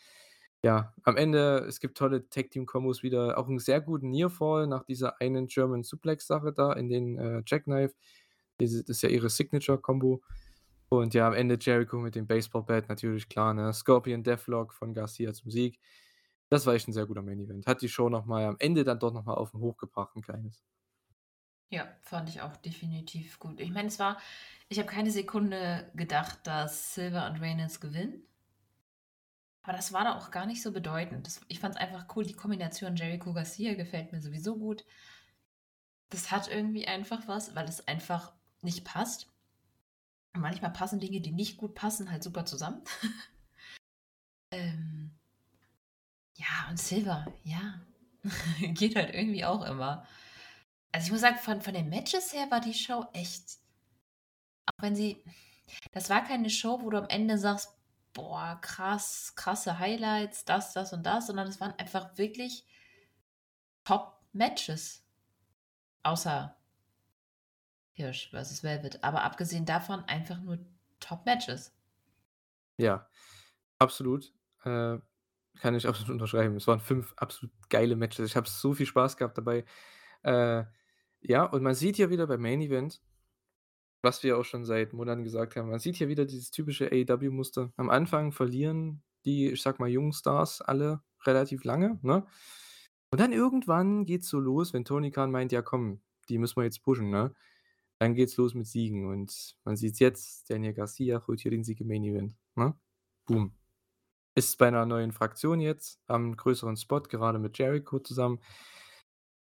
ja, 0.65 0.95
am 1.05 1.17
Ende 1.17 1.65
es 1.69 1.81
gibt 1.81 1.97
tolle 1.99 2.29
Tag-Team-Kombos 2.29 3.03
wieder, 3.03 3.39
auch 3.39 3.49
'n 3.49 3.59
sehr 3.59 3.81
guten 3.81 4.11
Nearfall 4.11 4.67
nach 4.69 4.85
dieser 4.85 5.21
einen 5.21 5.47
German 5.49 5.83
Suplex-Sache 5.85 6.53
da 6.53 6.73
in 6.75 6.89
den, 6.89 7.19
äh, 7.19 7.43
Jackknife. 7.47 7.95
Das 8.59 8.73
ist 8.75 9.03
ja 9.03 9.09
ihre 9.11 9.31
Signature-Kombo. 9.31 10.23
Und 10.91 11.15
ja, 11.15 11.27
am 11.29 11.35
Ende 11.35 11.59
Jericho 11.61 11.99
mit 11.99 12.15
dem 12.17 12.27
Baseball-Bat 12.29 12.89
natürlich 12.91 13.29
klar, 13.29 13.55
ne? 13.55 13.73
Scorpion 13.75 14.23
Deathlock 14.25 14.75
von 14.75 14.95
Garcia 14.95 15.33
zum 15.35 15.51
Sieg. 15.51 15.81
Das 16.51 16.67
war 16.67 16.75
echt 16.75 16.89
'n 16.89 16.93
sehr 16.95 17.07
guter 17.07 17.23
Main 17.23 17.41
Event. 17.41 17.67
Hat 17.67 17.83
die 17.83 17.89
Show 17.91 18.09
noch 18.11 18.27
mal 18.27 18.45
am 18.47 18.57
Ende 18.61 18.85
dann 18.85 18.99
doch 19.01 19.13
noch 19.15 19.25
mal 19.27 19.35
auf 19.35 19.55
'n 19.55 19.61
Hoch 19.61 19.77
gebracht, 19.79 20.17
'n 20.17 20.23
kleines. 20.23 20.59
Ja, 21.71 21.89
fand 22.03 22.29
ich 22.29 22.41
auch 22.43 22.57
definitiv 22.57 23.39
gut. 23.39 23.61
Ich 23.61 23.71
meine, 23.71 23.89
es 23.89 23.99
war 23.99 24.19
ich 24.73 24.79
habe 24.79 24.89
keine 24.89 25.11
Sekunde 25.11 25.91
gedacht, 25.97 26.47
dass 26.47 26.95
Silver 26.95 27.27
und 27.29 27.41
Reynolds 27.41 27.81
gewinnen. 27.81 28.23
Aber 29.65 29.73
das 29.73 29.93
war 29.93 30.05
da 30.05 30.17
auch 30.17 30.31
gar 30.31 30.47
nicht 30.47 30.63
so 30.63 30.71
bedeutend. 30.71 31.27
Das 31.27 31.41
ich 31.49 31.59
fand's 31.59 31.77
einfach 31.77 32.07
cool, 32.15 32.25
die 32.25 32.35
Kombination 32.35 32.95
Jericho 32.95 33.33
Garcia 33.33 33.75
gefällt 33.75 34.13
mir 34.13 34.23
sowieso 34.23 34.57
gut. 34.57 34.85
Das 36.11 36.31
hat 36.31 36.49
irgendwie 36.49 36.87
einfach 36.87 37.27
was, 37.27 37.57
weil 37.57 37.69
es 37.69 37.87
einfach 37.89 38.33
nicht 38.63 38.85
passt. 38.85 39.27
Und 40.35 40.43
manchmal 40.43 40.73
passen 40.73 41.01
Dinge, 41.01 41.21
die 41.21 41.33
nicht 41.33 41.57
gut 41.57 41.75
passen, 41.75 42.11
halt 42.11 42.23
super 42.23 42.47
zusammen. 42.47 42.83
Ähm. 44.53 45.13
Ja, 46.35 46.69
und 46.71 46.77
Silver, 46.81 47.33
ja. 47.45 47.81
Geht 48.61 48.97
halt 48.97 49.15
irgendwie 49.15 49.45
auch 49.45 49.65
immer. 49.65 50.05
Also, 50.93 51.07
ich 51.07 51.13
muss 51.13 51.21
sagen, 51.21 51.39
von 51.39 51.61
von 51.63 51.75
den 51.75 51.89
Matches 51.89 52.33
her 52.33 52.51
war 52.51 52.61
die 52.61 52.75
Show 52.75 53.07
echt 53.13 53.59
auch 54.67 54.83
wenn 54.83 54.97
sie 54.97 55.23
das 55.93 56.11
war 56.11 56.25
keine 56.25 56.51
Show, 56.51 56.81
wo 56.83 56.91
du 56.91 56.99
am 56.99 57.09
Ende 57.09 57.39
sagst: 57.39 57.77
„Boah, 58.13 58.59
krass, 58.61 59.35
krasse 59.37 59.79
Highlights, 59.79 60.45
das, 60.45 60.73
das 60.73 60.93
und 60.93 61.05
das“, 61.05 61.29
sondern 61.29 61.47
es 61.49 61.61
waren 61.61 61.75
einfach 61.79 62.17
wirklich 62.19 62.65
Top-Matches. 63.85 65.05
Außer 66.03 66.57
Hirsch 67.93 68.31
versus 68.31 68.63
Velvet. 68.65 69.05
Aber 69.05 69.23
abgesehen 69.23 69.65
davon 69.65 70.03
einfach 70.07 70.41
nur 70.41 70.59
Top-Matches. 70.99 71.73
Ja, 72.79 73.09
absolut. 73.79 74.33
Äh, 74.65 74.99
kann 75.61 75.75
ich 75.75 75.87
absolut 75.87 76.11
unterschreiben. 76.13 76.57
Es 76.57 76.67
waren 76.67 76.81
5 76.81 77.15
absolut 77.17 77.53
geile 77.71 77.97
Matches. 77.97 78.27
Ich 78.31 78.37
habe 78.37 78.49
so 78.49 78.75
viel 78.75 78.87
Spaß 78.87 79.17
gehabt 79.17 79.39
dabei. 79.39 79.65
Äh, 80.23 80.65
ja, 81.23 81.45
und 81.45 81.63
man 81.63 81.75
sieht 81.75 81.97
hier 81.97 82.11
wieder 82.11 82.27
beim 82.27 82.43
Main 82.43 82.61
Event 82.63 83.01
was 84.05 84.23
wir 84.23 84.39
auch 84.39 84.45
schon 84.45 84.65
seit 84.65 84.93
Monaten 84.93 85.25
gesagt 85.25 85.57
haben, 85.57 85.69
man 85.69 85.79
sieht 85.79 85.97
hier 85.97 86.09
wieder 86.09 86.25
dieses 86.25 86.51
typische 86.51 86.91
AEW-Muster. 86.91 87.73
Am 87.77 87.91
Anfang 87.91 88.33
verlieren 88.33 89.03
die, 89.25 89.49
ich 89.51 89.61
sage 89.63 89.77
mal, 89.81 89.89
jungen 89.91 90.13
Stars 90.13 90.63
alle 90.63 91.03
relativ 91.27 91.65
lange, 91.65 91.99
ne? 92.03 92.27
Und 93.13 93.21
dann 93.21 93.33
irgendwann 93.33 94.07
geht's 94.07 94.29
so 94.29 94.39
los, 94.41 94.73
wenn 94.73 94.85
Tony 94.85 95.11
Khan 95.11 95.31
meint: 95.31 95.53
„Ja 95.53 95.63
komm, 95.63 96.01
die 96.29 96.39
müssen 96.39 96.57
wir 96.57 96.65
jetzt 96.65 96.83
pushen“, 96.83 97.11
ne? 97.11 97.35
Dann 97.99 98.15
geht's 98.15 98.37
los 98.39 98.55
mit 98.55 98.67
Siegen 98.67 99.07
und 99.09 99.57
man 99.65 99.77
sieht's 99.77 99.99
jetzt, 100.01 100.51
Daniel 100.51 100.75
Garcia 100.75 101.23
holt 101.27 101.41
hier 101.41 101.51
den 101.51 101.65
Sieg 101.65 101.81
im 101.81 101.89
Main 101.89 102.05
Event, 102.05 102.37
ne? 102.57 102.75
Boom. 103.27 103.53
Ist 104.37 104.59
bei 104.59 104.71
'ner 104.71 104.87
neuen 104.87 105.13
Fraktion 105.13 105.61
jetzt 105.61 106.01
am 106.07 106.37
größeren 106.37 106.77
Spot, 106.77 107.03
gerade 107.03 107.39
mit 107.39 107.59
Jericho 107.59 107.99
zusammen. 108.01 108.41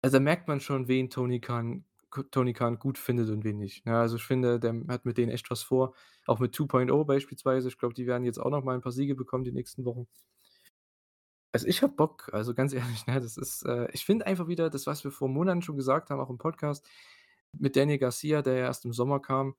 Also, 0.04 0.18
da 0.18 0.20
merkt 0.20 0.48
man 0.50 0.60
schon, 0.60 0.88
wen 0.88 1.10
Tony 1.10 1.40
Khan 1.40 1.86
Tony 2.30 2.54
Khan 2.54 2.78
gut 2.78 3.00
findet 3.00 3.30
und 3.30 3.44
wen 3.44 3.58
nicht, 3.58 3.86
ne? 3.88 3.98
Also, 3.98 4.18
ich 4.18 4.24
finde, 4.24 4.60
der 4.60 4.76
hat 4.90 5.06
mit 5.06 5.18
denen 5.18 5.32
echt 5.32 5.50
was 5.50 5.64
vor, 5.64 5.96
auch 6.28 6.40
mit 6.40 6.54
2.0 6.54 7.06
beispielsweise. 7.06 7.70
Ich 7.70 7.78
glaube, 7.80 7.96
die 7.96 8.06
werden 8.06 8.24
jetzt 8.26 8.38
auch 8.40 8.52
noch 8.52 8.64
mal 8.64 8.76
'n 8.76 8.82
paar 8.82 8.92
Siege 8.92 9.16
bekommen 9.16 9.44
die 9.46 9.52
nächsten 9.54 9.86
Wochen. 9.86 10.08
Also, 11.54 11.68
ich 11.68 11.82
habe 11.84 11.94
Bock, 11.94 12.30
also, 12.34 12.54
ganz 12.54 12.74
ehrlich, 12.74 13.06
ne? 13.08 13.20
Das 13.22 13.38
ist 13.38 13.64
äh, 13.64 13.88
ich 13.94 14.06
finde 14.06 14.26
einfach 14.26 14.48
wieder 14.48 14.70
das, 14.70 14.88
was 14.88 15.04
wir 15.04 15.12
vor 15.12 15.30
Monaten 15.30 15.62
schon 15.62 15.78
gesagt 15.78 16.10
haben, 16.10 16.20
auch 16.20 16.30
im 16.30 16.38
Podcast 16.38 16.86
mit 17.54 17.76
Daniel 17.76 18.00
Garcia, 18.00 18.42
der 18.42 18.54
ja 18.56 18.66
erst 18.66 18.86
im 18.86 18.94
Sommer 18.94 19.20
kam, 19.22 19.56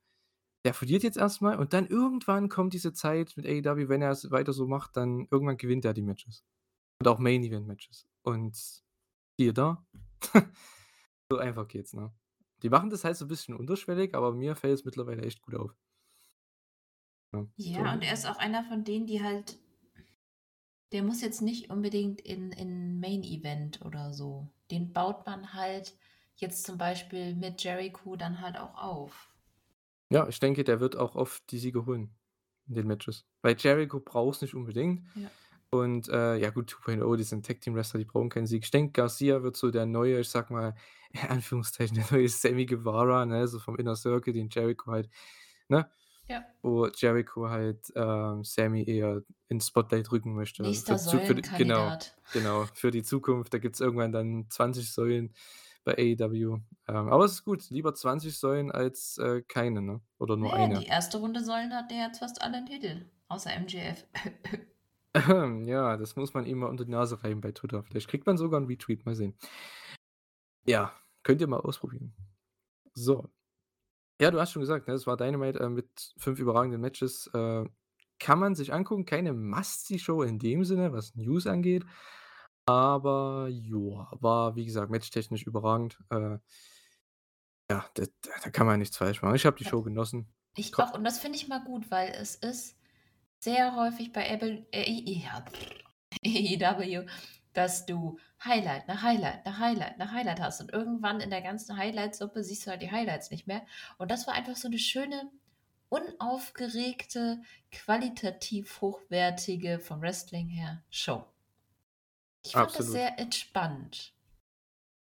der 0.65 0.75
verliert 0.75 1.03
jetzt 1.05 1.19
erst 1.19 1.43
mal 1.43 1.59
und 1.59 1.73
dann 1.75 1.87
irgendwann 1.87 2.49
kommt 2.49 2.75
diese 2.75 2.93
Zeit 2.93 3.35
mit 3.37 3.47
AEW, 3.47 3.89
wenn 3.89 4.03
er 4.03 4.13
es 4.13 4.31
weiter 4.31 4.53
so 4.53 4.67
macht, 4.67 4.97
dann 4.97 5.29
irgendwann 5.31 5.59
gewinnt 5.59 5.85
er 5.85 5.95
die 5.95 6.03
Matches. 6.03 6.45
Und 7.01 7.09
auch 7.09 7.19
Main 7.19 7.45
Event 7.45 7.67
Matches. 7.67 8.07
Und 8.23 8.57
siehe 9.39 9.53
da, 9.53 9.85
so 11.31 11.39
einfach 11.39 11.69
geht's, 11.69 11.93
ne? 11.95 12.13
Die 12.63 12.71
machen 12.71 12.91
das 12.91 13.05
halt 13.05 13.17
so 13.17 13.25
'n 13.27 13.29
bisschen 13.29 13.55
unterschwellig, 13.57 14.15
aber 14.15 14.33
mir 14.33 14.57
fällt 14.57 14.75
es 14.81 14.85
mittlerweile 14.85 15.23
echt 15.23 15.43
gut 15.43 15.55
auf. 15.57 15.77
Ja, 17.33 17.47
Ja, 17.57 17.93
so. 17.93 17.93
und 17.93 18.05
er 18.05 18.13
ist 18.13 18.27
auch 18.27 18.37
einer 18.39 18.63
von 18.63 18.85
denen, 18.85 19.07
die 19.07 19.21
halt 19.21 19.59
der 20.93 21.03
muss 21.03 21.21
jetzt 21.21 21.43
nicht 21.43 21.69
unbedingt 21.69 22.23
in 22.23 22.51
in 22.51 22.99
Main 22.99 23.23
Event 23.23 23.83
oder 23.85 24.15
so. 24.15 24.49
Den 24.71 24.95
baut 24.95 25.27
man 25.27 25.53
halt 25.53 25.95
jetzt 26.37 26.65
zum 26.65 26.79
Beispiel 26.79 27.35
mit 27.35 27.63
Jericho 27.63 28.17
dann 28.17 28.41
halt 28.41 28.57
auch 28.57 28.75
auf. 28.83 29.31
Ja, 30.11 30.29
ich 30.29 30.39
denke, 30.39 30.65
der 30.65 30.81
wird 30.81 30.97
auch 30.97 31.15
oft 31.17 31.51
die 31.51 31.59
Siege 31.59 31.87
holen 31.87 32.17
in 32.69 32.75
den 32.75 32.87
Matches. 32.87 33.27
Weil 33.43 33.57
Jericho 33.59 34.01
braucht's 34.01 34.43
nicht 34.43 34.55
unbedingt. 34.55 35.07
Ja. 35.15 35.31
Und, 35.75 36.09
äh, 36.09 36.37
ja 36.37 36.51
gut, 36.51 36.71
2.0, 36.71 37.17
die 37.17 37.25
sind 37.25 37.47
Tag-Team-Wrestler, 37.47 37.99
die 37.99 38.05
brauchen 38.05 38.29
keinen 38.29 38.47
Sieg. 38.47 38.65
Ich 38.65 38.71
denke, 38.71 38.93
Garcia 38.93 39.43
wird 39.43 39.57
so 39.57 39.71
der 39.71 39.87
neue, 39.87 40.21
ich 40.21 40.29
sage 40.29 40.53
mal, 40.53 40.75
in 41.11 41.29
Anführungszeichen, 41.29 41.97
der 41.97 42.07
neue 42.11 42.29
Sammy 42.29 42.67
Guevara, 42.67 43.27
ne, 43.27 43.47
so 43.49 43.59
vom 43.59 43.77
Inner 43.77 43.97
Circle, 43.97 44.33
den 44.33 44.49
Jericho 44.51 44.91
halt 44.91 45.09
ne? 45.69 45.91
Ja. 46.29 46.45
Wo 46.63 46.87
Jericho 46.87 47.49
halt, 47.51 47.93
ähm, 47.95 48.45
Sammy 48.45 48.85
eher 48.85 49.23
ins 49.49 49.67
Spotlight 49.69 50.11
rücken 50.11 50.35
möchte. 50.35 50.63
Nächster 50.63 50.99
Für 50.99 51.19
für 51.21 51.35
die 51.35 51.43
genau, 51.43 51.99
genau, 52.33 52.65
für 52.73 52.91
die 52.91 53.03
Zukunft. 53.03 53.53
Da 53.53 53.59
gibt's 53.59 53.81
irgendwann 53.81 54.13
dann 54.13 54.47
20 54.49 54.91
Säulen 54.91 55.35
bei 55.85 55.93
AEW. 55.99 56.61
Ähm, 56.89 57.09
aber 57.09 57.25
es 57.27 57.33
ist 57.33 57.45
gut, 57.45 57.69
lieber 57.69 57.95
20 57.95 58.39
Säulen 58.39 58.73
als, 58.73 59.19
äh, 59.19 59.43
keine, 59.43 59.83
ne? 59.83 60.01
Oder 60.19 60.37
nur 60.37 60.51
Na 60.51 60.59
ja, 60.59 60.65
eine. 60.65 60.79
die 60.81 60.87
erste 60.87 61.19
Runde 61.19 61.45
Säulen 61.45 61.75
hat 61.75 61.91
der 61.91 62.07
jetzt 62.07 62.21
fast 62.21 62.41
alle 62.41 62.57
'n 62.59 62.67
Titel, 62.67 63.05
außer 63.29 63.51
MJF. 63.53 64.07
Ja, 65.67 65.97
das 65.97 66.17
muss 66.17 66.35
man 66.35 66.45
ihm 66.47 66.59
mal 66.59 66.67
unter 66.67 66.85
die 66.85 66.91
Nase 66.91 67.23
reiben 67.23 67.41
bei 67.41 67.53
Twitter. 67.53 67.83
Vielleicht 67.85 68.09
kriegt 68.09 68.27
man 68.27 68.37
sogar 68.37 68.61
'n 68.61 68.67
Retweet, 68.67 69.07
mal 69.07 69.15
sehen. 69.15 69.35
Ja, 70.67 70.93
könnt 71.23 71.41
ihr 71.41 71.47
mal 71.47 71.61
ausprobieren. 71.61 72.15
So. 72.95 73.31
Ja, 74.21 74.31
du 74.31 74.41
hast 74.41 74.53
schon 74.53 74.61
gesagt, 74.63 74.89
ne, 74.89 74.95
es 74.95 75.07
war 75.07 75.17
Dynamite, 75.17 75.61
äh, 75.61 75.69
mit 75.71 76.15
5 76.19 76.39
überragenden 76.41 76.81
Matches. 76.81 77.29
Äh, 77.35 77.65
kann 78.21 78.39
man 78.41 78.55
sich 78.55 78.73
angucken, 78.73 79.07
keine 79.07 79.33
Must-See-Show 79.35 80.23
in 80.23 80.39
dem 80.39 80.65
Sinne, 80.65 80.93
was 80.93 81.15
News 81.17 81.47
angeht. 81.47 81.85
Aber 82.67 83.49
joa, 83.51 84.11
war, 84.21 84.57
wie 84.57 84.65
gesagt, 84.67 84.91
matchtechnisch 84.91 85.45
überragend. 85.45 85.99
Äh 86.11 86.39
ja, 87.71 87.85
da 87.95 88.05
da 88.43 88.51
kann 88.51 88.67
man 88.67 88.79
nichts 88.79 88.97
falsch 88.97 89.23
machen. 89.23 89.35
Ich 89.37 89.47
habe 89.47 89.57
die. 89.57 89.65
Show 89.65 89.83
genossen. 89.83 90.35
Ich 90.57 90.79
auch 90.79 90.95
und 90.95 91.05
das 91.05 91.19
finde 91.19 91.37
ich 91.37 91.49
mal 91.49 91.65
gut, 91.65 91.91
weil 91.91 92.11
es 92.11 92.37
ist 92.37 92.77
sehr 93.45 93.77
häufig 93.77 94.13
bei 94.13 94.31
Able 94.33 94.67
äh, 94.73 94.85
AEW, 96.25 97.07
dass 97.55 97.87
du 97.87 98.19
Highlight 98.45 98.89
nach 98.89 99.03
Highlight 99.03 99.47
nach 99.47 99.59
Highlight 99.61 99.99
nach 99.99 100.13
Highlight 100.13 100.41
hast 100.41 100.61
und 100.61 100.73
irgendwann 100.73 101.21
in 101.21 101.31
der 101.31 101.43
ganzen 101.43 101.77
Highlight-Suppe 101.77 102.43
siehst 102.45 102.67
du 102.67 102.71
halt 102.71 102.83
die 102.83 102.91
Highlights 102.93 103.31
nicht 103.31 103.47
mehr. 103.47 103.63
Und 103.99 104.11
das 104.11 104.27
war 104.27 104.35
einfach 104.35 104.57
so 104.57 104.69
'ne 104.69 104.79
schöne, 104.79 105.31
unaufgeregte, 105.91 107.43
qualitativ 107.73 108.81
hochwertige 108.81 109.81
vom 109.81 110.01
Wrestling 110.03 110.49
her 110.49 110.83
Show. 110.91 111.27
Ich 112.45 112.55
fand 112.57 112.77
das 112.77 112.93
Absolut. 112.93 112.93
sehr 112.93 113.19
entspannt. 113.19 114.15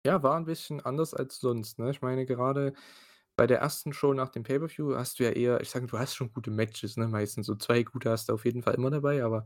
Ja, 0.05 0.21
war 0.23 0.37
'n 0.37 0.45
bisschen 0.45 0.79
anders 0.81 1.13
als 1.13 1.39
sonst, 1.39 1.79
ne? 1.79 1.89
Ich 1.91 2.01
meine, 2.01 2.25
gerade 2.25 2.73
Bei 3.39 3.45
der 3.45 3.59
ersten 3.59 3.93
Show 3.93 4.13
nach 4.15 4.29
dem 4.29 4.41
Pay-per-View 4.41 4.95
hast 4.95 5.19
du 5.19 5.23
ja 5.23 5.29
eher 5.29 5.61
ich 5.61 5.69
sage, 5.69 5.85
du 5.85 5.99
hast 5.99 6.15
schon 6.15 6.33
gute 6.33 6.49
Matches, 6.49 6.97
ne, 6.97 7.07
meistens 7.07 7.45
so 7.45 7.55
2 7.55 7.83
gute 7.83 8.09
hast 8.09 8.29
du 8.29 8.33
auf 8.33 8.45
jeden 8.45 8.63
Fall 8.63 8.73
immer 8.73 8.89
dabei, 8.89 9.23
aber 9.23 9.45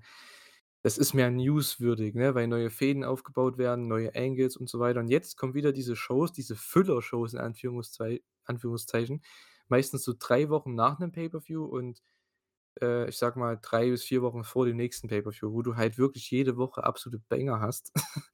das 0.83 0.97
ist 0.97 1.13
mehr 1.13 1.29
newswürdig, 1.29 2.15
ne, 2.15 2.33
weil 2.33 2.47
neue 2.47 2.69
Fäden 2.69 3.03
aufgebaut 3.03 3.57
werden, 3.57 3.87
neue 3.89 4.15
Angles 4.15 4.55
und 4.57 4.69
so 4.69 4.79
weiter. 4.79 5.01
Und 5.01 5.09
jetzt 5.09 5.35
kommen 5.37 5.53
wieder 5.55 5.73
diese 5.73 5.95
Shows, 5.97 6.31
diese 6.33 6.55
Füller-Shows 6.55 7.33
in 7.33 7.39
Anführungszei 7.39 8.21
Anführungszeichen, 8.45 9.21
meistens 9.67 10.03
so 10.05 10.13
3 10.17 10.49
Wochen 10.49 10.73
nach 10.75 10.97
'nem 10.99 11.11
Pay-per-View 11.11 11.65
und, 11.65 12.01
äh, 12.81 13.09
ich 13.09 13.17
sage 13.17 13.39
mal, 13.39 13.59
3 13.61 13.89
bis 13.91 14.03
4 14.03 14.21
Wochen 14.23 14.43
vor 14.45 14.65
dem 14.67 14.77
nächsten 14.77 15.07
Pay-per-View, 15.09 15.53
wo 15.53 15.61
du 15.63 15.75
halt 15.77 15.97
wirklich 15.99 16.31
jede 16.31 16.57
Woche 16.57 16.83
absolute 16.85 17.23
Banger 17.29 17.61
hast. 17.61 17.91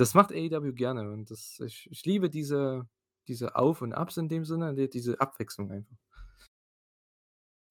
Das 0.00 0.14
macht 0.14 0.32
AEW 0.32 0.74
gerne 0.74 1.10
und 1.12 1.30
das 1.30 1.60
ich 1.64 1.88
ich 1.90 2.04
liebe 2.06 2.30
diese 2.30 2.88
diese 3.28 3.56
Auf 3.56 3.82
und 3.82 3.92
Abs 3.92 4.16
in 4.16 4.28
dem 4.28 4.44
Sinne, 4.44 4.74
die 4.74 4.88
diese 4.88 5.20
Abwechslung 5.20 5.70
einfach. 5.70 5.96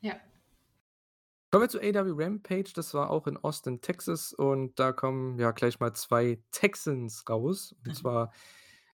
Ja. 0.01 0.19
Kommen 1.51 1.63
wir 1.65 1.69
zu 1.69 1.79
AEW 1.81 2.13
Rampage, 2.17 2.71
das 2.73 2.93
war 2.93 3.09
auch 3.09 3.27
in 3.27 3.35
Austin, 3.37 3.81
Texas 3.81 4.31
und 4.31 4.79
da 4.79 4.93
kommen 4.93 5.37
ja 5.37 5.51
gleich 5.51 5.81
mal 5.81 5.91
2 5.93 6.41
Texans 6.51 7.25
raus, 7.29 7.75
und 7.85 7.87
Mhm. 7.87 7.93
zwar 7.93 8.33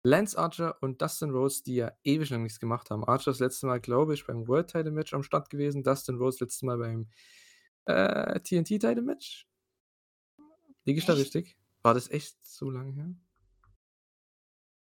Lance 0.02 0.38
Archer 0.38 0.76
und 0.82 1.02
Dustin 1.02 1.30
Rhodes, 1.30 1.62
die 1.64 1.74
ja 1.76 1.92
ewig 2.04 2.30
lang 2.30 2.44
nichts 2.44 2.58
gemacht 2.60 2.90
haben. 2.90 3.04
Archer 3.04 3.32
das 3.32 3.40
letzte 3.40 3.66
Mal, 3.66 3.80
glaube 3.80 4.14
ich, 4.14 4.24
beim 4.26 4.48
World 4.48 4.68
Title 4.70 4.92
Match 4.92 5.12
am 5.12 5.22
Start 5.22 5.50
gewesen, 5.50 5.82
Dustin 5.82 6.16
Rhodes 6.16 6.40
letztes 6.40 6.62
Mal 6.62 6.78
beim, 6.78 7.10
äh, 7.86 8.40
TNT 8.40 8.78
Title 8.78 9.02
Match. 9.02 9.46
Liege 10.86 11.00
ich 11.00 11.06
da 11.06 11.14
richtig? 11.14 11.58
War 11.82 11.94
das 11.94 12.10
echt 12.10 12.36
so 12.46 12.70
lange 12.70 12.92
her? 12.92 13.14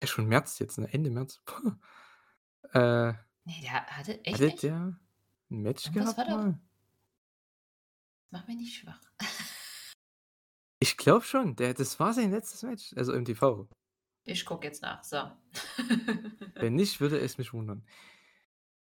Ja, 0.02 0.08
schon 0.08 0.28
März 0.28 0.60
jetzt, 0.60 0.78
ne? 0.78 0.92
Ende 0.94 1.10
März. 1.10 1.42
Puh. 1.46 1.72
Äh, 2.74 3.14
Ne, 3.46 3.54
der 3.64 3.86
hatte 3.98 4.24
echt 4.26 4.48
hatte 4.48 4.62
der 4.62 5.00
'n 5.50 5.62
Match 5.64 5.92
Irgendwas 5.92 6.16
war 6.18 6.26
gehabt 6.26 6.26
doch. 6.26 6.46
mal? 6.46 6.62
Mach 8.32 8.48
mich 8.48 8.58
nicht 8.58 8.76
schwach. 8.78 9.02
Ich 10.80 10.98
glaube 10.98 11.24
schon, 11.24 11.56
der 11.56 11.76
das 11.76 12.00
war 12.00 12.14
sein 12.14 12.32
letztes 12.32 12.64
Match, 12.64 12.92
also 12.96 13.14
im 13.14 13.26
TV. 13.26 13.70
Ich 14.26 14.46
gucke 14.46 14.68
jetzt 14.68 14.82
nach, 14.84 15.04
so. 15.04 15.18
Wenn 16.60 16.76
nicht, 16.76 17.00
würde 17.02 17.20
es 17.20 17.38
mich 17.40 17.52
wundern. 17.54 17.84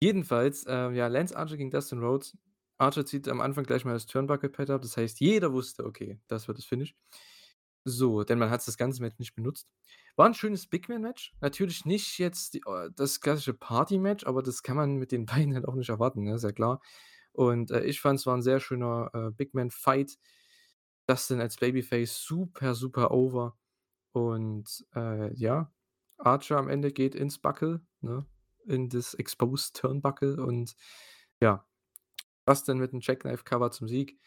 Jedenfalls, 0.02 0.66
äh, 0.66 0.92
ja, 0.92 1.08
Lance 1.08 1.36
Archer 1.38 1.58
gegen 1.58 1.72
Dustin 1.72 2.00
Rhodes. 2.00 2.38
Archer 2.78 3.06
zieht 3.06 3.28
am 3.28 3.42
Anfang 3.42 3.64
gleich 3.64 3.86
mal 3.86 3.94
das 3.94 4.06
Turnbuckle-Pad 4.08 4.70
ab. 4.70 4.82
Das 4.82 4.98
heißt, 4.98 5.20
jeder 5.20 5.54
wusste: 5.54 5.86
„Okay, 5.86 6.20
das 6.28 6.48
wird 6.48 6.58
das 6.58 6.66
Finish.“ 6.66 6.96
So, 7.88 8.24
denn 8.24 8.40
man 8.40 8.50
hat's 8.50 8.66
das 8.66 8.78
ganze 8.78 9.02
Match 9.02 9.20
nicht 9.20 9.36
benutzt. 9.36 9.68
War 10.16 10.26
'n 10.28 10.34
schönes 10.34 10.68
Big-Man-Match. 10.68 11.34
Natürlich 11.42 11.86
nicht 11.86 12.18
jetzt 12.18 12.54
die 12.54 12.60
äh, 12.66 12.90
das 12.96 13.20
klassische 13.20 13.54
Party-Match, 13.54 14.26
aber 14.26 14.42
das 14.42 14.64
kann 14.64 14.78
man 14.78 14.96
mit 14.98 15.12
den 15.12 15.26
beiden 15.50 15.54
halt 15.54 15.68
auch 15.68 15.76
nicht 15.76 15.90
erwarten, 15.90 16.24
ne, 16.24 16.38
ja 16.38 16.52
klar. 16.52 16.82
Und, 17.34 17.72
äh, 17.72 17.84
ich 17.84 18.00
fand, 18.02 18.20
es 18.20 18.26
war 18.26 18.36
'n 18.36 18.42
sehr 18.42 18.60
schöner, 18.60 19.10
äh, 19.14 19.32
Big-Man-Fight. 19.32 20.18
Dustin 21.08 21.42
als 21.42 21.58
Babyface 21.58 22.24
super, 22.26 22.76
super 22.76 23.12
over. 23.12 23.58
Und, 24.14 24.86
äh, 24.96 25.34
ja, 25.36 25.72
Archer 26.20 26.58
am 26.60 26.70
Ende 26.70 26.92
geht 26.94 27.16
ins 27.16 27.40
Buckle, 27.40 27.82
ne, 28.02 28.26
in 28.68 28.90
das 28.90 29.14
Exposed 29.16 29.76
Turnbuckle 29.78 30.38
und 30.44 30.76
ja, 31.42 31.66
Dustin 32.48 32.78
mit 32.80 32.94
'nem 32.94 33.02
Jackknife 33.02 33.44
Cover 33.46 33.72
zum 33.72 33.88
Sieg. 33.90 34.20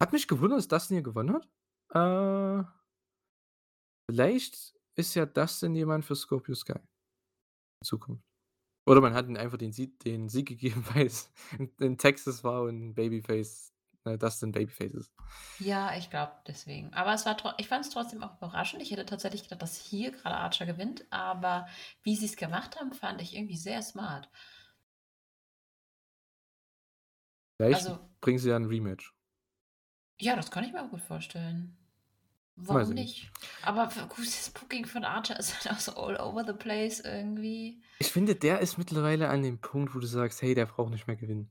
Hat 0.00 0.12
mich 0.14 0.28
gewundert, 0.28 0.58
dass 0.60 0.68
Dustin 0.68 0.96
hier 0.96 1.04
gewonnen 1.04 1.34
hat. 1.34 1.48
Äh 1.94 2.64
vielleicht 4.10 4.74
ist 4.96 5.14
ja 5.14 5.26
Dustin 5.26 5.74
jemand 5.74 6.04
für 6.04 6.16
Scorpio 6.16 6.54
Sky 6.54 6.74
in 6.74 6.80
Zukunft. 7.86 8.24
Oder 8.86 9.00
man 9.02 9.14
hat 9.14 9.28
ihm 9.28 9.36
einfach 9.36 9.58
den 9.58 9.72
Sieg 9.72 10.00
den 10.00 10.28
Sieg 10.28 10.48
gegeben, 10.50 10.84
weil 10.94 11.06
es 11.06 11.32
in 11.80 11.98
Texas 11.98 12.44
war 12.44 12.62
und 12.64 12.94
Babyface 12.94 13.74
äh, 14.06 14.18
Dustin 14.18 14.52
Babyface 14.52 14.94
ist. 14.94 15.12
Ja, 15.58 15.96
ich 15.96 16.10
glaube 16.10 16.32
deswegen. 16.46 16.92
Aber 16.94 17.12
es 17.14 17.26
war 17.26 17.36
ich 17.58 17.66
fand's 17.68 17.90
trotzdem 17.90 18.22
auch 18.24 18.36
überraschend. 18.36 18.82
Ich 18.82 18.90
hätte 18.92 19.04
tatsächlich 19.06 19.42
gedacht, 19.44 19.62
dass 19.62 19.76
hier 19.76 20.10
grade 20.12 20.36
Archer 20.36 20.66
gewinnt, 20.66 21.04
aber 21.10 21.66
wie 22.02 22.14
sie's 22.16 22.36
gemacht 22.36 22.78
haben, 22.80 22.92
fand 22.92 23.20
ich 23.22 23.34
irgendwie 23.36 23.56
sehr 23.56 23.82
smart. 23.82 24.28
Vielleicht 27.56 27.90
Also 27.90 27.98
bringen 28.20 28.38
sie 28.38 28.50
ja 28.50 28.56
'n 28.56 28.66
Rematch. 28.66 29.12
Ja, 30.20 30.34
das 30.36 30.50
kann 30.50 30.64
ich 30.64 30.72
mir 30.72 30.82
auch 30.84 30.90
gut 30.90 31.00
vorstellen. 31.02 31.76
Warum 32.56 32.84
sehen. 32.84 32.94
nicht? 32.94 33.30
Aber 33.62 33.86
das 33.86 34.50
Booking 34.50 34.86
von 34.86 35.04
Archer 35.04 35.38
ist 35.38 35.54
halt 35.54 35.74
auch 35.76 35.80
so 35.80 35.92
all 35.96 36.16
over 36.20 36.44
the 36.46 36.52
place 36.52 37.00
irgendwie. 37.00 37.82
Ich 37.98 38.12
finde, 38.12 38.34
der 38.34 38.60
ist 38.60 38.76
mittlerweile 38.78 39.28
an 39.28 39.42
dem 39.42 39.60
Punkt, 39.60 39.94
wo 39.94 39.98
du 40.00 40.06
sagst: 40.06 40.42
„Hey, 40.42 40.54
der 40.54 40.66
braucht 40.66 40.90
nicht 40.92 41.06
mehr 41.06 41.16
gewinnen.“ 41.16 41.50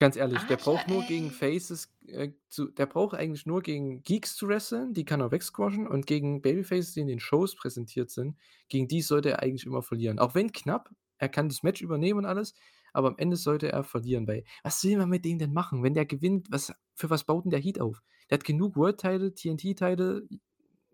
Ganz 0.00 0.16
ehrlich, 0.16 0.46
der 0.46 0.56
Archer, 0.56 0.58
braucht 0.58 0.88
nur 0.88 1.04
gegen 1.06 1.30
ey. 1.30 1.32
Faces, 1.32 1.94
äh, 2.08 2.32
zu 2.50 2.68
der 2.70 2.86
braucht 2.86 3.16
eigentlich 3.16 3.46
nur 3.46 3.62
gegen 3.62 4.02
Geeks 4.02 4.36
zu 4.36 4.48
wresteln, 4.48 4.94
die 4.94 5.04
kann 5.06 5.20
er 5.20 5.32
wegsquashen 5.32 5.88
und 5.88 6.06
gegen 6.06 6.42
Babyfaces, 6.42 6.94
die 6.94 7.00
in 7.02 7.08
den 7.08 7.20
Shows 7.20 7.56
präsentiert 7.56 8.10
sind, 8.10 8.38
gegen 8.68 8.88
die 8.88 9.02
sollte 9.02 9.30
er 9.30 9.42
eigentlich 9.42 9.66
immer 9.66 9.82
verlieren. 9.82 10.18
Auch 10.20 10.34
wenn 10.34 10.52
knapp, 10.52 10.90
er 11.18 11.28
kann 11.30 11.48
das 11.48 11.62
Match 11.64 11.82
übernehmen 11.82 12.20
und 12.20 12.26
alles, 12.26 12.54
aber 12.92 13.08
am 13.08 13.18
Ende 13.18 13.36
sollte 13.36 13.72
er 13.72 13.84
verlieren, 13.84 14.28
weil 14.28 14.44
was 14.64 14.84
will 14.84 14.98
man 14.98 15.08
mit 15.10 15.24
dem 15.24 15.38
denn 15.38 15.52
machen? 15.54 15.82
Wenn 15.84 15.94
der 15.94 16.06
gewinnt, 16.06 16.48
was 16.50 16.74
für 16.94 17.10
was 17.10 17.24
baut 17.24 17.44
denn 17.44 17.50
der 17.52 17.60
Heat 17.60 17.80
auf? 17.80 18.02
Der 18.30 18.38
hat 18.38 18.44
genug 18.44 18.76
World 18.76 18.98
Title, 19.00 19.34
TNT 19.34 19.74
Title, 19.74 20.28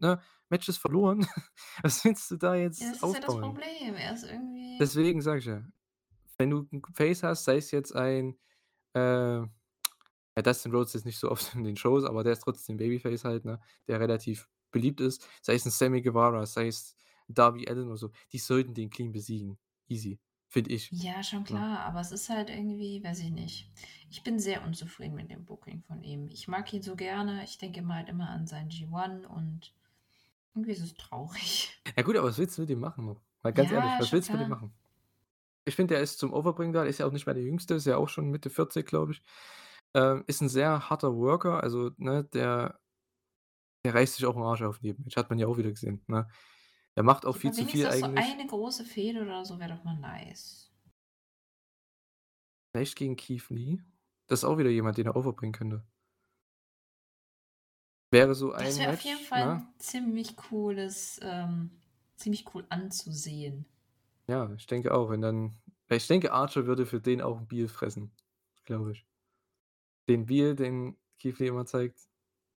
ne, 0.00 0.20
Matches 0.50 0.78
verloren. 0.78 1.26
Was 1.82 2.04
willst 2.04 2.30
du 2.30 2.36
da 2.36 2.54
Ja, 2.78 2.88
jetzt 2.88 2.94
das 2.94 3.02
ist 3.04 3.14
ja 3.14 3.20
das 3.20 3.36
aufbauen? 3.36 3.36
Problem. 3.36 3.96
Er 3.96 4.12
ist 4.12 4.24
irgendwie 4.24 4.80
Deswegen 4.80 5.20
sage 5.20 5.38
ich 5.40 5.44
ja, 5.46 5.62
wenn 6.38 6.50
du 6.50 6.68
'n 6.72 6.82
Face 6.94 7.22
hast, 7.24 7.44
sei 7.44 7.58
es 7.58 7.70
jetzt 7.72 7.94
ein, 7.96 8.38
äh 8.94 9.00
ja, 10.36 10.42
Dustin 10.44 10.72
Rhodes 10.74 10.94
ist 10.96 11.06
nicht 11.06 11.18
so 11.18 11.30
oft 11.32 11.54
in 11.54 11.64
den 11.64 11.76
Shows, 11.76 12.04
aber 12.04 12.24
der 12.24 12.34
ist 12.34 12.40
trotzdem 12.42 12.76
Babyface 12.78 13.24
halt, 13.24 13.44
ne, 13.46 13.60
der 13.88 14.00
relativ 14.00 14.48
beliebt 14.72 15.00
ist. 15.02 15.26
Sei 15.42 15.54
es 15.54 15.66
'n 15.66 15.70
Sammy 15.72 16.02
Guevara, 16.02 16.46
sei 16.46 16.68
es 16.68 16.96
Darby 17.28 17.68
Allin 17.68 17.86
oder 17.88 17.96
so, 17.98 18.12
die 18.32 18.38
sollten 18.38 18.74
den 18.74 18.90
clean 18.90 19.12
besiegen. 19.12 19.58
Easy, 19.88 20.20
finde 20.50 20.72
ich, 20.72 20.92
Ja, 20.92 21.22
schon 21.22 21.44
klar, 21.44 21.80
aber 21.80 22.00
es 22.00 22.10
ist 22.10 22.28
halt 22.30 22.50
irgendwie 22.50 23.02
weiß 23.04 23.20
ich 23.20 23.30
nicht. 23.30 23.70
Ich 24.10 24.24
bin 24.24 24.40
sehr 24.40 24.64
unzufrieden 24.64 25.14
mit 25.14 25.30
dem 25.30 25.44
Booking 25.44 25.82
von 25.82 26.02
ihm. 26.02 26.28
Ich 26.28 26.48
mag 26.48 26.72
ihn 26.72 26.82
so 26.82 26.96
gerne. 26.96 27.44
Ich 27.44 27.58
denke 27.58 27.78
immer 27.78 27.94
halt 27.94 28.08
immer 28.08 28.28
an 28.30 28.46
sein 28.48 28.68
G1 28.68 29.24
und 29.28 29.72
irgendwie 30.54 30.72
ist 30.72 30.82
es 30.82 30.94
traurig. 30.94 31.70
Ja 31.96 32.02
gut, 32.02 32.16
aber 32.16 32.28
was 32.28 32.38
willst 32.38 32.56
du 32.58 32.62
mit 32.62 32.70
dem 32.70 32.80
machen 32.80 33.06
noch? 33.06 33.22
Mal 33.42 33.52
ganz 33.52 33.70
ehrlich, 33.70 33.94
Ja, 33.94 34.00
was 34.00 34.12
schon 34.12 34.12
willst 34.12 34.32
du 34.32 34.38
mit 34.38 34.46
klar. 34.46 34.48
machen? 34.48 34.74
Ich 35.66 35.76
finde, 35.76 35.94
der 35.94 36.02
ist 36.04 36.18
zum 36.18 36.32
Overbringen 36.34 36.72
da, 36.74 36.84
ist 36.84 36.98
ja 36.98 37.06
auch 37.06 37.12
nicht 37.12 37.26
mehr 37.26 37.34
der 37.34 37.44
Jüngste, 37.44 37.74
ist 37.74 37.86
ja 37.86 37.96
auch 37.98 38.08
schon 38.10 38.30
Mitte 38.30 38.50
40, 38.50 38.86
glaube 38.86 39.12
ich. 39.14 39.22
Ähm, 39.94 40.24
ist 40.28 40.42
'n 40.42 40.48
sehr 40.50 40.90
harter 40.90 41.16
Worker, 41.16 41.62
also, 41.62 41.92
ne, 41.98 42.24
der 42.24 42.78
der 43.84 43.94
reißt 43.94 44.14
sich 44.16 44.26
auch 44.26 44.36
'n 44.36 44.42
Arsch 44.42 44.62
auf 44.62 44.82
Match, 44.82 45.16
hat 45.16 45.30
man 45.30 45.38
ja 45.38 45.46
auch 45.46 45.56
wieder 45.58 45.70
gesehen, 45.70 46.02
ne? 46.06 46.28
Der 46.96 47.02
macht 47.04 47.26
auch 47.26 47.36
viel 47.36 47.52
zu 47.52 47.64
viel 47.66 47.86
wenigstens 47.86 47.98
so 47.98 48.06
eigentlich. 48.06 48.38
eine 48.38 48.46
große 48.46 48.84
Fehde 48.84 49.22
oder 49.22 49.44
so 49.44 49.58
wäre 49.58 49.74
doch 49.76 49.84
mal 49.84 49.96
nice. 49.98 50.70
Vielleicht 52.74 52.96
gegen 52.96 53.14
Keith 53.16 53.48
Lee? 53.50 53.78
Das 54.26 54.40
ist 54.40 54.44
auch 54.44 54.58
wieder 54.58 54.70
jemand, 54.70 54.96
den 54.98 55.06
er 55.06 55.14
overbringen 55.16 55.52
könnte. 55.52 55.84
Wäre 58.12 58.34
so 58.36 58.52
Das 58.58 58.78
ein 58.78 58.78
wäre 58.78 58.92
auf 58.92 59.00
jeden 59.00 59.18
Fall 59.24 59.42
ne? 59.42 59.62
'n 59.72 59.74
ziemlich 59.78 60.36
cooles 60.36 61.18
ähm, 61.22 61.80
ziemlich 62.16 62.54
cool 62.54 62.64
anzusehen. 62.68 63.64
Ja, 64.28 64.52
ich 64.54 64.66
denke 64.66 64.94
auch, 64.94 65.10
wenn 65.10 65.20
dann 65.20 65.60
ich 65.90 66.06
denke, 66.06 66.32
Archer 66.32 66.66
würde 66.66 66.86
für 66.86 67.00
den 67.00 67.20
auch 67.20 67.38
'n 67.40 67.48
Beal 67.48 67.68
fressen, 67.68 68.12
glaube 68.64 68.92
ich. 68.92 69.06
Den 70.08 70.26
Beal, 70.26 70.54
den 70.56 70.96
Keith 71.18 71.38
Lee 71.38 71.48
immer 71.48 71.64
zeigt, 71.66 72.00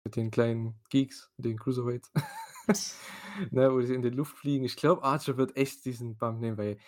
mit 0.04 0.16
den 0.16 0.30
kleinen 0.30 0.80
Geeks, 0.90 1.32
den 1.38 1.58
Cruiserweights, 1.58 2.12
ne, 3.50 3.72
wo 3.72 3.80
die 3.80 3.94
in 3.94 4.02
die 4.02 4.10
Luft 4.10 4.36
fliegen. 4.38 4.64
Ich 4.64 4.76
glaube, 4.76 5.02
Archer 5.02 5.36
wird 5.36 5.56
echt 5.56 5.84
diesen 5.84 6.16
Bump 6.16 6.40
nehmen, 6.40 6.58
weil 6.58 6.78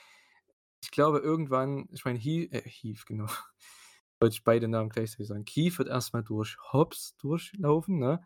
ich 0.82 0.90
glaube 0.90 1.19
irgendwann 1.19 1.89
ich 1.93 2.05
meine, 2.05 2.19
Hea 2.19 2.48
äh, 2.51 2.62
Heath, 2.62 3.06
genau. 3.06 3.27
Wollte 4.20 4.35
ich 4.35 4.44
beide 4.44 4.69
Namen 4.69 4.90
gleichzeitig 4.90 5.27
sagen. 5.27 5.44
Keith 5.44 5.78
wird 5.78 5.89
erst 5.89 6.12
mal 6.12 6.23
durch 6.23 6.56
Hobbs 6.73 7.16
durchlaufen, 7.16 7.98
ne? 7.98 8.23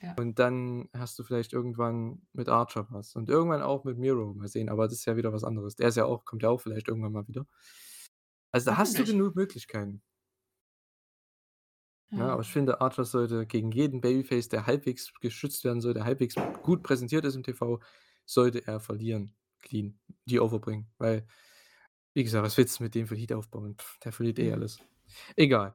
Ja. 0.00 0.14
Und 0.18 0.38
dann 0.38 0.88
hast 0.96 1.18
du 1.18 1.24
vielleicht 1.24 1.52
irgendwann 1.52 2.22
mit 2.32 2.48
Archer 2.48 2.86
was 2.90 3.16
und 3.16 3.28
irgendwann 3.28 3.62
auch 3.62 3.84
mit 3.84 3.98
Miro, 3.98 4.32
mal 4.34 4.46
sehen, 4.46 4.68
aber 4.68 4.84
das 4.84 4.94
ist 4.94 5.06
ja 5.06 5.16
wieder 5.16 5.32
was 5.32 5.42
anderes. 5.42 5.74
Der 5.74 5.88
ist 5.88 5.96
ja 5.96 6.04
auch 6.04 6.24
kommt 6.24 6.42
ja 6.42 6.50
auch 6.50 6.60
vielleicht 6.60 6.88
irgendwann 6.88 7.12
mal 7.12 7.26
wieder. 7.26 7.46
Also, 8.52 8.70
da 8.70 8.76
hast 8.78 8.98
du 8.98 9.04
genug 9.04 9.34
Möglichkeiten. 9.34 10.02
Ne, 12.14 12.24
Ja. 12.24 12.32
aber 12.32 12.42
ich 12.42 12.48
finde, 12.48 12.80
Archer 12.80 13.04
sollte 13.04 13.46
gegen 13.46 13.70
jeden 13.70 14.00
Babyface, 14.00 14.48
der 14.48 14.66
halbwegs 14.66 15.12
geschützt 15.20 15.64
werden 15.64 15.80
soll, 15.80 15.94
der 15.94 16.04
halbwegs 16.04 16.34
gut 16.62 16.82
präsentiert 16.82 17.24
ist 17.24 17.36
im 17.36 17.42
TV, 17.42 17.80
sollte 18.24 18.66
er 18.66 18.80
verlieren, 18.80 19.34
clean, 19.60 19.98
die 20.24 20.40
overbringen, 20.40 20.90
weil, 20.98 21.26
wie 22.14 22.24
gesagt, 22.24 22.44
was 22.44 22.56
willst 22.58 22.80
du 22.80 22.84
mit 22.84 22.94
dem 22.94 23.06
für 23.08 23.16
Heat 23.16 23.32
aufbauen? 23.34 23.76
Der 24.04 24.12
verliert 24.12 24.38
eh 24.40 24.52
alles. 24.52 24.80
Egal. 25.36 25.74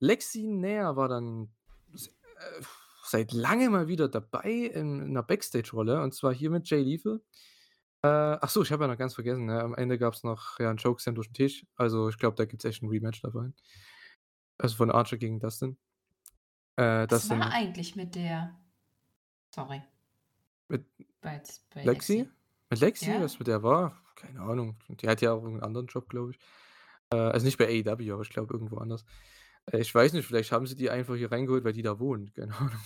Lexi 0.00 0.46
Nair 0.46 0.96
war 0.96 1.08
dann 1.08 1.50
äh, 1.94 2.62
seit 3.04 3.32
langem 3.32 3.72
mal 3.72 3.88
wieder 3.88 4.08
dabei 4.08 4.50
in 4.50 5.12
'ner 5.12 5.22
Backstage-Rolle 5.22 6.02
und 6.02 6.14
zwar 6.14 6.34
hier 6.34 6.50
mit 6.50 6.68
Jay 6.70 6.82
Lethal. 6.82 7.20
Äh, 8.02 8.08
ach 8.08 8.50
so, 8.50 8.62
ich 8.62 8.72
habe 8.72 8.84
ja 8.84 8.88
noch 8.88 8.98
ganz 8.98 9.14
vergessen, 9.14 9.46
ne? 9.46 9.62
Am 9.62 9.74
Ende 9.74 9.98
gab's 9.98 10.24
noch, 10.24 10.58
ja, 10.60 10.70
'n 10.70 10.78
Chokeslam 10.78 11.14
durch 11.16 11.28
'n 11.30 11.34
Tisch. 11.34 11.66
Also, 11.76 12.08
ich 12.10 12.18
glaube, 12.18 12.36
da 12.36 12.44
gibt's 12.46 12.64
echt 12.66 12.82
'n 12.82 12.88
Rematch 12.90 13.22
dabei. 13.22 13.52
Also, 14.58 14.76
von 14.76 14.90
Archer 14.90 15.16
gegen 15.18 15.38
Dustin. 15.40 15.76
Äh, 16.76 16.82
Was 16.82 17.28
war 17.30 17.38
Dustin 17.38 17.42
eigentlich 17.42 17.96
mit 17.96 18.14
der 18.14 18.54
sorry. 19.54 19.82
Mit 20.68 20.84
Bei 21.20 21.42
bei 21.74 21.84
Lexi? 21.84 22.18
Lexi? 22.18 22.28
Mit 22.70 22.80
Lexi? 22.80 23.10
Ja? 23.10 23.20
Was 23.20 23.38
mit 23.38 23.48
der 23.48 23.62
war? 23.62 24.02
Keine 24.16 24.40
Ahnung. 24.40 24.76
Die 24.88 25.08
hat 25.08 25.20
ja 25.20 25.32
auch 25.32 25.42
irgend 25.42 25.60
'n 25.60 25.64
anderen 25.64 25.86
Job, 25.86 26.08
glaube 26.08 26.32
ich. 26.32 26.38
Äh, 27.10 27.16
also 27.16 27.44
nicht 27.46 27.58
bei 27.58 27.66
AEW, 27.66 28.12
aber 28.12 28.22
ich 28.22 28.30
glaube 28.30 28.52
irgendwo 28.54 28.78
anders. 28.78 29.04
Äh, 29.66 29.80
ich 29.80 29.94
weiß 29.94 30.12
nicht, 30.14 30.26
vielleicht 30.26 30.52
haben 30.52 30.66
sie 30.66 30.76
die 30.76 30.90
einfach 30.90 31.14
hier 31.16 31.30
reingeholt, 31.32 31.64
weil 31.64 31.72
die 31.72 31.82
da 31.82 31.98
wohnt, 32.00 32.34
keine 32.36 32.54
Ahnung. 32.56 32.80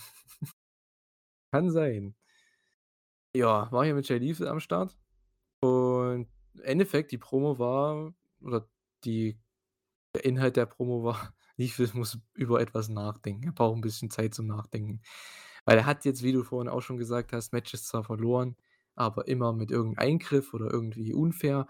Kann 1.51 1.69
sein. 1.71 2.15
Ja, 3.35 3.71
war 3.71 3.85
hier 3.85 3.95
mit 3.95 4.07
Jay 4.07 4.17
Lethal 4.17 4.47
am 4.47 4.59
Start 4.59 4.97
und 5.61 6.27
im 6.55 6.61
Endeffekt 6.63 7.11
die 7.11 7.17
Promo 7.17 7.59
war 7.59 8.13
oder 8.41 8.69
die 9.05 9.39
der 10.15 10.25
Inhalt 10.25 10.57
der 10.57 10.65
Promo 10.67 11.03
war, 11.03 11.35
Lethal 11.61 11.89
muss 11.95 12.19
über 12.35 12.61
etwas 12.61 12.89
nachdenken. 12.89 13.45
Er 13.47 13.51
braucht 13.53 13.77
'n 13.77 13.81
bisschen 13.81 14.09
Zeit 14.11 14.33
zum 14.35 14.47
Nachdenken. 14.47 15.01
Weil 15.65 15.77
er 15.79 15.85
hat 15.87 16.05
jetzt, 16.05 16.23
wie 16.23 16.33
du 16.33 16.43
vorhin 16.43 16.69
auch 16.69 16.81
schon 16.81 16.97
gesagt 16.97 17.33
hast, 17.33 17.53
Matches 17.53 17.85
zwar 17.85 18.03
verloren, 18.03 18.57
aber 18.95 19.27
immer 19.27 19.53
mit 19.53 19.71
irgend 19.71 19.97
'nem 19.97 19.99
Eingriff 19.99 20.53
oder 20.53 20.71
irgendwie 20.71 21.13
unfair. 21.13 21.67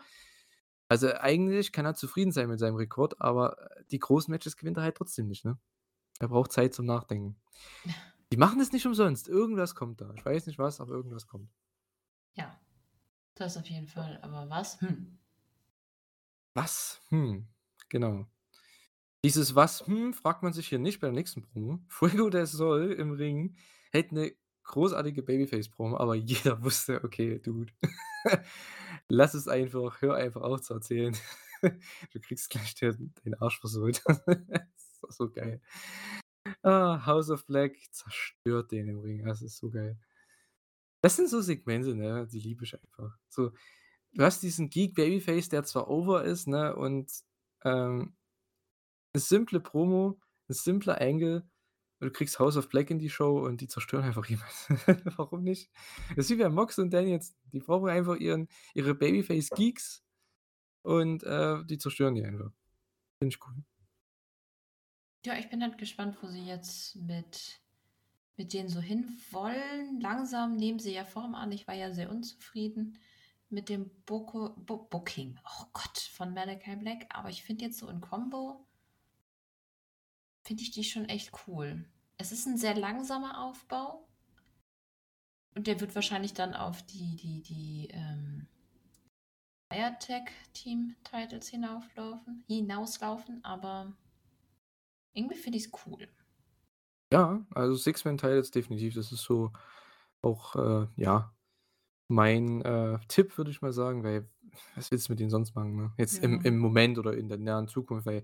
Also, 0.90 1.14
eigentlich 1.16 1.72
kann 1.74 1.86
er 1.86 1.96
zufrieden 1.96 2.32
sein 2.34 2.50
mit 2.50 2.60
seinem 2.60 2.76
Rekord, 2.78 3.22
aber, 3.22 3.60
äh, 3.80 3.86
die 3.92 4.00
großen 4.00 4.32
Matches 4.32 4.58
gewinnt 4.58 4.78
er 4.78 4.84
halt 4.86 4.98
trotzdem 4.98 5.28
nicht, 5.28 5.46
ne? 5.46 5.60
Er 6.20 6.30
braucht 6.30 6.52
Zeit 6.54 6.74
zum 6.76 6.86
Nachdenken. 6.88 7.38
Die 8.34 8.38
machen 8.38 8.60
das 8.60 8.72
nicht 8.74 8.86
umsonst. 8.88 9.28
Irgendwas 9.30 9.76
kommt 9.76 10.02
da. 10.02 10.14
Ich 10.18 10.26
weiß 10.26 10.48
nicht 10.48 10.60
was, 10.60 10.82
aber 10.82 10.94
irgendwas 10.94 11.28
kommt. 11.28 11.52
Ja, 12.36 12.60
das 13.36 13.58
auf 13.58 13.68
jeden 13.70 13.88
Fall. 13.88 14.20
Aber 14.24 14.50
was? 14.50 14.82
Hm. 14.82 15.20
Was? 16.56 17.00
Hm, 17.10 17.48
genau. 17.90 18.32
Dieses 19.24 19.54
„Was, 19.56 19.86
hm?“ 19.86 20.14
fragt 20.14 20.42
man 20.44 20.54
sich 20.54 20.68
hier 20.68 20.80
nicht 20.80 21.00
bei 21.00 21.08
der 21.08 21.14
nächsten 21.14 21.44
Promo. 21.44 21.80
Fuego 21.88 22.30
del 22.30 22.48
Sol 22.48 22.92
im 22.94 23.12
Ring 23.12 23.56
hält 23.92 24.12
'ne 24.12 24.34
großartige 24.64 25.22
Babyface-Promo, 25.24 25.98
aber 25.98 26.16
jeder 26.16 26.62
wusste: 26.64 27.04
„Okay, 27.04 27.40
Dude, 27.40 27.72
lass 29.10 29.34
es 29.36 29.48
einfach. 29.48 30.02
Hör 30.02 30.16
einfach 30.16 30.42
auf 30.42 30.62
zu 30.62 30.74
erzählen. 30.76 31.16
Du 32.14 32.20
kriegst 32.20 32.50
gleich 32.50 32.74
den 32.76 33.36
Arsch 33.40 33.60
versohlt.“ 33.60 34.02
Das 34.08 35.02
war 35.04 35.12
so 35.12 35.30
geil. 35.30 35.62
Ah, 36.64 37.06
House 37.06 37.30
of 37.32 37.46
Black 37.48 37.76
zerstört 37.92 38.72
den 38.72 38.88
im 38.90 39.00
Ring. 39.00 39.26
Das 39.26 39.42
ist 39.44 39.58
so 39.58 39.70
geil. 39.72 39.98
Das 41.04 41.16
sind 41.16 41.30
so 41.30 41.42
Segmente, 41.42 41.96
ne, 41.96 42.28
die 42.32 42.40
liebe 42.40 42.64
ich 42.64 42.76
einfach. 42.80 43.18
So, 43.30 43.52
du 44.14 44.24
hast 44.24 44.44
diesen 44.44 44.70
Geek 44.70 44.96
Babyface, 44.96 45.50
der 45.50 45.64
zwar 45.64 45.90
over 45.90 46.24
ist, 46.26 46.48
ne, 46.48 46.76
und, 46.76 47.12
ähm 47.66 48.16
'ne 49.16 49.22
simple 49.22 49.60
Promo, 49.60 50.20
'n 50.50 50.54
simpler 50.54 51.00
Angle 51.02 51.50
und 52.00 52.08
du 52.08 52.12
kriegst 52.12 52.40
House 52.40 52.58
of 52.58 52.70
Black 52.70 52.90
in 52.92 53.00
die 53.00 53.10
Show 53.10 53.40
und 53.46 53.62
die 53.62 53.68
zerstören 53.68 54.06
einfach 54.06 54.26
jemand. 54.30 54.52
Warum 55.18 55.44
nicht? 55.44 55.72
Das 56.16 56.26
ist 56.26 56.32
wie 56.32 56.44
bei 56.44 56.50
Mox 56.50 56.80
und 56.80 56.92
Danielson. 56.94 57.36
Die 57.54 57.60
brauchen 57.60 57.90
einfach 57.90 58.16
ihren 58.18 58.48
ihre 58.76 58.96
Babyface-Geeks 58.96 60.04
und, 60.84 61.24
äh, 61.24 61.66
die 61.66 61.78
zerstören 61.80 62.16
die 62.16 62.26
einfach. 62.26 62.52
Finde 63.22 63.36
ich 63.36 63.48
cool. 63.48 63.64
Ja, 65.26 65.36
ich 65.38 65.50
bin 65.50 65.62
halt 65.62 65.78
gespannt, 65.78 66.18
wo 66.22 66.28
sie 66.28 66.44
jetzt 66.46 66.96
mit 66.96 67.60
mit 68.38 68.54
denen 68.54 68.70
so 68.70 68.80
hinwollen. 68.82 70.00
Langsam 70.02 70.56
nehmen 70.58 70.80
sie 70.80 70.94
ja 70.94 71.06
Form 71.06 71.36
an. 71.36 71.52
Ich 71.52 71.68
war 71.68 71.76
ja 71.76 71.92
sehr 71.94 72.10
unzufrieden 72.12 73.00
mit 73.50 73.70
dem 73.70 73.92
Boko 74.06 74.56
Bo 74.58 74.78
Booking, 74.90 75.40
oh 75.46 75.66
Gott, 75.74 75.98
von 76.00 76.34
Malachi 76.34 76.76
Black, 76.78 77.08
aber 77.10 77.30
ich 77.30 77.44
finde 77.44 77.66
jetzt 77.66 77.80
so 77.80 77.90
in 77.90 78.02
Kombo 78.02 78.68
finde 80.52 80.64
ich 80.64 80.72
die 80.72 80.84
schon 80.84 81.06
echt 81.08 81.32
cool. 81.48 81.86
Es 82.18 82.34
ist 82.34 82.46
'n 82.46 82.58
sehr 82.58 82.76
langsamer 82.76 83.42
Aufbau. 83.42 84.06
Und 85.56 85.68
der 85.68 85.80
wird 85.82 85.96
wahrscheinlich 85.96 86.34
dann 86.34 86.54
auf 86.54 86.82
die 86.84 87.16
die 87.16 87.42
die, 87.42 87.90
ähm 87.92 88.48
Fire 89.72 89.96
Tag 90.00 90.34
Team 90.54 90.98
Titles 91.06 91.48
hinauflaufen 91.48 92.44
hinauslaufen, 92.48 93.42
aber 93.46 93.96
irgendwie 95.14 95.36
finde 95.38 95.58
ich's 95.58 95.72
cool. 95.86 96.08
Ja, 97.14 97.46
also 97.54 97.76
Six-Man-Titles 97.76 98.52
definitiv. 98.52 98.94
Das 98.96 99.12
ist 99.12 99.24
so 99.24 99.52
auch, 100.22 100.56
äh, 100.56 100.88
ja, 100.96 101.34
mein, 102.10 102.62
äh, 102.64 103.00
Tipp, 103.10 103.38
würde 103.38 103.52
ich 103.52 103.62
mal 103.62 103.74
sagen, 103.74 104.04
weil 104.04 104.30
was 104.76 104.92
willst 104.92 105.10
du 105.10 105.14
mit 105.14 105.20
denen 105.22 105.30
sonst 105.32 105.56
machen, 105.56 105.76
ne? 105.76 105.94
Jetzt 105.98 106.20
im 106.24 106.40
Ja. 106.40 106.44
im 106.44 106.60
Moment 106.60 107.00
oder 107.00 107.16
in 107.18 107.30
der 107.30 107.38
nahen 107.40 107.68
Zukunft, 107.68 108.06
weil, 108.08 108.24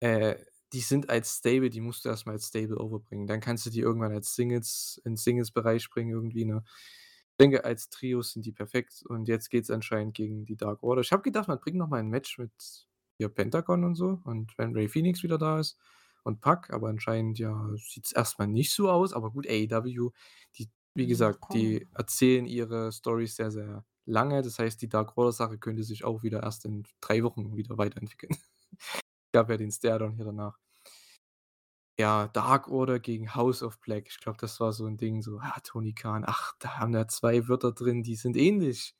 äh, 0.00 0.36
die 0.72 0.80
sind 0.80 1.10
als 1.10 1.38
Stable 1.38 1.70
die 1.70 1.80
musst 1.80 2.04
du 2.04 2.08
erst 2.10 2.26
mal 2.26 2.32
als 2.32 2.48
Stable 2.48 2.78
overbringen. 2.78 3.26
Dann 3.26 3.40
kannst 3.40 3.66
du 3.66 3.70
die 3.70 3.80
irgendwann 3.80 4.12
als 4.12 4.34
Singles 4.34 5.00
in 5.04 5.16
Singles-Bereich 5.16 5.90
bringen 5.90 6.10
irgendwie, 6.10 6.44
ne? 6.44 6.64
Ich 7.32 7.36
denke, 7.38 7.64
als 7.64 7.88
Trios 7.90 8.32
sind 8.32 8.46
die 8.46 8.52
perfekt 8.52 9.02
und 9.06 9.26
jetzt 9.28 9.50
geht's 9.50 9.70
anscheinend 9.70 10.14
gegen 10.14 10.44
die 10.46 10.56
Dark 10.56 10.82
Order. 10.82 11.00
Ich 11.02 11.12
habe 11.12 11.22
gedacht, 11.22 11.48
man 11.48 11.58
bringt 11.60 11.76
noch 11.78 11.88
mal 11.88 12.00
'n 12.00 12.08
Match 12.08 12.38
mit 12.38 12.52
hier 13.18 13.28
Pentagon 13.28 13.84
und 13.84 13.94
so 13.96 14.20
und 14.24 14.56
wenn 14.58 14.74
Rey 14.74 14.86
Fénix 14.88 15.22
wieder 15.22 15.38
da 15.38 15.58
ist 15.60 15.78
und 16.24 16.40
Pac, 16.40 16.70
aber 16.72 16.88
anscheinend, 16.88 17.38
ja, 17.38 17.68
sieht's 17.76 18.12
erst 18.12 18.38
mal 18.38 18.46
nicht 18.46 18.72
so 18.72 18.90
aus. 18.90 19.12
Aber 19.12 19.30
gut, 19.32 19.46
AEW, 19.48 20.10
die 20.58 20.70
wie 20.94 21.06
gesagt, 21.06 21.52
die 21.54 21.88
erzählen 21.94 22.46
ihre 22.46 22.92
Storys 22.92 23.36
sehr, 23.36 23.50
sehr 23.50 23.84
lange. 24.04 24.42
Das 24.42 24.58
heißt, 24.58 24.80
die 24.82 24.88
Dark 24.88 25.16
Order-Sache 25.16 25.58
könnte 25.58 25.84
sich 25.84 26.04
auch 26.04 26.22
wieder 26.22 26.42
erst 26.42 26.64
in 26.66 26.84
3 27.00 27.22
Wochen 27.24 27.56
wieder 27.56 27.78
weiterentwickeln. 27.78 28.36
Gab 29.34 29.50
ja 29.50 29.56
den 29.58 29.72
Stare-Down 29.72 30.14
hier 30.16 30.26
danach. 30.26 30.61
Ja, 32.02 32.26
Dark 32.26 32.66
Order 32.68 32.98
gegen 32.98 33.32
House 33.36 33.62
of 33.62 33.78
Black. 33.80 34.08
Ich 34.08 34.18
glaube, 34.18 34.36
das 34.40 34.58
war 34.58 34.72
so 34.72 34.86
'n 34.86 34.96
Ding, 34.96 35.22
so: 35.22 35.38
„Ah, 35.40 35.60
Tony 35.62 35.92
Khan, 35.94 36.24
ach, 36.26 36.54
da 36.58 36.78
haben 36.78 36.92
wir 36.94 37.06
2 37.06 37.46
Wörter 37.46 37.70
drin, 37.72 38.02
die 38.02 38.16
sind 38.16 38.36
ähnlich. 38.36 38.96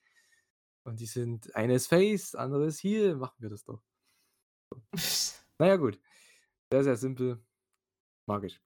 Und 0.85 1.01
die 1.01 1.07
sind 1.07 1.55
einer 1.57 1.74
ist 1.74 1.89
Face, 1.89 2.35
andere 2.37 2.66
ist 2.66 2.83
Heel, 2.85 3.16
machen 3.16 3.37
wir 3.41 3.51
das 3.51 3.65
doch.“ 3.65 3.83
So. 4.73 4.83
Na 5.61 5.66
ja, 5.69 5.77
gut. 5.77 6.01
Sehr, 6.73 6.85
sehr 6.85 6.97
simpel. 6.97 7.45
Mag 8.27 8.45
ich. 8.45 8.61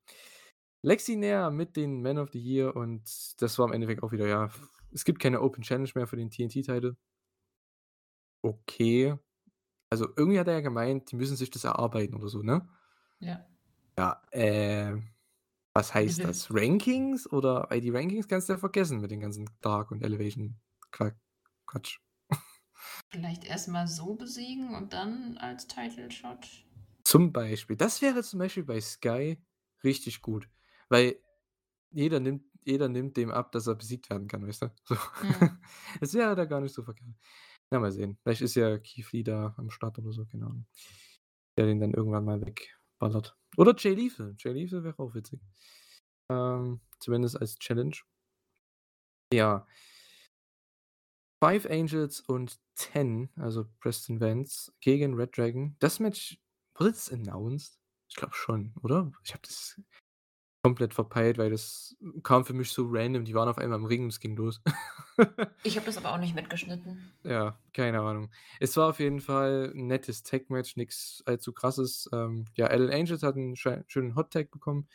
Lexi 0.82 1.16
Nair 1.16 1.50
mit 1.50 1.76
den 1.76 2.02
Man 2.02 2.18
of 2.18 2.30
the 2.32 2.40
Year 2.40 2.76
und 2.76 3.04
das 3.42 3.58
war 3.58 3.66
im 3.68 3.72
Endeffekt 3.74 4.02
auch 4.04 4.12
wieder, 4.12 4.26
ja 4.28 4.50
es 4.92 5.04
gibt 5.04 5.20
keine 5.20 5.42
Open 5.42 5.62
Challenge 5.64 5.90
mehr 5.96 6.06
für 6.08 6.16
den 6.16 6.30
TNT-Title. 6.30 6.96
Okay. 8.44 9.16
Also, 9.90 10.08
irgendwie 10.16 10.40
hat 10.40 10.48
er 10.48 10.54
ja 10.54 10.60
gemeint, 10.60 11.12
die 11.12 11.16
müssen 11.16 11.36
sich 11.36 11.50
das 11.50 11.64
erarbeiten 11.64 12.16
oder 12.16 12.28
so, 12.28 12.42
ne? 12.42 12.68
Ja. 13.20 13.46
Ja, 13.98 14.22
äh, 14.30 14.96
was 15.74 15.94
heißt 15.94 16.24
das? 16.24 16.48
Rankings 16.50 17.30
oder 17.30 17.66
weil 17.70 17.80
die 17.80 17.90
Rankings 17.90 18.28
kannst 18.28 18.48
du 18.48 18.54
ja 18.54 18.58
vergessen 18.58 19.00
mit 19.00 19.10
den 19.10 19.20
ganzen 19.20 19.48
Dark 19.60 19.90
und 19.90 20.02
Elevation 20.02 20.56
Qua 20.90 21.12
Quatsch. 21.66 21.98
Vielleicht 23.10 23.44
erst 23.44 23.68
mal 23.68 23.86
so 23.86 24.14
besiegen 24.14 24.74
und 24.74 24.92
dann 24.92 25.38
als 25.38 25.66
Title 25.66 26.10
Shot? 26.10 26.66
Zum 27.04 27.32
Beispiel. 27.32 27.76
Das 27.76 28.02
wäre 28.02 28.22
zum 28.22 28.38
Beispiel 28.40 28.64
bei 28.64 28.80
Sky 28.80 29.38
richtig 29.84 30.22
gut, 30.22 30.48
weil 30.88 31.16
jeder 31.90 32.20
nimmt 32.20 32.44
jeder 32.64 32.88
nimmt 32.88 33.16
dem 33.16 33.30
ab, 33.30 33.52
dass 33.52 33.68
er 33.68 33.76
besiegt 33.76 34.10
werden 34.10 34.26
kann, 34.28 34.46
weißt 34.46 34.62
du? 34.62 34.72
So. 34.84 34.96
Mhm. 35.22 35.58
Das 36.00 36.14
wäre 36.14 36.34
da 36.34 36.44
gar 36.46 36.60
nicht 36.60 36.74
so 36.74 36.82
verkehrt. 36.82 37.14
Ja, 37.72 37.78
mal 37.80 37.92
sehen. 37.92 38.18
Vielleicht 38.22 38.42
ist 38.42 38.56
ja 38.56 38.78
Keith 38.78 39.12
Lee 39.12 39.22
da 39.22 39.54
am 39.56 39.70
Start 39.70 39.98
oder 39.98 40.12
so, 40.12 40.26
Ahnung. 40.32 40.66
Der 41.56 41.66
den 41.66 41.80
dann 41.80 41.94
irgendwann 41.94 42.24
mal 42.24 42.40
wegballert. 42.40 43.36
Oder 43.56 43.74
Jay 43.76 43.94
Lethal. 43.94 44.34
Jay 44.38 44.52
Lethal 44.52 44.84
wäre 44.84 44.98
auch 44.98 45.14
witzig. 45.14 45.40
Ähm, 46.30 46.80
zumindest 46.98 47.40
als 47.40 47.58
Challenge. 47.58 47.96
Ja. 49.32 49.66
Five 51.42 51.66
Angels 51.66 52.20
und 52.20 52.58
Ten, 52.74 53.30
also 53.36 53.66
Preston 53.80 54.20
Vance 54.20 54.72
gegen 54.80 55.14
Red 55.14 55.36
Dragon. 55.36 55.76
Das 55.78 56.00
Match 56.00 56.38
wurde 56.74 56.92
das 56.92 57.10
announced? 57.12 57.78
Ich 58.08 58.16
glaube 58.16 58.34
schon, 58.34 58.74
oder? 58.82 59.12
Ich 59.24 59.32
habe 59.32 59.42
das 59.42 59.80
komplett 60.66 60.94
verpeilt, 60.94 61.38
weil 61.38 61.50
das 61.50 61.96
kam 62.22 62.44
für 62.44 62.52
mich 62.54 62.70
so 62.72 62.86
random. 62.90 63.24
Die 63.24 63.34
waren 63.34 63.48
auf 63.48 63.58
einmal 63.58 63.78
im 63.78 63.84
Ring 63.86 64.02
und 64.04 64.08
es 64.08 64.20
ging 64.20 64.36
los. 64.36 64.60
Ich 65.64 65.76
habe 65.76 65.84
das 65.84 65.98
aber 65.98 66.12
auch 66.12 66.18
nicht 66.18 66.34
mitgeschnitten. 66.34 67.12
Ja, 67.24 67.58
keine 67.72 68.00
Ahnung. 68.00 68.30
Es 68.60 68.76
war 68.76 68.88
auf 68.90 69.00
jeden 69.00 69.20
Fall 69.20 69.72
'n 69.74 69.86
nettes 69.88 70.22
Tag-Match, 70.22 70.76
nix 70.76 71.22
allzu 71.26 71.52
Krasses. 71.52 72.08
Ähm, 72.12 72.44
ja, 72.54 72.66
Alan 72.66 72.90
Angels 72.92 73.22
hat 73.24 73.36
'n 73.36 73.56
schei 73.56 73.84
schönen 73.88 74.14
Hot 74.14 74.32
Tag 74.32 74.50
bekommen. 74.52 74.88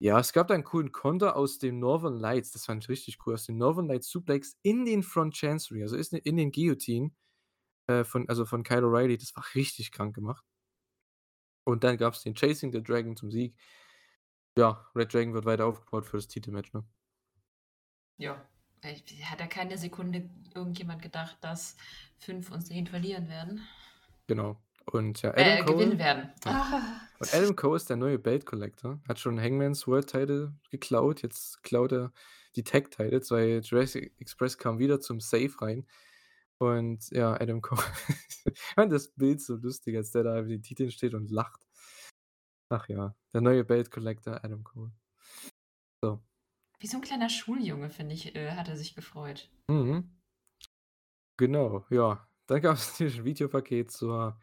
Ja, 0.00 0.20
es 0.20 0.32
gab 0.32 0.46
da 0.48 0.54
'n 0.54 0.62
coolen 0.64 0.92
Konter 0.92 1.34
aus 1.36 1.58
den 1.58 1.80
Northern 1.80 2.14
Lights, 2.18 2.52
das 2.52 2.66
fand 2.66 2.84
ich 2.84 2.88
richtig 2.88 3.18
cool, 3.26 3.34
aus 3.34 3.46
den 3.46 3.56
Northern 3.58 3.86
Lights 3.88 4.08
Suplex 4.10 4.56
in 4.62 4.84
den 4.84 5.02
Front 5.02 5.34
Chancery, 5.34 5.82
also 5.82 5.96
ist 5.96 6.12
in 6.12 6.36
den 6.36 6.52
Guillotine, 6.52 7.10
äh, 7.88 8.04
von 8.04 8.28
also 8.28 8.46
von 8.46 8.62
Kyle 8.64 8.82
O'Reilly. 8.86 9.18
Das 9.18 9.36
war 9.36 9.44
richtig 9.54 9.92
krank 9.92 10.14
gemacht. 10.14 10.44
Und 11.66 11.84
dann 11.84 11.96
gab's 11.98 12.22
den 12.22 12.34
Chasing 12.34 12.72
the 12.72 12.82
Dragon 12.82 13.16
zum 13.16 13.30
Sieg. 13.30 13.54
Ja, 14.58 14.84
Red 14.96 15.14
Dragon 15.14 15.34
wird 15.34 15.44
weiter 15.44 15.66
aufgebaut 15.66 16.04
für 16.04 16.16
das 16.16 16.26
Titelmatch, 16.26 16.72
ne? 16.72 16.82
Ja. 18.16 18.44
Hat 18.82 19.40
er 19.40 19.46
keine 19.46 19.78
Sekunde 19.78 20.28
irgendjemand 20.52 21.00
gedacht, 21.00 21.36
dass 21.42 21.76
fünf 22.18 22.50
und 22.50 22.62
zehn 22.62 22.88
verlieren 22.88 23.28
werden? 23.28 23.60
Genau. 24.26 24.60
Und 24.86 25.22
ja, 25.22 25.30
Äh, 25.36 25.58
Adam 25.60 25.66
Cole, 25.66 25.78
gewinnen 25.78 25.98
werden. 26.00 26.32
ja. 26.44 27.00
Und 27.20 27.32
Adam 27.32 27.54
Cole 27.54 27.76
ist 27.76 27.88
der 27.88 27.98
neue 27.98 28.18
Belt 28.18 28.46
Collector. 28.46 29.00
Hat 29.06 29.20
schon 29.20 29.40
Hangman's 29.40 29.86
World 29.86 30.08
Title 30.10 30.52
geklaut. 30.72 31.22
Jetzt 31.22 31.62
klaut 31.62 31.92
er 31.92 32.12
die 32.56 32.64
Tag 32.64 32.90
Titles, 32.90 33.30
weil 33.30 33.60
Jurassic 33.60 34.12
Express 34.18 34.58
kam 34.58 34.80
wieder 34.80 35.00
zum 35.00 35.20
Safe 35.20 35.52
rein. 35.60 35.86
Und 36.58 37.10
ja, 37.10 37.32
Adam 37.40 37.60
Cole. 37.62 37.80
ich 38.44 38.58
fand 38.74 38.90
das 38.92 39.12
Bild 39.12 39.40
so 39.40 39.54
lustig, 39.54 39.94
als 39.96 40.10
der 40.10 40.24
da 40.24 40.40
über 40.40 40.48
den 40.48 40.62
Titeln 40.64 40.90
steht 40.90 41.14
und 41.14 41.30
lacht. 41.30 41.67
Ach 42.70 42.88
ja, 42.88 43.14
der 43.32 43.40
neue 43.40 43.64
Belt 43.64 43.90
Collector 43.90 44.44
Adam 44.44 44.62
Cole. 44.64 44.92
So. 46.02 46.22
Wie 46.80 46.86
so 46.86 46.98
ein 46.98 47.02
kleiner 47.02 47.28
Schuljunge, 47.28 47.90
finde 47.90 48.14
ich, 48.14 48.34
äh, 48.36 48.52
hat 48.52 48.68
er 48.68 48.76
sich 48.76 48.94
gefreut. 48.94 49.50
Mhm. 49.68 50.14
Genau, 51.36 51.84
ja. 51.90 52.28
Dann 52.46 52.60
gab 52.62 52.76
es 52.76 52.90
natürlich 52.92 53.18
ein 53.18 53.24
Videopaket 53.24 53.90
zur 53.90 54.38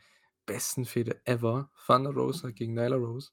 besten 0.45 0.85
Fehde 0.85 1.21
ever. 1.25 1.71
Thunder 1.85 2.11
Rosa 2.11 2.51
gegen 2.51 2.73
Nyla 2.73 2.95
Rose. 2.97 3.31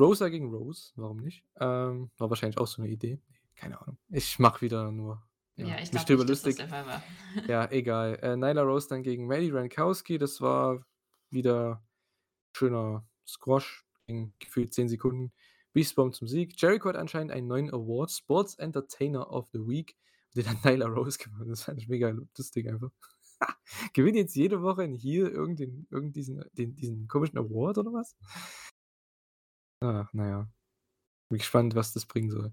Rosa 0.00 0.28
gegen 0.28 0.50
Rose, 0.52 0.92
warum 0.96 1.18
nicht? 1.18 1.44
Ähm, 1.60 2.10
war 2.16 2.30
wahrscheinlich 2.30 2.58
auch 2.58 2.66
so 2.66 2.82
eine 2.82 2.90
Idee. 2.90 3.20
Keine 3.54 3.80
Ahnung. 3.80 3.98
Ich 4.08 4.38
mach 4.38 4.62
wieder 4.62 4.90
nur. 4.90 5.22
Ja, 5.56 5.66
Ja, 5.66 5.78
ich 5.80 5.90
glaube 5.90 6.14
nicht, 6.24 6.30
dass 6.30 6.42
das 6.42 6.44
lustig. 6.44 6.68
Fall 6.68 6.86
war. 6.86 7.02
Ja, 7.48 7.70
egal. 7.70 8.18
Äh, 8.22 8.36
Nyla 8.36 8.62
Rose 8.62 8.88
dann 8.88 9.02
gegen 9.02 9.26
Maddie 9.26 9.50
Rankowski. 9.50 10.18
Das 10.18 10.40
war 10.40 10.82
wieder 11.30 11.84
schöner 12.56 13.06
Squash. 13.26 13.84
Ging 14.06 14.32
gefühlt 14.38 14.74
10 14.74 14.88
Sekunden. 14.88 15.32
Beastbomb 15.72 16.14
zum 16.14 16.28
Sieg. 16.28 16.60
Jericho 16.60 16.88
hat 16.88 16.96
anscheinend 16.96 17.32
einen 17.32 17.46
neuen 17.46 17.72
Award. 17.72 18.10
Sports 18.10 18.56
Entertainer 18.56 19.30
of 19.30 19.48
the 19.52 19.60
Week. 19.60 19.96
Den 20.34 20.48
hat 20.48 20.64
Nyla 20.64 20.86
Rose 20.86 21.18
gewonnen. 21.18 21.50
Das 21.50 21.62
fand 21.62 21.78
ich 21.78 21.88
mega 21.88 22.08
lustig 22.08 22.68
einfach. 22.68 22.90
Gewinnt 23.94 24.16
jetzt 24.16 24.34
jede 24.36 24.62
Woche 24.62 24.84
in 24.84 24.94
hier 24.94 25.30
irgendeinen, 25.30 25.86
irgend 25.90 26.16
diesen, 26.16 26.44
den, 26.52 26.74
diesen 26.74 27.08
komischen 27.08 27.38
Award 27.38 27.78
oder 27.78 27.92
was? 27.92 28.16
Ach, 29.80 30.12
naja. 30.12 30.48
Bin 31.28 31.38
gespannt, 31.38 31.74
was 31.74 31.92
das 31.92 32.06
bringen 32.06 32.30
soll. 32.30 32.52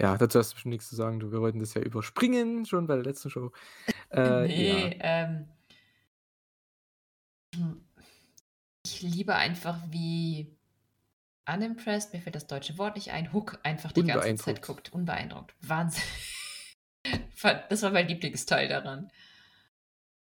Ja, 0.00 0.16
dazu 0.16 0.38
hast 0.38 0.52
du 0.52 0.54
bestimmt 0.54 0.72
nichts 0.72 0.88
zu 0.88 0.96
sagen. 0.96 1.18
Du, 1.18 1.32
wir 1.32 1.40
wollten 1.40 1.58
das 1.58 1.74
ja 1.74 1.82
überspringen, 1.82 2.64
schon 2.66 2.86
bei 2.86 2.94
der 2.94 3.04
letzten 3.04 3.30
Show. 3.30 3.52
Äh, 4.10 4.46
nee, 4.46 4.98
ja. 4.98 5.28
ähm. 5.28 5.48
Ich 9.00 9.02
liebe 9.14 9.34
einfach, 9.36 9.78
wie 9.90 10.56
unimpressed, 11.48 12.12
mir 12.12 12.20
fällt 12.20 12.34
das 12.34 12.46
deutsche 12.48 12.76
Wort 12.78 12.96
nicht 12.96 13.12
ein, 13.12 13.32
Hook 13.32 13.58
einfach 13.62 13.92
die 13.92 14.02
ganze 14.02 14.34
Zeit 14.36 14.60
guckt. 14.62 14.92
Unbeeindruckt. 14.92 15.54
Wahnsinn. 15.60 16.02
Das 17.70 17.82
war 17.82 17.92
mein 17.92 18.08
Lieblingsteil 18.08 18.66
daran. 18.68 19.10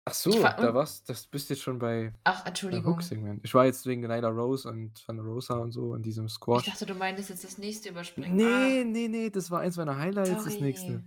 Ach 0.06 0.14
so, 0.14 0.30
Ich 0.30 0.40
da 0.40 0.68
und- 0.70 0.76
war's, 0.76 1.04
das 1.04 1.26
bist 1.26 1.50
jetzt 1.50 1.64
schon 1.64 1.80
bei 1.80 2.14
Ach, 2.24 2.46
Entschuldigung. 2.46 2.94
Hook-Segment. 2.94 3.44
Ich 3.44 3.54
war 3.56 3.66
jetzt 3.66 3.88
wegen 3.88 4.02
Nyla 4.02 4.30
Rose 4.30 4.70
und 4.70 5.06
Van 5.08 5.20
Rosa 5.20 5.56
und 5.56 5.72
so 5.72 5.94
und 5.94 6.04
diesem 6.06 6.28
Ich 6.28 6.34
Squash. 6.34 6.66
dachte, 6.66 6.86
du 6.86 6.94
meintest 6.94 7.30
jetzt 7.32 7.44
das 7.44 7.58
nächste 7.58 7.90
überspringen. 7.90 8.36
Nee, 8.36 8.84
nee, 8.86 9.08
nee, 9.08 9.30
das 9.32 9.50
war 9.50 9.62
eins 9.62 9.76
meiner 9.78 9.98
Highlights, 9.98 10.30
das 10.30 10.44
sorry. 10.44 10.62
nächste. 10.62 11.04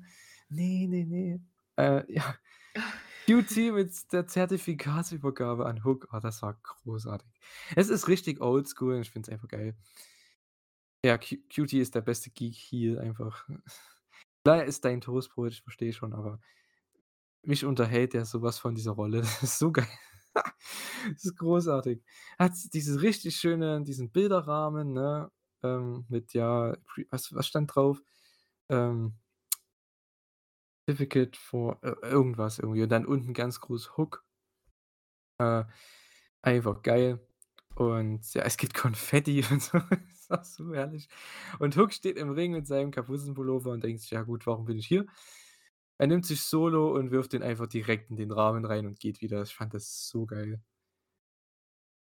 Nee, 0.48 0.86
nee, 0.90 1.04
nee. 1.04 1.40
Äh, 1.76 2.12
ja. 2.12 2.34
QT 3.30 3.72
mit 3.72 4.12
der 4.12 4.26
Zertifikatsübergabe 4.26 5.64
an 5.64 5.84
Hook. 5.84 6.08
Oh, 6.12 6.18
das 6.18 6.42
war 6.42 6.54
großartig. 6.54 7.28
Es 7.76 7.88
ist 7.88 8.08
richtig 8.08 8.40
oldschool 8.40 8.96
und 8.96 9.02
ich 9.02 9.10
finde 9.10 9.28
es 9.28 9.32
einfach 9.32 9.46
geil. 9.46 9.76
Ja, 11.04 11.16
Q 11.16 11.36
QT 11.48 11.74
ist 11.74 11.94
der 11.94 12.00
beste 12.00 12.30
Geek 12.30 12.54
hier 12.56 13.00
einfach. 13.00 13.48
Klar, 14.44 14.64
ist 14.64 14.84
dein 14.84 15.00
Toastbrot, 15.00 15.52
ich 15.52 15.62
verstehe 15.62 15.92
schon, 15.92 16.12
aber 16.12 16.40
mich 17.42 17.64
unterhält 17.64 18.14
der 18.14 18.24
sowas 18.24 18.58
von 18.58 18.74
dieser 18.74 18.92
Rolle. 18.92 19.20
Das 19.22 19.42
ist 19.44 19.58
so 19.58 19.70
geil. 19.70 19.86
Das 21.12 21.24
ist 21.24 21.36
großartig. 21.36 22.02
Hat 22.38 22.52
diese 22.72 23.00
richtig 23.00 23.36
schöne, 23.36 23.82
diesen 23.82 24.10
Bilderrahmen, 24.10 24.92
ne? 24.92 25.30
Ähm, 25.62 26.04
mit 26.08 26.32
ja, 26.34 26.76
was, 27.10 27.32
was 27.34 27.46
stand 27.46 27.74
drauf? 27.74 28.02
Ähm, 28.68 29.14
Certificate 30.90 31.36
for 31.36 31.78
äh, 31.82 31.94
irgendwas 32.02 32.58
irgendwie. 32.58 32.82
Und 32.82 32.90
dann 32.90 33.06
unten 33.06 33.32
ganz 33.34 33.60
groß 33.60 33.96
Hook. 33.96 34.24
Äh, 35.38 35.64
einfach 36.42 36.82
geil. 36.82 37.20
Und 37.74 38.32
ja, 38.34 38.42
es 38.42 38.56
gibt 38.56 38.74
Konfetti 38.74 39.44
und 39.50 39.62
so. 39.62 39.78
Ist 40.12 40.32
auch 40.32 40.44
so 40.44 40.74
herrlich. 40.74 41.08
Und 41.58 41.76
Hook 41.76 41.92
steht 41.92 42.16
im 42.16 42.30
Ring 42.30 42.52
mit 42.52 42.66
seinem 42.66 42.90
Kapuzenpullover 42.90 43.70
und 43.70 43.84
denkt 43.84 44.02
sich, 44.02 44.10
ja 44.10 44.22
gut, 44.22 44.46
warum 44.46 44.64
bin 44.66 44.78
ich 44.78 44.86
hier? 44.86 45.06
Er 45.98 46.06
nimmt 46.06 46.26
sich 46.26 46.42
Solo 46.42 46.94
und 46.94 47.10
wirft 47.10 47.34
den 47.34 47.42
einfach 47.42 47.66
direkt 47.66 48.10
in 48.10 48.16
den 48.16 48.32
Rahmen 48.32 48.64
rein 48.64 48.86
und 48.86 48.98
geht 49.00 49.20
wieder. 49.20 49.42
Ich 49.42 49.54
fand 49.54 49.74
das 49.74 50.08
so 50.08 50.26
geil. 50.26 50.62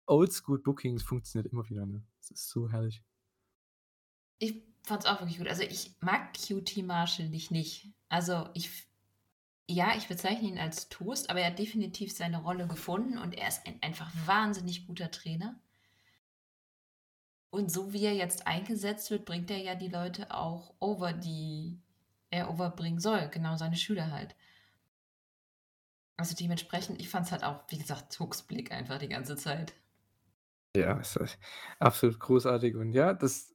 Oldschool 0.06 0.58
Bookings 0.58 1.02
funktioniert 1.02 1.52
immer 1.52 1.68
wieder, 1.68 1.86
ne? 1.86 2.02
Das 2.18 2.30
ist 2.30 2.48
so 2.48 2.70
herrlich. 2.70 3.02
Ich 4.38 4.62
fand's 4.82 5.06
auch 5.06 5.20
wirklich 5.20 5.38
gut. 5.38 5.48
Also 5.48 5.62
ich 5.62 5.94
mag 6.00 6.34
QT 6.34 6.82
Marshall 6.84 7.28
nicht 7.28 7.50
nicht. 7.50 7.92
Also 8.12 8.46
ich, 8.52 8.86
ja, 9.66 9.96
ich 9.96 10.06
bezeichne 10.06 10.46
ihn 10.46 10.58
als 10.58 10.90
Toast, 10.90 11.30
aber 11.30 11.40
er 11.40 11.46
hat 11.46 11.58
definitiv 11.58 12.14
seine 12.14 12.42
Rolle 12.42 12.66
gefunden 12.66 13.16
und 13.16 13.32
er 13.32 13.48
ist 13.48 13.66
ein 13.66 13.82
einfach 13.82 14.12
wahnsinnig 14.26 14.86
guter 14.86 15.10
Trainer. 15.10 15.58
Und 17.48 17.72
so 17.72 17.94
wie 17.94 18.04
er 18.04 18.14
jetzt 18.14 18.46
eingesetzt 18.46 19.10
wird, 19.10 19.24
bringt 19.24 19.50
er 19.50 19.62
ja 19.62 19.74
die 19.76 19.88
Leute 19.88 20.30
auch 20.30 20.74
over, 20.78 21.14
die 21.14 21.80
er 22.28 22.50
overbringen 22.50 23.00
soll. 23.00 23.30
Genau 23.30 23.56
seine 23.56 23.76
Schüler 23.76 24.10
halt. 24.10 24.36
Also 26.18 26.36
dementsprechend, 26.36 27.00
ich 27.00 27.08
fand's 27.08 27.32
halt 27.32 27.44
auch, 27.44 27.62
wie 27.68 27.78
gesagt, 27.78 28.20
Hooks 28.20 28.42
Blick 28.42 28.72
einfach 28.72 28.98
die 28.98 29.08
ganze 29.08 29.36
Zeit. 29.36 29.72
Ja, 30.76 30.98
es 31.00 31.16
ist 31.16 31.38
absolut 31.78 32.20
großartig. 32.20 32.76
Und 32.76 32.92
ja, 32.92 33.14
das, 33.14 33.51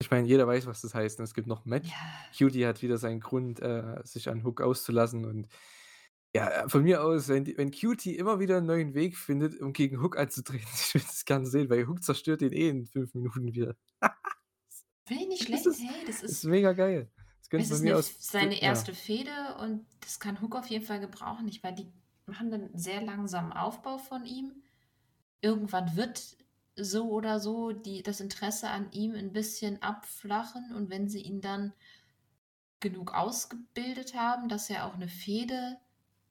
ich 0.00 0.10
meine, 0.10 0.28
jeder 0.28 0.46
weiß, 0.46 0.66
was 0.66 0.80
das 0.82 0.94
heißt. 0.94 1.18
Und 1.18 1.24
es 1.24 1.34
gibt 1.34 1.46
noch 1.46 1.64
Match. 1.64 1.88
Ja, 1.88 1.94
Cutie 2.36 2.66
hat 2.66 2.82
wieder 2.82 2.98
seinen 2.98 3.20
Grund, 3.20 3.60
äh, 3.60 4.00
sich 4.04 4.28
an 4.28 4.44
Hook 4.44 4.60
auszulassen. 4.60 5.24
Und 5.24 5.48
ja, 6.34 6.68
von 6.68 6.82
mir 6.82 7.02
aus, 7.02 7.28
wenn, 7.28 7.46
wenn 7.56 7.70
Cutie 7.70 8.16
immer 8.16 8.38
wieder 8.38 8.58
einen 8.58 8.66
neuen 8.66 8.94
Weg 8.94 9.16
findet, 9.16 9.58
um 9.60 9.72
gegen 9.72 10.02
Hook 10.02 10.18
anzutreten, 10.18 10.66
ich 10.74 10.94
will 10.94 11.02
das 11.02 11.24
gerne 11.24 11.46
sehen, 11.46 11.70
weil 11.70 11.86
Hook 11.86 12.02
zerstört 12.02 12.42
ihn 12.42 12.52
eh 12.52 12.68
in 12.68 12.86
fünf 12.86 13.14
Minuten 13.14 13.54
wieder. 13.54 13.74
finde 15.06 15.22
ich 15.22 15.28
nicht 15.28 15.40
Das 15.50 15.62
schlecht. 15.62 15.66
ist- 15.66 15.80
hey, 15.80 16.04
das 16.06 16.20
Das 16.20 16.30
ist 16.30 16.38
ist 16.38 16.44
mega 16.44 16.72
geil. 16.72 17.10
Das 17.50 17.60
Es 17.62 17.68
von 17.68 17.76
ist 17.76 17.82
eine, 17.82 17.96
aus. 17.96 18.14
seine 18.18 18.54
ja. 18.54 18.60
erste 18.62 18.92
Fehde 18.92 19.30
und 19.60 19.86
das 20.00 20.18
kann 20.18 20.40
Hook 20.40 20.56
auf 20.56 20.66
jeden 20.66 20.84
Fall 20.84 21.00
gebrauchen. 21.00 21.46
Ich 21.48 21.62
meine, 21.62 21.76
die 21.76 21.92
machen 22.26 22.52
einen 22.52 22.76
sehr 22.76 23.00
langsamen 23.02 23.52
Aufbau 23.52 23.98
von 23.98 24.24
ihm. 24.26 24.62
Irgendwann 25.40 25.96
wird 25.96 26.36
so 26.76 27.10
oder 27.10 27.40
so 27.40 27.72
die, 27.72 28.02
das 28.02 28.20
Interesse 28.20 28.68
an 28.68 28.92
ihm 28.92 29.14
ein 29.14 29.32
bisschen 29.32 29.82
abflachen 29.82 30.74
und 30.74 30.90
wenn 30.90 31.08
sie 31.08 31.22
ihn 31.22 31.40
dann 31.40 31.72
genug 32.80 33.14
ausgebildet 33.14 34.14
haben, 34.14 34.48
dass 34.48 34.70
er 34.70 34.86
auch 34.86 34.94
eine 34.94 35.08
Fehde 35.08 35.78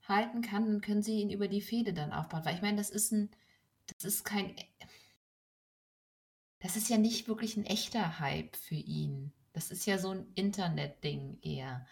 halten 0.07 0.41
kann, 0.41 0.65
dann 0.65 0.81
können 0.81 1.01
sie 1.01 1.19
ihn 1.19 1.31
über 1.31 1.47
die 1.47 1.61
Fehde 1.61 1.93
dann 1.93 2.13
aufbauen. 2.13 2.45
Weil 2.45 2.55
ich 2.55 2.61
meine, 2.61 2.77
das 2.77 2.91
ist 2.91 3.11
ein, 3.11 3.29
das 3.87 4.05
ist 4.05 4.23
kein, 4.23 4.55
das 6.59 6.75
ist 6.75 6.89
ja 6.89 6.97
nicht 6.97 7.27
wirklich 7.27 7.57
ein 7.57 7.65
echter 7.65 8.19
Hype 8.19 8.55
für 8.55 8.75
ihn. 8.75 9.33
Das 9.53 9.71
ist 9.71 9.85
ja 9.85 9.97
so 9.97 10.11
ein 10.11 10.27
Internetding 10.35 11.39
eher, 11.41 11.87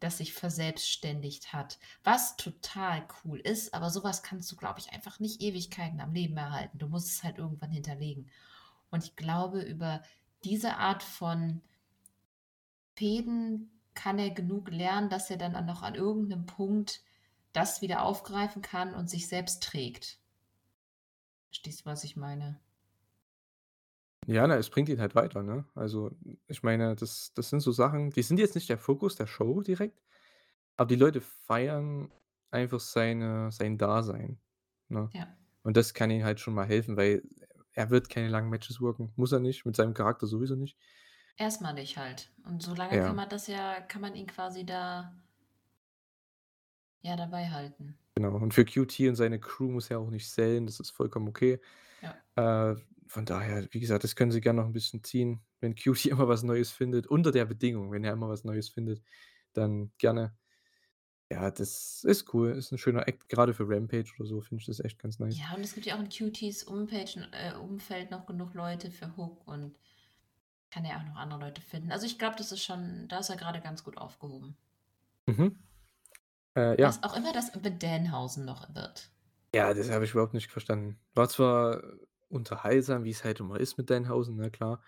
das 0.00 0.18
sich 0.18 0.32
verselbstständigt 0.32 1.52
hat. 1.52 1.78
Was 2.04 2.36
total 2.36 3.06
cool 3.24 3.38
ist, 3.40 3.74
aber 3.74 3.90
sowas 3.90 4.22
kannst 4.22 4.50
du, 4.52 4.56
glaube 4.56 4.78
ich, 4.80 4.92
einfach 4.92 5.18
nicht 5.20 5.42
Ewigkeiten 5.42 6.00
am 6.00 6.12
Leben 6.12 6.36
erhalten. 6.36 6.78
Du 6.78 6.88
musst 6.88 7.08
es 7.08 7.24
halt 7.24 7.38
irgendwann 7.38 7.70
hinterlegen. 7.70 8.30
Und 8.90 9.04
ich 9.04 9.16
glaube, 9.16 9.60
über 9.60 10.02
diese 10.44 10.76
Art 10.76 11.02
von 11.02 11.60
Fäden 12.94 13.70
kann 13.94 14.18
er 14.18 14.30
genug 14.30 14.70
lernen, 14.70 15.10
dass 15.10 15.30
er 15.30 15.36
dann 15.36 15.66
noch 15.66 15.82
an 15.82 15.94
irgendeinem 15.94 16.46
Punkt 16.46 17.02
das 17.52 17.82
wieder 17.82 18.02
aufgreifen 18.02 18.62
kann 18.62 18.94
und 18.94 19.10
sich 19.10 19.26
selbst 19.26 19.62
trägt. 19.62 20.18
Verstehst 21.46 21.80
du, 21.80 21.86
was 21.86 22.04
ich 22.04 22.16
meine? 22.16 22.60
Ja, 24.28 24.46
na, 24.46 24.56
es 24.56 24.68
bringt 24.68 24.90
ihn 24.90 25.00
halt 25.00 25.14
weiter, 25.14 25.42
ne? 25.42 25.64
Also, 25.74 26.10
ich 26.48 26.62
meine, 26.62 26.94
das, 26.94 27.32
das 27.34 27.48
sind 27.48 27.60
so 27.60 27.72
Sachen, 27.72 28.10
die 28.10 28.22
sind 28.22 28.38
jetzt 28.38 28.54
nicht 28.54 28.68
der 28.68 28.76
Fokus 28.76 29.16
der 29.16 29.26
Show 29.26 29.62
direkt, 29.62 30.02
aber 30.76 30.88
die 30.88 30.96
Leute 30.96 31.22
feiern 31.22 32.10
einfach 32.50 32.80
seine, 32.80 33.50
sein 33.52 33.78
Dasein. 33.78 34.38
Ne? 34.88 35.08
Ja. 35.14 35.28
Und 35.62 35.78
das 35.78 35.94
kann 35.94 36.10
ihm 36.10 36.24
halt 36.24 36.40
schon 36.40 36.52
mal 36.54 36.66
helfen, 36.66 36.96
weil 36.98 37.22
er 37.72 37.88
wird 37.90 38.10
keine 38.10 38.28
langen 38.28 38.50
Matches 38.50 38.80
worken. 38.82 39.12
Muss 39.16 39.32
er 39.32 39.40
nicht, 39.40 39.64
mit 39.64 39.76
seinem 39.76 39.94
Charakter 39.94 40.26
sowieso 40.26 40.56
nicht. 40.56 40.76
Erstmalig 41.38 41.96
halt. 41.96 42.30
Und 42.44 42.62
solange 42.62 42.96
Ja. 42.96 43.06
kann 43.06 43.16
man 43.16 43.28
das 43.30 43.46
ja, 43.46 43.80
kann 43.80 44.02
man 44.02 44.14
ihn 44.14 44.26
quasi 44.26 44.66
da 44.66 45.14
ja 47.00 47.16
dabei 47.16 47.48
halten. 47.48 47.96
Genau. 48.14 48.34
Und 48.36 48.52
für 48.52 48.64
QT 48.64 49.08
und 49.08 49.14
seine 49.16 49.40
Crew 49.40 49.70
muss 49.70 49.90
er 49.90 50.00
auch 50.00 50.10
nicht 50.10 50.28
sellen, 50.30 50.66
das 50.66 50.80
ist 50.80 50.90
vollkommen 50.90 51.28
okay. 51.28 51.60
Äh, 52.36 52.74
von 53.08 53.24
daher, 53.24 53.66
wie 53.72 53.80
gesagt, 53.80 54.04
das 54.04 54.16
können 54.16 54.30
sie 54.30 54.40
gerne 54.40 54.60
noch 54.60 54.68
ein 54.68 54.72
bisschen 54.72 55.02
ziehen. 55.02 55.40
Wenn 55.60 55.74
Cutie 55.74 56.10
immer 56.10 56.28
was 56.28 56.42
Neues 56.42 56.70
findet, 56.70 57.06
unter 57.06 57.32
der 57.32 57.44
Bedingung, 57.44 57.90
wenn 57.90 58.04
er 58.04 58.12
immer 58.12 58.28
was 58.28 58.44
Neues 58.44 58.68
findet, 58.68 59.02
dann 59.52 59.92
gerne. 59.98 60.36
Ja, 61.30 61.50
das 61.50 62.04
ist 62.04 62.32
cool. 62.32 62.52
Ist 62.52 62.72
ein 62.72 62.78
schöner 62.78 63.06
Act, 63.06 63.28
gerade 63.28 63.52
für 63.52 63.68
Rampage 63.68 64.12
oder 64.18 64.26
so 64.26 64.40
finde 64.40 64.62
ich 64.62 64.66
das 64.66 64.80
echt 64.80 64.98
ganz 64.98 65.18
nice. 65.18 65.38
Ja, 65.38 65.54
und 65.54 65.62
es 65.62 65.74
gibt 65.74 65.86
ja 65.86 65.96
auch 65.96 66.00
in 66.00 66.08
Cuties 66.08 66.64
Umfeld, 66.64 67.18
äh, 67.32 67.54
Umfeld 67.54 68.10
noch 68.10 68.24
genug 68.24 68.54
Leute 68.54 68.90
für 68.90 69.14
Hook 69.16 69.46
und 69.46 69.78
kann 70.70 70.84
ja 70.84 70.98
auch 70.98 71.04
noch 71.04 71.16
andere 71.16 71.40
Leute 71.40 71.60
finden. 71.60 71.92
Also 71.92 72.06
ich 72.06 72.18
glaube, 72.18 72.36
das 72.36 72.52
ist 72.52 72.62
schon, 72.62 73.08
da 73.08 73.18
ist 73.18 73.28
er 73.28 73.36
gerade 73.36 73.60
ganz 73.60 73.84
gut 73.84 73.98
aufgehoben. 73.98 74.56
Mhm. 75.26 75.58
Äh, 76.56 76.80
ja. 76.80 76.88
Was 76.88 77.02
auch 77.02 77.16
immer 77.16 77.32
das 77.32 77.54
mit 77.54 77.82
Danhausen 77.82 78.44
noch 78.44 78.74
wird. 78.74 79.10
Ja, 79.54 79.72
das 79.72 79.90
habe 79.90 80.04
ich 80.04 80.12
überhaupt 80.12 80.34
nicht 80.34 80.50
verstanden. 80.50 80.98
War 81.14 81.28
zwar 81.28 81.82
unterhaltsam, 82.28 83.04
wie 83.04 83.10
es 83.10 83.24
halt 83.24 83.40
immer 83.40 83.58
ist 83.58 83.78
mit 83.78 83.90
Danhausen, 83.90 84.36
na 84.36 84.50
klar. 84.50 84.82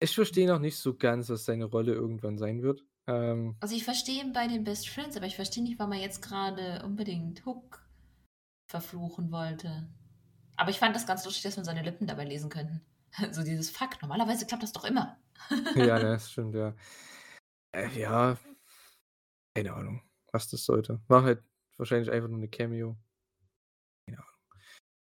Ich 0.00 0.14
verstehe 0.14 0.48
noch 0.48 0.58
nicht 0.58 0.76
so 0.76 0.94
ganz, 0.96 1.28
was 1.30 1.44
seine 1.44 1.64
Rolle 1.66 1.92
irgendwann 1.92 2.38
sein 2.38 2.62
wird. 2.62 2.84
Ähm, 3.06 3.56
Also 3.60 3.74
ich 3.76 3.84
verstehe 3.84 4.22
ihn 4.22 4.32
bei 4.32 4.46
den 4.48 4.64
Best 4.64 4.88
Friends, 4.88 5.16
aber 5.16 5.26
ich 5.26 5.36
verstehe 5.36 5.62
nicht, 5.62 5.78
warum 5.78 5.92
er 5.92 6.00
jetzt 6.00 6.22
gerade 6.22 6.82
unbedingt 6.84 7.44
Hook 7.46 7.84
verfluchen 8.68 9.30
wollte. 9.30 9.88
Aber 10.56 10.70
ich 10.70 10.78
fand 10.78 10.94
das 10.96 11.06
ganz 11.06 11.24
lustig, 11.24 11.42
dass 11.42 11.56
man 11.56 11.64
seine 11.64 11.82
Lippen 11.82 12.06
dabei 12.06 12.24
lesen 12.24 12.50
könnten. 12.50 12.80
So 13.32 13.42
dieses 13.42 13.68
Fuck, 13.70 14.00
normalerweise 14.00 14.46
klappt 14.46 14.62
das 14.62 14.72
doch 14.72 14.84
immer. 14.84 15.18
ja, 15.74 15.98
ne, 15.98 16.02
das 16.14 16.30
stimmt, 16.32 16.54
ja. 16.54 16.74
Äh, 17.72 17.88
ja, 17.98 18.38
keine 19.54 19.74
Ahnung, 19.74 20.02
was 20.32 20.48
das 20.48 20.64
sollte. 20.64 21.00
War 21.08 21.22
halt 21.22 21.42
wahrscheinlich 21.76 22.10
einfach 22.10 22.28
nur 22.28 22.38
eine 22.38 22.48
Cameo. 22.48 22.96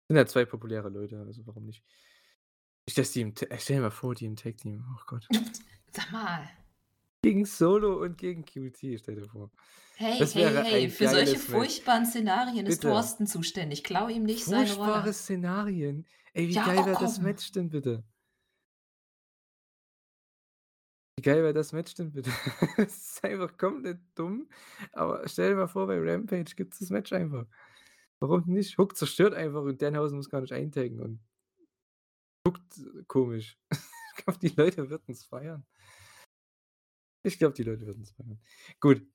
Sind 0.08 0.16
ja 0.16 0.26
zwei 0.26 0.44
populäre 0.46 0.88
Leute, 0.88 1.18
also 1.18 1.46
warum 1.46 1.66
nicht? 1.66 1.84
Ich 2.86 2.94
dass 2.94 3.12
die 3.12 3.20
im 3.20 3.34
stell 3.58 3.76
dir 3.76 3.82
mal 3.82 3.90
vor, 3.90 4.14
die 4.14 4.24
im 4.24 4.36
Tag-Team, 4.36 4.82
oh 4.96 5.02
Gott. 5.06 5.28
Sag 5.92 6.10
mal. 6.12 6.48
Gegen 7.22 7.44
Solo 7.44 8.02
und 8.02 8.16
gegen 8.16 8.44
QT, 8.44 8.98
stell 8.98 9.16
dir 9.16 9.28
vor. 9.28 9.50
Hey, 9.96 10.18
Das 10.18 10.34
hey, 10.34 10.44
hey, 10.64 10.88
für 10.88 11.08
solche 11.08 11.32
Match. 11.32 11.40
furchtbaren 11.40 12.06
Szenarien 12.06 12.66
ist 12.66 12.80
Bitte. 12.80 12.88
Thorsten 12.88 13.26
zuständig. 13.26 13.82
Klau 13.84 14.08
ihm 14.08 14.22
nicht 14.24 14.44
seine 14.44 14.66
Furchtbare 14.66 15.00
Rolle. 15.00 15.12
Szenarien. 15.12 16.06
Ey, 16.32 16.48
wie 16.48 16.54
Ja, 16.54 16.64
geil 16.64 16.78
oh, 16.80 16.86
wäre 16.86 16.96
das 16.96 17.16
komm. 17.16 17.24
Match 17.24 17.50
denn 17.52 17.68
bitte? 17.70 18.04
Wie 21.16 21.22
geil 21.22 21.42
wäre 21.42 21.52
das 21.52 21.72
Match 21.72 21.94
denn 21.94 22.12
bitte? 22.12 22.30
Es 22.76 22.96
ist 23.16 23.24
einfach 23.24 23.56
komplett 23.56 23.98
dumm, 24.14 24.48
aber 24.92 25.26
stell 25.28 25.50
dir 25.50 25.56
mal 25.56 25.66
vor, 25.66 25.86
bei 25.88 25.98
Rampage 25.98 26.54
gibt's 26.54 26.78
das 26.78 26.90
Match 26.90 27.12
einfach. 27.12 27.46
Warum 28.20 28.44
nicht? 28.46 28.78
Hook 28.78 28.96
zerstört 28.96 29.34
einfach 29.34 29.62
und 29.62 29.80
Danhausen 29.82 30.16
muss 30.16 30.30
gar 30.30 30.40
nicht 30.40 30.52
eintaggen 30.52 31.00
und 31.00 31.20
guckt 32.44 32.80
komisch. 33.08 33.58
Ich 34.18 34.24
glaube, 34.24 34.40
die 34.40 34.48
Leute 34.48 34.90
würden's 34.90 35.24
feiern. 35.24 35.64
Ich 37.22 37.38
glaube, 37.38 37.54
die 37.54 37.62
Leute 37.62 37.86
würden's 37.86 38.10
feiern. 38.12 38.40
Gut, 38.80 39.06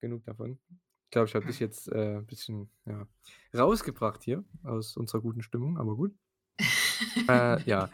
genug 0.00 0.24
davon. 0.24 0.58
Ich 1.04 1.10
glaube, 1.10 1.28
ich 1.28 1.34
habe 1.34 1.46
dich 1.46 1.60
jetzt, 1.60 1.88
äh, 1.88 2.18
'n 2.18 2.26
bisschen, 2.26 2.70
ja, 2.84 3.06
rausgebracht 3.54 4.22
hier 4.22 4.44
aus 4.62 4.96
unserer 4.96 5.20
guten 5.22 5.42
Stimmung, 5.42 5.78
aber 5.78 5.96
gut. 5.96 6.14
Äh, 7.28 7.62
ja. 7.64 7.90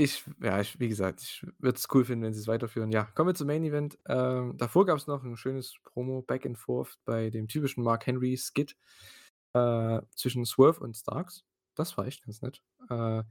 Ich 0.00 0.24
ja, 0.42 0.60
ich 0.60 0.78
wie 0.78 0.88
gesagt, 0.88 1.22
ich 1.22 1.42
würde 1.58 1.78
es 1.78 1.88
cool 1.94 2.04
finden, 2.04 2.24
wenn 2.26 2.34
sie 2.34 2.40
es 2.40 2.48
weiterführen. 2.48 2.90
Ja, 2.92 3.04
kommen 3.04 3.30
wir 3.30 3.34
zum 3.34 3.46
Main 3.46 3.64
Event. 3.64 3.98
Ähm, 4.06 4.54
davor 4.58 4.84
gab 4.84 4.98
es 4.98 5.06
noch 5.06 5.24
ein 5.24 5.36
schönes 5.38 5.74
Promo 5.84 6.20
Back 6.20 6.44
and 6.44 6.58
Forth 6.58 6.98
bei 7.06 7.30
dem 7.30 7.48
typischen 7.48 7.82
Mark 7.82 8.06
Henry 8.06 8.36
Skit, 8.36 8.76
äh, 9.54 10.02
zwischen 10.14 10.44
Swerve 10.44 10.80
und 10.80 10.96
Starks. 10.96 11.44
Das 11.74 11.96
war 11.96 12.06
echt 12.06 12.24
ganz 12.24 12.42
nett. 12.42 12.62
Äh, 12.90 13.22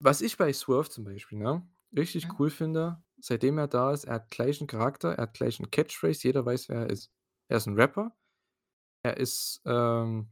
was 0.00 0.20
ich 0.20 0.36
bei 0.36 0.52
Swerve 0.52 0.88
zum 0.90 1.04
Beispiel, 1.04 1.38
ne, 1.38 1.66
richtig 1.96 2.28
Mhm. 2.28 2.38
cool 2.38 2.50
finde, 2.50 3.02
seitdem 3.18 3.58
er 3.58 3.68
da 3.68 3.92
ist, 3.92 4.04
er 4.04 4.14
hat 4.14 4.30
gleichen 4.30 4.66
Charakter, 4.66 5.12
er 5.14 5.22
hat 5.24 5.34
gleichen 5.34 5.70
Catchphrase, 5.70 6.24
jeder 6.24 6.44
weiß, 6.44 6.68
wer 6.68 6.80
er 6.82 6.90
ist. 6.90 7.10
Er 7.48 7.58
ist 7.58 7.66
'n 7.68 7.74
Rapper. 7.80 8.16
Er 9.04 9.16
ist, 9.18 9.62
ähm 9.66 10.30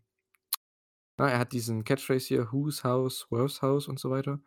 na, 1.18 1.28
er 1.30 1.38
hat 1.38 1.52
diesen 1.52 1.84
Catchphrase 1.84 2.26
hier: 2.28 2.52
„Whose 2.52 2.82
house? 2.84 3.20
Swerve's 3.28 3.62
house“ 3.62 3.88
und 3.88 3.98
so 3.98 4.10
weiter. 4.10 4.40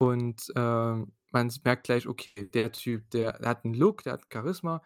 Und, 0.00 0.50
ähm, 0.56 1.12
man 1.32 1.52
merkt 1.64 1.84
gleich, 1.84 2.06
okay, 2.08 2.48
der 2.54 2.72
Typ, 2.72 3.10
der 3.10 3.34
der 3.38 3.48
hat 3.50 3.64
'n 3.66 3.74
Look, 3.74 4.02
der 4.04 4.14
hat 4.14 4.26
Charisma 4.32 4.82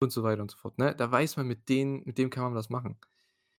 und 0.00 0.12
so 0.12 0.22
weiter 0.24 0.42
und 0.42 0.50
so 0.52 0.58
fort, 0.58 0.78
ne? 0.78 0.94
Da 0.96 1.10
weiß 1.12 1.36
man, 1.38 1.46
mit 1.48 1.68
den 1.70 2.02
mit 2.06 2.18
dem 2.18 2.30
kann 2.30 2.44
man 2.44 2.54
was 2.54 2.70
machen. 2.70 2.98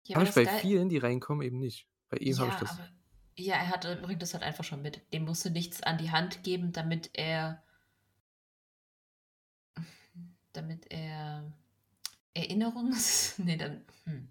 Ja, 0.04 0.16
Habe 0.16 0.24
ich 0.24 0.34
das 0.34 0.34
bei 0.34 0.46
geil 0.46 0.62
vielen, 0.62 0.88
die 0.90 0.98
reinkommen, 0.98 1.46
eben 1.46 1.58
nicht. 1.58 1.88
Bei 2.10 2.18
ihm 2.18 2.40
habe 2.40 2.50
ich 2.50 2.56
Ja, 2.56 2.58
das 2.58 2.80
aber 2.80 2.88
ja, 3.36 3.56
er 3.56 3.68
hat 3.68 3.84
er 3.84 3.96
bringt 3.96 4.22
das 4.22 4.32
halt 4.34 4.42
einfach 4.44 4.64
schon 4.64 4.82
mit. 4.82 5.12
Dem 5.12 5.24
musst 5.24 5.44
du 5.44 5.50
nichts 5.50 5.82
an 5.82 5.98
die 5.98 6.10
Hand 6.10 6.42
geben, 6.44 6.72
damit 6.72 7.10
er 7.14 7.62
damit 10.52 10.86
er 10.90 11.52
Erinnerungs 12.34 13.38
ne, 13.40 13.56
dann 13.56 13.84
hm. 14.04 14.28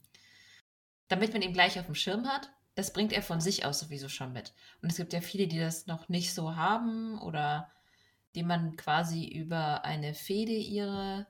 Damit 1.07 1.33
man 1.33 1.41
ihn 1.41 1.53
gleich 1.53 1.79
aufm 1.79 1.95
Schirm 1.95 2.27
hat, 2.27 2.51
das 2.75 2.93
bringt 2.93 3.13
er 3.13 3.21
von 3.23 3.41
sich 3.41 3.65
aus 3.65 3.79
sowieso 3.79 4.09
schon 4.09 4.33
mit. 4.33 4.53
Und 4.81 4.91
es 4.91 4.97
gibt 4.97 5.13
ja 5.13 5.21
viele, 5.21 5.47
die 5.47 5.59
das 5.59 5.87
noch 5.87 6.09
nicht 6.09 6.33
so 6.33 6.55
haben 6.55 7.19
oder 7.21 7.71
denen 8.35 8.47
man 8.49 8.75
quasi 8.77 9.25
über 9.27 9.85
eine 9.85 10.13
Fehde 10.13 10.51
ihre 10.53 11.27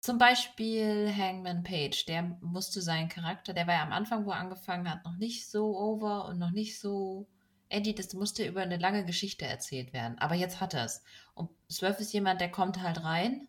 zum 0.00 0.18
Beispiel 0.18 1.12
Hangman 1.14 1.62
Page, 1.64 2.06
der 2.06 2.22
musste 2.40 2.80
seinen 2.80 3.08
Charakter 3.08 3.52
der 3.54 3.66
war 3.66 3.74
ja 3.74 3.82
am 3.82 3.92
Anfang, 3.92 4.24
wo 4.24 4.30
er 4.30 4.36
angefangen 4.38 4.88
hat, 4.90 5.04
noch 5.04 5.16
nicht 5.16 5.50
so 5.50 5.76
over 5.76 6.26
und 6.26 6.38
noch 6.38 6.50
nicht 6.52 6.78
so 6.78 7.26
edgy, 7.68 7.94
das 7.94 8.14
musste 8.14 8.46
über 8.46 8.64
'ne 8.64 8.76
lange 8.76 9.04
Geschichte 9.04 9.44
erzählt 9.46 9.92
werden. 9.92 10.18
Aber 10.18 10.34
jetzt 10.36 10.60
hat 10.60 10.74
er's. 10.74 11.02
Und 11.34 11.50
Swerve 11.70 12.00
ist 12.02 12.12
jemand, 12.12 12.40
der 12.40 12.50
kommt 12.50 12.80
halt 12.80 13.02
rein 13.02 13.48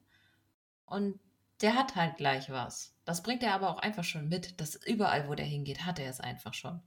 und 0.85 1.19
der 1.61 1.75
hat 1.75 1.95
halt 1.95 2.17
gleich 2.17 2.49
was. 2.49 2.95
Das 3.05 3.23
bringt 3.23 3.43
er 3.43 3.53
aber 3.53 3.69
auch 3.69 3.79
einfach 3.79 4.03
schon 4.03 4.27
mit. 4.29 4.59
Das 4.59 4.75
überall, 4.75 5.27
wo 5.29 5.35
der 5.35 5.45
hingeht, 5.45 5.85
hat 5.85 5.99
er 5.99 6.09
es 6.09 6.19
einfach 6.19 6.53
schon. 6.53 6.81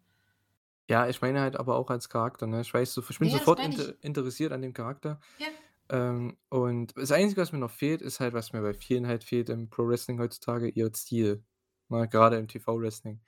Ja, 0.88 1.08
ich 1.08 1.20
meine 1.22 1.40
halt 1.40 1.56
aber 1.56 1.76
auch 1.76 1.88
als 1.90 2.08
Charakter, 2.08 2.46
ne? 2.46 2.60
Ich 2.62 2.74
weiß 2.74 2.92
so 2.94 3.02
ich 3.08 3.18
bin 3.18 3.28
Ja, 3.28 3.30
sofort 3.30 3.60
inter 3.60 3.94
interessiert 4.02 4.52
an 4.52 4.62
dem 4.62 4.72
Charakter. 4.72 5.20
Ja. 5.38 5.48
Ähm, 5.90 6.38
und 6.50 6.96
das 6.96 7.12
Einzige, 7.12 7.42
was 7.42 7.52
mir 7.52 7.58
noch 7.58 7.70
fehlt, 7.70 8.02
ist 8.02 8.20
halt, 8.20 8.34
was 8.34 8.52
mir 8.52 8.62
bei 8.62 8.74
vielen 8.74 9.06
halt 9.06 9.24
fehlt 9.24 9.48
im 9.50 9.70
Pro 9.70 9.86
Wrestling 9.88 10.20
heutzutage, 10.20 10.68
ihr 10.70 10.92
Ziel, 10.92 11.44
ne, 11.88 12.08
grade 12.08 12.38
im 12.38 12.48
TV-Wrestling. 12.48 13.20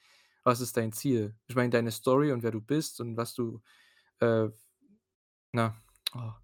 Was 0.44 0.60
ist 0.60 0.76
dein 0.76 0.92
Ziel? 0.92 1.36
Ich 1.48 1.56
meine, 1.56 1.70
deine 1.70 1.92
Story 1.92 2.32
und 2.32 2.42
wer 2.42 2.52
du 2.52 2.60
bist 2.60 3.00
und 3.00 3.16
was 3.16 3.34
du, 3.34 3.62
äh, 4.20 4.48
na, 5.52 5.74
oh 6.14 6.34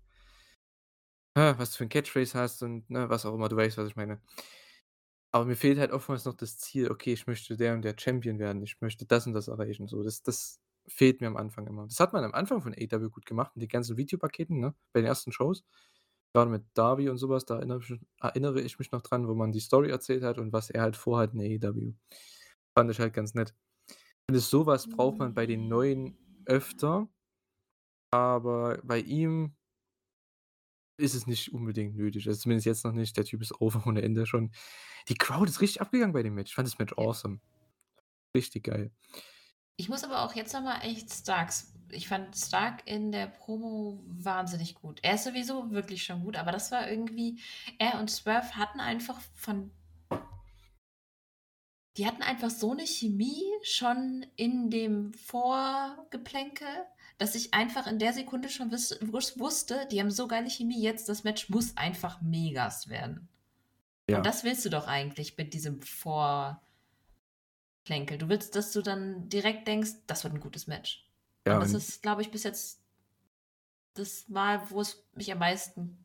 was 1.35 1.71
du 1.73 1.79
für 1.79 1.85
'n 1.85 1.89
Catchphrase 1.89 2.39
hast 2.39 2.63
und, 2.63 2.89
ne, 2.91 3.09
was 3.09 3.25
auch 3.27 3.35
immer, 3.35 3.49
du 3.49 3.57
weißt, 3.57 3.79
was 3.79 3.89
ich 3.89 3.97
meine. 3.97 4.21
Aber 5.35 5.45
mir 5.45 5.57
fehlt 5.57 5.79
halt 5.79 5.91
oftmals 5.93 6.25
noch 6.25 6.35
das 6.35 6.59
Ziel: 6.59 6.91
„Okay, 6.91 7.13
ich 7.13 7.27
möchte 7.27 7.57
der 7.57 7.75
und 7.75 7.83
der 7.83 7.95
Champion 7.99 8.39
werden. 8.39 8.63
Ich 8.63 8.81
möchte 8.81 9.05
das 9.07 9.27
und 9.27 9.35
das 9.35 9.49
erreichen“, 9.49 9.87
so. 9.89 10.03
Das 10.03 10.23
das 10.23 10.61
fehlt 10.87 11.21
mir 11.21 11.27
am 11.27 11.37
Anfang 11.37 11.67
immer. 11.67 11.85
Das 11.87 12.01
hat 12.01 12.13
man 12.15 12.25
am 12.25 12.33
Anfang 12.33 12.63
von 12.63 12.73
AEW 12.75 13.11
gut 13.11 13.27
gemacht 13.27 13.55
mit 13.55 13.63
den 13.63 13.69
ganzen 13.69 13.97
Videopaketen, 13.99 14.59
ne, 14.61 14.75
bei 14.93 15.01
den 15.01 15.07
ersten 15.07 15.33
Shows. 15.33 15.65
Grade 16.35 16.51
mit 16.51 16.65
Darby 16.75 17.09
und 17.11 17.19
so 17.19 17.29
was, 17.31 17.45
da 17.47 17.57
erinnere 17.57 17.81
ich 17.83 17.91
mich 17.91 18.01
erinnere 18.21 18.61
ich 18.63 18.79
mich 18.79 18.93
noch 18.93 19.03
dran, 19.03 19.29
wo 19.29 19.35
man 19.35 19.53
die 19.53 19.61
Story 19.61 19.91
erzählt 19.91 20.23
hat 20.25 20.39
und 20.39 20.53
was 20.53 20.71
er 20.71 20.83
halt 20.83 20.97
vorhat 20.97 21.35
in 21.35 21.41
AEW. 21.41 21.95
Fand 22.77 22.91
ich 22.91 23.01
halt 23.01 23.15
ganz 23.15 23.35
nett. 23.35 23.55
Ich 24.23 24.27
finde, 24.31 24.41
so 24.41 24.67
was 24.67 24.89
braucht 24.89 25.19
man 25.21 25.35
bei 25.35 25.47
den 25.47 25.69
Neuen 25.69 26.19
öfter. 26.47 27.09
Aber 28.13 28.79
bei 28.85 29.01
ihm 29.01 29.55
ist 30.99 31.15
es 31.15 31.27
nicht 31.27 31.53
unbedingt 31.55 31.97
nötig. 31.97 32.29
Also, 32.29 32.41
zumindest 32.41 32.67
jetzt 32.67 32.85
noch 32.85 32.93
nicht. 32.93 33.17
Der 33.17 33.25
Typ 33.25 33.43
ist 33.43 33.61
over 33.61 33.87
ohne 33.87 34.03
Ende 34.03 34.27
schon. 34.27 34.53
Die 35.09 35.15
Crowd 35.17 35.51
ist 35.51 35.61
richtig 35.63 35.81
abgegangen 35.83 36.13
bei 36.15 36.23
dem 36.25 36.35
Match. 36.35 36.53
Ich 36.53 36.57
fand 36.57 36.69
das 36.69 36.79
Match 36.79 36.95
Ja. 37.01 37.09
awesome. 37.09 37.41
Richtig 38.37 38.65
geil. 38.65 38.93
Ich 39.81 39.89
muss 39.89 40.03
aber 40.03 40.23
auch 40.23 40.35
jetzt 40.35 40.53
noch 40.55 40.63
mal 40.63 40.81
echt 40.81 41.13
Starks 41.13 41.73
ich 41.91 42.07
fand 42.09 42.37
Stark 42.37 42.83
in 42.87 43.13
der 43.13 43.29
Promo 43.29 44.03
wahnsinnig 44.09 44.75
gut. 44.75 44.99
Er 45.03 45.15
ist 45.15 45.25
sowieso 45.25 45.71
wirklich 45.71 46.03
schon 46.05 46.23
gut, 46.23 46.37
aber 46.37 46.53
das 46.53 46.71
war 46.71 46.87
irgendwie 46.91 47.41
er 47.79 47.99
und 47.99 48.11
Swerve 48.11 48.57
hatten 48.57 48.81
einfach 48.81 49.21
von 49.35 49.71
die 51.97 52.07
hatten 52.07 52.23
einfach 52.23 52.51
so 52.51 52.75
'ne 52.75 52.87
Chemie 52.87 53.43
schon 53.63 54.25
in 54.37 54.71
dem 54.71 55.13
Vorgeplänkel, 55.15 56.69
dass 57.19 57.35
ich 57.35 57.53
einfach 57.53 57.87
in 57.87 57.99
der 57.99 58.13
Sekunde 58.13 58.49
schon 58.49 58.71
wus 58.71 59.39
wusste, 59.39 59.87
die 59.91 60.01
haben 60.01 60.11
so 60.11 60.29
geile 60.29 60.49
Chemie 60.49 60.81
jetzt, 60.81 61.09
das 61.09 61.25
Match 61.25 61.49
muss 61.49 61.77
einfach 61.77 62.21
Megas 62.23 62.89
werden. 62.89 63.29
Ja. 64.09 64.19
Und 64.19 64.27
das 64.27 64.45
willst 64.45 64.65
du 64.65 64.71
doch 64.71 64.87
eigentlich 64.87 65.37
mit 65.37 65.53
diesem 65.53 65.83
Vorplänkel. 65.83 66.63
Du 68.19 68.29
willst, 68.29 68.55
dass 68.55 68.73
du 68.73 68.83
dann 68.83 69.29
direkt 69.29 69.69
denkst: 69.69 69.91
„Das 70.07 70.25
wird 70.25 70.35
'n 70.35 70.41
gutes 70.41 70.67
Match.“ 70.67 71.07
Ja, 71.47 71.55
Und 71.55 71.61
das 71.61 71.75
und 71.75 71.79
ist, 71.79 72.03
glaube 72.03 72.23
ich, 72.23 72.31
bis 72.31 72.45
jetzt 72.45 72.83
das 73.95 74.29
Mal, 74.29 74.71
wo 74.71 74.81
es 74.81 75.05
mich 75.15 75.31
am 75.33 75.39
meisten 75.39 76.05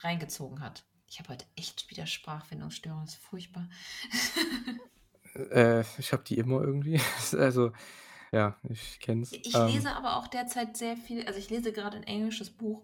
reingezogen 0.00 0.60
hat. 0.60 0.84
Ich 1.06 1.18
habe 1.18 1.30
heute 1.30 1.44
echt 1.56 1.90
wieder 1.90 2.06
Sprachfindungsstörungen, 2.06 3.06
ist 3.06 3.16
furchtbar. 3.16 3.68
Äh, 5.34 5.84
ich 5.98 6.12
habe 6.12 6.24
die 6.24 6.38
immer 6.38 6.60
irgendwie. 6.60 7.00
Also, 7.38 7.72
Ja, 8.32 8.56
ich 8.68 9.00
kenne 9.00 9.22
es. 9.22 9.32
Ich 9.32 9.54
Ähm, 9.54 9.66
lese 9.66 9.90
aber 9.92 10.16
auch 10.16 10.28
derzeit 10.28 10.76
sehr 10.76 10.96
viel, 10.96 11.26
also 11.26 11.38
ich 11.38 11.50
lese 11.50 11.72
gerade 11.72 11.96
ein 11.96 12.04
englisches 12.04 12.50
Buch 12.50 12.82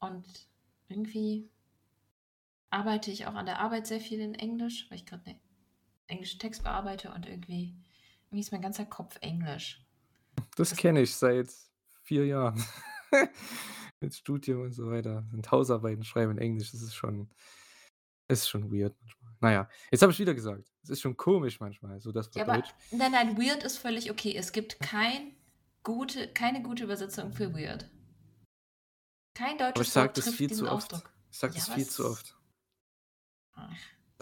und 0.00 0.24
irgendwie 0.88 1.48
arbeite 2.70 3.10
ich 3.10 3.26
auch 3.26 3.34
an 3.34 3.46
der 3.46 3.60
Arbeit 3.60 3.86
sehr 3.86 4.00
viel 4.00 4.20
in 4.20 4.34
Englisch, 4.34 4.86
weil 4.90 4.98
ich 4.98 5.06
gerade 5.06 5.24
einen 5.26 5.40
englischen 6.08 6.40
Text 6.40 6.64
bearbeite 6.64 7.12
und 7.12 7.26
irgendwie, 7.26 7.76
irgendwie 8.26 8.40
ist 8.40 8.50
mein 8.52 8.62
ganzer 8.62 8.86
Kopf 8.86 9.16
Englisch. 9.20 9.84
das 10.56 10.70
Das- 10.70 10.76
kenne 10.76 11.02
ich 11.02 11.14
seit 11.14 11.48
vier 12.02 12.26
Jahren. 12.26 12.62
Mit 14.00 14.14
Studium 14.16 14.62
und 14.62 14.72
so 14.72 14.90
weiter. 14.90 15.24
Und 15.32 15.48
Hausarbeiten 15.52 16.02
schreiben 16.02 16.32
in 16.32 16.38
Englisch, 16.38 16.72
das 16.72 16.82
ist 16.82 16.94
schon, 16.96 17.30
ist 18.26 18.48
schon 18.48 18.72
weird 18.72 18.96
manchmal. 19.00 19.21
Naja, 19.42 19.68
jetzt 19.90 20.02
habe 20.02 20.12
ich 20.12 20.18
wieder 20.20 20.34
gesagt. 20.34 20.72
Es 20.84 20.90
ist 20.90 21.00
schon 21.00 21.16
komisch 21.16 21.58
manchmal, 21.60 22.00
so 22.00 22.12
das 22.12 22.30
Ja, 22.34 22.46
Wort 22.46 22.48
aber 22.48 22.58
Deutsch. 22.62 22.74
nein, 22.92 23.10
nein, 23.10 23.36
weird 23.36 23.64
ist 23.64 23.76
völlig 23.76 24.10
okay. 24.10 24.36
Es 24.36 24.52
gibt 24.52 24.78
kein 24.78 25.34
gute, 25.82 26.28
keine 26.28 26.62
gute 26.62 26.84
Übersetzung 26.84 27.32
für 27.32 27.52
weird. 27.52 27.90
Kein 29.34 29.60
Aber 29.60 29.68
ich 29.68 29.74
deutsches 29.74 29.92
sage 29.92 30.06
Wort 30.08 30.18
das 30.18 30.24
trifft 30.26 30.38
viel 30.38 30.52
zu 30.52 30.64
oft. 30.70 30.92
Ausdruck. 30.94 31.12
Ich 31.30 31.38
sage 31.38 31.54
Ja, 31.54 31.58
das 31.64 31.74
viel 31.74 31.86
zu 31.88 32.06
oft. 32.06 32.38
Ach, 33.54 33.68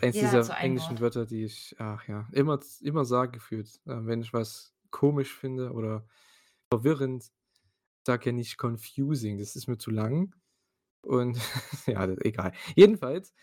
Eins 0.00 0.14
dieser 0.14 0.42
so 0.42 0.52
ein 0.52 0.64
englischen 0.64 0.92
Wort. 0.92 1.00
Wörter, 1.00 1.26
die 1.26 1.44
ich, 1.44 1.76
ach 1.78 2.08
ja, 2.08 2.26
immer, 2.32 2.58
immer 2.80 3.04
sage 3.04 3.32
gefühlt. 3.32 3.68
Äh, 3.86 4.06
wenn 4.06 4.22
ich 4.22 4.32
was 4.32 4.74
komisch 4.90 5.34
finde 5.34 5.72
oder 5.72 6.08
verwirrend, 6.72 7.30
sage 8.06 8.30
ja 8.30 8.32
nicht 8.32 8.56
confusing, 8.56 9.36
das 9.38 9.54
ist 9.54 9.66
mir 9.68 9.76
zu 9.76 9.90
lang. 9.90 10.34
Und 11.02 11.38
ja, 11.86 12.08
egal. 12.22 12.52
Jedenfalls. 12.74 13.34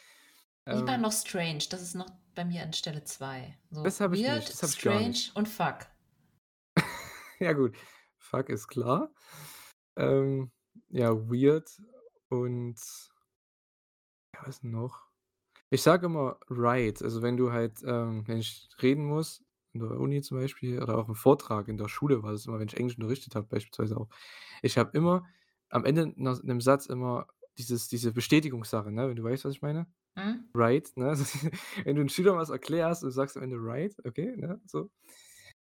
Ich 0.68 0.86
war 0.86 0.96
ähm, 0.96 1.02
noch 1.02 1.12
strange. 1.12 1.64
Das 1.70 1.82
ist 1.82 1.96
noch 1.96 2.10
bei 2.36 2.44
mir 2.44 2.64
an 2.64 2.74
Stelle 2.74 3.04
2. 3.04 3.58
So, 3.72 3.84
Das 3.84 4.02
hab 4.02 4.14
ich 4.14 4.24
weird, 4.24 4.40
nicht, 4.40 4.50
das 4.50 4.64
hab 4.64 4.70
ich 4.70 4.76
strange 4.76 5.08
nicht. 5.08 5.36
und 5.36 5.48
fuck. 5.48 5.88
ja, 7.40 7.54
gut. 7.54 7.76
Fuck 8.18 8.50
ist 8.50 8.68
klar. 8.68 9.12
Ähm, 9.96 10.52
ja, 10.90 11.16
weird 11.16 11.70
und 12.30 12.76
ja, 14.34 14.42
was 14.46 14.62
noch? 14.64 15.08
Ich 15.70 15.82
sage 15.82 16.06
immer 16.06 16.38
right. 16.50 17.02
Also 17.02 17.22
wenn 17.22 17.38
du 17.38 17.52
halt, 17.52 17.82
ähm, 17.84 18.28
wenn 18.28 18.38
ich 18.38 18.70
reden 18.82 19.06
muss, 19.06 19.44
in 19.74 19.80
der 19.82 20.00
Uni 20.00 20.22
zum 20.22 20.40
Beispiel, 20.40 20.82
oder 20.82 20.98
auch 20.98 21.08
im 21.08 21.16
Vortrag 21.16 21.68
in 21.68 21.78
der 21.78 21.88
Schule 21.88 22.24
war 22.24 22.32
das 22.32 22.46
immer, 22.46 22.60
wenn 22.60 22.68
ich 22.68 22.78
Englisch 22.78 22.98
unterrichtet 22.98 23.36
habe, 23.36 23.48
beispielsweise 23.48 23.98
auch. 23.98 24.10
Ich 24.62 24.78
habe 24.78 24.96
immer 24.98 25.26
am 25.70 25.86
Ende 25.86 26.14
nach 26.16 26.42
einem 26.42 26.62
Satz 26.62 26.86
immer 26.88 27.28
dieses, 27.58 27.88
diese 27.88 28.12
Bestätigungssache, 28.12 28.92
ne? 28.92 29.10
Wenn 29.10 29.16
du 29.16 29.24
weißt, 29.24 29.46
was 29.46 29.54
ich 29.54 29.62
meine? 29.62 29.88
Hm? 30.18 30.50
Right, 30.54 30.92
ne? 30.98 31.06
Also, 31.10 31.26
wenn 31.84 31.96
du 31.96 32.02
einem 32.02 32.10
Schüler 32.10 32.36
was 32.36 32.50
erklärst 32.50 33.04
und 33.04 33.10
du 33.10 33.14
sagst 33.14 33.38
am 33.38 33.44
Ende 33.44 33.58
right, 33.60 33.96
okay, 34.06 34.36
ne? 34.36 34.60
So. 34.66 34.90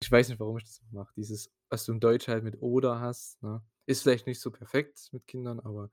Ich 0.02 0.10
weiß 0.10 0.28
nicht, 0.28 0.40
warum 0.40 0.58
ich 0.58 0.64
das 0.64 0.82
mache. 0.92 1.12
Dieses, 1.16 1.52
was 1.68 1.84
du 1.84 1.92
in 1.92 2.00
Deutsch 2.00 2.28
halt 2.28 2.44
mit 2.44 2.60
oder 2.60 3.00
hast, 3.00 3.42
ne? 3.42 3.62
Ist 3.86 4.02
vielleicht 4.02 4.26
nicht 4.26 4.40
so 4.40 4.50
perfekt 4.50 5.08
mit 5.12 5.26
Kindern, 5.26 5.60
aber 5.60 5.90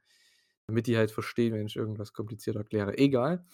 damit 0.67 0.88
die 0.88 0.97
halt 0.97 1.11
verstehen, 1.11 1.53
wenn 1.53 1.67
ich 1.67 1.75
irgendwas 1.75 2.13
kompliziert 2.13 2.55
erkläre. 2.57 2.97
Egal. 2.97 3.45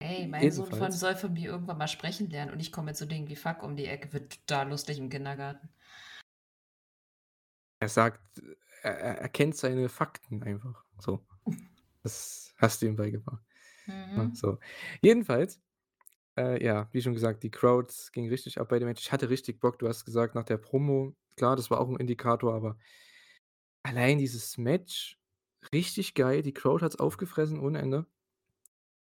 Ey, 0.00 0.26
mein 0.28 0.50
Sohn 0.52 0.70
von 0.70 0.92
Jedenfalls. 0.92 1.00
soll 1.00 1.16
von 1.16 1.32
mir 1.32 1.50
irgendwann 1.50 1.78
mal 1.78 1.88
sprechen 1.88 2.30
lernen 2.30 2.52
und 2.52 2.60
ich 2.60 2.72
komme 2.72 2.86
mit 2.86 2.96
so 2.96 3.06
Dingen 3.06 3.28
wie 3.28 3.36
fuck 3.36 3.62
um 3.62 3.76
die 3.76 3.86
Ecke. 3.86 4.12
Wird 4.12 4.46
total 4.46 4.70
lustig 4.70 4.98
im 4.98 5.10
Kindergarten. 5.10 5.68
Er 7.80 7.88
sagt, 7.88 8.20
er, 8.82 8.98
er 8.98 9.18
er 9.18 9.28
kennt 9.28 9.56
seine 9.56 9.88
Fakten 9.88 10.42
einfach. 10.42 10.84
So. 10.98 11.24
Das 12.04 12.54
hast 12.58 12.80
du 12.80 12.86
ihm 12.86 12.96
beigebracht. 12.96 13.42
Ne? 13.88 14.24
Mhm. 14.24 14.34
So. 14.34 14.58
Jedenfalls, 15.02 15.60
äh, 16.38 16.62
ja, 16.64 16.88
wie 16.92 17.02
schon 17.02 17.14
gesagt, 17.14 17.42
die 17.42 17.50
Crowds 17.50 18.12
ging 18.12 18.28
richtig 18.28 18.60
ab 18.60 18.68
bei 18.68 18.78
dem 18.78 18.88
Match. 18.88 19.02
Ich 19.02 19.12
hatte 19.12 19.30
richtig 19.30 19.60
Bock. 19.60 19.78
Du 19.78 19.88
hast 19.88 20.04
gesagt, 20.04 20.34
nach 20.34 20.44
der 20.44 20.58
Promo, 20.58 21.14
klar, 21.36 21.56
das 21.56 21.70
war 21.70 21.80
auch 21.80 21.88
ein 21.88 21.96
Indikator, 21.96 22.54
aber 22.54 22.78
allein 23.82 24.18
dieses 24.18 24.58
Match, 24.58 25.18
richtig 25.72 26.14
geil. 26.14 26.42
Die 26.42 26.54
Crowd 26.54 26.84
hat 26.84 26.92
es 26.92 27.00
aufgefressen 27.00 27.60
ohne 27.60 27.80
Ende. 27.80 28.06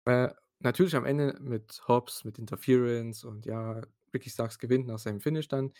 Äh, 0.04 0.28
natürlich 0.60 0.96
am 0.96 1.04
Ende 1.04 1.36
mit 1.40 1.82
Hobbs, 1.88 2.24
mit 2.24 2.38
Interference 2.38 3.24
und 3.24 3.46
ja, 3.46 3.82
Ricky 4.14 4.30
Starks 4.30 4.58
gewinnt 4.58 4.86
nach 4.86 4.98
seinem 4.98 5.20
Finish 5.20 5.48
dann. 5.48 5.72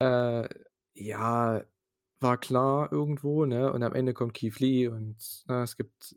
Äh, 0.00 0.48
ja, 0.94 1.64
war 2.20 2.38
klar 2.38 2.92
irgendwo, 2.92 3.44
ne? 3.44 3.72
Und 3.72 3.82
am 3.82 3.94
Ende 3.94 4.14
kommt 4.14 4.34
Keith 4.34 4.58
Lee 4.60 4.88
und 4.88 5.44
ne, 5.48 5.62
es 5.62 5.76
gibt 5.76 6.16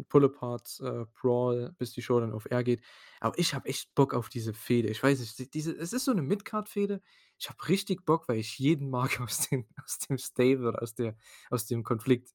einen 0.00 0.06
Pull-Apart, 0.08 0.80
äh, 0.82 1.04
Brawl, 1.20 1.74
bis 1.78 1.92
die 1.92 2.02
Show 2.02 2.20
dann 2.20 2.32
auf 2.32 2.50
Air 2.50 2.64
geht. 2.64 2.82
Aber 3.20 3.38
ich 3.38 3.54
habe 3.54 3.68
echt 3.68 3.94
Bock 3.94 4.14
auf 4.14 4.28
diese 4.28 4.54
Fehde. 4.54 4.88
Ich 4.88 5.02
weiß 5.02 5.20
nicht, 5.20 5.38
die- 5.38 5.50
diese, 5.50 5.72
es 5.76 5.92
ist 5.92 6.04
so 6.06 6.12
eine 6.12 6.22
Midcard-Fehde. 6.22 7.00
Ich 7.38 7.48
habe 7.48 7.68
richtig 7.68 8.04
Bock, 8.04 8.28
weil 8.28 8.38
ich 8.38 8.58
jeden 8.58 8.90
mag 8.90 9.10
aus 9.20 9.48
dem, 9.48 9.66
aus 9.84 9.98
dem 9.98 10.18
Stable 10.18 10.68
oder 10.68 10.82
aus, 10.82 10.94
der, 10.94 11.16
aus 11.50 11.66
dem 11.66 11.84
Konflikt. 11.84 12.34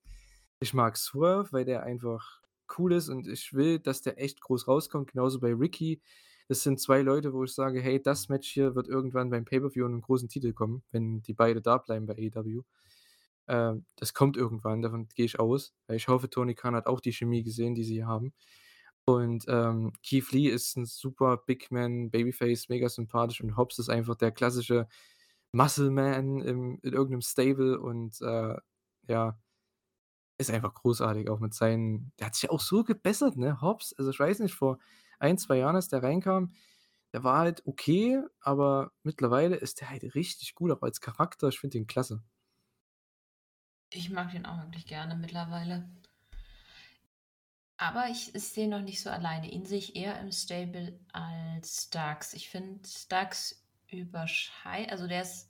Ich 0.60 0.74
mag 0.74 0.98
Swerve, 0.98 1.52
weil 1.52 1.66
der 1.66 1.84
einfach 1.84 2.42
cool 2.78 2.94
ist 2.94 3.10
und 3.10 3.28
ich 3.28 3.54
will, 3.54 3.80
dass 3.80 4.02
der 4.02 4.20
echt 4.20 4.42
groß 4.42 4.68
rauskommt. 4.68 5.12
Genauso 5.12 5.40
bei 5.40 5.54
Ricky. 5.54 6.02
Das 6.48 6.64
sind 6.64 6.80
zwei 6.80 7.02
Leute, 7.02 7.34
wo 7.34 7.44
ich 7.44 7.54
sage, 7.54 7.82
hey, 7.82 8.02
das 8.02 8.30
Match 8.30 8.50
hier 8.50 8.76
wird 8.76 8.88
irgendwann 8.88 9.30
beim 9.32 9.46
Pay-Per-View 9.46 9.86
und 9.86 9.94
einem 9.94 10.02
großen 10.02 10.30
Titel 10.30 10.54
kommen, 10.54 10.84
wenn 10.92 11.22
die 11.24 11.34
beide 11.34 11.62
da 11.62 11.78
bleiben 11.80 12.06
bei 12.06 12.14
AEW. 12.16 12.64
Ähm, 13.48 13.86
das 13.98 14.14
kommt 14.14 14.38
irgendwann, 14.38 14.82
davon 14.82 15.08
gehe 15.16 15.26
ich 15.26 15.40
aus. 15.40 15.74
Ich 15.90 16.08
hoffe, 16.08 16.30
Tony 16.30 16.56
Khan 16.56 16.76
hat 16.76 16.88
auch 16.88 17.00
die 17.02 17.14
Chemie 17.14 17.44
gesehen, 17.44 17.76
die 17.76 17.84
sie 17.84 18.06
haben. 18.06 18.34
Und 19.06 19.46
ähm, 19.48 19.94
Keith 20.04 20.32
Lee 20.32 20.48
ist 20.50 20.78
ein 20.78 20.86
super 20.86 21.38
Big 21.38 21.72
Man, 21.72 22.10
Babyface, 22.12 22.70
mega 22.70 22.90
sympathisch 22.90 23.42
und 23.42 23.56
Hobbs 23.58 23.78
ist 23.80 23.90
einfach 23.90 24.16
der 24.16 24.32
klassische 24.32 24.88
Muscle 25.52 25.92
Man 25.92 26.42
im, 26.42 26.80
in 26.82 26.94
irgendeinem 26.94 27.22
Stable 27.22 27.80
und 27.80 28.20
äh, 28.22 28.56
ja, 29.08 29.38
ist 30.38 30.52
einfach 30.52 30.74
großartig, 30.74 31.30
auch 31.30 31.40
mit 31.40 31.54
seinen. 31.54 32.12
Der 32.20 32.28
hat 32.28 32.36
sich 32.36 32.44
ja 32.44 32.50
auch 32.50 32.60
so 32.60 32.84
gebessert, 32.84 33.38
ne? 33.38 33.62
Hobbs. 33.62 33.94
Also 33.98 34.12
ich 34.12 34.20
weiß 34.20 34.40
nicht, 34.40 34.54
vor 34.56 34.80
ein, 35.20 35.38
zwei 35.38 35.58
Jahren, 35.58 35.76
als 35.76 35.88
der 35.88 36.04
reinkam, 36.04 36.54
der 37.14 37.24
war 37.24 37.40
halt 37.40 37.66
okay, 37.66 38.22
aber 38.42 38.92
mittlerweile 39.04 39.56
ist 39.56 39.82
der 39.82 39.90
halt 39.90 40.16
richtig 40.16 40.56
gut, 40.56 40.72
auch 40.72 40.82
als 40.82 41.00
Charakter. 41.02 41.48
Ich 41.50 41.60
finde 41.60 41.78
den 41.78 41.88
klasse. 41.88 42.22
Ich 43.91 44.10
mag 44.10 44.32
den 44.32 44.45
auch 44.45 44.57
wirklich 44.62 44.86
gerne 44.86 45.16
mittlerweile. 45.16 45.88
Aber 47.78 48.07
ich 48.10 48.32
sehe 48.34 48.70
noch 48.70 48.82
nicht 48.82 49.02
so 49.02 49.10
alleine. 49.10 49.49
Ihn 49.52 49.66
sehe 49.66 49.80
ich 49.80 49.95
eher 49.95 50.20
im 50.20 50.32
Stable 50.32 50.98
als 51.12 51.84
Starks. 51.84 52.34
Ich 52.34 52.49
finde 52.49 52.88
Starks 52.88 53.62
überschei, 53.90 54.90
also 54.90 55.07
der 55.07 55.22
ist 55.22 55.49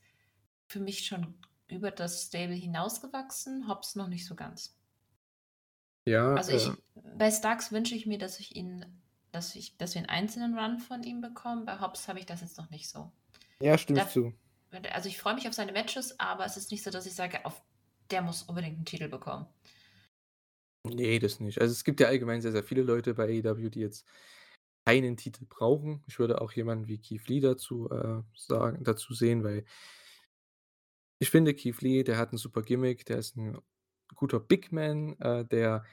für 0.68 0.80
mich 0.80 1.06
schon 1.06 1.36
über 1.68 1.91
das 1.91 2.24
Stable 2.24 2.56
hinausgewachsen, 2.56 3.68
Hobbs 3.68 3.95
noch 3.95 4.07
nicht 4.07 4.26
so 4.26 4.36
ganz. 4.36 4.76
Ja, 6.06 6.34
Also 6.36 6.52
ich, 6.52 6.68
äh, 6.68 6.74
bei 7.18 7.32
Starks 7.32 7.72
wünsche 7.72 7.95
ich 7.95 8.06
mir, 8.06 8.18
dass 8.18 8.40
ich 8.40 8.56
ihn, 8.56 8.86
dass 9.32 9.56
ich, 9.56 9.78
dass 9.78 9.94
wir 9.95 9.99
einen 10.02 10.10
einzelnen 10.10 10.57
Run 10.57 10.80
von 10.80 11.03
ihm 11.03 11.22
bekommen. 11.22 11.66
Bei 11.66 11.80
Hobbs 11.80 12.07
habe 12.07 12.20
ich 12.20 12.26
das 12.26 12.41
jetzt 12.41 12.57
noch 12.57 12.70
nicht 12.70 12.90
so. 12.90 13.12
ja, 13.62 13.78
stimme 13.78 13.99
ich 13.99 14.06
Da- 14.06 14.12
zu. 14.12 14.34
Also 14.91 15.07
ich 15.07 15.18
freue 15.20 15.36
mich 15.36 15.48
auf 15.48 15.53
seine 15.53 15.72
Matches, 15.72 16.20
aber 16.20 16.45
es 16.45 16.57
ist 16.57 16.70
nicht 16.72 16.84
so, 16.84 16.90
dass 16.91 17.06
ich 17.06 17.16
sage, 17.16 17.45
auf 17.45 17.62
der 18.11 18.22
muss 18.22 18.44
unbedingt 18.44 18.76
einen 18.76 18.86
Titel 18.86 19.07
bekommen. 19.07 19.48
Nee, 20.84 21.19
das 21.19 21.40
nicht. 21.40 21.60
Also 21.60 21.72
es 21.72 21.84
gibt 21.84 21.99
ja 21.99 22.07
allgemein 22.07 22.41
sehr, 22.41 22.52
sehr 22.52 22.64
viele 22.64 22.84
Leute 22.84 23.15
bei 23.15 23.23
AEW, 23.44 23.69
die 23.69 23.80
jetzt 23.80 24.06
keinen 24.86 25.18
Titel 25.18 25.45
brauchen. 25.48 26.03
Ich 26.07 26.19
würde 26.19 26.41
auch 26.41 26.52
jemanden 26.52 26.88
wie 26.88 26.99
Keith 26.99 27.27
Lee 27.27 27.40
dazu 27.40 27.90
äh, 27.90 28.22
sagen, 28.36 28.84
dazu 28.84 29.14
sehen, 29.14 29.44
weil 29.44 29.65
ich 31.19 31.32
finde, 31.32 31.56
Keith 31.56 31.82
Lee, 31.82 32.03
der 32.03 32.18
hat 32.18 32.34
ein 32.34 32.38
super 32.38 32.61
Gimmick, 32.61 33.06
der 33.06 33.18
ist 33.18 33.36
ein 33.36 33.57
guter 34.15 34.40
Big 34.40 34.72
Man, 34.72 35.19
äh, 35.19 35.45
der 35.45 35.86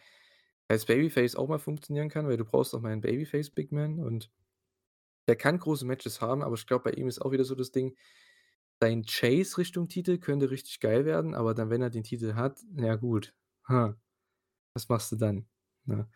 als 0.69 0.85
Babyface 0.87 1.37
auch 1.37 1.49
mal 1.49 1.59
funktionieren 1.59 2.09
kann, 2.09 2.27
weil 2.27 2.37
du 2.37 2.45
brauchst 2.45 2.75
auch 2.75 2.81
mal 2.81 2.93
einen 2.93 3.01
Babyface 3.01 3.51
Big 3.51 3.73
Man 3.73 3.99
und 3.99 4.31
der 5.29 5.37
kann 5.37 5.59
große 5.59 5.87
Matches 5.87 6.21
haben, 6.21 6.43
aber 6.43 6.55
ich 6.57 6.67
glaube, 6.67 6.91
bei 6.91 6.97
ihm 6.97 7.09
ist 7.09 7.21
auch 7.21 7.33
wieder 7.33 7.45
so 7.45 7.55
das 7.55 7.71
Ding, 7.71 7.97
sein 8.83 9.05
Chase 9.05 9.59
Richtung 9.59 9.89
Titel 9.89 10.19
könnte 10.19 10.51
richtig 10.51 10.81
geil 10.81 11.05
werden, 11.05 11.37
aber 11.37 11.55
dann, 11.55 11.71
wenn 11.71 11.83
er 11.83 11.91
den 11.91 12.03
Titel 12.03 12.35
hat, 12.35 12.59
na 12.73 12.97
gut, 12.97 13.33
ha, 13.69 13.97
was 14.75 14.89
machst 14.89 15.13
du 15.13 15.17
dann? 15.17 15.47
Ne? 15.85 16.09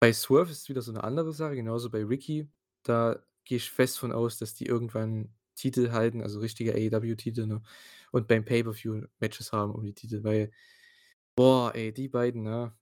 Bei 0.00 0.10
Swerve 0.10 0.50
ist 0.50 0.62
es 0.62 0.68
wieder 0.70 0.80
so 0.80 0.90
eine 0.90 1.04
andere 1.04 1.34
Sache, 1.34 1.54
genauso 1.54 1.90
bei 1.90 2.02
Ricky. 2.02 2.48
Da 2.82 3.22
gehe 3.44 3.58
ich 3.58 3.70
fest 3.70 3.98
von 3.98 4.10
aus, 4.10 4.38
dass 4.38 4.54
die 4.54 4.64
irgendwann 4.64 5.34
Titel 5.54 5.90
halten, 5.92 6.22
also 6.22 6.40
richtige 6.40 6.72
AEW-Titel, 6.72 7.46
ne? 7.46 7.62
Und 8.10 8.26
beim 8.26 8.44
Pay-Per-View 8.46 9.02
Matches 9.20 9.52
haben 9.52 9.74
um 9.74 9.84
die 9.84 9.94
Titel, 9.94 10.24
weil, 10.24 10.52
boah, 11.36 11.74
ey, 11.74 11.92
die 11.92 12.08
beiden, 12.08 12.42
ne? 12.42 12.74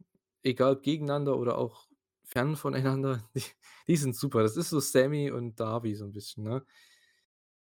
Egal 0.45 0.75
ob 0.75 0.83
gegeneinander 0.85 1.37
oder 1.37 1.59
auch 1.59 1.89
fern 2.23 2.55
voneinander, 2.55 3.29
die, 3.35 3.43
die 3.89 3.97
sind 3.97 4.15
super. 4.15 4.43
Das 4.45 4.57
ist 4.57 4.71
so 4.71 4.79
Sammy 4.79 5.33
und 5.33 5.59
Darby 5.59 5.97
so 5.97 6.05
ein 6.05 6.13
bisschen, 6.13 6.45
ne? 6.45 6.65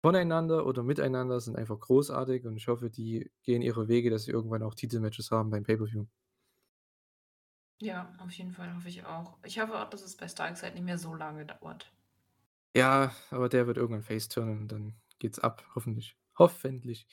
Voneinander 0.03 0.67
oder 0.67 0.83
miteinander 0.83 1.41
sind 1.41 1.57
einfach 1.57 1.79
großartig 1.79 2.47
und 2.47 2.57
ich 2.57 2.69
hoffe, 2.69 2.89
die 2.89 3.31
gehen 3.43 3.61
ihre 3.61 3.89
Wege, 3.89 4.09
dass 4.09 4.25
sie 4.25 4.31
irgendwann 4.31 4.63
auch 4.63 4.75
Titelmatches 4.75 5.31
haben 5.31 5.51
beim 5.51 5.63
Pay-Per-View. 5.63 6.07
Ja, 7.83 8.15
auf 8.19 8.31
jeden 8.33 8.53
Fall 8.53 8.75
hoffe 8.75 8.89
ich 8.89 9.05
auch. 9.05 9.39
Ich 9.45 9.59
hoffe 9.61 9.79
auch, 9.79 9.89
dass 9.89 10.03
es 10.03 10.17
bei 10.17 10.29
Starks 10.29 10.63
halt 10.63 10.75
nicht 10.75 10.85
mehr 10.85 10.99
so 10.99 11.15
lange 11.15 11.47
dauert. 11.47 11.93
Ja, 12.77 13.15
aber 13.31 13.49
der 13.49 13.67
wird 13.67 13.77
irgendwann 13.77 14.03
Face-turnen 14.03 14.61
und 14.61 14.69
dann 14.69 14.95
geht's 15.19 15.39
ab, 15.39 15.65
hoffentlich. 15.75 16.17
Hoffentlich. 16.39 17.07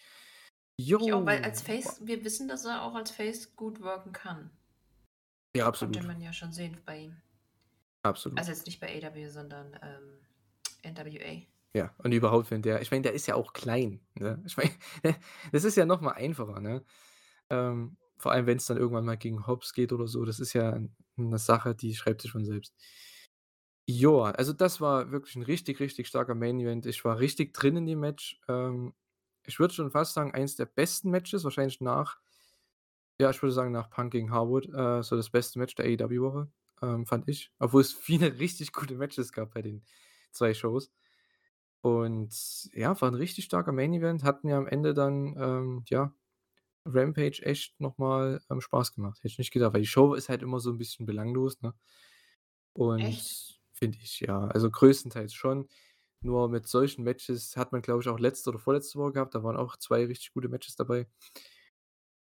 Ich 0.77 0.95
auch, 0.95 1.25
weil 1.25 1.43
als 1.43 1.61
Face, 1.61 2.05
wir 2.05 2.23
wissen, 2.23 2.47
dass 2.47 2.65
er 2.65 2.83
auch 2.83 2.93
als 2.93 3.11
Face 3.11 3.55
gut 3.55 3.81
wirken 3.81 4.13
kann. 4.13 4.51
Ja, 5.55 5.65
absolut. 5.65 5.95
Konnte 5.95 6.07
man 6.07 6.21
ja 6.21 6.31
schon 6.31 6.53
sehen 6.53 6.77
bei 6.85 6.99
ihm. 6.99 7.21
Absolut. 8.03 8.37
Also 8.37 8.51
jetzt 8.51 8.67
nicht 8.67 8.79
bei 8.79 9.03
AW, 9.03 9.27
sondern 9.29 9.77
ähm, 9.81 10.93
NWA. 10.93 11.41
Ja, 11.73 11.93
und 11.99 12.11
überhaupt, 12.11 12.49
wenn 12.51 12.61
der, 12.61 12.81
ich 12.81 12.91
meine, 12.91 13.03
der 13.03 13.13
ist 13.13 13.27
ja 13.27 13.35
auch 13.35 13.53
klein. 13.53 14.01
Ne? 14.15 14.41
Ich 14.45 14.57
meine, 14.57 14.71
das 15.51 15.63
ist 15.63 15.75
ja 15.75 15.85
noch 15.85 16.01
mal 16.01 16.13
einfacher. 16.13 16.59
Ne? 16.59 16.83
Ähm, 17.49 17.97
vor 18.17 18.31
allem, 18.31 18.47
wenn 18.47 18.57
es 18.57 18.65
dann 18.65 18.77
irgendwann 18.77 19.05
mal 19.05 19.17
gegen 19.17 19.45
Hobbs 19.47 19.73
geht 19.73 19.93
oder 19.93 20.07
so. 20.07 20.25
Das 20.25 20.39
ist 20.39 20.53
ja 20.53 20.79
eine 21.17 21.37
Sache, 21.39 21.75
die 21.75 21.95
schreibt 21.95 22.21
sich 22.21 22.31
von 22.31 22.45
selbst. 22.45 22.73
Joa, 23.89 24.31
also 24.31 24.51
das 24.53 24.81
war 24.81 25.11
wirklich 25.11 25.35
ein 25.35 25.43
richtig, 25.43 25.79
richtig 25.79 26.07
starker 26.07 26.35
Main 26.35 26.59
Event. 26.59 26.85
Ich 26.85 27.05
war 27.05 27.19
richtig 27.19 27.53
drin 27.53 27.77
in 27.77 27.85
dem 27.85 27.99
Match. 28.01 28.39
Ähm, 28.49 28.93
ich 29.45 29.59
würde 29.59 29.73
schon 29.73 29.91
fast 29.91 30.13
sagen, 30.13 30.33
eins 30.33 30.55
der 30.57 30.65
besten 30.65 31.09
Matches, 31.09 31.45
wahrscheinlich 31.45 31.79
nach, 31.79 32.17
ja, 33.19 33.29
ich 33.29 33.41
würde 33.41 33.53
sagen, 33.53 33.71
nach 33.71 33.89
Punk 33.89 34.11
gegen 34.11 34.31
Harwood, 34.31 34.67
äh, 34.73 35.01
so 35.03 35.15
das 35.15 35.29
beste 35.29 35.57
Match 35.59 35.73
der 35.75 35.85
AEW-Woche, 35.85 36.51
ähm, 36.81 37.05
fand 37.05 37.29
ich. 37.29 37.51
Obwohl 37.59 37.81
es 37.81 37.93
viele 37.93 38.39
richtig 38.39 38.73
gute 38.73 38.95
Matches 38.95 39.31
gab 39.31 39.53
bei 39.53 39.61
den 39.61 39.83
zwei 40.31 40.53
Shows. 40.53 40.91
Und 41.81 42.69
ja, 42.73 42.99
war 42.99 43.09
ein 43.11 43.15
richtig 43.15 43.45
starker 43.45 43.71
Main 43.71 43.93
Event. 43.93 44.23
Hat 44.23 44.43
mir 44.43 44.57
am 44.57 44.67
Ende 44.67 44.93
dann, 44.93 45.35
ähm, 45.39 45.83
ja, 45.87 46.13
Rampage 46.85 47.41
echt 47.43 47.79
nochmal 47.79 48.41
ähm, 48.49 48.61
Spaß 48.61 48.93
gemacht. 48.95 49.17
Hätte 49.19 49.27
ich 49.27 49.37
nicht 49.39 49.51
gedacht, 49.51 49.73
weil 49.73 49.81
die 49.81 49.87
Show 49.87 50.13
ist 50.13 50.29
halt 50.29 50.41
immer 50.41 50.59
so 50.59 50.71
ein 50.71 50.77
bisschen 50.77 51.05
belanglos, 51.05 51.61
ne? 51.61 51.73
Und 52.73 53.25
finde 53.73 53.97
ich, 54.01 54.21
ja. 54.21 54.47
Also 54.47 54.69
größtenteils 54.69 55.33
schon. 55.33 55.67
Nur 56.21 56.49
mit 56.49 56.67
solchen 56.67 57.03
Matches 57.03 57.55
hat 57.57 57.71
man, 57.71 57.81
glaube 57.81 58.01
ich, 58.01 58.09
auch 58.09 58.19
letzte 58.19 58.49
oder 58.49 58.59
vorletzte 58.59 58.99
Woche 58.99 59.13
gehabt. 59.13 59.35
Da 59.35 59.43
waren 59.43 59.57
auch 59.57 59.77
zwei 59.77 60.05
richtig 60.05 60.33
gute 60.33 60.49
Matches 60.49 60.75
dabei. 60.75 61.07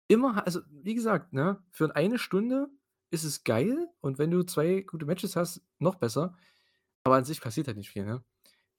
Immer, 0.08 0.46
also 0.46 0.62
wie 0.70 0.94
gesagt, 0.96 1.34
ne, 1.34 1.64
für 1.72 1.96
eine 1.96 2.20
Stunde 2.20 2.68
ist 3.12 3.24
es 3.24 3.44
geil 3.44 3.88
und 4.02 4.18
wenn 4.20 4.32
du 4.32 4.44
zwei 4.44 4.82
gute 4.82 5.06
Matches 5.06 5.36
hast, 5.36 5.62
noch 5.80 5.96
besser. 5.96 6.38
Aber 7.04 7.16
an 7.16 7.26
sich 7.26 7.42
passiert 7.42 7.68
halt 7.68 7.78
nicht 7.78 7.90
viel, 7.92 8.06
ne? 8.06 8.24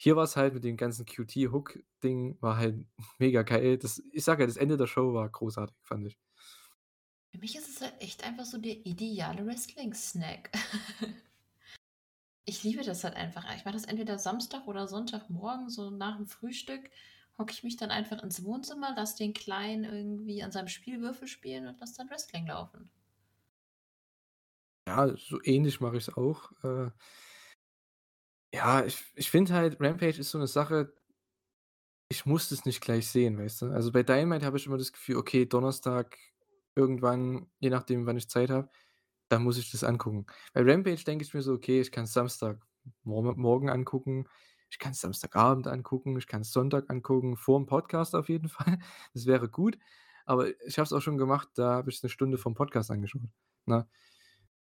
Hier 0.03 0.17
war 0.17 0.25
es 0.25 0.35
halt 0.35 0.53
mit 0.53 0.65
dem 0.65 0.77
ganzen 0.77 1.07
QT-Hook-Ding, 1.07 2.37
war 2.41 2.57
halt 2.57 2.85
mega 3.21 3.43
geil. 3.43 3.79
Das, 3.79 4.03
ich 4.11 4.25
sage 4.25 4.43
ja, 4.43 4.49
das 4.49 4.57
Ende 4.57 4.77
der 4.77 4.89
Show 4.89 5.15
war 5.15 5.29
großartig, 5.29 5.77
fand 5.81 6.09
ich. 6.09 6.19
Für 7.31 7.39
mich 7.39 7.55
ist 7.55 7.69
es 7.69 7.81
halt 7.81 7.95
echt 8.01 8.25
einfach 8.25 8.45
so 8.45 8.59
der 8.59 8.85
ideale 8.85 9.47
Wrestling-Snack. 9.47 10.51
ich 12.45 12.65
liebe 12.65 12.83
das 12.83 13.05
halt 13.05 13.15
einfach. 13.15 13.45
Ich 13.55 13.65
mache 13.65 13.75
das 13.75 13.85
entweder 13.85 14.19
Samstag 14.19 14.67
oder 14.67 14.89
Sonntagmorgen, 14.89 15.71
so 15.71 15.91
nach 15.91 16.17
dem 16.17 16.27
Frühstück, 16.27 16.91
hocke 17.39 17.53
ich 17.53 17.63
mich 17.63 17.77
dann 17.77 17.93
einfach 17.93 18.25
ins 18.25 18.43
Wohnzimmer, 18.43 18.97
lasse 18.97 19.19
den 19.19 19.35
Kleinen 19.35 19.85
irgendwie 19.85 20.43
an 20.43 20.51
seinem 20.51 20.67
Spielwürfel 20.67 21.29
spielen 21.29 21.69
und 21.69 21.79
lasse 21.79 21.99
dann 21.99 22.11
Wrestling 22.11 22.49
laufen. 22.49 22.91
Ja, 24.89 25.17
so 25.17 25.41
ähnlich 25.45 25.81
mache 25.81 25.97
ich 25.97 26.09
es 26.09 26.17
auch. 26.17 26.51
Äh, 26.65 26.91
ja, 28.53 28.85
ich 28.85 29.05
ich 29.15 29.31
finde 29.31 29.55
halt, 29.55 29.81
Rampage 29.81 30.19
ist 30.21 30.31
so 30.31 30.39
eine 30.39 30.47
Sache 30.47 30.93
ich 32.09 32.27
muss 32.27 32.51
es 32.51 32.65
nicht 32.67 32.81
gleich 32.83 33.09
sehen, 33.09 33.39
weißt 33.39 33.63
du? 33.63 33.67
Also, 33.73 33.91
bei 33.91 34.03
Dynamite 34.03 34.45
habe 34.45 34.59
ich 34.59 34.67
immer 34.67 34.77
das 34.79 34.93
Gefühl, 34.93 35.17
okay, 35.17 35.47
Donnerstag 35.47 36.19
irgendwann, 36.75 37.47
je 37.61 37.71
nachdem, 37.71 38.07
wann 38.07 38.17
ich 38.19 38.29
Zeit 38.29 38.51
habe, 38.51 38.69
dann 39.29 39.45
muss 39.45 39.57
ich 39.59 39.71
das 39.71 39.83
angucken. 39.85 40.27
Bei 40.53 40.63
Rampage 40.63 41.05
denke 41.05 41.25
ich 41.25 41.33
mir 41.35 41.43
so: 41.43 41.55
„Okay, 41.55 41.81
ich 41.81 41.91
kann 41.93 42.05
es 42.05 42.13
Samstagmorgen 42.13 43.71
angucken, 43.71 44.27
ich 44.71 44.79
kann 44.79 44.93
es 44.93 45.01
Samstagabend 45.01 45.67
angucken, 45.69 46.19
ich 46.19 46.27
kann 46.27 46.43
es 46.43 46.53
Sonntag 46.53 46.91
angucken, 46.91 47.37
vor 47.37 47.59
dem 47.59 47.67
Podcast 47.67 48.15
auf 48.15 48.29
jeden 48.29 48.49
Fall. 48.51 48.79
Das 49.15 49.27
wäre 49.27 49.49
gut. 49.49 49.79
Aber 50.27 50.49
ich 50.67 50.79
habe 50.79 50.85
es 50.87 50.93
auch 50.93 51.01
schon 51.01 51.19
gemacht, 51.19 51.49
da 51.55 51.75
habe 51.75 51.91
ich 51.91 52.03
eine 52.03 52.11
Stunde 52.11 52.39
vom 52.39 52.55
Podcast 52.55 52.91
angeschaut, 52.91 53.23
ne? 53.67 53.89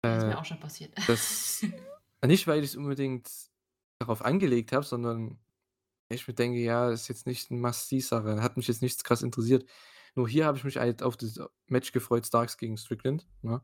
Ja, 0.03 0.15
ist 0.15 0.25
mir 0.25 0.33
äh, 0.33 0.35
auch 0.37 0.45
schon 0.45 0.59
passiert. 0.59 0.93
das 1.07 1.63
nicht, 2.25 2.47
weil 2.47 2.59
ich 2.63 2.71
es 2.71 2.75
unbedingt 2.75 3.29
darauf 3.99 4.23
angelegt 4.23 4.71
habe, 4.71 4.85
sondern 4.85 5.39
ich 6.09 6.27
mir 6.27 6.33
denke, 6.33 6.59
ja, 6.59 6.91
ist 6.91 7.07
jetzt 7.07 7.27
nicht 7.27 7.51
'n 7.51 7.61
Must-See-Sache, 7.61 8.41
hat 8.41 8.57
mich 8.57 8.67
jetzt 8.67 8.81
nichts 8.81 9.03
krass 9.03 9.23
interessiert. 9.23 9.69
Nur 10.15 10.29
hier 10.29 10.45
habe 10.45 10.57
ich 10.57 10.63
mich 10.63 10.77
halt 10.77 11.03
auf 11.03 11.17
das 11.17 11.39
Match 11.67 11.91
gefreut, 11.91 12.25
Starks 12.25 12.57
gegen 12.57 12.77
Strickland, 12.77 13.27
ne? 13.41 13.61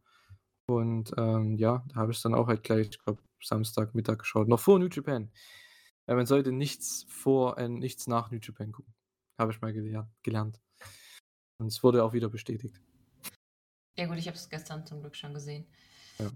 Und, 0.68 1.14
ähm, 1.18 1.58
ja, 1.58 1.84
da 1.90 1.96
habe 1.96 2.12
ich 2.14 2.22
dann 2.22 2.34
auch 2.36 2.48
halt 2.48 2.64
gleich, 2.64 2.90
ich 2.90 3.00
glaube, 3.00 3.24
Samstagmittag 3.44 4.20
geschaut, 4.20 4.48
noch 4.48 4.60
vor 4.60 4.80
New 4.80 4.88
Japan. 4.88 5.32
Weil 6.08 6.16
man 6.18 6.26
sollte 6.26 6.52
nichts 6.52 7.06
vor 7.10 7.58
äh, 7.58 7.70
nichts 7.70 8.08
nach 8.08 8.32
New 8.32 8.40
Japan 8.42 8.72
gucken. 8.72 8.94
Habe 9.40 9.52
ich 9.52 9.62
mal 9.62 9.74
gelernt. 10.24 10.62
Und 11.60 11.68
es 11.68 11.84
wurde 11.84 12.04
auch 12.04 12.14
wieder 12.14 12.30
bestätigt. 12.30 12.82
Ja 13.98 14.08
gut, 14.08 14.18
ich 14.18 14.28
habe 14.28 14.38
es 14.38 14.50
gestern 14.50 14.86
zum 14.86 15.02
Glück 15.02 15.16
schon 15.16 15.34
gesehen. 15.34 15.68
Ja. 16.20 16.32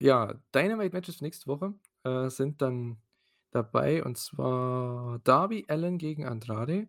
Ja, 0.00 0.34
Dynamite-Matches 0.54 1.20
nächste 1.20 1.46
Woche, 1.46 1.74
äh, 2.04 2.28
sind 2.28 2.62
dann 2.62 2.98
dabei 3.50 4.02
und 4.04 4.18
zwar 4.18 5.20
Darby 5.20 5.64
Allen 5.68 5.98
gegen 5.98 6.26
Andrade. 6.26 6.88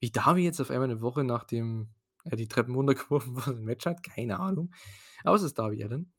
Wie 0.00 0.10
Darby 0.10 0.44
jetzt 0.44 0.60
auf 0.60 0.70
einmal 0.70 0.90
eine 0.90 1.00
Woche 1.00 1.24
nachdem 1.24 1.90
er 2.24 2.36
die 2.36 2.48
Treppen 2.48 2.74
runtergeworfen 2.74 3.36
wurde, 3.36 3.58
ein 3.58 3.64
Match 3.64 3.86
hat, 3.86 4.02
keine 4.02 4.40
Ahnung. 4.40 4.74
Aber 5.24 5.36
es 5.36 5.42
ist 5.42 5.58
Darby 5.58 5.82
Allen. 5.84 6.12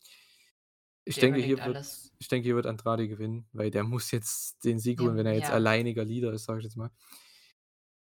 Ich 1.03 1.15
denke, 1.15 1.41
hier 1.41 1.57
wird 1.65 2.11
ich 2.19 2.27
denke, 2.27 2.45
hier 2.45 2.55
wird 2.55 2.67
Andrade 2.67 3.07
gewinnen, 3.07 3.47
weil 3.53 3.71
der 3.71 3.83
muss 3.83 4.11
jetzt 4.11 4.63
den 4.63 4.77
Sieg 4.77 5.01
holen, 5.01 5.17
wenn 5.17 5.25
er 5.25 5.33
jetzt 5.33 5.49
ja. 5.49 5.55
alleiniger 5.55 6.05
Leader 6.05 6.31
ist, 6.31 6.43
sage 6.43 6.59
ich 6.59 6.65
jetzt 6.65 6.77
mal. 6.77 6.91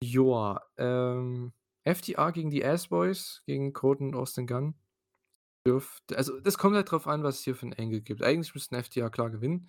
Joa, 0.01 0.62
ähm, 0.77 1.52
FTA 1.85 2.31
gegen 2.31 2.51
die 2.51 2.65
Ass-Boys, 2.65 3.43
gegen 3.47 3.73
Code 3.73 4.05
und 4.05 4.15
Austin 4.15 4.47
Gunn. 4.47 4.74
Dürfte 5.66 6.16
also, 6.16 6.39
das 6.40 6.56
kommt 6.56 6.77
halt 6.77 6.90
drauf 6.90 7.06
an, 7.06 7.23
was 7.24 7.39
es 7.39 7.44
hier 7.44 7.56
für 7.56 7.66
'n 7.66 7.74
Angle 7.74 8.02
gibt. 8.02 8.23
Eigentlich 8.23 8.55
müssten 8.55 8.77
FTA 8.81 9.11
klar 9.11 9.31
gewinnen. 9.31 9.69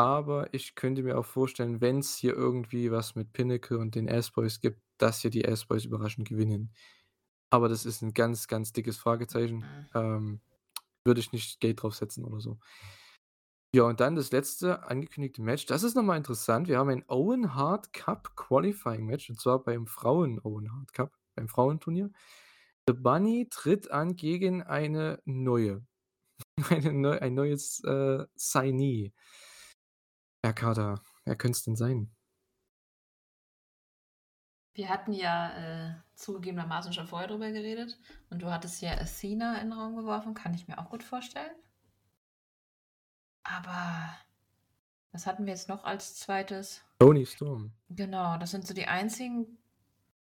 Aber 0.00 0.54
ich 0.54 0.76
könnte 0.76 1.02
mir 1.02 1.18
auch 1.18 1.26
vorstellen, 1.26 1.82
wenn 1.82 1.98
es 1.98 2.16
hier 2.16 2.32
irgendwie 2.32 2.90
was 2.90 3.16
mit 3.16 3.34
Pinnacle 3.34 3.76
und 3.76 3.94
den 3.94 4.08
Ass-Boys 4.08 4.60
gibt, 4.60 4.80
dass 4.96 5.20
hier 5.20 5.30
die 5.30 5.46
Ass-Boys 5.46 5.84
überraschend 5.84 6.26
gewinnen. 6.26 6.72
Aber 7.50 7.68
das 7.68 7.84
ist 7.84 8.00
ein 8.00 8.14
ganz, 8.14 8.48
ganz 8.48 8.72
dickes 8.72 8.96
Fragezeichen. 8.96 9.58
Mhm. 9.58 9.86
Ähm, 9.92 10.40
würde 11.04 11.20
ich 11.20 11.32
nicht 11.32 11.60
Geld 11.60 11.82
draufsetzen 11.82 12.24
oder 12.24 12.40
so. 12.40 12.58
Ja, 13.74 13.82
und 13.82 14.00
dann 14.00 14.14
das 14.14 14.32
letzte 14.32 14.84
angekündigte 14.84 15.42
Match. 15.42 15.66
Das 15.66 15.82
ist 15.82 15.96
nochmal 15.96 16.16
interessant. 16.16 16.66
Wir 16.66 16.78
haben 16.78 16.88
ein 16.88 17.04
Owen 17.06 17.54
Hart 17.54 17.92
Cup 17.92 18.34
Qualifying 18.36 19.04
Match 19.04 19.28
und 19.28 19.38
zwar 19.38 19.62
beim 19.62 19.86
Frauen 19.86 20.40
Owen 20.42 20.72
Hart 20.72 20.94
Cup, 20.94 21.12
beim 21.34 21.46
Frauenturnier. 21.46 22.10
The 22.86 22.94
Bunny 22.94 23.48
tritt 23.50 23.90
an 23.90 24.16
gegen 24.16 24.62
eine 24.62 25.20
neue, 25.26 25.84
eine 26.70 26.94
neu, 26.94 27.18
ein 27.18 27.34
neues 27.34 27.84
äh, 27.84 28.24
Signee. 28.34 29.12
Herr 30.42 30.54
Kader, 30.54 31.02
wer 31.24 31.36
könnte 31.36 31.56
es 31.56 31.64
denn 31.64 31.76
sein? 31.76 32.10
Wir 34.72 34.88
hatten 34.88 35.12
ja 35.12 35.50
äh, 35.90 35.94
zugegebenermaßen 36.14 36.92
schon 36.92 37.06
vorher 37.06 37.28
drüber 37.28 37.50
geredet 37.50 37.98
und 38.30 38.40
du 38.40 38.50
hattest 38.50 38.80
ja 38.80 38.92
Athena 38.92 39.58
in 39.58 39.70
den 39.70 39.78
Raum 39.78 39.96
geworfen, 39.96 40.32
kann 40.32 40.54
ich 40.54 40.68
mir 40.68 40.78
auch 40.78 40.88
gut 40.88 41.02
vorstellen. 41.02 41.54
Aber 43.42 44.16
was 45.12 45.26
hatten 45.26 45.44
wir 45.44 45.52
jetzt 45.52 45.68
noch 45.68 45.84
als 45.84 46.16
zweites? 46.16 46.82
Tony 47.00 47.26
Storm. 47.26 47.72
Genau, 47.88 48.38
das 48.38 48.52
sind 48.52 48.66
so 48.66 48.72
die 48.72 48.86
einzigen, 48.86 49.58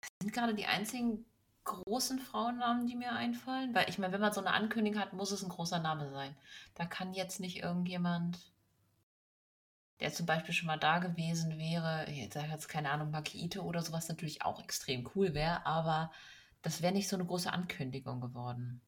das 0.00 0.10
sind 0.22 0.32
gerade 0.32 0.54
die 0.54 0.66
einzigen 0.66 1.24
großen 1.64 2.18
Frauennamen, 2.18 2.86
die 2.86 2.96
mir 2.96 3.12
einfallen. 3.12 3.74
Weil 3.74 3.88
ich 3.88 3.98
meine, 3.98 4.12
wenn 4.12 4.20
man 4.20 4.32
so 4.32 4.40
eine 4.40 4.52
Ankündigung 4.52 5.00
hat, 5.00 5.12
muss 5.12 5.30
es 5.30 5.42
ein 5.42 5.50
großer 5.50 5.78
Name 5.78 6.10
sein. 6.10 6.36
Da 6.74 6.84
kann 6.84 7.14
jetzt 7.14 7.38
nicht 7.38 7.62
irgendjemand 7.62 8.52
der 10.02 10.12
zum 10.12 10.26
Beispiel 10.26 10.52
schon 10.52 10.66
mal 10.66 10.80
da 10.80 10.98
gewesen 10.98 11.58
wäre, 11.58 12.10
ich 12.10 12.32
sage 12.32 12.48
jetzt 12.48 12.68
keine 12.68 12.90
Ahnung, 12.90 13.12
Makiito 13.12 13.62
oder 13.62 13.82
sowas 13.82 14.08
natürlich 14.08 14.42
auch 14.42 14.60
extrem 14.60 15.08
cool 15.14 15.32
wäre, 15.32 15.64
aber 15.64 16.10
das 16.60 16.82
wäre 16.82 16.92
nicht 16.92 17.08
so 17.08 17.14
eine 17.14 17.24
große 17.24 17.52
Ankündigung 17.52 18.20
geworden. 18.20 18.80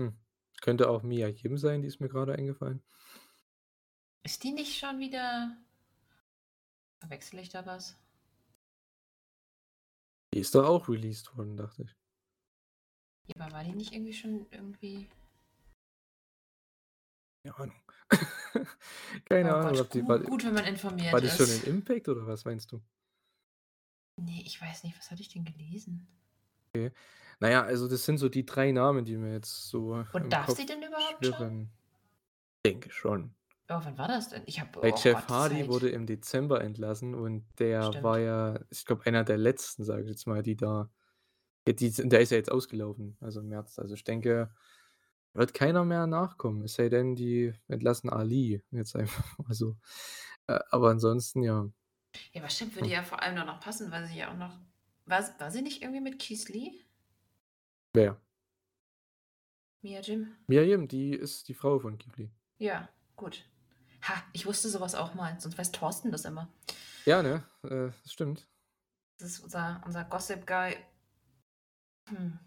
Hm. 0.00 0.18
Könnte 0.60 0.90
auch 0.90 1.04
Mia 1.04 1.28
Yim 1.28 1.56
sein, 1.56 1.82
die 1.82 1.86
ist 1.86 2.00
mir 2.00 2.08
gerade 2.08 2.34
eingefallen. 2.34 2.82
Ist 4.24 4.42
die 4.42 4.50
nicht 4.50 4.76
schon 4.76 4.98
wieder. 4.98 5.56
Verwechsel 6.98 7.38
ich 7.38 7.50
da 7.50 7.64
was? 7.64 7.96
Die 10.34 10.40
ist 10.40 10.52
doch 10.52 10.66
auch 10.66 10.88
released 10.88 11.36
worden, 11.36 11.56
dachte 11.56 11.82
ich. 11.82 11.94
Ja, 13.28 13.44
aber 13.44 13.52
war 13.52 13.62
die 13.62 13.72
nicht 13.72 13.92
irgendwie 13.92 14.14
schon 14.14 14.46
irgendwie. 14.50 15.08
Keine 17.44 17.56
Ahnung. 17.56 17.82
Keine 19.24 19.52
oh 19.52 19.58
Ahnung, 19.58 19.72
Gott, 19.72 19.80
ob 19.80 19.90
die 19.90 20.00
gut, 20.00 20.08
war, 20.08 20.18
gut, 20.20 20.44
wenn 20.44 20.54
man 20.54 20.64
informiert 20.64 21.12
war 21.12 21.20
die 21.20 21.28
schon 21.28 21.48
in 21.48 21.64
Impact 21.64 22.08
oder 22.08 22.26
was 22.26 22.44
meinst 22.44 22.72
du? 22.72 22.80
Nee, 24.20 24.42
ich 24.44 24.60
weiß 24.60 24.84
nicht, 24.84 24.98
was 24.98 25.10
hatte 25.10 25.20
ich 25.20 25.28
denn 25.28 25.44
gelesen? 25.44 26.06
Okay. 26.74 26.92
Naja, 27.38 27.62
also 27.62 27.86
das 27.86 28.04
sind 28.04 28.18
so 28.18 28.28
die 28.28 28.46
drei 28.46 28.72
Namen, 28.72 29.04
die 29.04 29.16
mir 29.16 29.32
jetzt 29.32 29.68
so. 29.68 30.04
Und 30.12 30.32
darf 30.32 30.46
Kopf 30.46 30.56
sie 30.56 30.66
denn 30.66 30.82
überhaupt 30.82 31.24
schwirren. 31.24 31.38
schon? 31.38 31.70
Denke 32.64 32.90
schon. 32.90 33.34
Oh, 33.68 33.80
wann 33.82 33.98
war 33.98 34.08
das 34.08 34.30
denn? 34.30 34.42
Ich 34.46 34.60
habe 34.60 34.80
Bei 34.80 34.92
oh 34.92 34.96
Jeff 34.96 35.26
Gott, 35.26 35.28
Hardy 35.28 35.56
Zeit. 35.56 35.68
wurde 35.68 35.88
im 35.90 36.06
Dezember 36.06 36.62
entlassen 36.62 37.14
und 37.14 37.44
der 37.58 37.80
war 38.02 38.14
Stimmt. 38.14 38.26
ja, 38.26 38.60
ich 38.70 38.84
glaube, 38.86 39.06
einer 39.06 39.24
der 39.24 39.38
letzten, 39.38 39.84
sage 39.84 40.04
ich 40.04 40.08
jetzt 40.08 40.26
mal, 40.26 40.42
die 40.42 40.56
da 40.56 40.88
die 41.68 41.90
der 41.90 42.20
ist 42.20 42.30
ja 42.30 42.36
jetzt 42.36 42.50
ausgelaufen, 42.50 43.16
also 43.20 43.40
im 43.40 43.48
März. 43.48 43.78
Also, 43.78 43.94
ich 43.94 44.04
denke, 44.04 44.50
wird 45.36 45.54
keiner 45.54 45.84
mehr 45.84 46.06
nachkommen, 46.06 46.62
es 46.62 46.74
sei 46.74 46.88
denn, 46.88 47.16
die 47.16 47.52
entlassen 47.68 48.10
Ali 48.10 48.62
jetzt 48.70 48.96
einfach 48.96 49.38
mal 49.38 49.54
so. 49.54 49.76
Äh, 50.46 50.60
aber 50.70 50.90
ansonsten, 50.90 51.42
ja. 51.42 51.68
Ja, 52.32 52.40
aber 52.40 52.50
stimmt, 52.50 52.74
würde 52.74 52.88
ja 52.88 53.02
vor 53.02 53.22
allem 53.22 53.34
nur 53.34 53.44
noch 53.44 53.60
passen, 53.60 53.90
weil 53.90 54.06
sie 54.06 54.18
ja 54.18 54.32
auch 54.32 54.36
noch 54.36 54.58
war 55.06 55.22
war 55.38 55.50
sie 55.50 55.62
nicht 55.62 55.82
irgendwie 55.82 56.00
mit 56.00 56.18
Keith 56.18 56.48
Lee? 56.48 56.72
Wer? 57.94 58.20
Mia 59.82 60.00
Jim? 60.00 60.34
Mia 60.48 60.62
Jim, 60.62 60.88
die 60.88 61.12
ist 61.12 61.48
die 61.48 61.54
Frau 61.54 61.78
von 61.78 61.96
Keith 61.96 62.16
Lee. 62.16 62.30
Ja, 62.58 62.88
gut. 63.14 63.44
Ha, 64.02 64.22
ich 64.32 64.46
wusste 64.46 64.68
so 64.68 64.80
was 64.80 64.94
auch 64.94 65.14
mal, 65.14 65.38
sonst 65.40 65.56
weiß 65.56 65.72
Thorsten 65.72 66.10
das 66.10 66.24
immer. 66.24 66.52
Ja, 67.04 67.22
ne? 67.22 67.44
Äh, 67.62 67.92
das 68.02 68.12
stimmt. 68.12 68.48
Das 69.18 69.30
ist 69.30 69.40
unser 69.40 69.80
unser 69.86 70.04
Gossip-Guy. 70.04 70.76
Hm. 72.08 72.38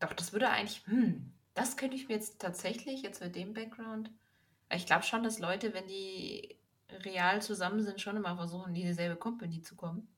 Doch, 0.00 0.12
das 0.12 0.32
würde 0.32 0.50
eigentlich 0.50 0.84
hm, 0.86 1.33
das 1.54 1.76
könnte 1.76 1.96
ich 1.96 2.08
mir 2.08 2.14
jetzt 2.16 2.40
tatsächlich 2.40 3.02
jetzt 3.02 3.20
mit 3.22 3.34
dem 3.36 3.54
Background 3.54 4.10
ich 4.72 4.86
glaube 4.86 5.04
schon, 5.04 5.22
dass 5.22 5.38
Leute, 5.38 5.74
wenn 5.74 5.86
die 5.88 6.58
real 6.90 7.42
zusammen 7.42 7.82
sind, 7.82 8.00
schon 8.00 8.16
immer 8.16 8.36
versuchen, 8.36 8.74
in 8.74 8.82
dieselbe 8.82 9.16
Company 9.16 9.62
zu 9.62 9.76
kommen. 9.76 10.08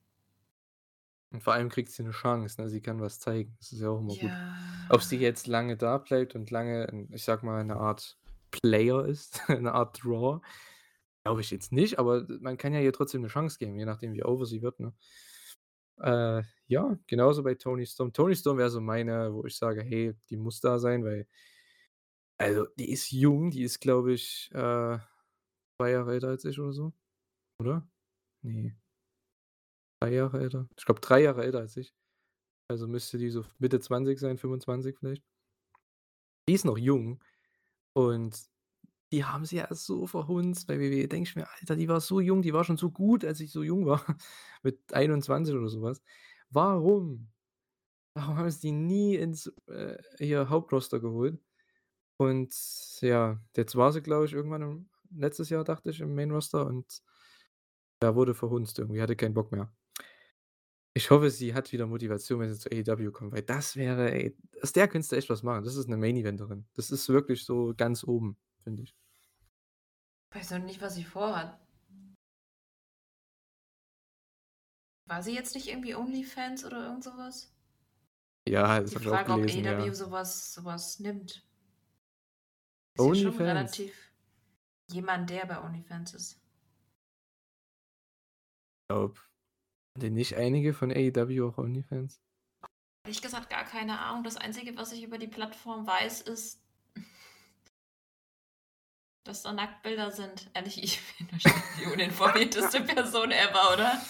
Und 1.33 1.43
vor 1.43 1.55
allem 1.55 1.69
kriegt 1.69 1.91
sie 1.91 2.03
'ne 2.03 2.11
Chance, 2.13 2.61
ne? 2.61 2.69
Sie 2.69 2.81
kann 2.81 3.01
was 3.01 3.19
zeigen. 3.21 3.57
Das 3.59 3.73
ist 3.73 3.81
ja 3.81 3.89
auch 3.91 3.99
immer 4.01 4.17
gut. 4.17 4.39
Ja. 4.39 4.87
Ob 4.89 5.03
sie 5.03 5.19
jetzt 5.19 5.47
lange 5.47 5.77
da 5.77 5.99
bleibt 5.99 6.35
und 6.35 6.51
lange 6.51 7.09
ich 7.13 7.25
sage 7.25 7.45
mal, 7.45 7.65
'ne 7.65 7.77
Art 7.77 8.19
Player 8.53 9.05
ist, 9.05 9.41
'ne 9.49 9.73
Art 9.73 10.03
Draw, 10.03 10.41
glaube 11.25 11.41
ich 11.41 11.51
jetzt 11.51 11.73
nicht, 11.73 11.99
aber 11.99 12.27
man 12.41 12.57
kann 12.59 12.73
ja 12.75 12.81
ihr 12.81 12.93
trotzdem 12.93 13.23
'ne 13.23 13.29
Chance 13.29 13.59
geben, 13.59 13.77
je 13.79 13.85
nachdem, 13.87 14.13
wie 14.15 14.25
over 14.25 14.47
sie 14.47 14.63
wird, 14.63 14.81
ne? 14.81 14.95
Äh, 15.99 16.43
ja, 16.69 16.99
genauso 17.07 17.43
bei 17.43 17.55
Toni 17.55 17.87
Storm. 17.87 18.13
Toni 18.13 18.35
Storm 18.37 18.59
wäre 18.59 18.71
so 18.71 18.81
meine, 18.81 19.33
wo 19.33 19.45
ich 19.47 19.57
sage: 19.57 19.83
„Hey, 19.83 20.15
die 20.31 20.37
muss 20.37 20.61
da 20.61 20.79
sein“, 20.79 21.05
weil 21.05 21.27
also, 22.41 22.67
die 22.79 22.91
ist 22.91 23.11
jung, 23.13 23.51
die 23.51 23.63
ist, 23.63 23.81
glaube 23.81 24.13
ich, 24.13 24.51
äh, 24.53 24.99
2 25.79 25.91
Jahre 25.91 26.13
älter 26.15 26.29
als 26.29 26.45
ich 26.45 26.59
oder 26.61 26.73
so, 26.73 26.93
oder? 27.61 27.89
Ne. 28.43 28.77
3 30.03 30.13
Jahre 30.13 30.41
älter. 30.41 30.69
Ich 30.77 30.85
glaube, 30.85 31.01
3 31.01 31.23
Jahre 31.23 31.45
älter 31.45 31.61
als 31.61 31.77
ich. 31.77 31.95
Also, 32.69 32.89
müsste 32.89 33.19
die 33.19 33.31
so 33.31 33.45
Mitte 33.59 33.81
20 33.81 34.19
sein, 34.21 34.39
25 34.39 34.99
vielleicht. 34.99 35.23
Die 36.49 36.55
ist 36.55 36.65
noch 36.65 36.79
jung 36.79 37.21
und 37.95 38.37
die 39.13 39.25
haben 39.25 39.45
sie 39.47 39.57
ja 39.57 39.69
so 39.75 40.07
verhunzt 40.07 40.67
bei 40.67 40.79
WWE. 40.81 41.09
Denke 41.09 41.29
ich 41.29 41.37
mir: 41.37 41.49
„Alter, 41.61 41.77
die 41.77 41.89
war 41.89 42.01
so 42.01 42.21
jung, 42.21 42.43
die 42.43 42.53
war 42.55 42.65
schon 42.65 42.77
so 42.77 42.91
gut, 42.91 43.25
als 43.25 43.41
ich 43.41 43.53
so 43.53 43.63
jung 43.63 43.87
war, 43.87 44.03
mit 44.63 44.93
21 44.95 45.55
oder 45.55 45.69
so 45.69 45.83
was. 45.83 46.03
Warum? 46.51 47.29
Warum 48.15 48.37
haben 48.39 48.51
sie 48.51 48.61
die 48.69 48.73
nie 48.73 49.17
ins, 49.17 49.53
äh, 49.69 49.99
hier 50.19 50.49
Hauptroster 50.51 51.01
geholt?“ 51.01 51.41
Und 52.19 52.55
ja, 53.03 53.41
jetzt 53.57 53.77
war 53.77 53.93
sie, 53.93 54.03
glaube 54.03 54.27
ich, 54.27 54.33
irgendwann 54.35 54.63
im 54.63 54.91
letztes 55.17 55.51
Jahr, 55.51 55.65
dachte 55.65 55.91
ich, 55.91 56.01
im 56.01 56.15
Main 56.15 56.31
Roster 56.33 56.67
und 56.67 57.03
ja, 58.03 58.15
wurde 58.15 58.35
verhunzt 58.35 58.79
irgendwie, 58.79 59.03
hatte 59.03 59.17
keinen 59.17 59.35
Bock 59.35 59.53
mehr. 59.53 59.71
Ich 60.95 61.11
hoffe, 61.11 61.31
sie 61.31 61.53
hat 61.55 61.73
wieder 61.73 61.87
Motivation, 61.87 62.41
wenn 62.41 62.53
sie 62.53 62.59
zu 62.59 62.71
AEW 62.71 63.11
kommt, 63.13 63.33
weil 63.33 63.43
das 63.43 63.77
wäre 63.77 64.11
ey, 64.13 64.37
aus 64.63 64.73
der 64.73 64.89
könntest 64.89 65.13
du 65.13 65.17
echt 65.17 65.29
was 65.29 65.43
machen. 65.43 65.63
Das 65.65 65.77
ist 65.77 65.89
'ne 65.89 65.97
Main 65.99 66.17
Eventerin. 66.17 66.67
Das 66.75 66.91
ist 66.91 67.09
wirklich 67.11 67.45
so 67.45 67.75
ganz 67.77 68.03
oben, 68.05 68.39
finde 68.67 68.83
ich. 68.83 68.97
Weiß 70.35 70.51
noch 70.51 70.59
nicht, 70.59 70.81
was 70.81 70.97
sie 70.97 71.05
vorhat. 71.05 71.57
War 75.09 75.23
sie 75.23 75.35
jetzt 75.35 75.55
nicht 75.55 75.69
irgendwie 75.69 75.95
OnlyFans 75.95 76.65
oder 76.65 76.85
irgend 76.85 77.05
so 77.05 77.17
was? 77.17 77.55
Ja, 78.49 78.81
das 78.81 78.91
Die 78.91 78.97
ich 78.97 79.07
auch 79.07 79.13
Frage, 79.13 79.33
ob 79.35 79.41
gelesen, 79.43 79.67
AEW 79.69 79.87
ja. 79.87 79.95
so 79.95 80.11
was 80.11 80.53
so 80.53 80.65
was 80.65 80.99
nimmt. 80.99 81.31
Ist 81.31 81.45
ja 82.99 83.05
schon 83.05 83.07
OnlyFans? 83.07 83.41
relativ 83.41 84.13
jemand, 84.91 85.31
der 85.31 85.47
bei 85.47 85.63
OnlyFans 85.63 86.15
ist. 86.15 86.41
Glaube 88.89 89.21
haben 89.95 90.01
denn 90.01 90.15
nicht 90.15 90.35
einige 90.35 90.75
von 90.75 90.91
AEW 90.91 91.49
auch 91.49 91.59
OnlyFans? 91.59 92.21
Ehrlich 93.05 93.23
gesagt 93.23 93.49
gar 93.49 93.65
keine 93.65 94.01
Ahnung. 94.01 94.25
Das 94.25 94.37
Einzige, 94.37 94.77
was 94.77 94.91
ich 94.91 95.05
über 95.05 95.19
die 95.19 95.29
Plattform 95.29 95.87
weiß, 95.87 96.23
ist 96.23 96.66
dass 99.29 99.43
da 99.43 99.53
Nacktbilder 99.53 100.11
sind. 100.11 100.51
Ehrlich, 100.55 100.83
ich 100.83 101.01
bin 101.19 101.31
wahrscheinlich 101.33 101.65
die 101.81 101.87
uninformierteste 101.93 102.81
Person 102.83 103.31
ever, 103.31 103.75
oder? 103.75 104.01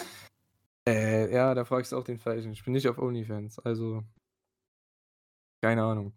Äh, 0.89 1.33
ja, 1.33 1.55
da 1.55 1.65
fragst 1.65 1.93
du 1.93 1.97
auch 1.97 2.05
den 2.05 2.19
Falschen. 2.19 2.53
Ich 2.53 2.65
bin 2.65 2.73
nicht 2.73 2.89
auf 2.89 2.99
OnlyFans, 2.99 3.59
also 3.59 4.03
keine 5.63 5.83
Ahnung. 5.85 6.17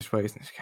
Ich 0.00 0.12
weiß 0.12 0.36
nicht, 0.36 0.52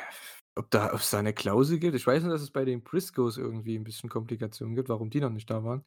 ob 0.56 0.70
da 0.70 0.92
ob's 0.92 1.10
da 1.10 1.22
'ne 1.22 1.32
Klausel 1.34 1.78
gibt. 1.78 1.94
Ich 1.96 2.06
weiß 2.06 2.22
nur, 2.22 2.32
dass 2.32 2.42
es 2.42 2.50
bei 2.50 2.64
den 2.64 2.82
Briscoes 2.82 3.36
irgendwie 3.36 3.76
'n 3.76 3.84
bisschen 3.84 4.08
Komplikationen 4.10 4.74
gibt, 4.76 4.88
warum 4.88 5.10
die 5.10 5.20
noch 5.20 5.30
nicht 5.30 5.50
da 5.50 5.64
waren. 5.64 5.84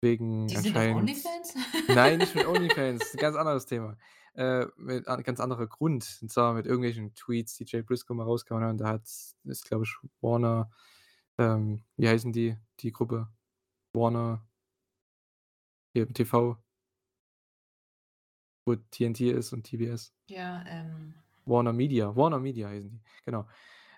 Wegen 0.00 0.46
Die 0.46 0.54
sind 0.56 0.76
auf 0.76 0.76
anscheinend 0.76 1.10
OnlyFans? 1.10 1.54
nein, 1.88 2.18
nicht 2.18 2.34
mit 2.34 2.46
OnlyFans, 2.48 3.14
'n 3.14 3.18
ganz 3.18 3.36
anderes 3.36 3.66
Thema. 3.66 3.96
Äh, 4.34 4.66
mit 4.76 5.08
an 5.08 5.22
ganz 5.24 5.40
anderer 5.40 5.66
Grund, 5.66 6.18
und 6.22 6.30
zwar 6.30 6.54
mit 6.54 6.66
irgendwelchen 6.66 7.14
Tweets, 7.14 7.56
die 7.56 7.64
Jay 7.66 7.82
Briscoe 7.82 8.14
mal 8.14 8.22
rausgehauen 8.24 8.62
hat 8.62 8.70
und 8.70 8.78
da 8.78 8.88
hat's 8.88 9.36
ist, 9.44 9.64
glaube 9.64 9.84
ich, 9.84 9.96
Warner 10.20 10.70
ähm, 11.38 11.82
wie 11.96 12.08
heißen 12.08 12.32
die, 12.32 12.56
die 12.80 12.92
Gruppe? 12.92 13.28
Warner 13.92 14.44
hier 15.94 16.06
im 16.06 16.12
TV. 16.12 16.58
Wo 18.66 18.74
TNT 18.76 19.20
ist 19.20 19.52
und 19.52 19.64
TBS. 19.64 20.12
Ja, 20.28 20.64
ähm 20.66 21.14
Warner 21.46 21.72
Media. 21.72 22.14
Warner 22.14 22.38
Media 22.40 22.68
heißen 22.68 22.90
die, 22.90 23.00
genau. 23.24 23.46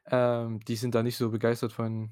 Ähm, 0.07 0.61
die 0.61 0.77
sind 0.77 0.95
da 0.95 1.03
nicht 1.03 1.17
so 1.17 1.31
begeistert 1.31 1.73
von 1.73 2.11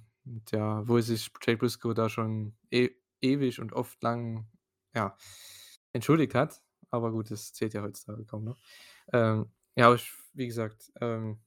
ja, 0.51 0.87
wo 0.87 1.01
sich 1.01 1.31
Jay 1.43 1.57
Briscoe 1.57 1.95
da 1.95 2.09
schon 2.09 2.55
e 2.71 2.91
ewig 3.23 3.61
und 3.61 3.73
oft 3.73 4.03
lang, 4.03 4.49
ja, 4.95 5.17
entschuldigt 5.93 6.35
hat. 6.35 6.63
Aber 6.91 7.13
gut, 7.13 7.31
das 7.31 7.53
zählt 7.53 7.75
ja 7.75 7.83
heutzutage 7.83 8.25
kaum 8.25 8.45
noch. 8.45 8.59
Ähm, 9.13 9.53
ja, 9.77 9.87
aber 9.87 9.97
ich 9.97 10.13
wie 10.35 10.47
gesagt, 10.47 10.93
ähm, 11.01 11.41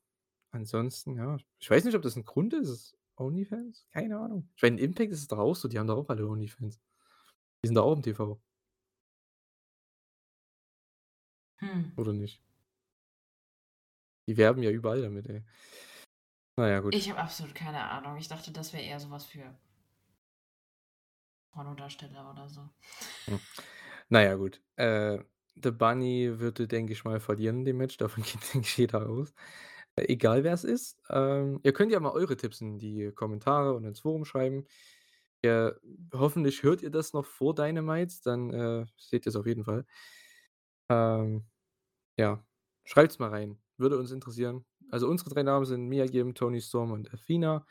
ansonsten, 0.51 1.15
ja, 1.17 1.37
ich 1.59 1.69
weiß 1.71 1.85
nicht, 1.85 1.95
ob 1.95 2.01
das 2.03 2.17
'n 2.17 2.25
Grund 2.25 2.53
ist, 2.53 2.97
OnlyFans? 3.17 3.87
Keine 3.91 4.19
Ahnung. 4.19 4.49
Ich 4.55 4.63
meine, 4.63 4.79
Impact 4.81 5.11
ist 5.13 5.19
es 5.21 5.27
doch 5.29 5.39
auch 5.39 5.55
so, 5.55 5.67
die 5.69 5.79
haben 5.79 5.87
doch 5.87 5.97
auch 5.97 6.09
alle 6.09 6.27
OnlyFans. 6.27 6.81
Die 7.63 7.67
sind 7.69 7.75
doch 7.75 7.85
auch 7.85 7.95
im 7.95 8.03
TV. 8.03 8.41
Hm. 11.59 11.91
Oder 11.97 12.13
nicht? 12.13 12.41
Die 14.27 14.37
werben 14.37 14.63
ja 14.63 14.71
überall 14.71 15.01
damit, 15.01 15.27
ey. 15.27 15.43
Na 16.57 16.67
ja, 16.69 16.79
gut. 16.79 16.93
Ich 16.93 17.09
habe 17.09 17.19
absolut 17.19 17.55
keine 17.55 17.89
Ahnung. 17.89 18.17
Ich 18.17 18.27
dachte, 18.27 18.51
das 18.51 18.73
wäre 18.73 18.83
eher 18.83 18.99
so 18.99 19.09
was 19.11 19.25
für 19.25 19.55
Pornodarsteller 21.51 22.29
oder 22.31 22.49
so. 22.49 22.69
Hm. 23.27 23.39
Na 24.09 24.23
ja, 24.23 24.35
gut. 24.35 24.61
Äh, 24.77 25.19
The 25.55 25.71
Bunny 25.71 26.39
würde, 26.39 26.67
denke 26.67 26.93
ich 26.93 27.03
mal, 27.05 27.19
verlieren 27.19 27.65
dem 27.65 27.77
Match. 27.77 27.97
Davon 27.97 28.23
geht, 28.25 28.53
denke 28.53 28.67
ich, 28.67 28.77
jeder 28.77 29.07
aus. 29.09 29.33
Äh, 29.95 30.05
egal 30.13 30.43
wer's 30.43 30.63
ist. 30.63 30.99
Ähm, 31.09 31.59
ihr 31.63 31.73
könnt 31.73 31.91
ja 31.91 31.99
mal 31.99 32.11
eure 32.11 32.37
Tipps 32.37 32.61
in 32.61 32.79
die 32.79 33.11
Kommentare 33.13 33.73
und 33.75 33.85
ins 33.85 34.01
Forum 34.01 34.25
schreiben. 34.25 34.65
Ja, 35.43 35.73
hoffentlich 36.13 36.63
hört 36.63 36.81
ihr 36.83 36.91
das 36.91 37.13
noch 37.13 37.25
vor 37.25 37.55
Dynamite, 37.55 38.15
dann, 38.23 38.51
äh, 38.53 38.85
seht 38.97 39.25
ihr's 39.25 39.35
auf 39.35 39.47
jeden 39.47 39.63
Fall. 39.65 39.85
Ähm, 40.89 41.45
ja, 42.17 42.45
schreibt's 42.85 43.19
mal 43.19 43.29
rein. 43.31 43.59
Würde 43.77 43.97
uns 43.99 44.11
interessieren. 44.11 44.65
Also, 44.91 45.07
unsere 45.09 45.31
3 45.31 45.43
Namen 45.43 45.65
sind 45.65 45.87
Mia 45.87 46.05
Yim, 46.05 46.35
Toni 46.35 46.61
Storm 46.61 46.91
und 46.91 47.13
Athena. 47.13 47.65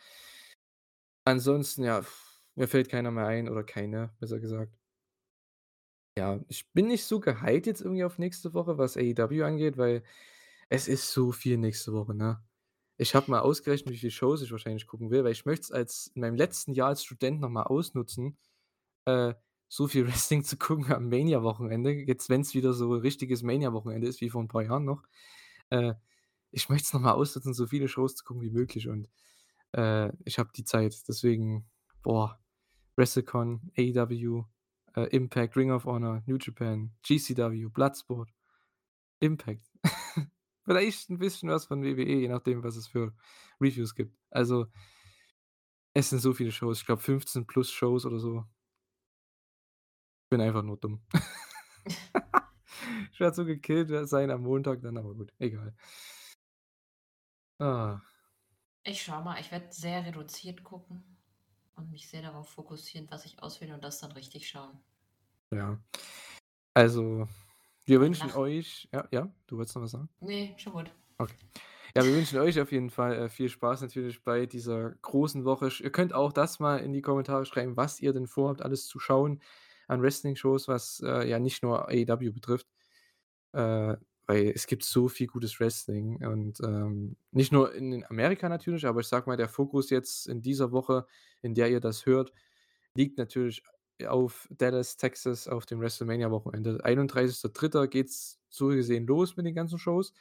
Ansonsten, 1.26 1.84
ja, 1.84 2.02
mir 2.56 2.68
fällt 2.68 2.88
keiner 2.90 3.10
mehr 3.10 3.26
ein 3.26 3.48
oder 3.48 3.64
keine, 3.64 4.14
besser 4.20 4.40
gesagt. 4.40 4.72
Ja, 6.18 6.40
ich 6.48 6.70
bin 6.72 6.88
nicht 6.88 7.04
so 7.04 7.20
gehypt 7.20 7.66
jetzt 7.66 7.80
irgendwie 7.80 8.04
auf 8.04 8.18
nächste 8.18 8.52
Woche, 8.52 8.78
was 8.78 8.96
AEW 8.96 9.42
angeht, 9.44 9.76
weil 9.78 10.02
es 10.68 10.88
ist 10.88 11.10
so 11.12 11.32
viel 11.32 11.56
nächste 11.58 11.92
Woche, 11.92 12.14
ne? 12.14 12.42
Ich 12.98 13.14
habe 13.14 13.30
mal 13.30 13.40
ausgerechnet, 13.40 13.94
wie 13.94 13.98
viele 13.98 14.10
Shows 14.12 14.42
ich 14.42 14.52
wahrscheinlich 14.52 14.86
gucken 14.86 15.10
will, 15.10 15.24
weil 15.24 15.32
ich 15.32 15.46
möchte 15.46 15.64
es 15.64 15.72
als 15.72 16.08
in 16.14 16.20
meinem 16.22 16.36
letzten 16.36 16.72
Jahr 16.74 16.88
als 16.90 17.04
Student 17.04 17.40
noch 17.40 17.48
mal 17.50 17.62
ausnutzen, 17.64 18.38
äh, 19.06 19.34
so 19.68 19.88
viel 19.88 20.06
Wrestling 20.08 20.44
zu 20.44 20.58
gucken 20.58 20.92
am 20.92 21.08
Mania-Wochenende, 21.10 21.92
jetzt 21.92 22.30
wenn's 22.30 22.54
wieder 22.54 22.74
so 22.74 22.92
richtiges 22.94 23.42
Mania-Wochenende 23.44 24.08
ist 24.08 24.20
wie 24.22 24.30
vor 24.30 24.42
'n 24.42 24.48
paar 24.48 24.64
Jahren 24.64 24.84
noch. 24.86 25.04
Äh, 25.70 25.94
ich 26.52 26.68
möchte 26.70 26.86
es 26.86 26.92
noch 26.94 27.00
mal 27.00 27.12
ausnutzen, 27.14 27.54
so 27.54 27.66
viele 27.66 27.88
Shows 27.88 28.16
zu 28.16 28.24
gucken 28.24 28.42
wie 28.42 28.50
möglich 28.50 28.88
und, 28.88 29.08
äh, 29.74 30.12
ich 30.24 30.38
habe 30.38 30.50
die 30.56 30.64
Zeit. 30.64 31.08
Deswegen, 31.08 31.70
boah, 32.02 32.38
WrestleCon, 32.96 33.72
AEW, 33.76 34.44
äh, 34.96 35.08
Impact, 35.16 35.56
Ring 35.56 35.70
of 35.70 35.84
Honor, 35.84 36.22
New 36.26 36.36
Japan, 36.36 36.92
GCW, 37.02 37.68
Bloodsport, 37.68 38.30
Impact. 39.20 39.70
vielleicht 40.64 41.10
ein 41.10 41.18
bisschen 41.18 41.48
was 41.48 41.66
von 41.66 41.82
WWE, 41.82 42.20
je 42.20 42.28
nachdem, 42.28 42.62
was 42.62 42.76
es 42.76 42.86
für 42.86 43.14
Reviews 43.60 43.94
gibt. 43.94 44.16
Also 44.30 44.66
es 45.94 46.10
sind 46.10 46.20
so 46.20 46.32
viele 46.32 46.52
Shows, 46.52 46.80
ich 46.80 46.86
glaube 46.86 47.02
15 47.02 47.46
plus 47.46 47.70
Shows 47.70 48.06
oder 48.06 48.18
so. 48.18 48.44
Bin 50.30 50.40
einfach 50.40 50.62
nur 50.62 50.76
dumm. 50.76 51.02
Ich 53.12 53.20
werde 53.20 53.36
so 53.36 53.44
gekillt 53.44 54.08
sein 54.08 54.30
am 54.30 54.42
Montag 54.42 54.80
dann, 54.80 54.96
aber 54.96 55.14
gut, 55.14 55.32
egal. 55.38 55.74
Ah. 57.58 58.00
Ich 58.84 59.02
schau 59.02 59.22
mal, 59.22 59.38
ich 59.38 59.50
werde 59.52 59.70
sehr 59.70 60.06
reduziert 60.06 60.64
gucken 60.64 61.19
und 61.80 61.90
mich 61.90 62.08
sehr 62.08 62.22
darauf 62.22 62.48
fokussieren, 62.48 63.10
was 63.10 63.24
ich 63.24 63.42
auswähle 63.42 63.74
und 63.74 63.84
das 63.84 63.98
dann 64.00 64.12
richtig 64.12 64.48
schauen. 64.48 64.80
Ja. 65.50 65.78
Also, 66.74 67.28
wir 67.84 68.00
wünschen 68.00 68.28
Lach 68.28 68.36
euch 68.36 68.88
ja, 68.92 69.08
ja, 69.10 69.34
du 69.46 69.56
wolltest 69.58 69.76
noch 69.76 69.82
was 69.82 69.92
sagen? 69.92 70.08
Ne, 70.20 70.54
schon 70.56 70.72
gut. 70.72 70.90
Okay. 71.18 71.34
Ja, 71.96 72.04
wir 72.04 72.14
wünschen 72.14 72.38
euch 72.38 72.60
auf 72.60 72.72
jeden 72.72 72.90
Fall, 72.90 73.14
äh, 73.16 73.28
viel 73.28 73.48
Spaß 73.48 73.82
natürlich 73.82 74.22
bei 74.22 74.46
dieser 74.46 74.92
großen 75.02 75.44
Woche. 75.44 75.70
Ihr 75.82 75.90
könnt 75.90 76.14
auch 76.14 76.32
das 76.32 76.60
mal 76.60 76.78
in 76.78 76.92
die 76.92 77.02
Kommentare 77.02 77.44
schreiben, 77.46 77.76
was 77.76 78.00
ihr 78.00 78.12
denn 78.12 78.28
vorhabt, 78.28 78.62
alles 78.62 78.86
zu 78.86 79.00
schauen 79.00 79.42
an 79.88 80.02
Wrestling-Shows, 80.02 80.68
was, 80.68 81.00
äh, 81.04 81.28
ja 81.28 81.38
nicht 81.40 81.62
nur 81.62 81.88
AEW 81.88 82.32
betrifft. 82.32 82.68
Äh, 83.52 83.96
weil 84.30 84.52
es 84.54 84.66
gibt 84.68 84.84
so 84.84 85.08
viel 85.08 85.26
gutes 85.28 85.60
Wrestling 85.60 86.24
und, 86.26 86.60
ähm, 86.62 87.16
nicht 87.32 87.52
nur 87.52 87.74
in 87.74 88.04
Amerika 88.10 88.48
natürlich, 88.48 88.86
aber 88.86 89.00
ich 89.00 89.08
sage 89.08 89.28
mal, 89.28 89.36
der 89.36 89.48
Fokus 89.48 89.90
jetzt 89.90 90.28
in 90.28 90.42
dieser 90.42 90.72
Woche, 90.72 91.06
in 91.42 91.54
der 91.54 91.70
ihr 91.70 91.80
das 91.80 92.06
hört, 92.06 92.32
liegt 92.94 93.18
natürlich 93.18 93.62
auf 94.08 94.48
Dallas, 94.52 94.96
Texas 94.96 95.48
auf 95.48 95.66
dem 95.66 95.80
WrestleMania-Wochenende. 95.80 96.84
31.3. 96.84 97.88
geht's 97.88 98.40
so 98.50 98.68
gesehen 98.68 99.06
los 99.06 99.36
mit 99.36 99.46
den 99.46 99.54
ganzen 99.54 99.78
Shows. 99.78 100.12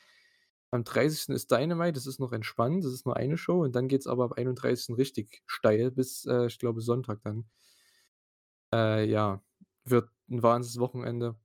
Am 0.72 0.84
30. 0.84 1.36
ist 1.36 1.52
Dynamite, 1.52 1.94
das 1.94 2.07
ist 2.07 2.19
noch 2.19 2.34
entspannt, 2.34 2.84
das 2.86 2.94
ist 2.94 3.06
nur 3.06 3.18
eine 3.18 3.38
Show 3.38 3.64
und 3.64 3.76
dann 3.76 3.88
geht's 3.90 4.07
aber 4.07 4.26
ab 4.26 4.34
31. 4.38 4.95
richtig 4.95 5.44
steil 5.48 5.91
bis, 5.91 6.26
äh, 6.26 6.48
ich 6.48 6.60
glaube, 6.60 6.81
Sonntag 6.81 7.22
dann. 7.23 7.45
Äh, 8.73 9.06
ja, 9.10 9.41
wird 9.86 10.10
'n 10.30 10.41
Wahnsinns-Wochenende. 10.44 11.36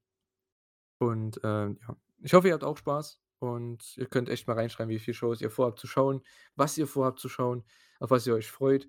Und, 1.00 1.40
ähm, 1.44 1.78
ja, 1.86 1.96
ich 2.24 2.34
hoffe, 2.34 2.48
ihr 2.48 2.54
habt 2.54 2.64
auch 2.64 2.78
Spaß 2.78 3.20
und 3.38 3.96
ihr 3.98 4.06
könnt 4.06 4.28
echt 4.28 4.46
mal 4.48 4.54
reinschreiben, 4.54 4.90
wie 4.90 4.98
viele 4.98 5.14
Shows 5.14 5.40
ihr 5.40 5.50
vorhabt 5.50 5.78
zu 5.80 5.86
schauen, 5.86 6.22
was 6.56 6.78
ihr 6.78 6.86
vorhabt 6.88 7.20
zu 7.20 7.28
schauen, 7.28 7.64
auf 8.00 8.10
was 8.10 8.26
ihr 8.26 8.34
euch 8.34 8.50
freut. 8.50 8.88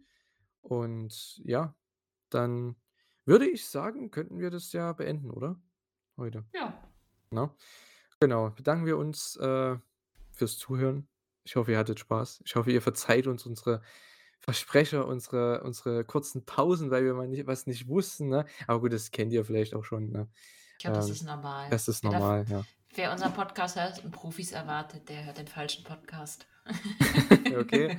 Und 0.62 1.42
ja, 1.46 1.76
dann 2.30 2.76
würde 3.26 3.48
ich 3.48 3.68
sagen, 3.68 4.12
könnten 4.12 4.40
wir 4.40 4.52
das 4.52 4.74
ja 4.74 4.94
beenden, 4.94 5.32
oder? 5.32 5.62
Heute. 6.18 6.46
Ja. 6.54 6.82
Ne? 7.32 7.52
Genau, 8.20 8.52
bedanken 8.52 8.86
wir 8.86 8.98
uns, 8.98 9.36
äh, 9.38 9.78
fürs 10.32 10.58
Zuhören. 10.58 11.08
Ich 11.44 11.56
hoffe, 11.58 11.72
ihr 11.74 11.78
hattet 11.78 12.00
Spaß. 12.00 12.42
Ich 12.46 12.56
hoffe, 12.56 12.72
ihr 12.72 12.82
verzeiht 12.82 13.28
uns 13.28 13.46
unsere 13.46 13.82
Versprecher, 14.42 15.08
unsere 15.08 15.64
unsere 15.64 16.06
kurzen 16.06 16.46
Pausen, 16.46 16.92
weil 16.92 17.04
wir 17.06 17.14
mal 17.16 17.28
nicht 17.28 17.48
was 17.48 17.68
nicht 17.68 17.88
wussten, 17.88 18.30
ne? 18.30 18.46
Aber 18.68 18.82
gut, 18.82 18.94
das 18.94 19.12
kennt 19.12 19.34
ihr 19.34 19.46
vielleicht 19.46 19.76
auch 19.76 19.84
schon, 19.86 20.12
ne? 20.12 20.30
Ich 20.78 20.84
glaube, 20.86 20.98
das 20.98 21.08
Ähm, 21.08 21.12
ist 21.14 21.24
normal. 21.24 21.70
das 21.70 21.88
ist 21.88 22.04
darf 22.10 22.14
normal, 22.14 22.46
ja. 22.50 22.66
Wer 22.96 23.12
unseren 23.12 23.34
Podcast 23.34 23.76
hört 23.76 24.04
und 24.04 24.12
Profis 24.12 24.52
erwartet, 24.52 25.10
der 25.10 25.26
hört 25.26 25.38
den 25.38 25.48
falschen 25.48 25.84
Podcast. 25.84 26.48
Okay. 27.56 27.98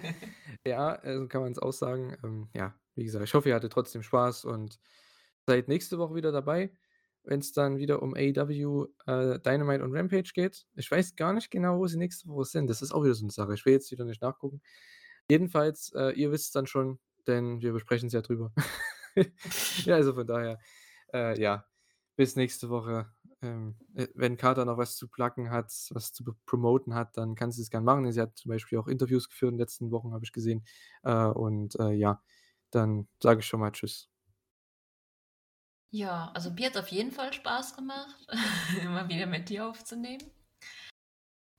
Ja, 0.67 1.01
so 1.05 1.29
kann 1.29 1.43
man's 1.43 1.59
auch 1.59 1.73
sagen. 1.73 2.17
Ähm, 2.25 2.49
ja, 2.53 2.75
wie 2.97 3.05
gesagt, 3.05 3.25
ich 3.25 3.33
hoffe, 3.33 3.49
ihr 3.49 3.55
hattet 3.55 3.73
trotzdem 3.73 4.03
Spaß 4.03 4.45
und 4.45 4.81
seid 5.47 5.69
nächste 5.69 5.99
Woche 5.99 6.17
wieder 6.17 6.33
dabei, 6.33 6.73
wenn's 7.23 7.53
dann 7.53 7.79
wieder 7.79 8.03
um 8.03 8.15
AEW, 8.15 8.87
äh, 9.07 9.39
Dynamite 9.39 9.85
und 9.85 9.95
Rampage 9.97 10.33
geht. 10.35 10.67
Ich 10.75 10.91
weiß 10.91 11.15
gar 11.17 11.33
nicht 11.33 11.51
genau, 11.51 11.79
wo 11.79 11.87
sie 11.87 11.97
nächste 11.97 12.29
Woche 12.29 12.45
sind. 12.45 12.69
Das 12.69 12.83
ist 12.83 12.93
auch 12.93 13.05
wieder 13.05 13.15
so 13.15 13.25
'ne 13.25 13.31
Sache. 13.31 13.55
Ich 13.55 13.65
will 13.65 13.75
jetzt 13.75 13.91
wieder 13.93 14.05
nicht 14.05 14.21
nachgucken. 14.21 14.61
Jedenfalls, 15.31 15.93
äh, 15.95 16.11
ihr 16.13 16.33
wisst's 16.33 16.51
dann 16.53 16.67
schon, 16.67 16.99
denn 17.27 17.61
wir 17.61 17.73
besprechen 17.73 18.09
es 18.09 18.13
ja 18.13 18.23
drüber. 18.23 18.53
Ja, 19.87 19.95
also 19.95 20.13
von 20.13 20.27
daher, 20.27 20.59
äh, 21.15 21.41
ja, 21.41 21.65
bis 22.17 22.37
nächste 22.37 22.69
Woche. 22.69 23.11
Ähm, 23.47 23.77
äh, 23.95 24.09
wenn 24.15 24.37
Carter 24.37 24.65
noch 24.65 24.79
was 24.79 24.97
zu 24.97 25.09
pluggen 25.09 25.51
hat, 25.51 25.67
was 25.91 26.13
zu 26.13 26.25
promoten 26.47 26.95
hat, 26.95 27.17
dann 27.17 27.35
kann 27.35 27.53
sie 27.53 27.63
es 27.63 27.71
gern 27.71 27.85
machen. 27.85 28.11
Sie 28.13 28.21
hat 28.21 28.37
zum 28.37 28.51
Beispiel 28.51 28.79
auch 28.79 28.89
Interviews 28.89 29.29
geführt 29.29 29.51
in 29.53 29.57
den 29.57 29.61
letzten 29.63 29.91
Wochen, 29.91 30.13
habe 30.13 30.25
ich 30.25 30.33
gesehen. 30.33 30.65
Äh, 31.03 31.27
und, 31.27 31.79
äh, 31.81 31.93
ja, 31.93 32.23
dann 32.71 33.09
sage 33.23 33.41
ich 33.41 33.47
schon 33.47 33.61
mal 33.61 33.73
tschüss. 33.73 34.11
Ja, 35.91 36.31
also 36.35 36.51
mir 36.51 36.67
hat's 36.67 36.77
auf 36.77 36.89
jeden 36.89 37.11
Fall 37.13 37.33
Spaß 37.33 37.75
gemacht, 37.77 38.27
immer 38.83 39.09
wieder 39.09 39.27
mit 39.27 39.49
dir 39.49 39.67
aufzunehmen. 39.69 40.23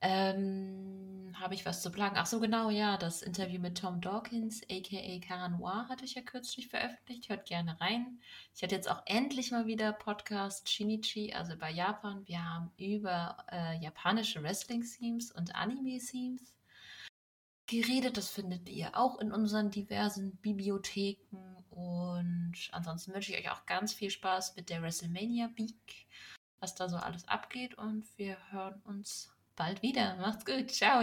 Ähm, 0.02 1.36
habe 1.40 1.53
ich 1.53 1.65
was 1.65 1.82
zu 1.82 1.91
pluggen? 1.91 2.18
Ach 2.18 2.26
so, 2.26 2.40
genau, 2.40 2.69
ja, 2.69 2.98
das 2.98 3.22
Interview 3.22 3.60
mit 3.60 3.78
Tom 3.78 4.02
Dawkins, 4.02 4.61
aka 4.69 5.19
Cara 5.19 5.49
Noir, 5.49 5.88
hatte 5.90 6.06
ich 6.06 6.15
ja 6.15 6.22
kürzlich 6.22 6.68
veröffentlicht. 6.68 7.30
Hört 7.30 7.48
gerne 7.48 7.80
rein. 7.80 8.19
Ich 8.56 8.64
hatte 8.64 8.76
jetzt 8.76 8.90
auch 8.90 9.02
endlich 9.06 9.52
mal 9.52 9.65
wieder 9.65 9.94
Podcast 9.94 10.69
Shinichi, 10.69 11.34
also 11.34 11.56
bei 11.57 11.72
Japan. 11.72 12.28
Wir 12.28 12.44
haben 12.44 12.72
über, 12.78 13.38
äh, 13.52 13.78
japanische 13.80 14.41
Wrestling-Themes 14.44 15.32
und 15.32 15.56
Anime-Themes 15.56 16.53
geredet. 17.68 18.18
Das 18.18 18.30
findet 18.30 18.69
ihr 18.69 18.95
auch 18.98 19.19
in 19.19 19.32
unseren 19.32 19.69
diversen 19.72 20.38
Bibliotheken. 20.38 21.57
Und 21.69 22.69
ansonsten 22.72 23.14
wünsche 23.14 23.34
ich 23.34 23.40
euch 23.40 23.52
auch 23.52 23.65
ganz 23.65 23.94
viel 23.94 24.10
Spaß 24.10 24.56
mit 24.56 24.69
der 24.69 24.82
WrestleMania 24.82 25.49
Week, 25.56 26.07
was 26.60 26.74
da 26.74 26.90
so 26.90 26.98
alles 26.98 27.28
abgeht. 27.28 27.78
Und 27.78 28.06
wir 28.18 28.38
hören 28.52 28.82
uns 28.84 29.32
bald 29.58 29.82
wieder. 29.82 30.16
Macht's 30.18 30.46
gut. 30.46 30.72
Ciao. 30.72 31.02